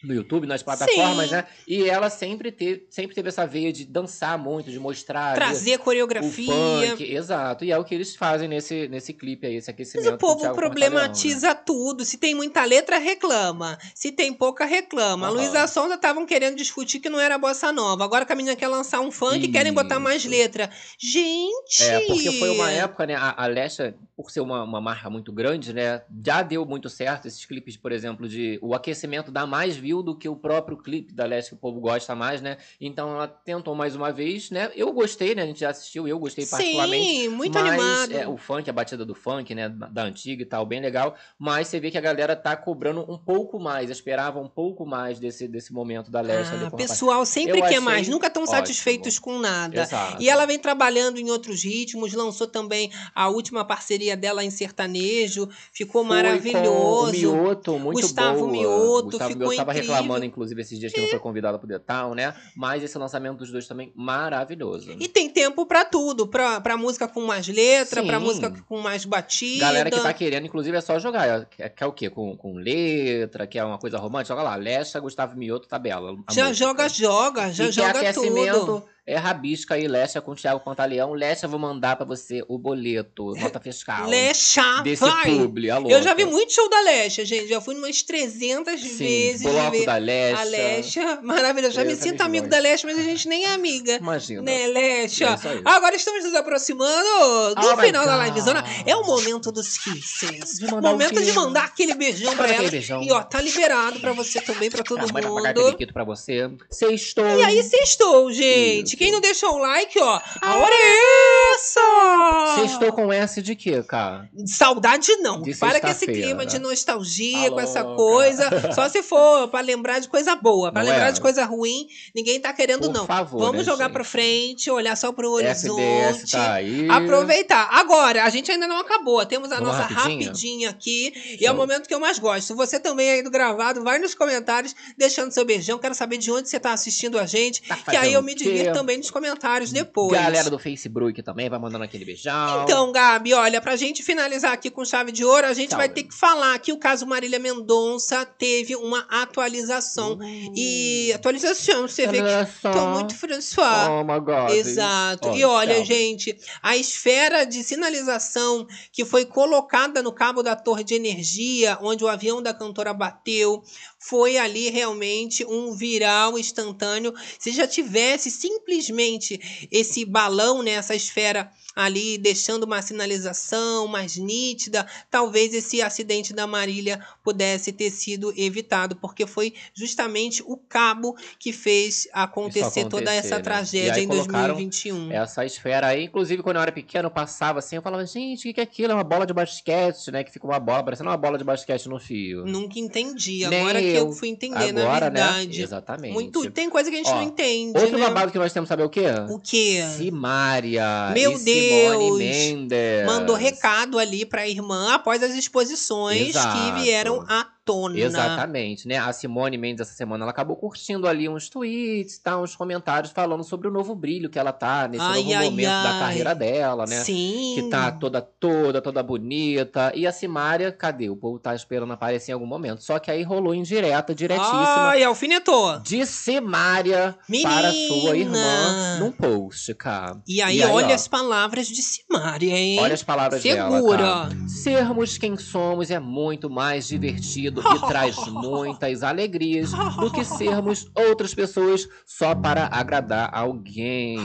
No 0.04 0.14
YouTube, 0.14 0.48
nas 0.48 0.64
plataformas, 0.64 1.30
Sim. 1.30 1.36
né? 1.36 1.46
E 1.68 1.88
ela 1.88 2.10
sempre 2.10 2.52
teve, 2.52 2.88
sempre 2.90 3.14
teve 3.14 3.30
essa 3.30 3.46
veia 3.46 3.72
de 3.72 3.86
dançar 3.86 4.38
muito, 4.38 4.72
de 4.72 4.80
mostrar. 4.80 5.36
Trazer 5.36 5.78
coreografia. 5.78 6.52
O 6.52 6.90
funk, 6.90 7.04
exato. 7.04 7.64
E 7.64 7.72
é 7.72 7.78
o 7.78 7.84
que 7.84 7.94
eles 7.94 8.16
fazem 8.16 8.48
nesse, 8.48 8.88
nesse 8.88 9.14
clipe 9.14 9.46
aí, 9.46 9.56
esse 9.56 9.70
aquecimento. 9.70 10.06
Mas 10.06 10.16
o 10.16 10.18
povo 10.18 10.40
Thiago 10.40 10.56
problematiza 10.56 11.54
tudo. 11.54 12.04
Se 12.04 12.18
tem 12.18 12.34
muita 12.34 12.64
letra, 12.66 12.98
reclama. 12.98 13.78
Se 13.94 14.12
tem 14.12 14.34
pouca, 14.34 14.66
reclama. 14.66 15.28
A 15.28 15.30
Aham. 15.30 15.38
Luísa 15.38 15.68
Sonza 15.68 15.96
estavam 15.96 16.26
querendo 16.26 16.56
discutir 16.56 17.00
que 17.00 17.10
não 17.10 17.20
era 17.20 17.38
bossa 17.38 17.72
nova. 17.72 18.04
Agora 18.04 18.26
que 18.26 18.34
a 18.34 18.36
menina 18.36 18.56
quer 18.56 18.68
lançar 18.68 19.02
um 19.02 19.12
funk, 19.12 19.48
querem 19.50 19.72
botar 19.72 20.00
mais 20.00 20.26
letra. 20.26 20.70
Gente! 21.00 21.84
É, 21.84 22.00
porque 22.08 22.32
foi 22.40 22.50
uma 22.50 22.72
época, 22.72 23.06
né? 23.06 23.16
A, 23.16 23.44
a 23.44 23.48
Lesha, 23.48 23.96
por 24.16 24.32
ser 24.32 24.42
uma, 24.42 24.64
uma 24.64 24.82
marca 24.82 25.10
muito 25.10 25.32
grande, 25.32 25.74
né? 25.74 26.02
Já 26.26 26.42
deu 26.42 26.66
muito 26.66 26.90
certo 26.90 27.28
esses 27.28 27.46
clipes, 27.46 27.78
por 27.78 27.92
exemplo, 27.92 28.28
de 28.28 28.58
o 28.62 28.74
aquecimento 28.74 29.32
dá 29.32 29.46
mais 29.46 29.76
do 30.02 30.16
que 30.16 30.30
o 30.30 30.36
próprio 30.36 30.78
clipe 30.78 31.14
da 31.14 31.26
Lesha, 31.26 31.50
que 31.50 31.56
o 31.56 31.58
povo 31.58 31.82
gosta 31.82 32.16
mais, 32.16 32.42
né? 32.42 32.58
Então 32.80 33.14
ela 33.14 33.28
tentou 33.28 33.76
mais 33.76 33.94
uma 33.96 34.12
vez, 34.12 34.50
né? 34.50 34.72
Eu 34.74 34.94
gostei, 34.94 35.36
né? 35.36 35.44
A 35.44 35.46
gente 35.46 35.60
já 35.60 35.72
assistiu, 35.72 36.08
eu 36.08 36.18
gostei 36.18 36.46
Sim, 36.46 36.52
particularmente. 36.52 37.28
muito 37.28 37.54
mas, 37.54 37.68
animado. 37.68 38.12
É, 38.14 38.28
o 38.28 38.38
funk, 38.38 38.70
a 38.70 38.74
batida 38.74 39.06
do 39.06 39.14
funk, 39.14 39.54
né? 39.54 39.68
Da 39.68 40.04
antiga 40.04 40.44
e 40.44 40.46
tal, 40.46 40.66
bem 40.66 40.80
legal. 40.80 41.16
Mas 41.38 41.68
você 41.68 41.78
vê 41.78 41.92
que 41.92 41.98
a 41.98 42.02
galera 42.02 42.36
tá 42.36 42.56
cobrando 42.56 43.02
um 43.12 43.18
pouco 43.18 43.60
mais, 43.60 43.90
esperava 43.90 44.40
um 44.40 44.48
pouco 44.48 44.86
mais 44.86 45.20
desse, 45.20 45.46
desse 45.48 45.74
momento 45.74 46.10
da 46.10 46.22
ali 46.22 46.32
Ah, 46.32 46.68
o 46.68 46.78
pessoal 46.78 47.26
sempre 47.26 47.60
Eu 47.60 47.66
quer 47.66 47.82
mais, 47.82 48.08
nunca 48.08 48.28
ótimo. 48.28 48.48
satisfeitos 48.48 49.20
com 49.20 49.40
nada. 49.40 49.82
Exato. 49.82 50.22
E 50.22 50.30
ela 50.30 50.46
vem 50.46 50.60
trabalhando 50.60 51.18
em 51.18 51.30
outros 51.30 51.64
ritmos, 51.64 52.14
lançou 52.14 52.48
também 52.48 52.92
a 53.14 53.28
última 53.28 53.66
parceria 53.66 54.16
dela 54.16 54.44
em 54.44 54.50
sertanejo, 54.50 55.50
ficou 55.74 56.06
Foi 56.06 56.16
maravilhoso. 56.16 57.30
O 57.30 57.36
Mioto, 57.36 57.80
muito 57.80 58.02
Gustavo 58.02 58.40
boa. 58.40 58.52
Mioto, 58.52 59.04
Gustavo 59.06 59.32
ficou 59.32 59.50
Mioto 59.50 59.62
incrível. 59.72 59.81
Reclamando, 59.82 60.26
inclusive, 60.26 60.62
esses 60.62 60.80
dias 60.80 60.94
que 60.94 61.02
não 61.02 61.08
foi 61.08 61.20
convidada 61.20 61.58
pro 61.58 61.68
Detal, 61.68 62.14
né? 62.14 62.34
Mas 62.56 62.84
esse 62.84 62.98
lançamento 62.98 63.38
dos 63.38 63.52
dois 63.52 63.68
também 63.68 63.92
maravilhoso. 63.96 64.96
E 65.00 65.08
tem 65.08 65.30
tempo 65.30 65.66
pra 65.66 65.86
tudo, 65.86 66.28
pra, 66.28 66.62
pra 66.62 66.78
música 66.78 67.08
com 67.08 67.22
mais 67.22 67.48
letra, 67.48 68.04
pra 68.04 68.20
Sim. 68.20 68.26
música 68.26 68.54
com 68.68 68.80
mais 68.80 69.06
batida. 69.06 69.66
Galera 69.66 69.92
que 69.92 70.00
tá 70.00 70.14
querendo, 70.14 70.46
inclusive, 70.46 70.78
é 70.78 70.82
só 70.82 71.00
jogar. 71.00 71.46
Quer, 71.46 71.70
quer 71.70 71.86
o 71.86 71.92
quê? 71.92 72.10
Com, 72.10 72.36
com 72.38 72.56
letra, 72.56 73.48
quer 73.48 73.64
uma 73.64 73.78
coisa 73.78 73.98
romântica? 73.98 74.34
Joga 74.36 74.44
lá. 74.44 74.56
Lecha, 74.56 75.00
Gustavo 75.00 75.38
Mioto, 75.38 75.68
tabela. 75.68 76.16
Já 76.32 76.48
música. 76.48 76.54
joga, 76.54 76.90
joga, 76.90 77.52
já 77.52 77.66
e 77.66 77.72
joga 77.72 77.94
quer 77.94 78.10
aquecimento, 78.10 78.60
tudo. 78.60 78.86
É 79.06 79.18
rabisca 79.18 79.74
aí, 79.74 79.88
Lecha 79.88 80.22
com 80.22 80.32
o 80.32 80.36
Thiago 80.36 80.60
Pantaleão. 80.60 81.14
Lecha, 81.14 81.48
vou 81.48 81.60
mandar 81.60 81.96
pra 81.96 82.06
você 82.06 82.44
o 82.48 82.58
boleto, 82.58 83.34
nota 83.36 83.60
fiscal. 83.60 84.08
Lecha, 84.08 84.82
Desse 84.84 85.04
vai! 85.04 85.26
publi, 85.26 85.72
alô. 85.72 85.90
Eu 85.90 86.02
já 86.04 86.14
vi 86.14 86.24
muito 86.24 86.54
show 86.54 86.70
da 86.70 86.80
Lecha, 86.82 87.26
gente. 87.26 87.48
Já 87.48 87.60
fui 87.60 87.76
umas 87.76 88.04
300 88.04 88.80
Sim, 88.80 88.98
vezes. 88.98 89.42
bloco 89.42 89.72
ver 89.72 89.86
da 89.86 89.98
Lecha. 89.98 90.40
A 90.42 90.44
Lecha, 90.44 91.20
maravilhoso. 91.24 91.74
Já 91.74 91.84
me 91.84 91.92
Eita, 91.92 92.04
sinto 92.04 92.22
amigo 92.22 92.48
da 92.48 92.60
Lecha, 92.60 92.88
mas 92.88 92.98
a 93.00 93.02
gente 93.02 93.28
nem 93.28 93.44
é 93.46 93.54
amiga. 93.54 93.94
Imagina. 93.96 94.42
Né, 94.44 94.68
Lecha? 94.68 95.26
É 95.26 95.34
isso. 95.36 95.62
Agora 95.66 95.96
estamos 95.96 96.24
nos 96.24 96.36
aproximando 96.36 97.56
do 97.56 97.68
Oh 97.74 97.78
final 97.78 98.06
da 98.06 98.24
livezona. 98.26 98.64
É 98.86 98.96
o 98.96 99.04
momento 99.06 99.52
dos 99.52 99.78
kisses. 99.80 100.60
momento 100.70 101.16
quê? 101.16 101.22
de 101.22 101.34
mandar 101.34 101.66
aquele 101.66 101.96
beijão 101.96 102.36
pra 102.36 102.46
aquele 102.46 102.60
ela. 102.62 102.72
beijão. 102.72 103.02
E 103.02 103.12
ó, 103.12 103.24
tá 103.24 103.42
liberado 103.42 104.00
pra 104.00 104.14
você 104.14 104.40
também, 104.42 104.70
pra 104.70 104.84
todo 104.84 105.00
Ah, 105.00 105.08
manda 105.12 105.22
pra 105.22 105.54
cá 105.54 105.60
mundo. 105.60 105.74
aquele 105.74 105.92
pra 105.92 106.04
você. 106.04 106.50
Sextou. 106.70 107.26
E 107.26 107.44
aí, 107.44 107.64
sextou, 107.64 108.32
gente. 108.32 108.91
Quem 108.98 109.12
não 109.12 109.20
deixou 109.22 109.56
o 109.56 109.58
like, 109.60 110.00
ó, 110.00 110.22
a 110.42 110.56
hora 110.58 110.74
é 110.74 111.54
essa! 111.56 112.62
Sextou 112.62 112.92
com 112.94 113.12
S 113.12 113.42
de 113.42 113.56
quê, 113.56 113.82
cara? 113.84 114.30
Saudade 114.46 115.16
não. 115.18 115.42
De 115.42 115.56
Para 115.56 115.80
com 115.80 115.88
esse 115.88 116.06
clima 116.06 116.46
de 116.46 116.60
nostalgia, 116.60 117.50
Tá 117.50 117.52
com 117.52 117.60
essa 117.62 117.84
coisa. 117.84 118.50
Só 118.74 118.90
se 118.90 119.02
for 119.04 119.48
pra 119.48 119.62
lembrar 119.62 120.00
de 120.00 120.08
coisa 120.08 120.36
boa. 120.36 120.72
Pra 120.72 120.84
Não 120.84 120.90
lembrar 120.92 121.10
é? 121.10 121.12
de 121.12 121.22
coisa 121.22 121.46
ruim, 121.46 121.88
ninguém 122.16 122.40
tá 122.40 122.54
querendo, 122.54 122.82
Por 122.88 122.94
não. 122.94 123.06
favor, 123.06 123.40
Vamos 123.40 123.58
né, 123.60 123.64
jogar 123.64 123.86
gente? 123.86 123.94
pra 123.94 124.04
frente, 124.04 124.70
olhar 124.70 124.96
só 124.96 125.12
pro 125.12 125.30
horizonte. 125.32 125.82
FDS 125.82 126.32
tá 126.32 126.54
aí. 126.54 126.88
Aproveitar. 126.90 127.70
Agora, 127.72 128.24
a 128.24 128.30
gente 128.30 128.52
ainda 128.52 128.68
não 128.68 128.78
acabou. 128.80 129.26
Temos 129.26 129.52
a 129.52 129.56
Vamos 129.56 129.72
nossa 129.76 129.84
rapidinho? 129.88 130.26
rapidinha 130.28 130.70
aqui. 130.70 131.38
E 131.40 131.46
é 131.46 131.52
o 131.52 131.56
momento 131.56 131.88
que 131.88 131.94
eu 131.94 132.00
mais 132.00 132.18
gosto. 132.20 132.56
Você 132.56 132.80
também 132.80 133.10
aí 133.12 133.24
do 133.24 133.30
gravado, 133.32 133.84
vai 133.84 134.00
nos 134.00 134.14
comentários 134.16 134.76
deixando 134.98 135.32
seu 135.32 135.46
beijão. 135.46 135.78
Quero 135.80 135.96
saber 135.96 136.18
de 136.18 136.32
onde 136.32 136.50
você 136.50 136.60
tá 136.60 136.74
assistindo 136.74 137.20
a 137.20 137.26
gente. 137.26 137.62
que 137.90 137.96
aí 137.96 138.14
eu 138.14 138.22
me 138.22 138.34
divirto 138.36 138.81
também 138.82 138.98
nos 138.98 139.12
comentários 139.12 139.72
depois. 139.72 140.12
Galera 140.12 140.50
do 140.50 140.60
Facebook 140.60 141.22
também 141.24 141.50
vai 141.50 141.60
mandando 141.60 141.84
aquele 141.84 142.04
beijão. 142.04 142.64
Então, 142.64 142.92
Gabi, 142.92 143.34
olha, 143.34 143.62
pra 143.62 143.76
gente 143.76 144.04
finalizar 144.04 144.52
aqui 144.52 144.70
com 144.70 144.84
chave 144.84 145.12
de 145.12 145.24
ouro, 145.24 145.48
a 145.48 145.54
gente 145.54 145.70
Tchau, 145.70 145.78
vai 145.78 145.88
ter 145.88 146.04
que 146.04 146.14
falar 146.14 146.58
que 146.60 146.74
o 146.74 146.78
caso 146.78 147.06
Marília 147.06 147.40
Mendonça 147.40 148.26
teve 148.26 148.76
uma 148.76 149.06
atualização. 149.10 150.18
E 150.56 151.12
atualização, 151.14 151.88
você 151.88 152.08
vê 152.08 152.22
que 152.22 152.62
tô 152.62 152.88
muito 152.88 153.16
François. 153.16 153.90
Oh 153.90 154.04
my 154.04 154.20
God. 154.20 154.52
Exato. 154.52 155.30
Ó, 155.30 155.36
e 155.36 155.46
olha, 155.46 155.76
tchau. 155.76 155.86
gente, 155.86 156.38
a 156.62 156.76
esfera 156.76 157.46
de 157.46 157.64
sinalização 157.64 158.68
que 158.92 159.06
foi 159.06 159.26
colocada 159.26 160.02
no 160.02 160.12
cabo 160.12 160.42
da 160.42 160.56
torre 160.56 160.84
de 160.84 160.96
energia, 160.96 161.78
onde 161.82 162.04
o 162.04 162.08
avião 162.08 162.42
da 162.42 162.54
cantora 162.54 162.94
bateu, 162.94 163.62
foi 164.02 164.36
ali 164.38 164.70
realmente 164.70 165.46
um 165.46 165.74
viral 165.74 166.38
instantâneo. 166.38 167.14
Se 167.38 167.52
já 167.52 167.68
tivesse 167.68 168.32
simplesmente 168.32 169.68
esse 169.72 170.04
balão, 170.04 170.64
né, 170.64 170.72
essa 170.72 170.96
esfera 170.96 171.52
ali 171.76 172.18
deixando 172.18 172.64
uma 172.64 172.82
sinalização 172.82 173.88
mais 173.88 174.18
nítida, 174.18 174.86
talvez 175.10 175.54
esse 175.54 175.82
acidente 175.82 176.34
da 176.34 176.46
Marília 176.46 177.00
pudesse 177.24 177.72
ter 177.72 177.92
sido 177.92 178.34
evitado, 178.36 178.96
porque 178.96 179.26
foi 179.26 179.54
justamente 179.74 180.44
o 180.46 180.58
cabo 180.58 181.16
que 181.40 181.54
fez 181.54 182.08
acontecer, 182.14 182.82
Isso 182.82 182.90
toda 182.90 183.14
essa 183.14 183.36
acontecer, 183.36 183.38
né? 183.38 183.42
Tragédia 183.42 184.02
em 184.02 184.08
colocaram 184.08 184.56
2021. 184.56 185.12
Essa 185.12 185.46
esfera 185.46 185.88
aí, 185.88 186.06
inclusive 186.06 186.44
quando 186.44 186.58
eu 186.58 186.62
era 186.62 186.72
pequeno, 186.72 187.08
eu 187.08 187.12
passava 187.12 187.60
assim, 187.60 187.76
eu 187.78 187.82
falava, 187.82 188.06
gente, 188.06 188.50
o 188.50 188.54
que 188.54 188.60
é 188.60 188.64
aquilo? 188.64 188.92
É 188.92 188.96
uma 188.96 189.04
bola 189.04 189.26
de 189.26 189.34
basquete, 189.34 190.12
né? 190.12 190.24
Que 190.24 190.32
fica 190.32 190.46
uma 190.46 190.60
bola, 190.60 190.84
parecendo 190.84 191.10
uma 191.10 191.18
bola 191.18 191.38
de 191.38 191.44
basquete 191.44 191.88
no 191.88 192.00
fio. 192.00 192.46
Nunca 192.46 192.80
entendi. 192.80 193.48
Nem 193.48 193.62
Agora 193.62 193.80
que 193.82 193.94
eu 193.94 194.12
fui 194.12 194.30
entender, 194.30 194.72
na 194.72 194.82
Agora, 194.82 195.10
né? 195.10 195.22
verdade. 195.22 195.62
Exatamente. 195.62 196.14
Muito, 196.14 196.52
tem 196.52 196.70
coisa 196.70 196.90
que 196.90 196.96
a 196.96 197.00
gente 197.00 197.10
Ó, 197.10 197.16
não 197.16 197.24
entende, 197.24 197.78
Outro 197.78 197.98
né? 197.98 198.06
babado 198.06 198.32
que 198.32 198.38
nós 198.38 198.52
temos, 198.52 198.68
saber 198.68 198.84
o 198.84 198.90
quê? 198.90 199.06
O 199.30 199.40
quê? 199.40 199.84
Simária. 199.98 201.12
Meu 201.14 201.34
e 201.34 201.38
Simone! 201.62 202.18
Mendes. 202.18 203.06
Mandou 203.06 203.36
recado 203.36 204.00
ali 204.00 204.26
pra 204.26 204.48
irmã 204.48 204.94
após 204.94 205.22
as 205.24 205.34
exposições 205.34 206.30
Exato. 206.30 206.58
que 206.58 206.82
vieram 206.82 207.26
à 207.28 207.48
tona. 207.64 208.00
Exatamente, 208.00 208.88
né? 208.88 208.98
A 208.98 209.12
Simone 209.14 209.58
Mendes 209.58 209.82
essa 209.82 209.96
semana 209.96 210.24
ela 210.24 210.32
acabou 210.32 210.56
curtindo 210.56 211.08
ali 211.08 211.30
uns 211.30 211.50
tweets, 211.50 212.18
tá, 212.18 212.40
uns 212.40 212.56
comentários 212.56 213.12
falando 213.12 213.44
sobre 213.44 213.68
o 213.68 213.72
novo 213.72 213.94
brilho 213.96 214.30
que 214.30 214.40
ela 214.40 214.52
tá 214.52 214.88
nesse 214.88 215.04
Ai, 215.04 215.20
novo 215.20 215.34
ai, 215.34 215.46
momento 215.46 215.68
da 215.68 215.92
ai. 215.92 216.00
carreira 216.00 216.36
dela, 216.36 216.86
né? 216.86 216.98
Sim. 217.04 217.54
Que 217.56 217.70
tá 217.70 217.92
toda 217.92 218.22
toda, 218.22 218.82
toda 218.82 219.04
bonita. 219.04 219.92
E 219.96 220.08
a 220.08 220.12
Simária, 220.12 220.72
cadê? 220.72 221.10
O 221.10 221.16
povo 221.16 221.40
tá 221.40 221.54
esperando 221.54 221.94
aparecer 221.94 222.32
em 222.32 222.34
algum 222.34 222.46
momento. 222.46 222.84
Só 222.84 223.00
que 223.00 223.12
aí 223.12 223.24
rolou 223.24 223.54
indireta, 223.54 224.14
diretíssima. 224.16 224.90
Ai, 224.90 225.04
alfinetou. 225.04 225.80
De 225.80 226.06
Simária 226.06 227.16
para 227.44 227.72
sua 227.72 228.18
irmã 228.18 229.00
num 229.00 229.12
post, 229.12 229.74
cara. 229.76 230.22
E 230.28 230.42
aí, 230.42 230.64
olha 230.64 230.88
ó, 230.88 230.94
as 230.94 231.08
palavras 231.08 231.68
de 231.68 231.82
Simária, 231.82 232.58
hein? 232.58 232.80
Olha 232.80 232.94
as 232.94 233.04
palavras 233.04 233.42
Segura. 233.42 233.98
dela, 233.98 234.30
cara. 234.30 234.48
Sermos 234.48 235.18
quem 235.18 235.38
somos 235.38 235.92
é 235.92 236.00
muito 236.00 236.50
mais 236.50 236.88
divertido 236.88 237.51
e 237.60 237.80
traz 237.88 238.16
muitas 238.28 239.04
alegrias 239.04 239.72
do 240.00 240.12
que 240.12 240.24
sermos 240.24 240.90
outras 240.96 241.34
pessoas 241.34 241.88
só 242.06 242.34
para 242.34 242.68
agradar 242.72 243.30
alguém. 243.34 244.18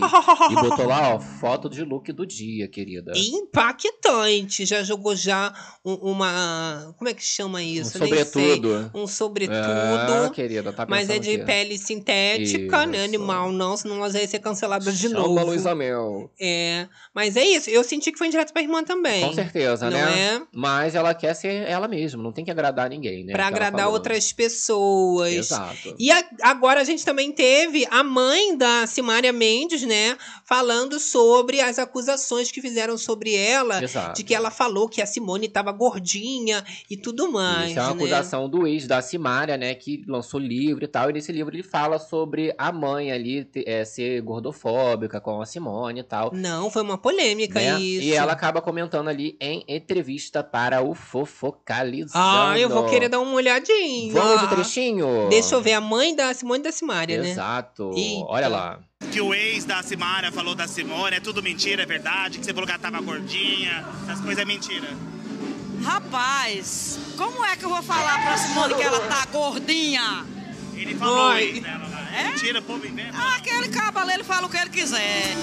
E 0.51 0.55
botou 0.55 0.87
lá, 0.87 1.15
ó, 1.15 1.19
foto 1.21 1.69
de 1.69 1.83
look 1.85 2.13
do 2.13 2.25
dia, 2.27 2.69
querida. 2.69 3.13
Impactante. 3.17 4.65
Já 4.65 4.83
jogou 4.83 5.15
já 5.17 5.53
um- 5.85 5.95
uma. 6.13 6.95
Como 6.97 7.09
é 7.09 7.15
que 7.15 7.23
chama 7.23 7.63
isso? 7.63 7.97
Um 7.99 8.01
sobretudo. 8.01 8.91
Um 8.95 9.07
sobretudo. 9.07 9.57
Ah, 9.57 10.31
querida, 10.33 10.73
tá 10.73 10.87
mas 10.89 11.11
é 11.11 11.19
de 11.19 11.39
pele 11.39 11.79
sintética, 11.79 12.87
né? 12.87 12.99
Isso. 12.99 13.05
Animal, 13.07 13.53
não, 13.53 13.77
senão 13.77 13.97
nós 13.97 14.15
ia 14.15 14.27
ser 14.27 14.39
cancelada 14.39 14.91
de 14.93 15.09
Chama 15.09 15.21
novo. 15.21 15.45
Luísa 15.47 15.75
Mel. 15.75 16.31
É. 16.41 16.87
Mas 17.15 17.37
é 17.37 17.45
isso. 17.45 17.71
Eu 17.71 17.83
senti 17.85 18.13
que 18.13 18.19
foi 18.19 18.29
direto 18.29 18.53
pra 18.53 18.63
irmã 18.63 18.83
também. 18.85 19.23
Com 19.25 19.33
certeza, 19.33 19.89
não 19.91 19.97
né? 19.99 20.37
É? 20.37 20.43
Mas 20.53 20.95
ela 20.95 21.15
quer 21.15 21.35
ser 21.35 21.67
ela 21.69 21.89
mesma, 21.89 22.23
não 22.23 22.33
tem 22.33 22.45
que 22.45 22.51
agradar 22.51 22.89
ninguém, 22.91 23.16
né? 23.25 23.33
Pra 23.33 23.47
agradar 23.47 23.89
outras 23.89 24.33
pessoas. 24.33 25.33
Exato. 25.33 25.95
E 25.99 26.11
a- 26.11 26.25
agora 26.43 26.81
a 26.81 26.85
gente 26.85 27.05
também 27.05 27.33
teve 27.33 27.87
a 27.91 28.03
mãe 28.03 28.57
da 28.57 28.87
Simária 28.87 29.33
Mendes, 29.33 29.83
né? 29.83 30.17
Falando 30.45 30.99
sobre 30.99 31.61
as 31.61 31.79
acusações 31.79 32.51
que 32.51 32.61
fizeram 32.61 32.97
sobre 32.99 33.35
ela. 33.35 33.83
Exato. 33.83 34.17
De 34.17 34.25
que 34.25 34.35
ela 34.35 34.51
falou 34.51 34.89
que 34.89 35.03
a 35.03 35.07
Simone 35.07 35.49
tava 35.49 35.73
gordinha 35.73 36.65
e 36.91 36.97
tudo 36.97 37.31
mais. 37.31 37.71
Isso 37.71 37.79
é 37.79 37.83
uma 37.83 37.95
né? 37.95 37.97
acusação 37.97 38.49
do 38.49 38.67
ex 38.67 38.87
da 38.87 39.01
Simária, 39.03 39.57
né? 39.57 39.75
Que 39.75 40.03
lançou 40.07 40.39
livro 40.41 40.85
e 40.85 40.89
tal. 40.89 41.11
E 41.11 41.13
nesse 41.13 41.33
livro 41.33 41.55
ele 41.55 41.63
fala 41.63 41.99
sobre 41.99 42.55
a 42.57 42.71
mãe 42.73 43.13
ali 43.13 43.49
é, 43.67 43.85
ser 43.85 44.21
gordofóbica 44.23 45.21
com 45.21 45.41
a 45.41 45.47
Simone 45.47 46.01
e 46.01 46.05
tal. 46.05 46.31
Não, 46.33 46.71
foi 46.71 46.83
uma 46.83 46.99
polêmica 46.99 47.61
né? 47.61 47.81
isso. 47.81 48.07
E 48.07 48.13
ela 48.13 48.33
acaba 48.33 48.61
comentando 48.61 49.09
ali 49.09 49.37
em 49.41 49.65
entrevista 49.69 50.43
para 50.43 50.83
o 50.83 50.95
Fofocalizando. 50.95 52.13
Ah, 52.15 52.59
eu 52.59 52.69
vou 52.69 52.87
querer 52.87 53.06
dar 53.09 53.21
uma 53.21 53.33
olhadinha. 53.33 54.13
Vamos 54.13 54.41
de 54.41 54.49
trechinho? 54.49 55.29
Deixa 55.29 55.55
eu 55.55 55.63
ver 55.63 55.75
a 55.75 55.81
mãe 55.81 56.15
da 56.15 56.33
Simone 56.35 56.63
da 56.63 56.73
Simária, 56.73 57.21
né? 57.21 57.31
Exato. 57.31 57.93
Eita. 57.95 58.27
Olha 58.29 58.49
lá. 58.49 58.79
Que 59.13 59.21
o 59.21 59.35
ex 59.35 59.65
da 59.65 59.83
Simara 59.83 60.33
falou 60.33 60.55
da 60.55 60.67
Simone, 60.67 61.17
é 61.17 61.21
tudo 61.21 61.43
mentira, 61.43 61.83
é 61.83 61.87
verdade, 61.87 62.39
que 62.39 62.45
você 62.45 62.53
falou 62.53 62.67
que 62.67 62.73
ela 62.73 62.81
tava 62.81 63.01
gordinha, 63.01 63.85
essas 64.05 64.21
coisas 64.21 64.39
é 64.43 64.45
mentira. 64.45 64.89
Rapaz, 65.85 66.99
como 67.17 67.45
é 67.45 67.57
que 67.57 67.65
eu 67.65 67.69
vou 67.69 67.83
falar 67.83 68.23
pra 68.23 68.37
Simone 68.37 68.75
que 68.75 68.83
ela 68.83 69.01
tá 69.01 69.27
gordinha? 69.27 70.25
Ele 70.75 70.95
falou 70.95 71.31
Oi. 71.31 71.45
isso 71.45 71.61
dela 71.63 71.89
lá. 71.89 72.19
É 72.19 72.25
mentira, 72.29 72.63
povo 72.63 72.87
inventa. 72.87 73.13
Ah, 73.15 73.37
aquele 73.37 73.69
cabo 73.69 74.11
ele 74.11 74.25
fala 74.25 74.47
o 74.47 74.51
que 74.51 74.57
ele 74.57 74.71
quiser. 74.71 75.37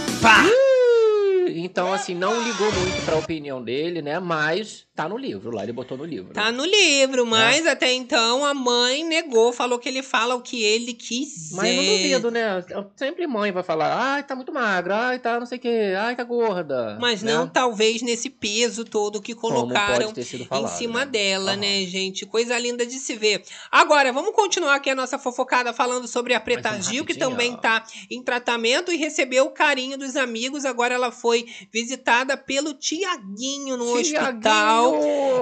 Então, 1.55 1.91
assim, 1.93 2.15
não 2.15 2.41
ligou 2.43 2.71
muito 2.71 3.05
pra 3.05 3.15
opinião 3.15 3.61
dele, 3.63 4.01
né? 4.01 4.19
Mas 4.19 4.85
tá 4.95 5.09
no 5.09 5.17
livro 5.17 5.49
lá, 5.49 5.63
ele 5.63 5.73
botou 5.73 5.97
no 5.97 6.05
livro. 6.05 6.33
Tá 6.33 6.51
no 6.51 6.63
livro, 6.63 7.25
mas 7.25 7.65
até 7.65 7.91
então 7.93 8.45
a 8.45 8.53
mãe 8.53 9.03
negou, 9.03 9.51
falou 9.51 9.79
que 9.79 9.89
ele 9.89 10.03
fala 10.03 10.35
o 10.35 10.41
que 10.41 10.63
ele 10.63 10.93
quiser. 10.93 11.55
Mas 11.55 11.75
eu 11.75 11.83
não 11.83 11.97
duvido, 11.97 12.31
né? 12.31 12.65
Sempre 12.95 13.25
mãe 13.25 13.51
vai 13.51 13.63
falar, 13.63 14.13
ai, 14.13 14.23
tá 14.23 14.35
muito 14.35 14.53
magra, 14.53 15.07
ai, 15.07 15.19
tá 15.19 15.39
não 15.39 15.47
sei 15.47 15.57
o 15.57 15.61
quê, 15.61 15.95
ai, 15.97 16.15
tá 16.15 16.23
gorda. 16.23 16.97
Mas 17.01 17.23
né? 17.23 17.33
não, 17.33 17.47
talvez, 17.47 18.01
nesse 18.03 18.29
peso 18.29 18.85
todo 18.85 19.21
que 19.21 19.33
colocaram 19.33 20.13
sido 20.13 20.43
em 20.43 20.45
falado, 20.45 20.77
cima 20.77 20.99
né? 20.99 21.11
dela, 21.11 21.55
né, 21.55 21.85
gente? 21.85 22.25
Coisa 22.25 22.57
linda 22.59 22.85
de 22.85 22.99
se 22.99 23.15
ver. 23.15 23.43
Agora, 23.71 24.13
vamos 24.13 24.35
continuar 24.35 24.75
aqui 24.75 24.91
a 24.91 24.95
nossa 24.95 25.17
fofocada 25.17 25.73
falando 25.73 26.07
sobre 26.07 26.35
a 26.35 26.39
Preta 26.39 26.79
Gil, 26.79 27.03
que 27.03 27.15
também 27.15 27.55
tá 27.57 27.83
em 28.11 28.21
tratamento 28.21 28.91
e 28.91 28.97
recebeu 28.97 29.45
o 29.45 29.51
carinho 29.51 29.97
dos 29.97 30.15
amigos. 30.15 30.65
Agora 30.65 30.93
ela 30.93 31.11
foi 31.11 31.47
visitada 31.71 32.37
pelo 32.37 32.75
Tiaguinho 32.75 33.75
no 33.75 34.01
Tiaguinho! 34.03 34.33
hospital. 34.33 34.82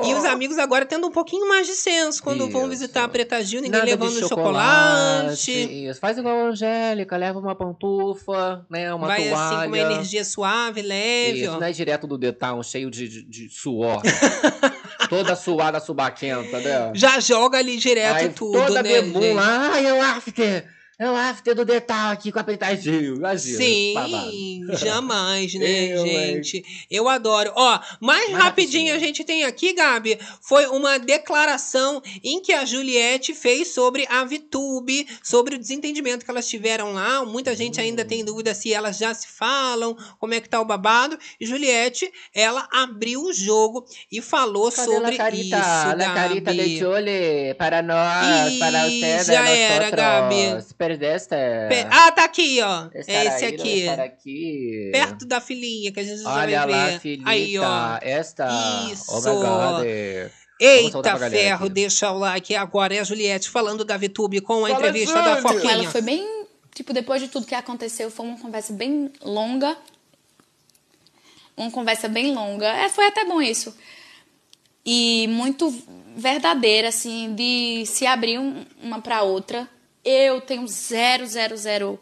E 0.03 0.13
os 0.15 0.26
amigos 0.26 0.57
agora 0.57 0.85
tendo 0.85 1.07
um 1.07 1.11
pouquinho 1.11 1.47
mais 1.47 1.68
de 1.68 1.73
senso 1.73 2.22
quando 2.23 2.49
vão 2.49 2.68
visitar 2.68 3.03
a 3.03 3.07
Preta 3.07 3.43
Gil, 3.43 3.61
ninguém 3.61 3.80
Nada 3.80 3.91
levando 3.91 4.27
chocolate. 4.27 5.45
chocolate. 5.45 5.85
Isso. 5.88 5.99
Faz 5.99 6.18
igual 6.18 6.35
a 6.38 6.43
Angélica, 6.49 7.15
leva 7.18 7.39
uma 7.39 7.55
pantufa, 7.55 8.65
né? 8.69 8.93
Uma 8.93 9.07
Vai 9.07 9.30
toalha. 9.30 9.35
assim 9.45 9.55
com 9.61 9.68
uma 9.68 9.77
energia 9.77 10.26
suave, 10.26 10.81
leve, 10.81 11.41
Isso, 11.43 11.51
ó. 11.51 11.59
não 11.59 11.68
é 11.68 11.72
direto 11.72 12.07
do 12.07 12.18
detalhe, 12.18 12.63
cheio 12.63 12.89
de, 12.89 13.07
de, 13.07 13.23
de 13.23 13.49
suor. 13.49 14.01
Toda 15.09 15.35
suada, 15.35 15.80
subaquenta, 15.80 16.59
né? 16.59 16.91
Já 16.95 17.19
joga 17.19 17.57
ali 17.57 17.77
direto 17.77 18.15
Aí, 18.15 18.30
tudo, 18.30 18.53
toda 18.65 18.81
né, 18.81 19.01
lá, 19.34 19.72
ai, 19.73 19.85
é 19.85 19.93
o 19.93 20.01
after. 20.01 20.65
É 21.02 21.10
o 21.10 21.15
after 21.15 21.56
do 21.56 21.65
detalhe 21.65 22.14
aqui 22.14 22.32
com 22.32 22.38
a 22.38 22.44
Pentagil. 22.44 23.15
Imagina. 23.15 23.57
Sim, 23.57 23.94
babado. 23.95 24.78
jamais, 24.78 25.52
né, 25.56 25.98
Eu, 25.98 26.06
hein? 26.06 26.44
gente? 26.44 26.86
Eu 26.91 27.10
adoro. 27.10 27.52
Ó, 27.56 27.80
mais 27.99 28.32
rapidinho 28.32 28.94
a 28.94 28.99
gente 28.99 29.23
tem 29.23 29.44
aqui, 29.44 29.73
Gabi, 29.73 30.19
foi 30.40 30.68
uma 30.68 30.99
declaração 30.99 32.03
em 32.23 32.40
que 32.40 32.53
a 32.53 32.65
Juliette 32.65 33.34
fez 33.34 33.69
sobre 33.69 34.06
a 34.11 34.23
VTube, 34.23 35.07
sobre 35.23 35.56
o 35.56 35.57
desentendimento 35.57 36.23
que 36.23 36.30
elas 36.30 36.48
tiveram 36.48 36.94
lá. 36.94 37.26
Muita 37.26 37.56
gente 37.56 37.82
ainda 37.82 38.06
tem 38.06 38.23
dúvida 38.23 38.53
se 38.53 38.72
elas 38.72 38.99
já 38.99 39.11
se 39.11 39.28
falam, 39.28 39.98
como 40.19 40.36
é 40.36 40.40
que 40.40 40.48
tá 40.48 40.61
o 40.61 40.65
babado. 40.65 41.18
E 41.40 41.48
Juliette, 41.48 42.11
ela 42.32 42.69
abriu 42.72 43.23
o 43.23 43.34
jogo 43.34 43.88
e 44.11 44.22
falou 44.22 44.72
Cadê 44.72 44.86
sobre 44.86 45.18
carita? 45.18 45.57
isso, 45.57 45.98
La 45.98 46.14
carita 46.14 46.53
Gabi. 46.53 46.69
de 46.76 46.80
chole 46.80 47.56
para 47.56 47.82
nós, 47.82 48.53
Ih, 48.53 48.60
para 48.60 48.86
ustedes, 48.86 49.26
já 49.26 49.49
era, 49.49 49.90
nosotros. 49.90 50.73
Gabi. 50.97 50.99
Perdeste. 50.99 51.35
Pe- 51.69 51.88
Ah, 51.91 52.11
tá 52.11 52.23
aqui, 52.26 52.59
ó. 52.61 52.88
É 52.93 53.26
esse 53.26 53.45
aqui. 53.45 53.88
aqui. 53.89 54.89
Perto 54.91 55.26
da 55.26 55.39
filhinha, 55.41 55.91
que 55.91 55.99
a 55.99 56.03
gente 56.03 56.22
já 56.22 56.30
Olha 56.34 56.59
vai 56.65 56.69
lá, 56.72 56.85
ver. 56.88 56.99
filhita. 56.99 57.30
Aí, 57.30 57.57
ó. 57.59 57.97
Esta. 58.01 58.47
Isso. 58.91 59.05
Oh 59.09 59.18
my 59.19 59.23
God. 59.23 59.41
Vamos 59.84 60.31
Eita 60.95 61.18
ferro, 61.30 61.65
aqui. 61.65 61.73
deixa 61.73 62.11
o 62.11 62.19
like 62.19 62.55
agora. 62.55 62.93
É 62.95 62.99
a 62.99 63.03
Juliette 63.03 63.49
falando 63.49 63.84
da 63.84 63.97
VTube 63.97 64.41
com 64.41 64.63
a 64.65 64.69
Fala, 64.69 64.80
entrevista 64.80 65.22
da. 65.22 65.41
Foquinha. 65.41 65.73
Ela 65.73 65.84
foi 65.89 66.01
bem. 66.01 66.45
Tipo, 66.73 66.93
depois 66.93 67.22
de 67.22 67.27
tudo 67.27 67.45
que 67.47 67.55
aconteceu, 67.55 68.09
foi 68.11 68.26
uma 68.27 68.39
conversa 68.39 68.72
bem 68.72 69.11
longa. 69.23 69.76
Uma 71.57 71.72
conversa 71.72 72.07
bem 72.07 72.34
longa. 72.34 72.68
É, 72.68 72.89
foi 72.89 73.07
até 73.07 73.26
bom 73.26 73.41
isso. 73.41 73.76
E 74.85 75.27
muito 75.30 75.69
verdadeira, 76.15 76.88
assim, 76.89 77.34
de 77.35 77.84
se 77.85 78.05
abrir 78.05 78.39
um- 78.39 78.65
uma 78.81 79.01
pra 79.01 79.22
outra. 79.23 79.68
Eu 80.03 80.41
tenho 80.41 80.68
zero, 80.68 81.26
zero, 81.26 81.56
zero. 81.57 81.99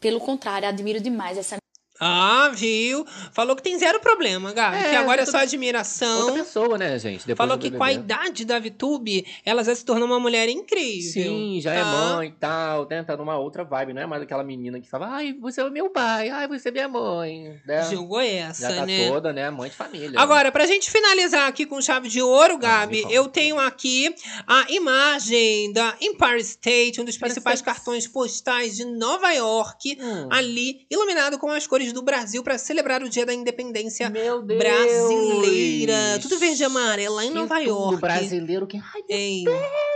Pelo 0.00 0.20
contrário, 0.20 0.68
admiro 0.68 1.00
demais 1.00 1.36
essa 1.38 1.56
Ah, 2.06 2.50
viu? 2.52 3.06
Falou 3.32 3.56
que 3.56 3.62
tem 3.62 3.78
zero 3.78 3.98
problema, 3.98 4.52
Gabi. 4.52 4.76
É, 4.76 4.90
que 4.90 4.96
agora 4.96 5.22
é 5.22 5.26
só 5.26 5.38
admiração. 5.38 6.26
Outra 6.26 6.44
pessoa, 6.44 6.76
né, 6.76 6.98
gente? 6.98 7.26
Depois 7.26 7.36
Falou 7.48 7.58
que 7.58 7.70
com 7.70 7.82
a 7.82 7.92
idade 7.92 8.44
da 8.44 8.58
VTube, 8.58 9.26
ela 9.44 9.64
já 9.64 9.74
se 9.74 9.82
tornou 9.84 10.06
uma 10.06 10.20
mulher 10.20 10.46
incrível. 10.50 11.12
Sim, 11.12 11.60
já 11.62 11.72
é 11.72 11.80
tá? 11.80 11.84
mãe 11.86 12.28
e 12.28 12.32
tal, 12.32 12.84
tenta 12.84 13.16
numa 13.16 13.38
outra 13.38 13.64
vibe, 13.64 13.94
não 13.94 14.02
é 14.02 14.06
mais 14.06 14.22
aquela 14.22 14.44
menina 14.44 14.78
que 14.80 14.88
fala, 14.88 15.08
ai, 15.08 15.32
você 15.40 15.62
é 15.62 15.70
meu 15.70 15.88
pai, 15.88 16.28
ai, 16.28 16.46
você 16.46 16.68
é 16.68 16.72
minha 16.72 16.88
mãe. 16.88 17.58
Né? 17.66 17.90
Jogou 17.90 18.20
essa, 18.20 18.68
Já 18.68 18.76
tá 18.76 18.86
né? 18.86 19.08
toda, 19.08 19.32
né? 19.32 19.48
Mãe 19.48 19.70
de 19.70 19.76
família. 19.76 20.20
Agora, 20.20 20.52
pra 20.52 20.66
gente 20.66 20.90
finalizar 20.90 21.48
aqui 21.48 21.64
com 21.64 21.80
chave 21.80 22.08
de 22.10 22.20
ouro, 22.20 22.58
Gabi, 22.58 23.02
eu 23.08 23.28
tenho 23.28 23.58
aqui 23.58 24.14
a 24.46 24.66
imagem 24.68 25.72
da 25.72 25.94
Empire 26.02 26.40
State, 26.40 27.00
um 27.00 27.04
dos 27.04 27.16
principais 27.16 27.62
cartões 27.62 28.06
postais 28.06 28.76
de 28.76 28.84
Nova 28.84 29.30
York, 29.32 29.96
Hum. 30.00 30.28
ali, 30.30 30.86
iluminado 30.90 31.38
com 31.38 31.48
as 31.50 31.66
cores 31.66 31.93
do 31.94 32.02
Brasil 32.02 32.42
pra 32.42 32.58
celebrar 32.58 33.02
o 33.02 33.08
Dia 33.08 33.24
da 33.24 33.32
Independência 33.32 34.10
brasileira. 34.10 36.18
Tudo 36.20 36.38
verde 36.38 36.62
e 36.62 36.66
amarelo, 36.66 37.14
lá 37.16 37.24
em 37.24 37.30
Nova 37.30 37.56
tudo 37.58 37.68
York. 37.68 38.00
brasileiro 38.00 38.66
que. 38.66 38.76
Ai, 38.76 39.02
Ei. 39.08 39.44
olha 39.48 39.58
que 39.58 39.64
incrível! 39.64 39.93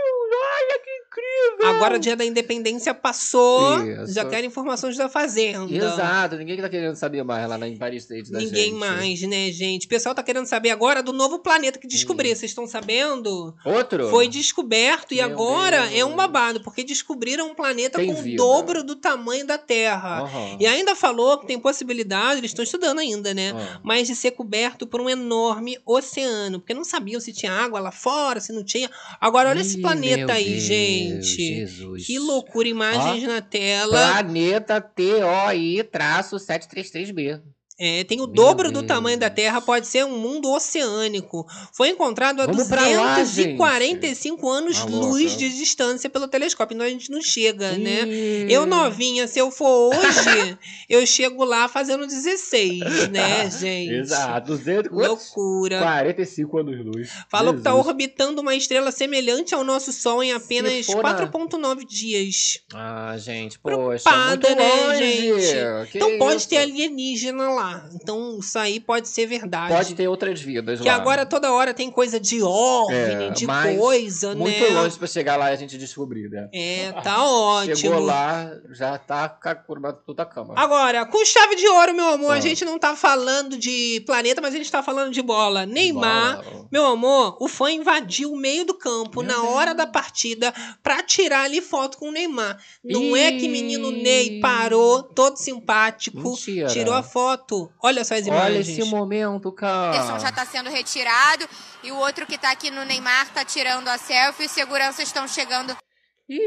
Agora 1.63 1.95
o 1.95 1.99
Dia 1.99 2.15
da 2.15 2.23
Independência 2.25 2.93
passou, 2.93 3.85
Isso. 3.85 4.13
já 4.13 4.23
quero 4.25 4.45
informações 4.45 4.95
da 4.95 5.09
Fazenda. 5.09 5.73
Exato, 5.73 6.35
ninguém 6.37 6.55
que 6.55 6.61
tá 6.61 6.69
querendo 6.69 6.95
saber 6.95 7.23
mais 7.23 7.47
lá 7.49 7.57
na 7.57 7.67
Empire 7.67 7.97
State 7.97 8.31
da 8.31 8.39
Ninguém 8.39 8.65
gente. 8.71 8.75
mais, 8.75 9.21
né, 9.23 9.51
gente? 9.51 9.85
O 9.85 9.89
pessoal 9.89 10.15
tá 10.15 10.23
querendo 10.23 10.45
saber 10.45 10.69
agora 10.69 11.03
do 11.03 11.11
novo 11.11 11.39
planeta 11.39 11.77
que 11.79 11.87
descobriu. 11.87 12.35
Vocês 12.35 12.51
estão 12.51 12.67
sabendo? 12.67 13.53
Outro? 13.65 14.09
Foi 14.09 14.27
descoberto 14.27 15.11
e 15.13 15.17
Meu 15.17 15.25
agora 15.25 15.87
Deus. 15.87 15.99
é 15.99 16.05
um 16.05 16.15
babado, 16.15 16.61
porque 16.61 16.83
descobriram 16.83 17.49
um 17.51 17.55
planeta 17.55 17.97
Tem 17.97 18.13
com 18.13 18.19
o 18.19 18.23
vida. 18.23 18.37
dobro 18.37 18.83
do 18.83 18.95
tamanho 18.95 19.45
da 19.45 19.57
Terra. 19.57 20.21
Aham. 20.21 20.57
E 20.59 20.65
ainda 20.67 20.95
falou 20.95 21.39
que 21.39 21.47
tem 21.47 21.59
possibilidade, 21.59 22.39
eles 22.39 22.51
estão 22.51 22.63
estudando 22.63 22.99
ainda, 22.99 23.33
né? 23.33 23.51
Ah. 23.55 23.79
Mas 23.83 24.07
de 24.07 24.15
ser 24.15 24.31
coberto 24.31 24.87
por 24.87 25.01
um 25.01 25.09
enorme 25.09 25.77
oceano. 25.85 26.59
Porque 26.59 26.73
não 26.73 26.83
sabiam 26.83 27.19
se 27.19 27.33
tinha 27.33 27.51
água 27.51 27.79
lá 27.79 27.91
fora, 27.91 28.39
se 28.39 28.51
não 28.53 28.63
tinha. 28.63 28.89
Agora, 29.19 29.49
olha 29.49 29.61
esse 29.61 29.77
Ih, 29.77 29.81
planeta 29.81 30.25
meu 30.27 30.35
aí, 30.35 30.49
Deus, 30.51 30.63
gente. 30.63 31.48
Jesus. 31.55 32.05
Que 32.05 32.19
loucura, 32.19 32.67
imagens 32.67 33.23
Ó, 33.23 33.27
na 33.27 33.41
tela. 33.41 33.91
Planeta 33.91 34.81
TOI 34.81 35.83
traço 35.83 36.37
733B. 36.37 37.41
É, 37.79 38.03
tem 38.03 38.19
o 38.19 38.27
dobro 38.27 38.71
do 38.71 38.83
tamanho 38.83 39.17
da 39.17 39.29
Terra, 39.29 39.61
pode 39.61 39.87
ser 39.87 40.03
um 40.05 40.17
mundo 40.19 40.51
oceânico. 40.51 41.47
Foi 41.71 41.87
encontrado 41.89 42.41
a 42.41 42.45
Vamos 42.45 42.67
pra 42.67 42.85
lá, 42.89 43.15
245 43.19 44.49
anos-luz 44.49 45.37
de 45.37 45.49
distância 45.49 46.09
pelo 46.09 46.27
telescópio. 46.27 46.75
Então 46.75 46.85
a 46.85 46.89
gente 46.89 47.09
não 47.09 47.21
chega, 47.21 47.71
né? 47.77 48.03
Ih. 48.05 48.47
Eu 48.51 48.65
novinha, 48.65 49.27
se 49.27 49.39
eu 49.39 49.49
for 49.49 49.93
hoje, 49.95 50.57
eu 50.89 51.05
chego 51.05 51.43
lá 51.45 51.69
fazendo 51.69 52.05
16, 52.05 53.09
né, 53.11 53.49
gente? 53.57 53.93
Exato. 53.93 54.47
200, 54.47 54.91
Loucura. 54.91 55.79
45 55.79 56.57
anos 56.57 56.85
luz. 56.85 57.09
Falou 57.29 57.53
que 57.53 57.61
tá 57.61 57.69
Jesus. 57.71 57.87
orbitando 57.87 58.41
uma 58.41 58.55
estrela 58.55 58.91
semelhante 58.91 59.55
ao 59.55 59.63
nosso 59.63 59.93
Sol 59.93 60.21
em 60.23 60.33
apenas 60.33 60.85
for 60.85 61.01
na- 61.03 61.13
4,9 61.27 61.85
dias. 61.85 62.59
Ah, 62.73 63.15
gente, 63.17 63.57
poxa, 63.59 63.77
muito 64.11 64.41
Preocupada, 64.41 64.55
né, 64.55 64.85
longe. 64.87 64.99
gente? 64.99 65.91
Que 65.91 65.97
então 65.97 66.17
pode 66.17 66.47
ter 66.47 66.57
alienígena 66.57 67.49
lá. 67.49 67.68
Então 67.93 68.37
isso 68.39 68.57
aí 68.57 68.79
pode 68.79 69.07
ser 69.09 69.25
verdade. 69.25 69.73
Pode 69.73 69.95
ter 69.95 70.07
outras 70.07 70.41
vidas 70.41 70.79
Que 70.81 70.87
lá. 70.87 70.95
agora 70.95 71.25
toda 71.25 71.51
hora 71.51 71.73
tem 71.73 71.89
coisa 71.91 72.19
de 72.19 72.41
OVNI, 72.41 72.95
É, 72.95 73.29
de 73.31 73.45
coisa, 73.77 74.35
Muito 74.35 74.59
né? 74.59 74.69
longe 74.69 74.97
pra 74.97 75.07
chegar 75.07 75.35
lá 75.37 75.49
e 75.51 75.53
a 75.53 75.57
gente 75.57 75.77
descobrir, 75.77 76.29
né? 76.29 76.49
É, 76.53 76.91
tá 77.03 77.23
ótimo. 77.25 77.75
Chegou 77.75 77.99
lá, 77.99 78.51
já 78.71 78.97
tá 78.97 79.29
com 79.29 79.49
a 79.49 79.55
curva 79.55 79.93
toda 79.93 80.23
a 80.23 80.25
cama. 80.25 80.53
Agora, 80.57 81.05
com 81.05 81.23
chave 81.25 81.55
de 81.55 81.67
ouro, 81.67 81.93
meu 81.93 82.07
amor, 82.09 82.31
a 82.31 82.35
Ah. 82.35 82.39
gente 82.41 82.63
não 82.65 82.77
tá 82.79 82.95
falando 82.95 83.57
de 83.57 84.01
planeta, 84.05 84.41
mas 84.41 84.53
a 84.53 84.57
gente 84.57 84.71
tá 84.71 84.81
falando 84.83 85.11
de 85.11 85.21
bola. 85.21 85.65
Neymar, 85.65 86.41
meu 86.71 86.85
amor, 86.85 87.37
o 87.39 87.47
fã 87.47 87.71
invadiu 87.71 88.31
o 88.31 88.37
meio 88.37 88.65
do 88.65 88.73
campo 88.73 89.21
na 89.23 89.43
hora 89.43 89.73
da 89.73 89.85
partida 89.87 90.53
pra 90.83 91.01
tirar 91.03 91.43
ali 91.43 91.61
foto 91.61 91.97
com 91.97 92.09
o 92.09 92.11
Neymar. 92.11 92.57
Não 92.83 93.15
é 93.15 93.31
que 93.33 93.47
menino 93.47 93.91
Ney 93.91 94.39
parou, 94.39 95.03
todo 95.03 95.37
simpático, 95.37 96.17
Mentira. 96.21 96.67
tirou 96.67 96.93
a 96.93 97.03
foto. 97.03 97.58
Olha 97.81 98.03
só 98.03 98.15
as 98.15 98.27
Olha 98.27 98.49
imagens. 98.51 98.69
esse 98.69 98.83
momento, 98.89 99.51
cara. 99.51 99.97
Anderson 99.97 100.19
já 100.19 100.29
está 100.29 100.45
sendo 100.45 100.69
retirado 100.69 101.47
e 101.83 101.91
o 101.91 101.97
outro 101.97 102.25
que 102.25 102.35
está 102.35 102.51
aqui 102.51 102.69
no 102.69 102.83
Neymar 102.85 103.27
está 103.27 103.43
tirando 103.43 103.87
a 103.87 103.97
selfie. 103.97 104.45
Os 104.45 104.51
seguranças 104.51 105.07
estão 105.07 105.27
chegando. 105.27 105.75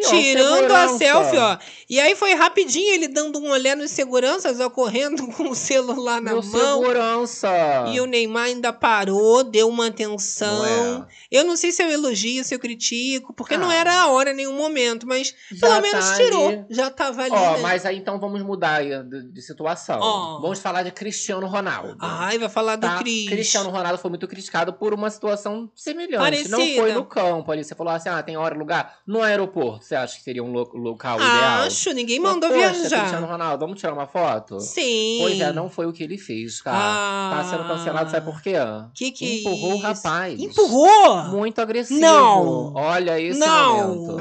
Tirando 0.09 0.71
a 0.73 0.89
selfie, 0.89 1.39
ó. 1.39 1.59
E 1.91 1.99
aí 1.99 2.15
foi 2.15 2.35
rapidinho 2.35 2.95
ele 2.95 3.09
dando 3.09 3.39
um 3.41 3.51
olhar 3.51 3.77
nos 3.77 3.91
seguranças, 3.91 4.61
ó, 4.61 4.71
correndo 4.71 5.27
com 5.37 5.51
o 5.51 5.55
celular 5.55 6.21
na 6.21 6.33
Meu 6.33 6.43
mão. 6.43 6.81
segurança. 6.81 7.51
E 7.89 8.01
o 8.01 8.07
Neymar 8.07 8.45
ainda 8.45 8.73
parou, 8.73 9.43
deu 9.43 9.69
uma 9.69 9.89
atenção. 9.89 10.59
Não 10.63 11.03
é. 11.03 11.07
Eu 11.31 11.45
não 11.45 11.57
sei 11.57 11.73
se 11.73 11.83
eu 11.83 11.91
elogio, 11.91 12.45
se 12.45 12.55
eu 12.55 12.59
critico, 12.59 13.33
porque 13.35 13.57
não 13.57 13.71
era 13.73 14.03
a 14.03 14.09
hora 14.09 14.33
nenhum 14.33 14.57
momento, 14.57 15.07
mas 15.07 15.35
Já 15.51 15.67
pelo 15.67 15.81
menos 15.81 16.09
tá 16.11 16.17
tirou. 16.17 16.49
ali. 16.49 16.65
Já 16.71 16.91
tava 16.91 17.23
ali, 17.23 17.35
Ó, 17.35 17.53
né? 17.55 17.59
mas 17.63 17.85
aí 17.87 17.97
então 17.97 18.21
vamos 18.21 18.43
mudar 18.43 18.83
de, 18.83 19.33
de 19.33 19.43
situação. 19.43 19.99
Ó. 20.01 20.41
Vamos 20.41 20.59
falar 20.61 20.83
de 20.83 20.91
Cristiano 20.93 21.47
Ronaldo. 21.47 21.97
Ai, 22.01 22.39
vai 22.39 22.49
falar 22.49 22.77
do 22.77 22.87
tá? 22.87 22.99
Cris. 22.99 23.29
Cristiano 23.29 23.71
Ronaldo 23.71 23.99
foi 23.99 24.11
muito 24.11 24.29
criticado 24.29 24.73
por 24.73 24.95
uma 24.95 25.11
situação 25.11 25.71
semelhante. 25.75 26.13
Não 26.49 26.59
Parecida. 26.59 26.81
foi 26.83 26.93
no 26.93 27.05
campo 27.05 27.51
ali. 27.51 27.65
Você 27.65 27.75
falou 27.75 27.93
assim: 27.93 28.09
ah, 28.09 28.23
tem 28.23 28.37
hora 28.37 28.55
e 28.55 28.59
lugar. 28.59 28.99
No 29.07 29.23
aeroporto, 29.23 29.72
você 29.81 29.95
acha 29.95 30.17
que 30.17 30.23
seria 30.23 30.43
um 30.43 30.53
lo- 30.53 30.71
local 30.75 31.17
ideal? 31.17 31.63
Acho, 31.67 31.93
ninguém 31.93 32.19
Mas, 32.21 32.33
mandou 32.35 32.51
poxa, 32.51 32.73
viajar. 32.73 32.99
Cristiano 33.01 33.27
Ronaldo, 33.27 33.65
vamos 33.67 33.81
tirar 33.81 33.93
uma 33.93 34.07
foto? 34.07 34.61
Sim. 34.61 35.19
Pois 35.21 35.41
é, 35.41 35.53
não 35.53 35.69
foi 35.71 35.87
o 35.87 35.93
que 35.93 36.03
ele 36.03 36.19
fez, 36.19 36.61
cara. 36.61 36.77
Ah. 36.79 37.33
Tá 37.37 37.45
sendo 37.51 37.65
cancelado, 37.69 38.11
sabe 38.11 38.25
por 38.31 38.41
quê? 38.43 38.55
Que 38.95 39.11
que 39.13 39.41
Empurrou 39.41 39.73
o 39.73 39.77
isso? 39.77 39.83
rapaz. 39.87 40.41
Empurrou? 40.41 41.25
Muito 41.31 41.61
agressivo. 41.61 42.01
Não. 42.01 42.73
Olha 42.75 43.21
esse 43.21 43.39
Não. 43.39 43.89
momento. 43.97 44.17
Ó, 44.17 44.21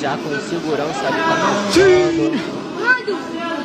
Já 0.00 0.16
com 0.16 0.40
segurança 0.48 1.06
ali 1.06 1.18
pra 1.22 1.36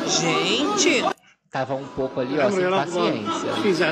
Gente. 0.06 1.04
Tava 1.50 1.74
um 1.74 1.86
pouco 1.86 2.20
ali, 2.20 2.38
ó, 2.38 2.50
sem 2.50 2.68
paciência. 2.70 3.88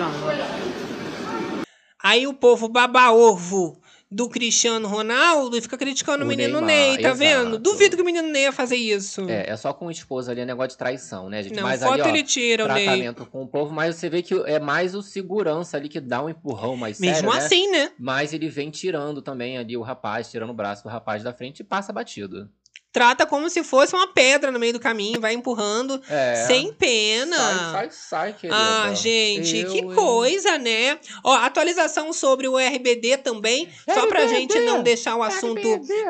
Aí 2.03 2.27
o 2.27 2.35
povo 2.35 2.69
baba 2.69 3.11
ovo 3.13 3.81
do 4.15 4.29
Cristiano 4.29 4.87
Ronaldo 4.87 5.57
e 5.57 5.61
fica 5.61 5.77
criticando 5.77 6.23
o, 6.23 6.25
O 6.25 6.29
menino 6.29 6.61
Neymar, 6.61 6.95
Ney, 6.95 7.03
tá 7.03 7.13
vendo? 7.13 7.49
exato. 7.49 7.59
Duvido 7.59 7.97
que 7.97 8.03
o 8.03 8.05
menino 8.05 8.29
Ney 8.29 8.45
ia 8.45 8.53
fazer 8.53 8.77
isso. 8.77 9.29
É, 9.29 9.51
é 9.51 9.57
só 9.57 9.73
com 9.73 9.91
esposa 9.91 10.31
ali, 10.31 10.41
é 10.41 10.45
negócio 10.45 10.71
de 10.71 10.77
traição, 10.79 11.29
né, 11.29 11.43
gente? 11.43 11.57
Não, 11.57 11.65
mas 11.65 11.83
foto 11.83 11.95
ali, 11.95 12.03
ó, 12.03 12.09
ele 12.09 12.23
tira, 12.23 12.65
o 12.65 12.69
Ney. 12.69 12.85
tratamento 12.85 13.27
com 13.27 13.43
o 13.43 13.49
povo, 13.49 13.75
mas 13.75 13.97
você 13.97 14.09
vê 14.09 14.23
que 14.23 14.35
é 14.47 14.61
mais 14.61 14.95
o 14.95 15.03
segurança 15.03 15.77
ali 15.77 15.89
que 15.89 16.01
dá 16.01 16.23
um 16.23 16.29
empurrão 16.29 16.77
mais 16.77 17.01
Mesmo 17.01 17.33
sério, 17.33 17.45
assim, 17.45 17.71
né? 17.73 17.91
Mas 17.99 18.33
ele 18.33 18.49
vem 18.49 18.71
tirando 18.71 19.21
também 19.21 19.59
ali 19.59 19.77
o 19.77 19.83
rapaz, 19.83 20.31
tirando 20.31 20.51
o 20.51 20.55
braço 20.55 20.85
do 20.85 20.89
rapaz 20.89 21.25
da 21.25 21.33
frente 21.33 21.61
e 21.61 21.65
passa 21.65 21.93
batido. 21.93 22.49
Trata 22.95 23.27
como 23.27 23.51
se 23.51 23.65
fosse 23.65 23.93
uma 23.95 24.07
pedra 24.07 24.53
no 24.53 24.59
meio 24.59 24.73
do 24.73 24.79
caminho, 24.79 25.21
vai 25.21 25.35
empurrando 25.35 26.01
É. 26.09 26.45
sem 26.47 26.73
pena. 26.73 27.37
Sai, 27.37 27.73
sai, 27.73 27.91
sai, 27.91 28.33
querida. 28.35 28.57
Ah, 28.57 28.95
gente, 28.95 29.57
Eu, 29.59 29.71
que 29.73 29.79
hein? 29.79 29.93
coisa, 29.95 30.57
né? 30.59 30.97
Ó, 31.25 31.35
atualização 31.35 32.13
sobre 32.13 32.47
o 32.47 32.57
RBD 32.57 33.17
também, 33.19 33.69
só 33.93 34.07
pra 34.07 34.21
RBD, 34.21 34.37
gente 34.39 34.61
não 34.61 34.81
deixar 34.81 35.17
o 35.17 35.25
assunto 35.25 35.61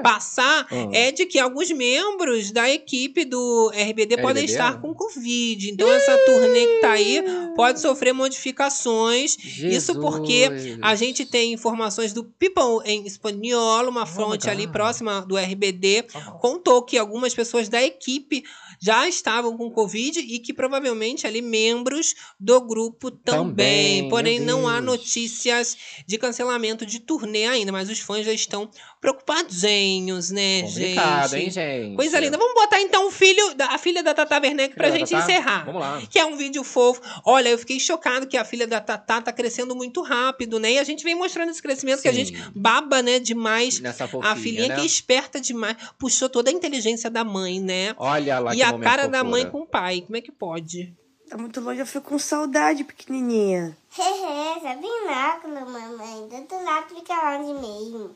passar, 0.03 0.67
Ah. 0.71 0.89
é 0.93 1.11
de 1.11 1.25
que 1.25 1.39
alguns 1.39 1.71
membros 1.71 2.51
da 2.53 2.69
equipe 2.71 3.25
do 3.25 3.71
RBD 3.75 4.19
podem 4.19 4.45
RBD? 4.45 4.53
estar 4.53 4.79
com 4.81 4.93
Covid. 4.95 5.71
Então 5.71 5.91
essa 5.91 6.19
turnê 6.27 6.67
que 6.67 6.81
tá 6.83 6.91
aí 6.93 7.25
pode 7.57 7.81
sofrer 7.81 8.13
modificações. 8.13 9.37
Isso 9.59 9.99
porque 10.01 10.51
a 10.83 10.95
gente 10.95 11.25
tem 11.25 11.53
informações 11.55 12.13
do 12.13 12.25
People 12.25 12.83
em 12.85 13.07
Espanhol, 13.07 13.89
uma 13.89 14.05
fonte 14.05 14.51
ali 14.51 14.67
próxima 14.67 15.23
do 15.23 15.37
RBD, 15.39 16.05
contou 16.41 16.74
que 16.83 16.99
algumas 16.99 17.35
pessoas 17.35 17.69
da 17.69 17.83
equipe 17.83 18.45
já 18.81 19.09
estavam 19.09 19.57
com 19.57 19.71
Covid 19.71 20.21
e 20.21 20.39
que 20.39 20.53
provavelmente 20.53 21.27
ali 21.27 21.41
membros 21.41 22.15
do 22.39 22.61
grupo 22.61 23.11
também. 23.11 23.45
Também, 23.45 24.09
Porém, 24.09 24.41
não 24.41 24.69
há 24.69 24.81
notícias 24.81 25.77
de 26.07 26.19
cancelamento 26.19 26.85
de 26.85 27.01
turnê 27.01 27.47
ainda, 27.47 27.73
mas 27.73 27.89
os 27.89 28.01
fãs 28.01 28.27
já 28.27 28.33
estão 28.33 28.71
preocupadinhos, 29.05 30.31
né, 30.31 30.63
Complicado, 30.63 31.31
gente? 31.31 31.45
hein, 31.45 31.51
gente? 31.51 31.97
Coisa 31.97 32.19
linda. 32.19 32.39
Vamos 32.39 32.55
botar 32.55 32.81
então 32.81 33.09
o 33.09 33.11
filho, 33.11 33.55
da, 33.55 33.67
a 33.69 33.79
filha 33.79 34.03
da 34.03 34.15
Tata 34.15 34.41
Werneck 34.41 34.75
pra 34.75 34.89
da 34.89 34.97
gente 34.97 35.11
Tatá? 35.11 35.23
encerrar. 35.23 35.65
Vamos 35.65 35.81
lá. 35.81 36.03
Que 36.09 36.19
é 36.19 36.25
um 36.25 36.37
vídeo 36.37 36.65
fofo. 36.65 37.01
Olha, 37.25 37.49
eu 37.51 37.59
fiquei 37.59 37.79
chocado 37.79 38.27
que 38.27 38.37
a 38.37 38.45
filha 38.45 38.67
da 38.67 38.81
Tatá 38.81 39.21
tá 39.21 39.33
crescendo 39.33 39.75
muito 39.77 40.03
rápido, 40.03 40.59
né? 40.59 40.73
E 40.73 40.79
a 40.79 40.85
gente 40.85 41.05
vem 41.05 41.15
mostrando 41.15 41.51
esse 41.51 41.63
crescimento 41.63 42.01
que 42.03 42.09
a 42.09 42.13
Sim. 42.13 42.25
gente 42.25 42.51
baba, 42.55 43.03
né, 43.03 43.19
demais. 43.19 43.81
Nessa 43.81 44.09
fofinha, 44.09 44.33
a 44.33 44.37
filhinha 44.37 44.69
né? 44.69 44.75
que 44.77 44.81
é 44.81 44.87
esperta 44.87 45.41
demais. 45.41 45.77
Puxou 45.99 46.29
toda 46.29 46.51
a 46.51 46.53
inteligência 46.53 47.11
da 47.11 47.25
mãe, 47.25 47.61
né? 47.61 47.95
Olha 47.99 48.39
lá 48.39 48.55
e 48.55 48.57
que 48.57 48.63
a 48.63 48.73
momento 48.73 48.85
cara 48.89 49.07
da 49.09 49.19
fofura. 49.19 49.31
mãe 49.43 49.51
com 49.51 49.61
o 49.63 49.67
pai. 49.67 50.01
Como 50.03 50.17
é 50.17 50.21
que 50.21 50.33
pode? 50.33 50.93
Tá 51.29 51.39
muito 51.39 51.61
longe, 51.61 51.81
eu 51.81 51.87
fico 51.87 52.11
com 52.11 52.19
saudade, 52.19 52.85
pequenininha. 52.85 53.77
Hehe, 53.99 54.61
sabe 54.63 54.87
nada, 55.07 55.49
mamãe. 55.49 56.29
Do 56.29 56.37
outro 56.37 56.65
lado 56.65 56.95
fica 56.95 57.39
longe 57.39 57.53
mesmo. 57.61 58.11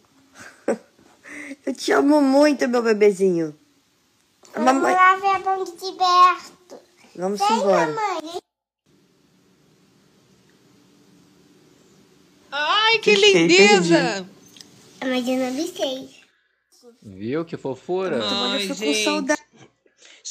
Eu 1.64 1.74
te 1.74 1.92
amo 1.92 2.20
muito, 2.20 2.66
meu 2.68 2.82
bebezinho. 2.82 3.58
A 4.54 4.60
Vamos 4.60 4.82
mamãe... 4.82 4.94
lá 4.94 5.16
ver 5.16 5.26
a 5.28 5.38
Bom 5.40 5.64
de 5.64 5.72
Tiberto. 5.72 6.80
Vamos 7.16 7.38
Vem, 7.40 7.52
embora. 7.58 7.86
mamãe. 7.86 8.38
Ai, 12.50 12.98
que 12.98 13.14
Fiquei 13.14 13.32
lindeza! 13.46 14.26
Mas 15.00 15.28
eu 15.28 15.36
não 15.36 15.48
avisei. 15.48 16.08
Viu 17.02 17.44
que 17.44 17.56
fofura? 17.56 18.20
Ai, 18.22 18.60
fico 18.60 18.74
com 18.74 18.84
gente. 18.84 19.04
saudade. 19.04 19.40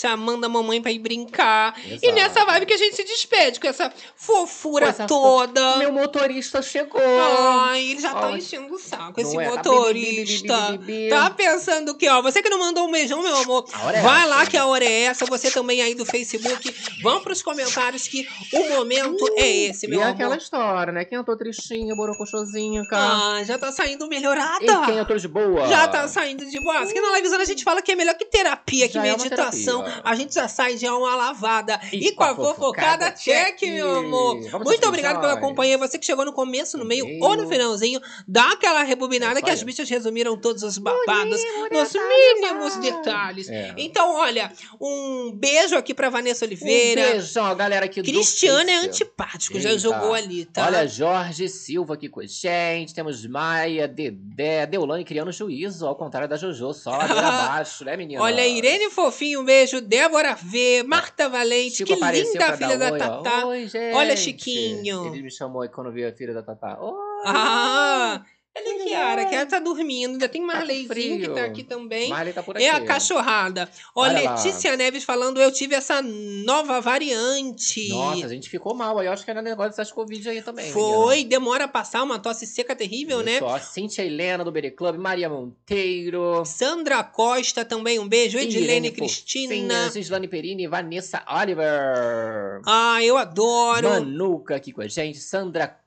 Chamando 0.02 0.46
a 0.46 0.50
mamãe 0.50 0.80
pra 0.82 0.92
ir 0.92 1.00
brincar. 1.00 1.74
E 1.84 1.94
Exato. 1.96 2.14
nessa 2.14 2.46
vibe 2.46 2.66
que 2.68 2.74
a 2.74 2.78
gente 2.78 2.96
se 2.96 3.04
despede, 3.04 3.60
com 3.60 3.68
essa 3.68 3.92
fofura 4.16 4.88
Coisa 4.94 5.08
toda. 5.08 5.78
Meu 5.78 5.92
motorista 5.92 6.62
chegou. 6.62 7.02
Ai, 7.02 7.84
ele 7.92 8.02
já 8.02 8.14
tá 8.14 8.28
Ai. 8.28 8.38
enchendo 8.38 8.76
o 8.76 8.80
saco, 8.80 9.20
esse 9.20 9.36
é? 9.38 9.44
Tá 9.50 9.56
motorista. 9.56 10.56
bi, 10.72 10.78
bi, 10.78 10.78
bi, 10.78 10.86
bi, 10.86 11.04
bi. 11.06 11.10
Tá 11.10 11.30
pensando 11.32 11.96
que, 11.96 12.08
ó, 12.10 12.22
você 12.22 12.44
que 12.44 12.50
não 12.50 12.60
mandou 12.60 12.88
um 12.88 12.92
beijão, 12.92 13.24
meu 13.24 13.36
amor, 13.38 13.66
A 13.74 13.86
hora 13.86 13.98
é 13.98 14.02
vai 14.02 14.20
essa. 14.22 14.28
lá 14.30 14.46
que 14.46 14.58
a 14.58 14.66
hora 14.68 14.86
é 14.86 15.02
essa. 15.06 15.26
Você 15.26 15.50
também 15.50 15.82
aí 15.82 15.96
do 15.96 16.06
Facebook, 16.06 16.76
vão 17.02 17.22
pros 17.22 17.42
comentários 17.42 18.08
que 18.08 18.28
o 18.54 18.70
momento 18.70 19.26
é 19.36 19.48
esse, 19.50 19.88
meu 19.88 20.00
e 20.00 20.02
é 20.02 20.06
amor. 20.06 20.14
aquela 20.16 20.38
história, 20.38 20.94
né? 20.94 21.06
Quem 21.06 21.18
eu 21.18 21.24
tô 21.24 21.36
tristinha, 21.36 21.96
borocochosinha, 21.96 22.86
cara. 22.88 23.38
Ah, 23.40 23.44
já 23.44 23.58
tá 23.58 23.72
saindo 23.72 24.08
melhorada. 24.08 24.64
E 24.64 24.86
quem 24.86 24.98
eu 24.98 25.06
tô 25.08 25.16
de 25.16 25.28
boa? 25.28 25.68
Já 25.68 25.88
tá 25.88 26.08
saindo 26.08 26.46
de 26.46 26.60
boa. 26.62 26.82
Aqui 26.82 27.00
na 27.02 27.16
livezona 27.16 27.42
a 27.42 27.46
gente 27.48 27.64
fala 27.64 27.82
que 27.82 27.92
é 27.92 27.96
melhor 27.96 28.14
que 28.16 28.26
terapia, 28.26 28.88
que 28.88 28.94
Já 28.94 29.06
é 29.08 29.12
meditação. 29.18 29.84
terapia. 29.84 29.87
A 30.04 30.16
gente 30.16 30.34
já 30.34 30.48
sai 30.48 30.76
de 30.76 30.88
uma 30.88 31.16
lavada. 31.16 31.80
E, 31.92 32.08
E 32.08 32.12
com 32.12 32.24
a 32.24 32.36
fofocada, 32.36 33.12
check, 33.12 33.62
meu 33.64 33.98
amor. 33.98 34.40
Vamos 34.50 34.68
Muito 34.68 34.88
obrigado 34.88 35.20
pela 35.20 35.38
companhia. 35.40 35.78
Você 35.78 35.98
que 35.98 36.06
chegou 36.06 36.26
no 36.26 36.34
começo, 36.34 36.78
no 36.78 36.86
meio 36.86 37.06
ou 37.22 37.36
no 37.36 37.48
finalzinho. 37.48 38.02
Dá 38.28 38.52
aquela 38.52 38.84
rebobinada 38.84 39.36
Isso 39.36 39.46
que 39.46 39.52
as 39.52 39.64
bichas 39.64 39.90
resumiram 39.90 40.38
todos 40.38 40.64
os 40.64 40.78
babados 40.78 41.42
nos 41.72 41.94
mínimos 41.94 42.76
detalhes. 42.78 43.50
É. 43.50 43.74
Então, 43.78 44.16
olha, 44.16 44.52
um 44.80 45.32
beijo 45.32 45.76
aqui 45.76 45.94
pra 45.94 46.10
Vanessa 46.10 46.46
Oliveira. 46.46 47.02
Um 47.02 47.12
beijão, 47.12 47.56
galera 47.56 47.86
aqui 47.86 48.02
do 48.02 48.06
Cristiano 48.06 48.70
é 48.70 48.76
Face. 48.76 48.88
antipático, 48.88 49.60
já 49.60 49.70
Eita. 49.70 49.82
jogou 49.82 50.14
ali, 50.14 50.46
tá? 50.46 50.66
Olha, 50.66 50.88
Jorge 50.88 51.48
Silva 51.50 51.94
aqui 51.94 52.10
com 52.10 52.20
a 52.22 52.26
gente. 52.26 52.94
Temos 52.94 53.26
Maia, 53.26 53.88
Dedé, 53.88 54.66
Deolane 54.66 55.04
criando 55.04 55.32
juízo, 55.32 55.86
ao 55.86 55.96
contrário 55.96 56.28
da 56.28 56.38
Jojo, 56.38 56.74
só 56.74 56.92
abaixo, 57.00 57.84
né, 57.86 57.96
menina? 57.98 58.22
Olha, 58.22 58.46
Irene 58.48 58.90
Fofinho, 58.90 59.42
um 59.42 59.46
beijo. 59.46 59.77
Débora 59.82 60.36
V, 60.36 60.84
Marta 60.84 61.28
Valente, 61.30 61.78
Chico 61.78 61.96
que 61.96 62.12
linda 62.12 62.46
a 62.48 62.58
filha 62.58 62.78
da 62.78 62.92
oi. 62.92 63.00
Tatá. 63.00 63.46
Oi, 63.46 63.68
gente. 63.68 63.96
Olha, 63.96 64.16
Chiquinho. 64.16 65.08
Ele 65.08 65.24
me 65.24 65.32
chamou 65.32 65.62
aí 65.62 65.70
quando 65.70 65.92
viu 65.92 66.08
a 66.08 66.12
filha 66.12 66.34
da 66.34 66.44
Tatá. 66.44 66.78
Oi. 66.80 66.94
Ah, 67.26 68.24
Olha 68.58 68.82
a 68.82 68.86
Kiara, 68.86 69.26
que 69.26 69.36
ela 69.36 69.46
tá 69.46 69.60
dormindo. 69.60 70.14
Ainda 70.14 70.28
tem 70.30 70.42
Marleizinho 70.42 70.88
que 71.18 71.24
frio. 71.24 71.34
tá 71.36 71.44
aqui 71.46 71.64
também. 71.64 72.10
Marley 72.10 72.34
tá 72.34 72.42
por 72.44 72.58
É 72.60 72.70
a 72.70 72.78
aqui. 72.78 72.86
cachorrada. 72.88 73.70
Olha, 73.96 74.14
Olha 74.20 74.30
lá. 74.30 74.36
Letícia 74.36 74.76
Neves 74.76 75.04
falando, 75.04 75.40
eu 75.42 75.52
tive 75.52 75.76
essa 75.76 76.02
nova 76.02 76.80
variante. 76.82 77.90
Nossa, 77.90 78.26
a 78.26 78.30
gente 78.30 78.50
ficou 78.50 78.74
mal 78.74 78.98
aí. 79.00 79.08
Eu 79.08 79.12
acho 79.12 79.24
que 79.24 79.32
era 79.32 79.42
negócio 79.42 79.72
dessas 79.72 79.92
Covid 79.92 80.28
aí 80.30 80.42
também. 80.42 80.72
Foi, 80.72 81.24
demora 81.24 81.66
a 81.66 81.68
passar 81.68 82.04
uma 82.04 82.20
tosse 82.20 82.46
seca 82.48 82.76
terrível, 82.76 83.22
né? 83.22 83.40
Só 83.40 83.58
Cintia 83.60 84.04
Helena 84.06 84.44
do 84.44 84.52
Bere 84.52 84.72
Club, 84.72 84.96
Maria 84.98 85.30
Monteiro. 85.30 86.44
Sandra 86.46 87.04
Costa 87.04 87.64
também, 87.66 88.00
um 88.00 88.08
beijo. 88.08 88.38
Edilene 88.38 88.92
Cristina. 88.92 89.90
Gislane 89.92 90.28
Perini, 90.28 90.68
Vanessa 90.68 91.24
Oliver. 91.30 92.62
Ah, 92.66 93.04
eu 93.04 93.18
adoro. 93.18 93.90
Manuca 93.90 94.56
aqui 94.56 94.72
com 94.72 94.82
a 94.82 94.88
gente, 94.88 95.18
Sandra 95.20 95.68
Costa, 95.68 95.87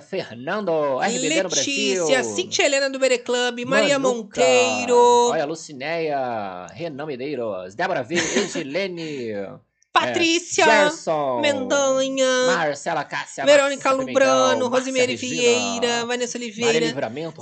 Fernando, 0.00 1.00
RBD 1.00 1.42
no 1.42 1.48
Brasil. 1.48 2.06
Letícia, 2.06 2.24
Cintia 2.24 2.66
Helena 2.66 2.90
do 2.90 2.98
Bere 2.98 3.18
Club, 3.18 3.64
Maria 3.64 3.98
Manuca. 3.98 4.40
Monteiro. 4.40 5.30
Olha, 5.30 5.44
Lucinéia, 5.44 6.66
Renan 6.72 7.06
Medeiros, 7.06 7.74
Débora 7.74 8.02
V, 8.02 8.14
Edilene. 8.14 9.60
Patrícia, 9.94 10.64
é, 10.64 10.66
Gerson, 10.66 11.40
Mendanha, 11.40 12.46
Marcela 12.48 13.04
Cássia, 13.04 13.44
Verônica 13.44 13.88
Márcia 13.88 14.06
Lubrano, 14.06 14.66
Rosemary 14.66 15.14
Vieira, 15.14 16.04
Vanessa 16.04 16.36
Oliveira, 16.36 16.88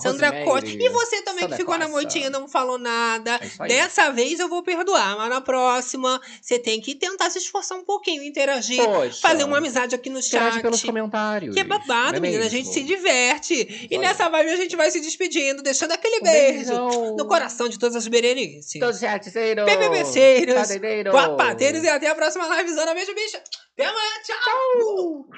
Sandra 0.02 0.28
Rosemary, 0.28 0.44
Costa. 0.44 0.68
E 0.68 0.88
você 0.90 1.22
também 1.22 1.44
Sandra 1.44 1.56
que 1.56 1.62
ficou 1.62 1.78
na 1.78 1.88
moitinha 1.88 2.26
e 2.26 2.30
não 2.30 2.46
falou 2.46 2.76
nada. 2.76 3.40
É. 3.58 3.66
Dessa 3.68 4.10
vez 4.10 4.38
eu 4.38 4.50
vou 4.50 4.62
perdoar, 4.62 5.16
mas 5.16 5.30
na 5.30 5.40
próxima 5.40 6.20
você 6.42 6.58
tem 6.58 6.78
que 6.78 6.94
tentar 6.94 7.30
se 7.30 7.38
esforçar 7.38 7.78
um 7.78 7.84
pouquinho, 7.84 8.22
interagir, 8.22 8.84
Poxa. 8.84 9.18
fazer 9.22 9.44
uma 9.44 9.56
amizade 9.56 9.94
aqui 9.94 10.10
no 10.10 10.22
chat. 10.22 10.60
pelos 10.60 10.82
comentários. 10.84 11.54
Que 11.54 11.60
é 11.60 11.64
babado, 11.64 12.18
é 12.18 12.20
menina. 12.20 12.44
A 12.44 12.50
gente 12.50 12.68
se 12.68 12.82
diverte. 12.82 13.88
E 13.90 13.96
nessa 13.96 14.28
vibe 14.28 14.50
a 14.50 14.56
gente 14.56 14.76
vai 14.76 14.90
se 14.90 15.00
despedindo, 15.00 15.62
deixando 15.62 15.92
aquele 15.92 16.18
Um 16.18 16.22
beijo 16.22 16.68
beijão. 16.68 17.16
no 17.16 17.26
coração 17.26 17.66
de 17.66 17.78
todas 17.78 17.96
as 17.96 18.06
berenices. 18.06 18.78
Todos 18.78 18.96
os. 18.96 19.02
PPBceiros, 19.02 20.54
Cadeireiros. 20.54 21.14
guapateiros 21.14 21.82
e 21.82 21.88
até 21.88 22.08
a 22.08 22.14
próxima 22.14 22.41
livezona. 22.48 22.94
Beijo, 22.94 23.14
bicha. 23.14 23.42
Até 23.72 23.86
amanhã. 23.86 24.22
Tchau. 24.24 25.28